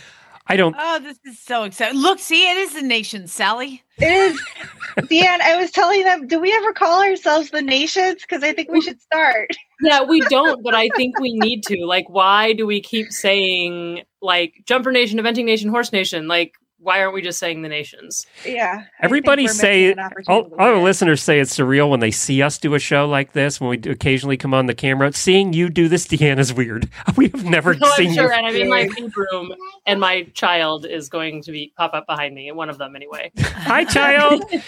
I 0.49 0.57
don't. 0.57 0.77
Oh, 0.79 1.01
this 1.01 1.19
is 1.25 1.41
so 1.41 1.65
exciting. 1.65 1.99
Look, 1.99 2.19
see, 2.21 2.49
it 2.49 2.57
is 2.57 2.75
the 2.75 2.83
nation, 2.83 3.27
Sally. 3.27 3.83
It 3.99 4.11
is. 4.11 4.41
DeAnn, 4.99 5.41
I 5.41 5.57
was 5.57 5.71
telling 5.71 6.05
them, 6.05 6.27
do 6.27 6.39
we 6.39 6.53
ever 6.53 6.73
call 6.73 7.03
ourselves 7.03 7.51
the 7.51 7.63
nations? 7.63 8.23
Because 8.23 8.43
I 8.43 8.53
think 8.53 8.71
we 8.71 8.81
should 8.81 9.01
start. 9.01 9.51
Yeah, 9.83 10.03
we 10.05 10.21
don't, 10.21 10.63
but 10.63 10.75
I 10.75 10.89
think 10.97 11.19
we 11.19 11.35
need 11.35 11.63
to. 11.65 11.85
Like, 11.85 12.09
why 12.09 12.53
do 12.53 12.67
we 12.67 12.81
keep 12.81 13.11
saying 13.11 14.03
like 14.23 14.55
Jumper 14.65 14.93
Nation, 14.93 15.19
Eventing 15.19 15.45
Nation, 15.45 15.69
Horse 15.69 15.93
Nation? 15.93 16.29
Like, 16.29 16.55
why 16.79 17.01
aren't 17.01 17.15
we 17.15 17.23
just 17.23 17.39
saying 17.39 17.63
the 17.63 17.69
nations? 17.69 18.27
Yeah. 18.45 18.85
Everybody 19.01 19.49
say 19.49 19.95
all, 20.29 20.43
all 20.43 20.55
our 20.61 20.77
listeners 20.83 21.23
say 21.23 21.41
it's 21.41 21.57
surreal 21.57 21.89
when 21.91 22.01
they 22.01 22.11
see 22.11 22.43
us 22.43 22.59
do 22.59 22.75
a 22.75 22.79
show 22.79 23.07
like 23.09 23.33
this. 23.33 23.61
When 23.61 23.71
we 23.71 23.91
occasionally 23.91 24.37
come 24.37 24.53
on 24.55 24.67
the 24.67 24.75
camera, 24.75 25.13
seeing 25.13 25.53
you 25.53 25.69
do 25.71 25.89
this, 25.89 26.07
DeAnn, 26.07 26.39
is 26.39 26.53
weird. 26.53 26.89
We 27.17 27.29
have 27.29 27.45
never 27.45 27.75
No, 27.75 27.89
seen 27.97 28.09
I'm 28.11 28.15
sure, 28.15 28.25
you. 28.27 28.33
and 28.33 28.47
I'm 28.47 28.55
in 28.57 28.69
my 28.69 28.89
pink 28.95 29.17
room, 29.17 29.55
and 29.87 29.99
my 29.99 30.25
child 30.35 30.85
is 30.85 31.09
going 31.09 31.43
to 31.45 31.51
be 31.53 31.73
pop 31.79 31.95
up 31.95 32.07
behind 32.07 32.35
me, 32.35 32.49
and 32.49 32.57
one 32.59 32.69
of 32.69 32.77
them 32.79 32.95
anyway. 32.95 33.33
Hi, 33.39 33.85
child. 33.85 34.45
Who's 34.51 34.63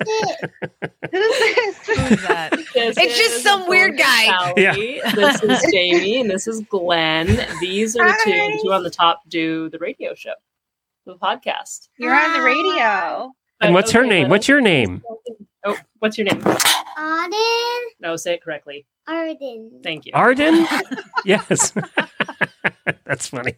it? 0.00 0.50
Who 1.12 1.18
is 1.18 2.22
that? 2.26 2.50
This 2.74 2.96
It's 2.96 3.18
just 3.18 3.42
some 3.42 3.68
weird 3.68 3.98
guy. 3.98 4.24
Sally, 4.26 4.62
Yeah. 4.62 4.74
This 5.14 5.42
is 5.42 5.72
Jamie, 5.72 6.20
and 6.20 6.30
this 6.30 6.46
is 6.48 6.60
Glenn. 6.70 7.26
These 7.60 7.96
are 7.96 8.08
the 8.08 8.18
two. 8.24 8.30
The 8.30 8.60
two 8.64 8.72
on 8.72 8.82
the 8.82 8.90
top 8.90 9.22
do 9.58 9.70
the 9.70 9.78
radio 9.78 10.14
show, 10.14 10.34
the 11.06 11.14
podcast. 11.16 11.88
You're 11.98 12.14
on 12.14 12.32
the 12.32 12.42
radio. 12.42 13.32
And 13.60 13.74
what's 13.74 13.90
her 13.92 14.04
name? 14.04 14.24
but- 14.24 14.30
What's 14.30 14.48
your 14.48 14.60
name? 14.60 15.02
Oh, 15.64 15.76
what's 15.98 16.16
your 16.16 16.24
name? 16.26 16.40
Arden. 16.96 17.80
No, 18.00 18.14
say 18.16 18.34
it 18.34 18.42
correctly. 18.42 18.86
Arden. 19.08 19.80
Thank 19.82 20.06
you. 20.06 20.12
Arden? 20.14 20.66
yes. 21.24 21.72
That's 23.04 23.26
funny. 23.28 23.54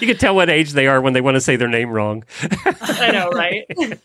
You 0.00 0.06
can 0.06 0.16
tell 0.16 0.34
what 0.34 0.48
age 0.48 0.72
they 0.72 0.86
are 0.86 1.00
when 1.00 1.12
they 1.12 1.20
want 1.20 1.34
to 1.34 1.40
say 1.40 1.56
their 1.56 1.68
name 1.68 1.90
wrong. 1.90 2.24
I 2.64 3.10
know, 3.12 3.28
right? 3.30 3.64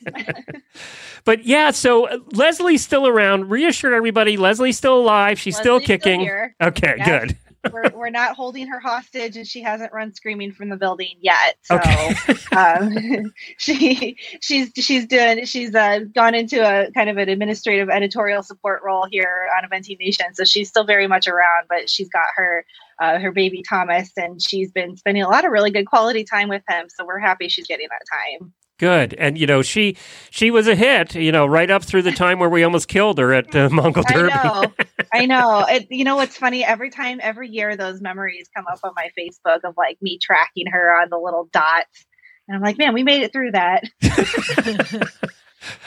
But 1.24 1.46
yeah, 1.46 1.70
so 1.70 2.08
uh, 2.08 2.18
Leslie's 2.34 2.82
still 2.82 3.06
around. 3.08 3.52
Reassure 3.52 3.94
everybody, 3.94 4.38
Leslie's 4.38 4.76
still 4.76 4.98
alive. 4.98 5.38
She's 5.40 5.56
still 5.56 5.76
Leslie's 5.76 5.86
still 5.86 5.98
kicking. 6.00 6.20
here. 6.20 6.56
okay, 6.60 6.96
Yes. 6.98 7.08
good. 7.08 7.38
We're, 7.72 7.90
we're 7.94 8.10
not 8.10 8.36
holding 8.36 8.68
her 8.68 8.80
hostage 8.80 9.38
and 9.38 9.46
she 9.46 9.62
hasn't 9.62 9.94
run 9.94 10.14
screaming 10.14 10.52
from 10.52 10.70
the 10.70 10.78
building 10.78 11.16
yet. 11.22 11.58
So 11.64 11.76
Okay. 11.76 12.16
um, 12.56 13.34
she 13.58 14.18
she's 14.42 14.72
she's 14.76 15.06
doing 15.06 15.46
she's 15.46 15.76
uh, 15.76 16.00
gone 16.14 16.36
into 16.36 16.62
a 16.62 16.92
kind 16.92 17.10
of 17.10 17.18
an 17.18 17.30
administrative 17.30 17.90
editorial 17.90 18.44
support 18.44 18.82
role 18.84 19.06
here 19.10 19.48
on 19.58 19.70
eventing 19.70 20.00
nation. 20.00 20.34
So 20.34 20.44
she's 20.44 20.70
still 20.70 20.86
very 20.86 21.08
much 21.08 21.28
around 21.28 21.68
but 21.70 21.90
she's 21.90 22.10
got 22.10 22.28
her 22.36 22.66
uh, 23.00 23.20
her 23.20 23.32
baby 23.32 23.64
thomas 23.68 24.12
and 24.18 24.42
she's 24.42 24.72
been 24.72 24.96
spending 24.98 25.24
a 25.24 25.30
lot 25.30 25.46
of 25.46 25.52
really 25.52 25.72
good 25.72 25.86
quality 25.86 26.24
time 26.24 26.50
with 26.50 26.64
him. 26.68 26.88
So 26.90 27.06
we're 27.06 27.20
happy 27.20 27.48
she's 27.50 27.68
getting 27.68 27.88
that 27.90 28.40
time 28.40 28.54
Good. 28.82 29.14
And 29.14 29.38
you 29.38 29.46
know, 29.46 29.62
she 29.62 29.96
she 30.32 30.50
was 30.50 30.68
a 30.68 30.74
hit, 30.74 31.14
you 31.14 31.32
know, 31.32 31.46
right 31.46 31.70
up 31.70 31.84
through 31.84 32.02
the 32.02 32.12
time 32.12 32.40
where 32.40 32.50
we 32.50 32.64
almost 32.64 32.88
killed 32.88 33.20
her 33.20 33.32
at 33.32 33.56
uh, 33.56 33.70
Mongol 33.70 34.02
Derby. 34.02 34.32
I 34.34 34.44
know. 34.44 34.74
I 35.14 35.26
know. 35.28 35.66
It, 35.70 35.86
you 35.92 36.04
know 36.04 36.16
what's 36.16 36.36
funny? 36.36 36.66
Every 36.66 36.90
time, 36.90 37.20
every 37.22 37.48
year, 37.48 37.78
those 37.78 38.02
memories 38.02 38.50
come 38.56 38.66
up 38.66 38.80
on 38.84 38.94
my 38.96 39.12
Facebook 39.16 39.60
of 39.66 39.76
like 39.78 40.02
me 40.02 40.18
tracking 40.20 40.66
her 40.66 41.00
on 41.00 41.10
the 41.12 41.20
little 41.20 41.48
dots. 41.54 42.08
And 42.48 42.56
I'm 42.56 42.64
like, 42.64 42.80
man, 42.80 42.96
we 42.96 43.04
made 43.04 43.22
it 43.22 43.32
through 43.32 43.52
that. 43.52 43.84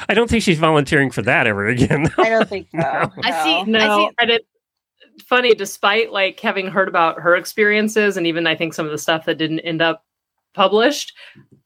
I 0.09 0.15
don't 0.15 0.31
think 0.31 0.45
she's 0.45 0.61
volunteering 0.61 1.11
for 1.11 1.23
that 1.23 1.49
ever 1.49 1.67
again. 1.67 2.15
I 2.17 2.29
don't 2.29 2.49
think 2.49 2.69
so. 2.71 2.79
I 3.25 3.43
see. 3.43 3.65
No, 3.73 3.79
I 3.81 3.97
see. 3.97 4.15
and 4.21 4.31
it 4.31 4.47
funny, 5.27 5.53
despite 5.57 6.13
like 6.13 6.39
having 6.39 6.69
heard 6.69 6.87
about 6.87 7.19
her 7.23 7.35
experiences 7.35 8.17
and 8.17 8.29
even 8.29 8.47
I 8.47 8.55
think 8.55 8.73
some 8.73 8.87
of 8.87 8.93
the 8.93 8.99
stuff 8.99 9.25
that 9.25 9.37
didn't 9.37 9.61
end 9.61 9.83
up 9.83 10.05
published, 10.55 11.13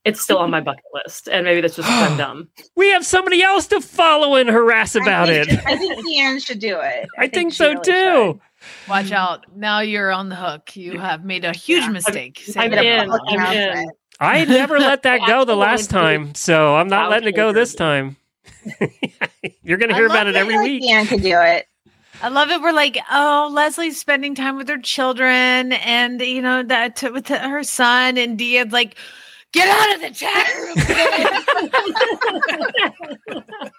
it's 0.05 0.21
still 0.21 0.37
on 0.37 0.49
my 0.49 0.59
bucket 0.61 0.83
list. 0.93 1.27
And 1.29 1.45
maybe 1.45 1.61
that's 1.61 1.75
just 1.75 1.87
'cause 1.87 2.11
I'm 2.11 2.17
dumb. 2.17 2.49
we 2.75 2.89
have 2.89 3.05
somebody 3.05 3.41
else 3.41 3.67
to 3.67 3.79
follow 3.81 4.35
and 4.35 4.49
harass 4.49 4.95
about 4.95 5.29
I 5.29 5.33
it. 5.33 5.49
I 5.65 5.77
think 5.77 6.05
DeAnn 6.05 6.45
should 6.45 6.59
do 6.59 6.79
it. 6.79 7.07
I 7.17 7.27
think 7.27 7.53
she 7.53 7.57
so 7.57 7.69
really 7.71 7.81
too. 7.83 8.41
Watch 8.89 9.11
out. 9.11 9.45
Now 9.55 9.79
you're 9.79 10.11
on 10.11 10.27
the 10.29 10.35
hook. 10.35 10.75
You 10.75 10.99
have 10.99 11.23
made 11.23 11.45
a 11.45 11.53
huge 11.53 11.87
mistake. 11.87 12.41
I'm 12.47 12.53
saying 12.53 12.73
in. 12.73 13.11
I'm 13.11 13.53
in. 13.55 13.89
I 14.19 14.43
never 14.45 14.79
let 14.79 15.03
that 15.03 15.21
go 15.25 15.45
the 15.45 15.55
last 15.55 15.89
time, 15.89 16.35
so 16.35 16.75
I'm 16.75 16.89
not 16.89 17.09
letting 17.09 17.29
it 17.29 17.35
go 17.37 17.53
this 17.53 17.73
time. 17.73 18.17
You're 19.63 19.77
going 19.77 19.89
to 19.89 19.95
hear 19.95 20.07
about 20.07 20.27
it 20.27 20.35
every 20.35 20.55
you're 20.55 20.63
week. 20.63 20.83
DeAnn 20.83 21.07
can 21.07 21.19
do 21.19 21.39
it. 21.39 21.67
I 22.21 22.27
love 22.29 22.49
it. 22.49 22.61
We're 22.61 22.71
like, 22.73 22.97
oh, 23.11 23.49
Leslie's 23.53 23.97
spending 23.99 24.35
time 24.35 24.57
with 24.57 24.67
her 24.67 24.77
children, 24.77 25.71
and 25.73 26.19
you 26.21 26.41
know 26.41 26.63
that 26.63 26.95
to, 26.97 27.11
with 27.11 27.27
her 27.29 27.63
son, 27.63 28.17
and 28.17 28.37
DeAnn's 28.37 28.73
like, 28.73 28.95
get 29.53 29.69
out 29.69 29.95
of 29.95 30.01
the 30.01 30.11
chat 30.11 30.47
room. 30.55 30.75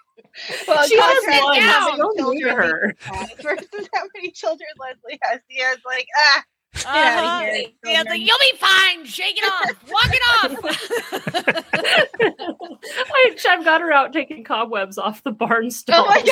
Well, 0.67 0.87
She 0.87 0.97
has 0.97 1.19
contrast 1.25 1.43
one. 1.43 1.61
how 1.61 1.85
many 1.89 1.97
Don't 1.97 2.17
children 2.17 2.37
near 2.39 2.55
her. 2.55 2.95
versus 3.43 3.89
how 3.93 4.03
many 4.15 4.31
children 4.31 4.69
Leslie 4.79 5.19
has. 5.23 5.39
DeAnn's 5.51 5.81
like, 5.85 6.07
ah, 6.17 6.43
get 6.73 6.85
out 6.85 7.23
of 7.23 7.29
Uh-huh. 7.29 7.41
here. 7.41 7.65
DeAnn's 7.85 8.09
like, 8.09 8.21
you'll 8.21 8.37
be 8.51 8.57
fine. 8.57 9.05
Shake 9.05 9.37
it 9.37 9.43
off. 9.43 9.75
Walk 9.89 10.09
it 10.13 10.21
off. 10.33 12.01
I, 13.13 13.35
I've 13.49 13.65
got 13.65 13.81
her 13.81 13.91
out 13.91 14.13
taking 14.13 14.43
cobwebs 14.43 14.97
off 14.97 15.23
the 15.23 15.31
barn 15.31 15.71
stall. 15.71 16.07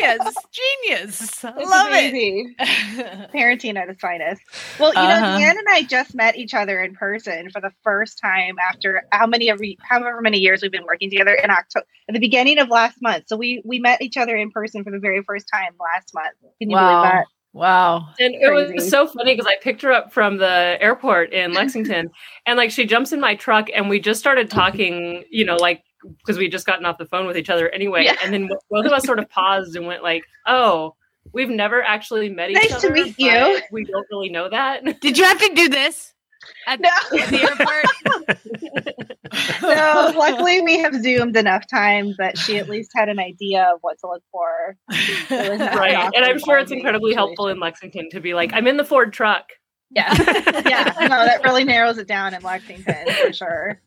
genius. 0.00 0.34
Genius. 0.52 1.44
I 1.44 1.50
love 1.62 1.86
amazing. 1.88 2.54
it. 2.58 3.30
parenting 3.32 3.76
at 3.76 3.88
its 3.88 4.00
finest. 4.00 4.42
Well, 4.78 4.92
you 4.94 5.00
Uh-huh. 5.00 5.20
know, 5.20 5.38
DeAnn 5.38 5.50
and 5.50 5.66
I 5.70 5.82
just 5.82 6.14
met 6.14 6.36
each 6.36 6.54
other 6.54 6.80
in 6.80 6.94
person 6.94 7.50
for 7.50 7.60
the 7.60 7.70
first 7.82 8.18
time 8.18 8.56
after 8.68 9.02
how 9.12 9.26
many 9.26 9.50
every 9.50 9.76
however 9.82 10.20
many 10.20 10.38
years 10.38 10.62
we've 10.62 10.72
been 10.72 10.84
working 10.84 11.10
together 11.10 11.34
in 11.34 11.50
October 11.50 11.86
at 12.08 12.12
the 12.14 12.20
beginning 12.20 12.58
of 12.58 12.68
last 12.68 13.00
month. 13.02 13.24
So 13.28 13.36
we 13.36 13.62
we 13.64 13.78
met 13.78 14.02
each 14.02 14.16
other 14.16 14.36
in 14.36 14.50
person 14.50 14.82
for 14.84 14.90
the 14.90 14.98
very 14.98 15.22
first 15.22 15.46
time 15.52 15.72
last 15.80 16.12
month. 16.14 16.34
Can 16.60 16.70
you 16.70 16.76
Wow. 16.76 17.02
believe 17.02 17.12
that? 17.12 17.26
Wow. 17.52 18.08
And 18.20 18.34
it 18.34 18.52
was 18.52 18.88
so 18.88 19.06
funny 19.06 19.34
because 19.34 19.46
I 19.46 19.56
picked 19.62 19.82
her 19.82 19.92
up 19.92 20.12
from 20.12 20.36
the 20.36 20.76
airport 20.80 21.32
in 21.32 21.52
Lexington 21.54 22.10
and 22.46 22.56
like 22.56 22.70
she 22.70 22.84
jumps 22.84 23.12
in 23.12 23.20
my 23.20 23.34
truck 23.34 23.68
and 23.74 23.88
we 23.88 24.00
just 24.00 24.20
started 24.20 24.50
talking, 24.50 25.24
you 25.30 25.44
know, 25.44 25.56
like 25.56 25.82
because 26.18 26.38
we 26.38 26.48
just 26.48 26.66
gotten 26.66 26.86
off 26.86 26.98
the 26.98 27.06
phone 27.06 27.26
with 27.26 27.36
each 27.36 27.50
other 27.50 27.68
anyway. 27.70 28.04
Yeah. 28.04 28.16
And 28.22 28.32
then 28.32 28.48
both 28.70 28.86
of 28.86 28.92
us 28.92 29.04
sort 29.04 29.18
of 29.18 29.28
paused 29.30 29.74
and 29.76 29.86
went 29.86 30.02
like, 30.02 30.24
oh, 30.46 30.94
we've 31.32 31.50
never 31.50 31.82
actually 31.82 32.28
met 32.28 32.50
each 32.50 32.58
other. 32.58 32.70
Nice 32.70 32.82
to 32.82 32.90
meet 32.92 33.18
you. 33.18 33.60
We 33.72 33.84
don't 33.84 34.06
really 34.10 34.28
know 34.28 34.48
that. 34.48 35.00
Did 35.00 35.18
you 35.18 35.24
have 35.24 35.40
to 35.40 35.54
do 35.54 35.68
this 35.68 36.14
at 36.66 36.80
No. 36.80 36.90
the 37.10 37.42
airport? 37.42 39.04
No, 39.62 40.12
luckily 40.16 40.60
we 40.62 40.78
have 40.78 40.94
zoomed 40.94 41.36
enough 41.36 41.66
times 41.68 42.16
that 42.16 42.38
she 42.38 42.56
at 42.56 42.68
least 42.68 42.90
had 42.94 43.08
an 43.08 43.18
idea 43.18 43.70
of 43.74 43.78
what 43.82 43.98
to 44.00 44.08
look 44.08 44.22
for. 44.32 44.76
It 44.90 45.50
was 45.50 45.58
not 45.58 45.72
an 45.72 45.78
right. 45.78 46.10
And 46.14 46.24
I'm 46.24 46.38
sure 46.38 46.56
it's 46.58 46.70
bonding 46.70 46.78
incredibly 46.78 47.14
helpful 47.14 47.48
in 47.48 47.60
Lexington 47.60 48.08
to 48.10 48.20
be 48.20 48.34
like, 48.34 48.52
I'm 48.52 48.66
in 48.66 48.76
the 48.78 48.84
Ford 48.84 49.12
truck. 49.12 49.44
Yeah. 49.90 50.12
yeah. 50.66 50.94
No, 51.00 51.08
that 51.08 51.42
really 51.44 51.64
narrows 51.64 51.98
it 51.98 52.08
down 52.08 52.34
in 52.34 52.42
Lexington 52.42 53.06
for 53.22 53.32
sure. 53.32 53.80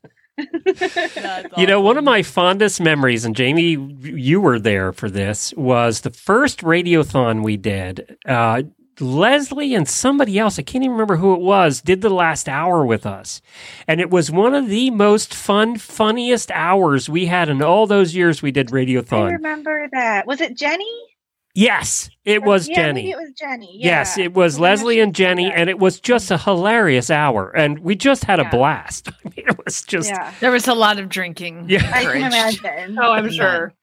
You 1.57 1.67
know, 1.67 1.81
one 1.81 1.97
of 1.97 2.03
my 2.03 2.23
fondest 2.23 2.81
memories, 2.81 3.25
and 3.25 3.35
Jamie, 3.35 3.77
you 4.01 4.41
were 4.41 4.59
there 4.59 4.91
for 4.93 5.09
this, 5.09 5.53
was 5.55 6.01
the 6.01 6.11
first 6.11 6.61
radiothon 6.61 7.43
we 7.43 7.57
did. 7.57 8.17
Uh, 8.27 8.63
Leslie 8.99 9.73
and 9.73 9.87
somebody 9.87 10.37
else, 10.37 10.59
I 10.59 10.63
can't 10.63 10.83
even 10.83 10.93
remember 10.93 11.15
who 11.17 11.33
it 11.33 11.41
was, 11.41 11.81
did 11.81 12.01
the 12.01 12.09
last 12.09 12.49
hour 12.49 12.85
with 12.85 13.05
us. 13.05 13.41
And 13.87 14.01
it 14.01 14.09
was 14.09 14.31
one 14.31 14.53
of 14.53 14.67
the 14.67 14.89
most 14.91 15.33
fun, 15.33 15.77
funniest 15.77 16.51
hours 16.51 17.09
we 17.09 17.27
had 17.27 17.49
in 17.49 17.61
all 17.61 17.87
those 17.87 18.15
years 18.15 18.41
we 18.41 18.51
did 18.51 18.67
radiothon. 18.67 19.13
I 19.13 19.31
radiothon. 19.31 19.31
remember 19.31 19.89
that. 19.93 20.27
Was 20.27 20.41
it 20.41 20.57
Jenny? 20.57 21.11
Yes, 21.53 22.09
it 22.23 22.43
was 22.43 22.69
yeah, 22.69 22.75
Jenny. 22.75 23.11
It 23.11 23.17
was 23.17 23.31
Jenny. 23.37 23.77
Yes, 23.77 24.17
it 24.17 24.33
was 24.33 24.57
Leslie 24.57 25.01
and 25.01 25.13
Jenny, 25.13 25.51
and 25.51 25.69
it 25.69 25.79
was 25.79 25.99
just 25.99 26.31
a 26.31 26.37
hilarious 26.37 27.09
hour, 27.09 27.51
and 27.51 27.79
we 27.79 27.95
just 27.95 28.23
had 28.23 28.39
a 28.39 28.49
blast. 28.49 29.09
I 29.25 29.29
mean, 29.35 29.47
it 29.49 29.60
was 29.71 29.81
was 29.81 29.87
just 29.87 30.09
yeah. 30.09 30.33
There 30.39 30.51
was 30.51 30.67
a 30.67 30.73
lot 30.73 30.99
of 30.99 31.09
drinking. 31.09 31.65
Yeah. 31.69 31.89
I 31.93 32.03
can 32.03 32.17
imagine. 32.17 32.97
Oh, 33.01 33.11
I'm 33.11 33.29
sure. 33.31 33.73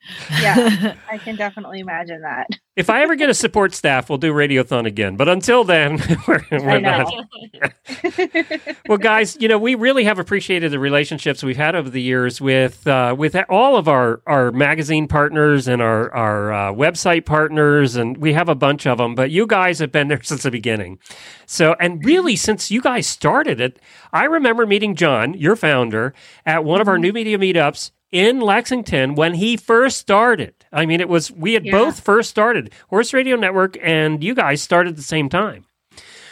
Yeah, 0.41 0.95
I 1.11 1.19
can 1.19 1.37
definitely 1.37 1.81
imagine 1.81 2.23
that. 2.23 2.49
if 2.77 2.91
I 2.91 3.03
ever 3.03 3.15
get 3.17 3.29
a 3.29 3.35
support 3.35 3.75
staff, 3.75 4.09
we'll 4.09 4.19
do 4.19 4.33
Radiothon 4.33 4.87
again. 4.87 5.17
But 5.17 5.29
until 5.29 5.65
then, 5.65 5.99
we're, 6.29 6.45
we're 6.51 6.81
not. 6.81 7.13
know. 7.13 7.69
Well, 8.89 8.99
guys, 8.99 9.37
you 9.41 9.49
know 9.49 9.59
we 9.59 9.75
really 9.75 10.05
have 10.05 10.19
appreciated 10.19 10.73
the 10.73 10.79
relationships 10.79 11.43
we've 11.43 11.57
had 11.57 11.75
over 11.75 11.91
the 11.91 12.01
years 12.01 12.41
with 12.41 12.87
uh, 12.87 13.15
with 13.17 13.37
all 13.49 13.77
of 13.77 13.89
our 13.89 14.23
our 14.27 14.51
magazine 14.53 15.09
partners 15.09 15.69
and 15.69 15.83
our 15.83 16.13
our 16.15 16.53
uh, 16.53 16.73
website 16.73 17.27
partners, 17.27 17.97
and 17.97 18.17
we 18.17 18.33
have 18.33 18.49
a 18.49 18.55
bunch 18.55 18.87
of 18.87 18.99
them. 18.99 19.15
But 19.15 19.31
you 19.31 19.47
guys 19.47 19.79
have 19.79 19.93
been 19.93 20.09
there 20.09 20.23
since 20.23 20.43
the 20.43 20.51
beginning. 20.51 20.99
So, 21.47 21.77
and 21.81 22.05
really, 22.05 22.37
since 22.37 22.71
you 22.71 22.81
guys 22.81 23.07
started 23.07 23.61
it, 23.61 23.79
I 24.13 24.25
remember 24.25 24.67
meeting 24.67 24.95
John, 24.95 25.35
your 25.35 25.57
founder, 25.57 26.15
at 26.47 26.65
one 26.65 26.81
of 26.81 26.89
our 26.89 26.95
mm-hmm. 26.95 27.03
new 27.03 27.13
media 27.13 27.39
meetups 27.39 27.91
in 28.11 28.41
Lexington 28.41 29.15
when 29.15 29.35
he 29.35 29.57
first 29.57 29.99
started. 29.99 30.55
I 30.73 30.87
mean, 30.87 31.01
it 31.01 31.09
was 31.09 31.31
we 31.31 31.53
had 31.55 31.67
Yeah. 31.67 31.73
both 31.73 32.01
first 32.01 32.31
started 32.31 32.73
Horse 32.89 33.13
Radio 33.13 33.37
Network, 33.37 33.77
and 33.83 34.23
you 34.23 34.35
guys 34.35 34.63
started 34.63 34.91
at 34.91 34.97
the 34.97 35.03
same 35.03 35.29
time. 35.29 35.67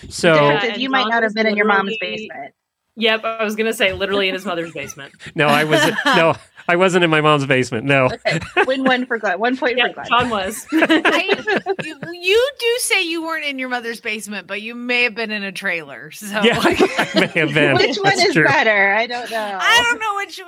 So. 0.08 0.32
Difference 0.32 0.64
is 0.64 0.70
and 0.70 0.82
you 0.82 0.90
might 0.90 1.02
John 1.02 1.10
not 1.10 1.22
have 1.22 1.34
been 1.34 1.46
in 1.46 1.56
your 1.56 1.66
mom's 1.66 1.96
basement. 2.00 2.54
Yep, 2.96 3.24
I 3.24 3.44
was 3.44 3.56
gonna 3.56 3.74
say 3.74 3.92
literally 3.92 4.28
in 4.28 4.34
his 4.34 4.46
mother's 4.46 4.72
basement. 4.72 5.12
No, 5.34 5.46
I 5.48 5.64
was 5.64 5.80
no, 6.06 6.34
I 6.68 6.76
wasn't 6.76 7.04
in 7.04 7.10
my 7.10 7.20
mom's 7.20 7.46
basement. 7.46 7.84
No. 7.86 8.06
Okay, 8.06 8.40
win 8.66 8.84
one 8.84 9.06
for 9.06 9.18
Glenn. 9.18 9.38
One 9.38 9.56
point 9.56 9.78
Yeah, 9.78 9.88
for 9.88 9.94
Glenn. 9.94 10.06
John 10.08 10.30
was. 10.30 10.66
I, 10.72 11.74
you, 11.84 11.98
you 12.12 12.50
do 12.58 12.66
say 12.78 13.02
you 13.04 13.22
weren't 13.22 13.44
in 13.44 13.58
your 13.58 13.68
mother's 13.68 14.00
basement, 14.00 14.46
but 14.46 14.62
you 14.62 14.74
may 14.74 15.02
have 15.04 15.14
been 15.14 15.30
in 15.30 15.42
a 15.42 15.52
trailer. 15.52 16.10
So 16.10 16.26
Yeah, 16.26 16.58
I 16.62 17.30
may 17.34 17.40
have 17.40 17.54
been. 17.54 17.76
Which 17.76 17.96
one 17.98 18.18
is 18.18 18.32
true. 18.34 18.44
better? 18.44 18.94
I 18.94 19.06
don't 19.06 19.30
know. 19.30 19.58
I 19.60 19.90
don't 19.90 20.00
know 20.00 20.16
which. 20.16 20.40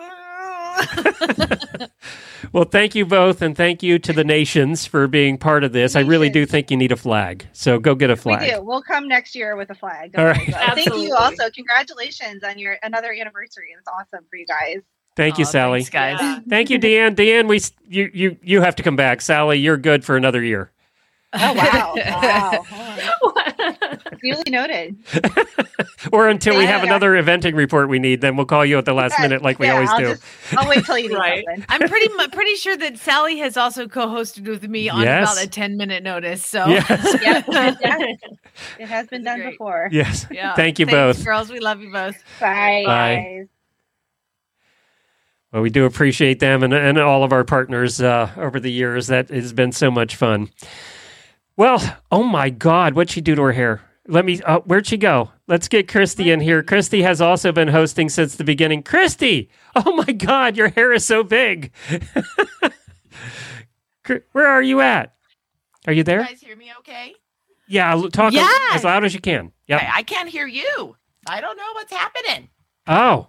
Well, 2.52 2.64
thank 2.64 2.94
you 2.94 3.04
both, 3.04 3.42
and 3.42 3.54
thank 3.56 3.82
you 3.82 3.98
to 3.98 4.12
the 4.12 4.24
nations 4.24 4.86
for 4.86 5.06
being 5.06 5.36
part 5.36 5.64
of 5.64 5.72
this. 5.72 5.94
I 5.96 6.00
really 6.00 6.30
do 6.30 6.46
think 6.46 6.70
you 6.70 6.76
need 6.78 6.92
a 6.92 6.96
flag, 6.96 7.46
so 7.52 7.78
go 7.78 7.94
get 7.94 8.08
a 8.10 8.16
flag. 8.16 8.40
We 8.40 8.46
flag. 8.46 8.60
do. 8.60 8.64
We'll 8.66 8.82
come 8.82 9.06
next 9.06 9.34
year 9.34 9.54
with 9.56 9.68
a 9.70 9.74
flag. 9.74 10.14
All 10.16 10.24
Don't 10.24 10.36
right. 10.36 10.38
worry 10.38 10.48
about 10.48 10.78
it. 10.78 10.84
Thank 10.84 11.02
you 11.02 11.14
also. 11.14 11.50
Congratulations 11.50 12.42
on 12.44 12.58
your 12.58 12.76
another 12.82 13.12
anniversary. 13.12 13.74
It's 13.78 13.88
awesome 13.88 14.24
for 14.30 14.36
you 14.36 14.46
guys. 14.46 14.78
Thank 15.18 15.36
you, 15.38 15.44
Aw, 15.44 15.48
Sally. 15.48 15.78
thanks, 15.80 15.90
guys. 15.90 16.18
Yeah. 16.20 16.38
Thank 16.48 16.70
you, 16.70 16.78
DeAnn. 16.78 17.14
DeAnn, 17.16 17.48
we 17.48 17.60
you 17.88 18.10
you 18.14 18.36
you 18.42 18.60
have 18.62 18.76
to 18.76 18.82
come 18.84 18.94
back. 18.96 19.20
Sally, 19.20 19.58
you're 19.58 19.76
good 19.76 20.04
for 20.04 20.16
another 20.16 20.42
year. 20.42 20.70
Oh 21.34 21.52
wow. 21.52 21.94
wow. 22.72 23.98
Duly 24.22 24.42
noted. 24.50 24.96
or 26.12 26.28
until 26.28 26.56
we 26.56 26.64
have 26.64 26.80
Yeah. 26.82 26.86
another 26.86 27.10
eventing 27.12 27.54
report 27.54 27.88
we 27.88 27.98
need, 27.98 28.20
then 28.22 28.36
we'll 28.36 28.46
call 28.46 28.64
you 28.64 28.78
at 28.78 28.84
the 28.86 28.94
last 28.94 29.14
Yeah, 29.18 29.24
minute 29.24 29.42
like 29.42 29.58
we 29.58 29.68
always 29.68 29.90
I'll 29.90 29.98
do. 29.98 30.04
just- 30.14 30.22
I'll 30.56 30.68
wait 30.68 30.84
till 30.86 30.96
you 30.98 31.10
do 31.10 31.16
Right. 31.18 31.44
I'm 31.68 31.80
pretty 31.86 32.08
pretty 32.32 32.54
sure 32.54 32.76
that 32.78 32.96
Sally 32.98 33.38
has 33.38 33.56
also 33.58 33.86
co-hosted 33.88 34.46
with 34.48 34.66
me 34.68 34.88
on 34.88 35.02
Yes. 35.02 35.32
about 35.32 35.44
a 35.44 35.48
10 35.48 35.76
minute 35.76 36.02
notice. 36.02 36.46
So 36.46 36.66
Yes. 36.66 36.88
Yeah, 37.22 37.74
yeah. 37.80 38.06
It 38.78 38.88
has 38.88 39.06
been 39.08 39.22
done 39.24 39.40
Great. 39.40 39.50
before. 39.50 39.88
Yes. 39.92 40.26
yeah. 40.30 40.54
Thank 40.54 40.78
you 40.78 40.86
Thanks, 40.86 41.18
both. 41.18 41.24
girls. 41.26 41.50
We 41.50 41.60
love 41.60 41.82
you 41.82 41.92
both. 41.92 42.16
Bye, 42.40 42.84
Bye. 42.86 43.14
guys. 43.16 43.48
Well, 45.52 45.62
we 45.62 45.70
do 45.70 45.84
appreciate 45.86 46.40
them 46.40 46.62
and, 46.62 46.74
and 46.74 46.98
all 46.98 47.24
of 47.24 47.32
our 47.32 47.44
partners 47.44 48.00
uh, 48.00 48.30
over 48.36 48.60
the 48.60 48.70
years. 48.70 49.06
That 49.06 49.30
has 49.30 49.52
been 49.52 49.72
so 49.72 49.90
much 49.90 50.14
fun. 50.16 50.50
Well, 51.56 51.98
oh 52.12 52.22
my 52.22 52.50
God, 52.50 52.94
what'd 52.94 53.10
she 53.10 53.20
do 53.20 53.34
to 53.34 53.42
her 53.42 53.52
hair? 53.52 53.82
Let 54.06 54.24
me, 54.24 54.40
uh, 54.42 54.60
where'd 54.60 54.86
she 54.86 54.96
go? 54.96 55.32
Let's 55.48 55.68
get 55.68 55.88
Christy 55.88 56.30
in 56.30 56.40
here. 56.40 56.62
Christy 56.62 57.02
has 57.02 57.20
also 57.20 57.52
been 57.52 57.68
hosting 57.68 58.08
since 58.08 58.36
the 58.36 58.44
beginning. 58.44 58.82
Christy, 58.82 59.50
oh 59.76 59.96
my 59.96 60.12
God, 60.12 60.56
your 60.56 60.68
hair 60.68 60.92
is 60.92 61.04
so 61.04 61.22
big. 61.24 61.72
Where 64.32 64.46
are 64.48 64.62
you 64.62 64.80
at? 64.80 65.14
Are 65.86 65.92
you 65.92 66.02
there? 66.04 66.20
You 66.20 66.26
guys 66.28 66.40
hear 66.40 66.56
me 66.56 66.70
okay? 66.78 67.14
Yeah, 67.66 68.00
talk 68.12 68.32
Yes. 68.32 68.76
as 68.76 68.84
loud 68.84 69.04
as 69.04 69.12
you 69.12 69.20
can. 69.20 69.52
Okay, 69.70 69.86
I 69.92 70.02
can't 70.02 70.28
hear 70.28 70.46
you. 70.46 70.96
I 71.26 71.40
don't 71.42 71.56
know 71.56 71.72
what's 71.74 71.92
happening. 71.92 72.48
Oh, 72.86 73.28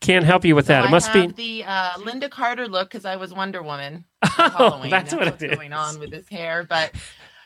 can't 0.00 0.24
help 0.24 0.44
you 0.44 0.54
with 0.54 0.66
that. 0.66 0.82
So 0.82 0.88
it 0.88 0.90
must 0.90 1.12
be. 1.12 1.26
the 1.28 1.64
uh, 1.64 1.90
Lynda 1.98 2.30
Carter 2.30 2.68
look 2.68 2.90
because 2.90 3.04
I 3.04 3.16
was 3.16 3.32
Wonder 3.32 3.62
Woman. 3.62 4.04
Oh, 4.38 4.50
Halloween. 4.50 4.90
that's 4.90 5.12
what 5.14 5.22
it 5.26 5.30
what's 5.30 5.42
is. 5.42 5.54
going 5.56 5.72
on 5.72 5.98
with 5.98 6.12
his 6.12 6.28
hair. 6.28 6.64
But 6.68 6.92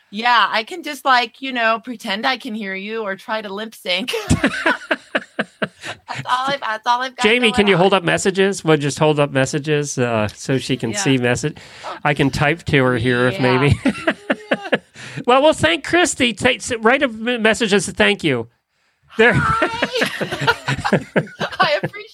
yeah, 0.09 0.47
I 0.49 0.63
can 0.63 0.83
just 0.83 1.05
like 1.05 1.41
you 1.41 1.51
know 1.53 1.79
pretend 1.83 2.25
I 2.25 2.37
can 2.37 2.53
hear 2.53 2.75
you 2.75 3.01
or 3.03 3.15
try 3.15 3.41
to 3.41 3.53
lip 3.53 3.73
sync. 3.75 4.11
that's 4.29 6.25
all 6.25 6.47
I've. 6.47 6.59
That's 6.59 6.85
all 6.87 7.01
I've 7.01 7.15
got. 7.15 7.23
Jamie, 7.23 7.51
can 7.51 7.67
you 7.67 7.75
on. 7.75 7.79
hold 7.81 7.93
up 7.93 8.03
messages? 8.03 8.63
We'll 8.63 8.77
just 8.77 8.99
hold 8.99 9.19
up 9.19 9.31
messages 9.31 9.97
uh, 9.97 10.27
so 10.29 10.57
she 10.57 10.75
can 10.75 10.91
Yeah. 10.91 10.97
see 10.97 11.17
message. 11.17 11.57
I 12.03 12.13
can 12.13 12.29
type 12.29 12.63
to 12.65 12.83
her 12.83 12.97
here 12.97 13.27
if 13.27 13.35
Yeah. 13.39 13.57
maybe. 13.57 13.79
well, 15.25 15.41
we'll 15.41 15.53
thank 15.53 15.85
Christy. 15.85 16.35
S- 16.43 16.73
write 16.79 17.03
a 17.03 17.07
message 17.07 17.73
as 17.73 17.87
a 17.87 17.93
thank 17.93 18.23
you. 18.23 18.49
There. 19.17 19.33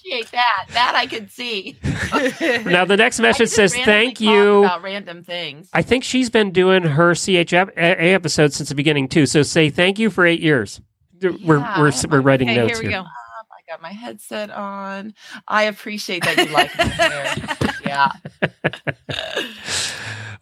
Appreciate 0.08 0.30
that. 0.32 0.66
That 0.70 0.94
I 0.94 1.06
can 1.06 1.28
see. 1.28 1.76
now 2.70 2.84
the 2.84 2.96
next 2.96 3.20
message 3.20 3.50
says 3.50 3.74
thank 3.74 4.20
you. 4.20 4.64
about 4.64 4.82
random 4.82 5.22
things. 5.22 5.68
I 5.72 5.82
think 5.82 6.02
she's 6.02 6.30
been 6.30 6.50
doing 6.50 6.82
her 6.82 7.14
CHA 7.14 7.70
episode 7.76 8.52
since 8.54 8.70
the 8.70 8.74
beginning 8.74 9.08
too. 9.08 9.26
So 9.26 9.42
say 9.42 9.68
thank 9.70 9.98
you 9.98 10.08
for 10.10 10.24
eight 10.24 10.40
years. 10.40 10.80
We're 11.20 11.58
Yeah, 11.58 11.80
we're, 11.80 11.92
we're 12.08 12.20
writing 12.20 12.48
Okay, 12.48 12.56
notes 12.56 12.78
here 12.78 12.88
we 12.88 12.92
here. 12.92 13.02
go. 13.02 13.06
I 13.06 13.70
got 13.70 13.82
my 13.82 13.92
headset 13.92 14.50
on. 14.50 15.12
I 15.46 15.64
appreciate 15.64 16.24
that 16.24 16.38
you 16.38 16.46
like 16.46 16.70
hair. 16.70 17.56
Yeah. 17.84 18.12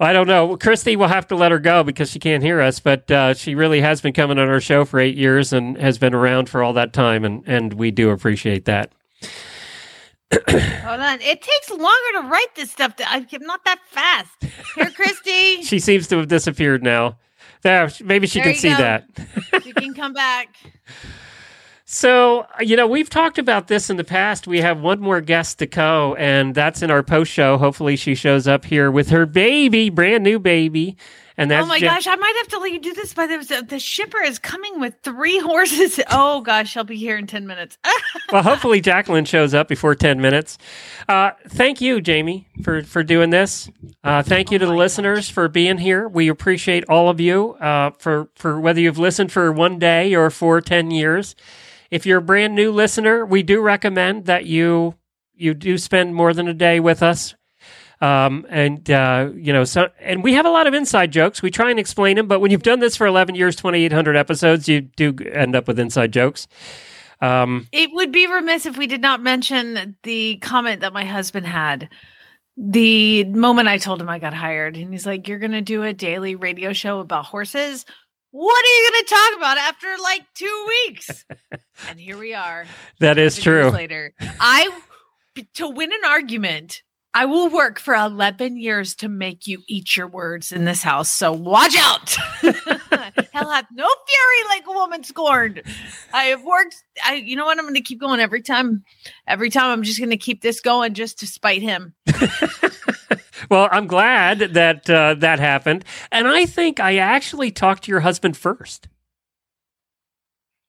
I 0.01 0.13
don't 0.13 0.27
know. 0.27 0.57
Christy 0.57 0.97
will 0.97 1.07
have 1.09 1.29
to 1.29 1.37
let 1.37 1.53
her 1.53 1.59
go 1.61 1.85
because 1.85 2.11
she 2.11 2.19
can't 2.19 2.43
hear 2.43 2.61
us, 2.61 2.81
but 2.81 3.09
uh, 3.11 3.35
she 3.35 3.55
really 3.55 3.81
has 3.81 4.01
been 4.01 4.13
coming 4.13 4.39
on 4.39 4.49
our 4.49 4.61
show 4.61 4.85
for 4.85 4.99
eight 4.99 5.17
years 5.17 5.53
and 5.53 5.79
has 5.79 5.97
been 5.97 6.13
around 6.13 6.49
for 6.51 6.63
all 6.63 6.73
that 6.73 6.93
time, 6.93 7.25
and, 7.25 7.45
and 7.47 7.75
we 7.75 7.91
do 7.93 8.11
appreciate 8.11 8.65
that. 8.65 8.91
Hold 10.33 11.01
on. 11.01 11.21
It 11.21 11.43
takes 11.43 11.71
longer 11.71 12.21
to 12.21 12.29
write 12.29 12.55
this 12.55 12.71
stuff. 12.71 12.95
I'm 13.07 13.27
not 13.41 13.65
that 13.65 13.81
fast. 13.87 14.31
Here, 14.75 14.91
Christy. 14.91 15.63
She 15.63 15.79
seems 15.79 16.09
to 16.09 16.19
have 16.19 16.29
disappeared 16.29 16.83
now. 16.83 17.19
There, 17.63 17.91
maybe 18.05 18.27
she 18.27 18.41
There 18.41 18.53
can 18.53 18.61
see 18.61 18.71
go. 18.71 18.77
that. 18.77 19.09
she 19.63 19.73
can 19.73 19.95
come 19.95 20.13
back. 20.13 20.49
So, 21.89 22.47
you 22.59 22.75
know, 22.77 22.89
we've 22.89 23.09
talked 23.09 23.39
about 23.39 23.69
this 23.69 23.91
in 23.91 23.97
the 23.97 24.03
past. 24.03 24.49
We 24.49 24.61
have 24.61 24.81
one 24.81 24.99
more 25.01 25.21
guest 25.21 25.61
to 25.61 25.67
go, 25.67 26.17
and 26.17 26.53
that's 26.53 26.83
in 26.83 26.91
our 26.91 27.05
post 27.05 27.31
show. 27.31 27.57
Hopefully, 27.59 27.95
she 27.95 28.17
shows 28.17 28.49
up 28.49 28.65
here 28.65 28.91
with 28.91 29.11
her 29.11 29.25
baby, 29.25 29.89
brand 29.89 30.25
new 30.25 30.41
baby. 30.41 30.97
And 31.39 31.51
that's 31.51 31.65
oh 31.65 31.69
my 31.69 31.81
gosh, 31.81 32.07
I 32.07 32.17
might 32.17 32.35
have 32.39 32.49
to 32.49 32.59
let 32.59 32.73
you 32.73 32.79
do 32.79 32.95
this, 32.95 33.13
by 33.13 33.27
the, 33.27 33.67
the 33.69 33.79
shipper 33.79 34.23
is 34.23 34.39
coming 34.39 34.81
with 34.81 34.95
three 35.03 35.39
horses. 35.41 36.01
Oh 36.11 36.41
gosh, 36.41 36.77
I'll 36.77 36.85
be 36.85 36.97
here 36.97 37.19
in 37.19 37.27
10 37.27 37.47
minutes. 37.47 37.77
well, 38.33 38.43
hopefully 38.43 38.81
Jaclyn 38.81 39.27
shows 39.27 39.53
up 39.53 39.69
before 39.69 39.95
10 39.95 40.21
minutes. 40.21 40.57
Uh, 41.09 41.33
thank 41.49 41.81
you, 41.81 42.01
Jamie, 42.01 42.49
for, 42.63 42.83
for 42.83 43.03
doing 43.03 43.31
this. 43.31 43.71
Uh, 44.03 44.23
thank 44.23 44.51
you 44.51 44.59
to 44.59 44.67
the 44.67 44.75
listeners 44.75 45.29
for 45.29 45.49
being 45.49 45.79
here. 45.79 46.09
We 46.09 46.29
appreciate 46.29 46.85
all 46.89 47.11
of 47.11 47.21
you 47.21 47.55
uh, 47.55 47.91
for, 47.99 48.29
for 48.35 48.59
whether 48.59 48.81
you've 48.81 48.99
listened 48.99 49.31
for 49.31 49.53
one 49.53 49.79
day 49.79 50.15
or 50.15 50.31
for 50.31 50.61
10 50.61 50.91
years. 50.91 51.37
If 51.91 52.07
you're 52.07 52.19
a 52.19 52.23
brand 52.23 52.55
new 52.55 52.73
listener, 52.73 53.25
we 53.25 53.43
do 53.43 53.61
recommend 53.61 54.25
that 54.27 54.47
you 54.47 54.95
you 55.39 55.53
do 55.53 55.77
spend 55.77 56.15
more 56.15 56.33
than 56.33 56.49
a 56.49 56.55
day 56.55 56.81
with 56.81 57.03
us. 57.03 57.35
Um, 58.01 58.47
and 58.51 58.91
uh, 58.91 59.31
you 59.35 59.53
know, 59.53 59.65
so 59.65 59.89
and 60.01 60.23
we 60.23 60.35
have 60.35 60.45
a 60.45 60.51
lot 60.51 60.67
of 60.67 60.75
inside 60.75 61.13
jokes. 61.13 61.41
We 61.41 61.51
try 61.51 61.71
and 61.71 61.79
explain 61.79 62.17
them, 62.17 62.27
but 62.27 62.41
when 62.41 62.51
you've 62.51 62.63
done 62.63 62.81
this 62.81 62.97
for 62.97 63.07
11 63.07 63.35
years, 63.35 63.57
2,800 63.57 64.17
episodes, 64.17 64.69
you 64.69 64.83
do 64.83 65.17
end 65.33 65.57
up 65.57 65.67
with 65.67 65.79
inside 65.79 66.13
jokes. 66.13 66.47
Um, 67.23 67.69
it 67.73 67.91
would 67.93 68.13
be 68.13 68.27
remiss 68.27 68.67
if 68.67 68.77
we 68.77 68.87
did 68.87 69.01
not 69.01 69.23
mention 69.23 69.97
the 70.03 70.37
comment 70.37 70.83
that 70.83 70.93
my 70.93 71.05
husband 71.05 71.47
had 71.47 71.89
the 72.57 73.25
moment 73.25 73.69
I 73.69 73.79
told 73.79 74.01
him 74.01 74.09
I 74.09 74.19
got 74.19 74.35
hired. 74.35 74.77
And 74.77 74.93
he's 74.93 75.07
like, 75.07 75.29
You're 75.29 75.39
going 75.39 75.53
to 75.53 75.61
do 75.61 75.83
a 75.83 75.93
daily 75.93 76.35
radio 76.35 76.73
show 76.73 77.01
about 77.01 77.27
horses? 77.27 77.85
What 78.31 78.65
are 78.65 78.69
you 78.69 78.91
going 78.91 79.05
to 79.05 79.15
talk 79.15 79.37
about 79.39 79.59
after 79.59 79.87
like 80.03 80.23
two 80.35 80.67
weeks? 80.69 81.25
and 81.89 81.99
here 81.99 82.19
we 82.19 82.35
are. 82.35 82.67
That 83.01 83.19
is 83.19 83.41
true. 83.41 83.71
Later, 83.71 84.13
I 84.41 84.69
to 85.55 85.69
win 85.69 85.93
an 85.93 86.05
argument, 86.07 86.83
I 87.17 87.25
will 87.25 87.49
work 87.49 87.79
for 87.79 87.95
11 87.95 88.59
years 88.59 88.95
to 88.97 89.09
make 89.09 89.47
you 89.47 89.63
eat 89.67 89.97
your 89.97 90.07
words 90.07 90.53
in 90.53 90.67
this 90.67 90.83
house. 90.83 91.11
So 91.11 91.33
watch 91.33 91.75
out. 91.79 92.11
Hell 93.33 93.49
hath 93.51 93.65
no 93.73 93.89
fury 93.89 94.49
like 94.51 94.67
a 94.67 94.73
woman 94.73 95.03
scorned. 95.03 95.63
I 96.13 96.25
have 96.25 96.45
worked. 96.45 96.77
I, 97.03 97.15
you 97.15 97.35
know 97.35 97.47
what? 97.47 97.57
I'm 97.57 97.65
going 97.65 97.75
to 97.75 97.81
keep 97.81 98.01
going 98.01 98.21
every 98.21 98.43
time. 98.43 98.85
Every 99.27 99.49
time, 99.49 99.71
I'm 99.71 99.83
just 99.83 99.99
going 99.99 100.11
to 100.11 100.19
keep 100.19 100.43
this 100.43 100.61
going 100.61 100.93
just 100.93 101.19
to 101.21 101.27
spite 101.27 101.63
him. 101.63 101.95
Well, 103.51 103.69
I'm 103.71 103.87
glad 103.87 104.39
that 104.39 104.89
uh, 104.91 105.15
that 105.19 105.39
happened, 105.39 105.85
and 106.11 106.27
I 106.27 106.47
think 106.47 106.81
I 106.81 106.97
actually 106.97 107.51
talked 107.51 107.85
to 107.85 107.93
your 107.93 108.01
husband 108.01 108.37
first. 108.37 108.89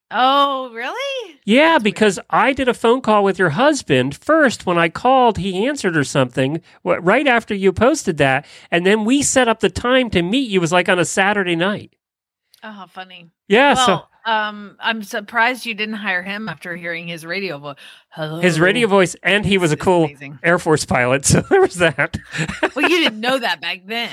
Oh, 0.09 0.71
really? 0.73 1.39
Yeah, 1.45 1.79
because 1.79 2.17
I 2.29 2.53
did 2.53 2.67
a 2.69 2.73
phone 2.73 3.01
call 3.01 3.23
with 3.23 3.37
your 3.37 3.49
husband 3.51 4.15
first. 4.15 4.65
When 4.65 4.77
I 4.77 4.87
called, 4.89 5.37
he 5.37 5.65
answered 5.67 5.97
or 5.97 6.03
something 6.05 6.61
right 6.83 7.27
after 7.27 7.53
you 7.53 7.73
posted 7.73 8.17
that, 8.17 8.45
and 8.71 8.85
then 8.85 9.03
we 9.05 9.21
set 9.21 9.47
up 9.49 9.59
the 9.59 9.69
time 9.69 10.09
to 10.11 10.21
meet 10.21 10.49
you. 10.49 10.59
It 10.59 10.61
was 10.61 10.71
like 10.71 10.87
on 10.89 10.99
a 10.99 11.05
Saturday 11.05 11.55
night. 11.55 11.93
Oh, 12.63 12.71
how 12.71 12.85
funny. 12.87 13.31
Yeah, 13.49 13.73
so- 13.73 13.87
Well, 13.87 14.09
um, 14.27 14.75
I'm 14.81 15.03
surprised 15.03 15.65
you 15.65 15.73
didn't 15.73 15.95
hire 15.95 16.21
him 16.21 16.49
after 16.49 16.75
hearing 16.75 17.07
his 17.07 17.25
radio 17.25 17.57
voice. 17.57 17.77
Hello. 18.09 18.41
His 18.41 18.59
radio 18.59 18.85
voice, 18.89 19.15
and 19.23 19.45
he 19.45 19.57
was 19.57 19.71
a 19.71 19.77
cool 19.77 20.09
Air 20.43 20.59
Force 20.59 20.83
pilot, 20.83 21.25
so 21.31 21.39
there 21.41 21.61
was 21.61 21.75
that. 21.75 22.17
well, 22.75 22.89
you 22.89 22.99
didn't 22.99 23.21
know 23.21 23.39
that 23.39 23.61
back 23.61 23.83
then. 23.85 24.11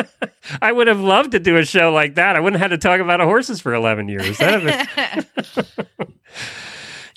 I 0.62 0.72
would 0.72 0.86
have 0.86 1.00
loved 1.00 1.32
to 1.32 1.38
do 1.38 1.58
a 1.58 1.66
show 1.66 1.92
like 1.92 2.14
that. 2.14 2.34
I 2.34 2.40
wouldn't 2.40 2.62
have 2.62 2.70
had 2.70 2.80
to 2.80 2.88
talk 2.88 3.00
about 3.00 3.20
horses 3.20 3.60
for 3.60 3.74
eleven 3.74 4.08
years. 4.08 4.40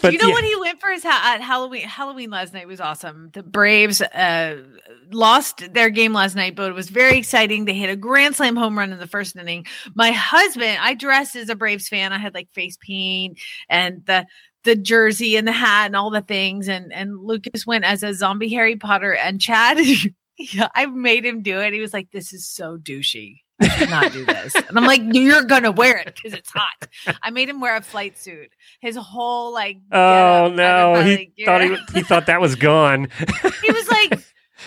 That'd 0.02 0.12
have 0.12 0.12
been- 0.12 0.12
Do 0.12 0.12
But 0.12 0.14
you 0.14 0.18
know 0.20 0.28
yeah. 0.30 0.34
what 0.34 0.44
he 0.44 0.56
went 0.60 0.80
for 0.82 0.90
his 0.92 1.04
ha- 1.04 1.34
at 1.36 1.42
Halloween? 1.42 1.82
Halloween 1.88 2.30
last 2.30 2.54
night 2.54 2.68
was 2.68 2.80
awesome. 2.80 3.30
The 3.34 3.44
Braves 3.44 4.02
uh, 4.02 4.64
lost 5.12 5.74
their 5.74 5.90
game 5.90 6.14
last 6.14 6.36
night, 6.36 6.56
but 6.56 6.70
it 6.70 6.74
was 6.76 6.90
very 6.90 7.18
exciting. 7.18 7.66
They 7.66 7.74
hit 7.74 7.90
a 7.90 7.96
grand 7.96 8.36
slam 8.36 8.56
home 8.56 8.78
run 8.78 8.92
in 8.94 9.00
the 9.00 9.08
first 9.08 9.36
inning. 9.36 9.66
My 9.96 10.12
husband, 10.12 10.78
I 10.82 10.94
dressed 10.94 11.36
as 11.36 11.50
a 11.50 11.56
Braves 11.56 11.90
fan. 11.90 12.14
I 12.14 12.18
had 12.18 12.34
like 12.34 12.50
face 12.54 12.78
paint 12.82 13.40
and 13.70 14.06
the 14.06 14.26
the 14.66 14.76
jersey 14.76 15.38
and 15.38 15.48
the 15.48 15.54
hat 15.54 15.86
and 15.88 15.96
all 15.96 16.10
the 16.12 16.22
things. 16.22 16.68
And 16.70 16.92
and 16.94 17.18
Lucas 17.20 17.66
went 17.66 17.86
as 17.86 18.04
a 18.04 18.14
zombie 18.14 18.50
Harry 18.50 18.76
Potter. 18.76 19.14
And 19.16 19.40
Chad, 19.42 19.78
yeah, 20.38 20.68
I 20.76 20.86
made 20.86 21.26
him 21.26 21.42
do 21.42 21.60
it. 21.60 21.74
He 21.74 21.80
was 21.82 21.94
like, 21.94 22.10
"This 22.12 22.32
is 22.34 22.48
so 22.48 22.78
douchey." 22.78 23.40
I 23.62 23.68
should 23.70 23.90
not 23.90 24.12
do 24.12 24.26
this. 24.26 24.56
And 24.56 24.78
I'm 24.78 24.86
like, 24.86 25.02
you're 25.12 25.44
gonna 25.44 25.72
wear 25.72 25.98
it 25.98 26.16
because 26.16 26.34
it's 26.34 26.50
hot. 26.52 26.88
I 27.22 27.30
made 27.32 27.50
him 27.50 27.60
wear 27.60 27.76
a 27.76 27.82
flight 27.82 28.18
suit. 28.18 28.50
His 28.82 28.96
whole 28.96 29.54
like 29.54 29.78
oh 29.92 30.52
no, 30.54 31.02
he 31.04 31.18
like, 31.18 31.34
thought 31.46 31.62
he, 31.62 31.78
he 31.94 32.04
thought 32.04 32.26
that 32.28 32.42
was 32.42 32.56
gone. 32.56 33.10
he 33.64 33.72
was 33.72 33.88
like, 33.90 34.20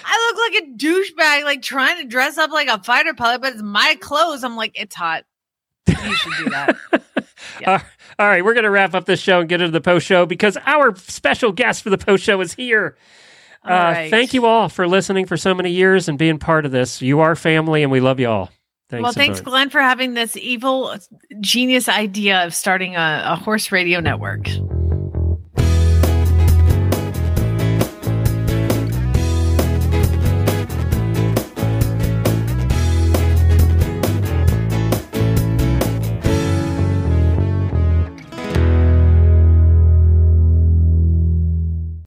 I 0.05 0.33
look 0.33 0.53
like 0.53 0.63
a 0.63 0.77
douchebag, 0.77 1.45
like 1.45 1.63
trying 1.63 2.03
to 2.03 2.09
dress 2.09 2.39
up 2.39 2.51
like 2.51 2.69
a 2.69 2.83
fighter 2.83 3.15
pilot, 3.15 3.41
but 3.41 3.55
it's 3.55 3.63
my 3.63 3.97
clothes. 4.01 4.45
I'm 4.45 4.57
like, 4.57 4.73
it's 4.75 4.95
hot. 4.95 5.25
You 5.87 6.15
should 6.15 6.33
do 6.39 6.51
that. 6.51 6.77
Uh, 7.67 7.79
all 8.19 8.29
right, 8.29 8.45
we're 8.45 8.55
going 8.55 8.65
to 8.65 8.71
wrap 8.71 8.95
up 8.95 9.05
this 9.05 9.21
show 9.21 9.41
and 9.41 9.49
get 9.49 9.61
into 9.61 9.73
the 9.73 9.81
post 9.81 10.07
show 10.07 10.27
because 10.27 10.57
our 10.65 10.97
special 10.97 11.53
guest 11.53 11.83
for 11.83 11.91
the 11.91 11.99
post 11.99 12.25
show 12.25 12.41
is 12.41 12.55
here. 12.55 12.97
Uh, 13.65 13.71
right. 13.71 14.11
Thank 14.11 14.35
you 14.35 14.47
all 14.47 14.69
for 14.69 14.89
listening 14.89 15.27
for 15.27 15.37
so 15.37 15.55
many 15.55 15.71
years 15.71 16.09
and 16.09 16.19
being 16.19 16.39
part 16.39 16.67
of 16.67 16.73
this. 16.73 17.03
You 17.03 17.21
are 17.21 17.37
family, 17.37 17.83
and 17.83 17.93
we 17.93 18.01
love 18.01 18.19
you 18.19 18.29
all. 18.29 18.51
Thanks. 18.93 19.03
well, 19.03 19.13
thanks. 19.15 19.41
Glenn, 19.41 19.71
for 19.71 19.81
having 19.81 20.13
this 20.13 20.37
evil 20.37 20.95
genius 21.41 21.89
idea 21.89 22.45
of 22.45 22.55
starting 22.55 22.95
a, 22.95 23.23
a 23.25 23.37
horse 23.37 23.73
radio 23.73 24.01
network. 24.01 24.47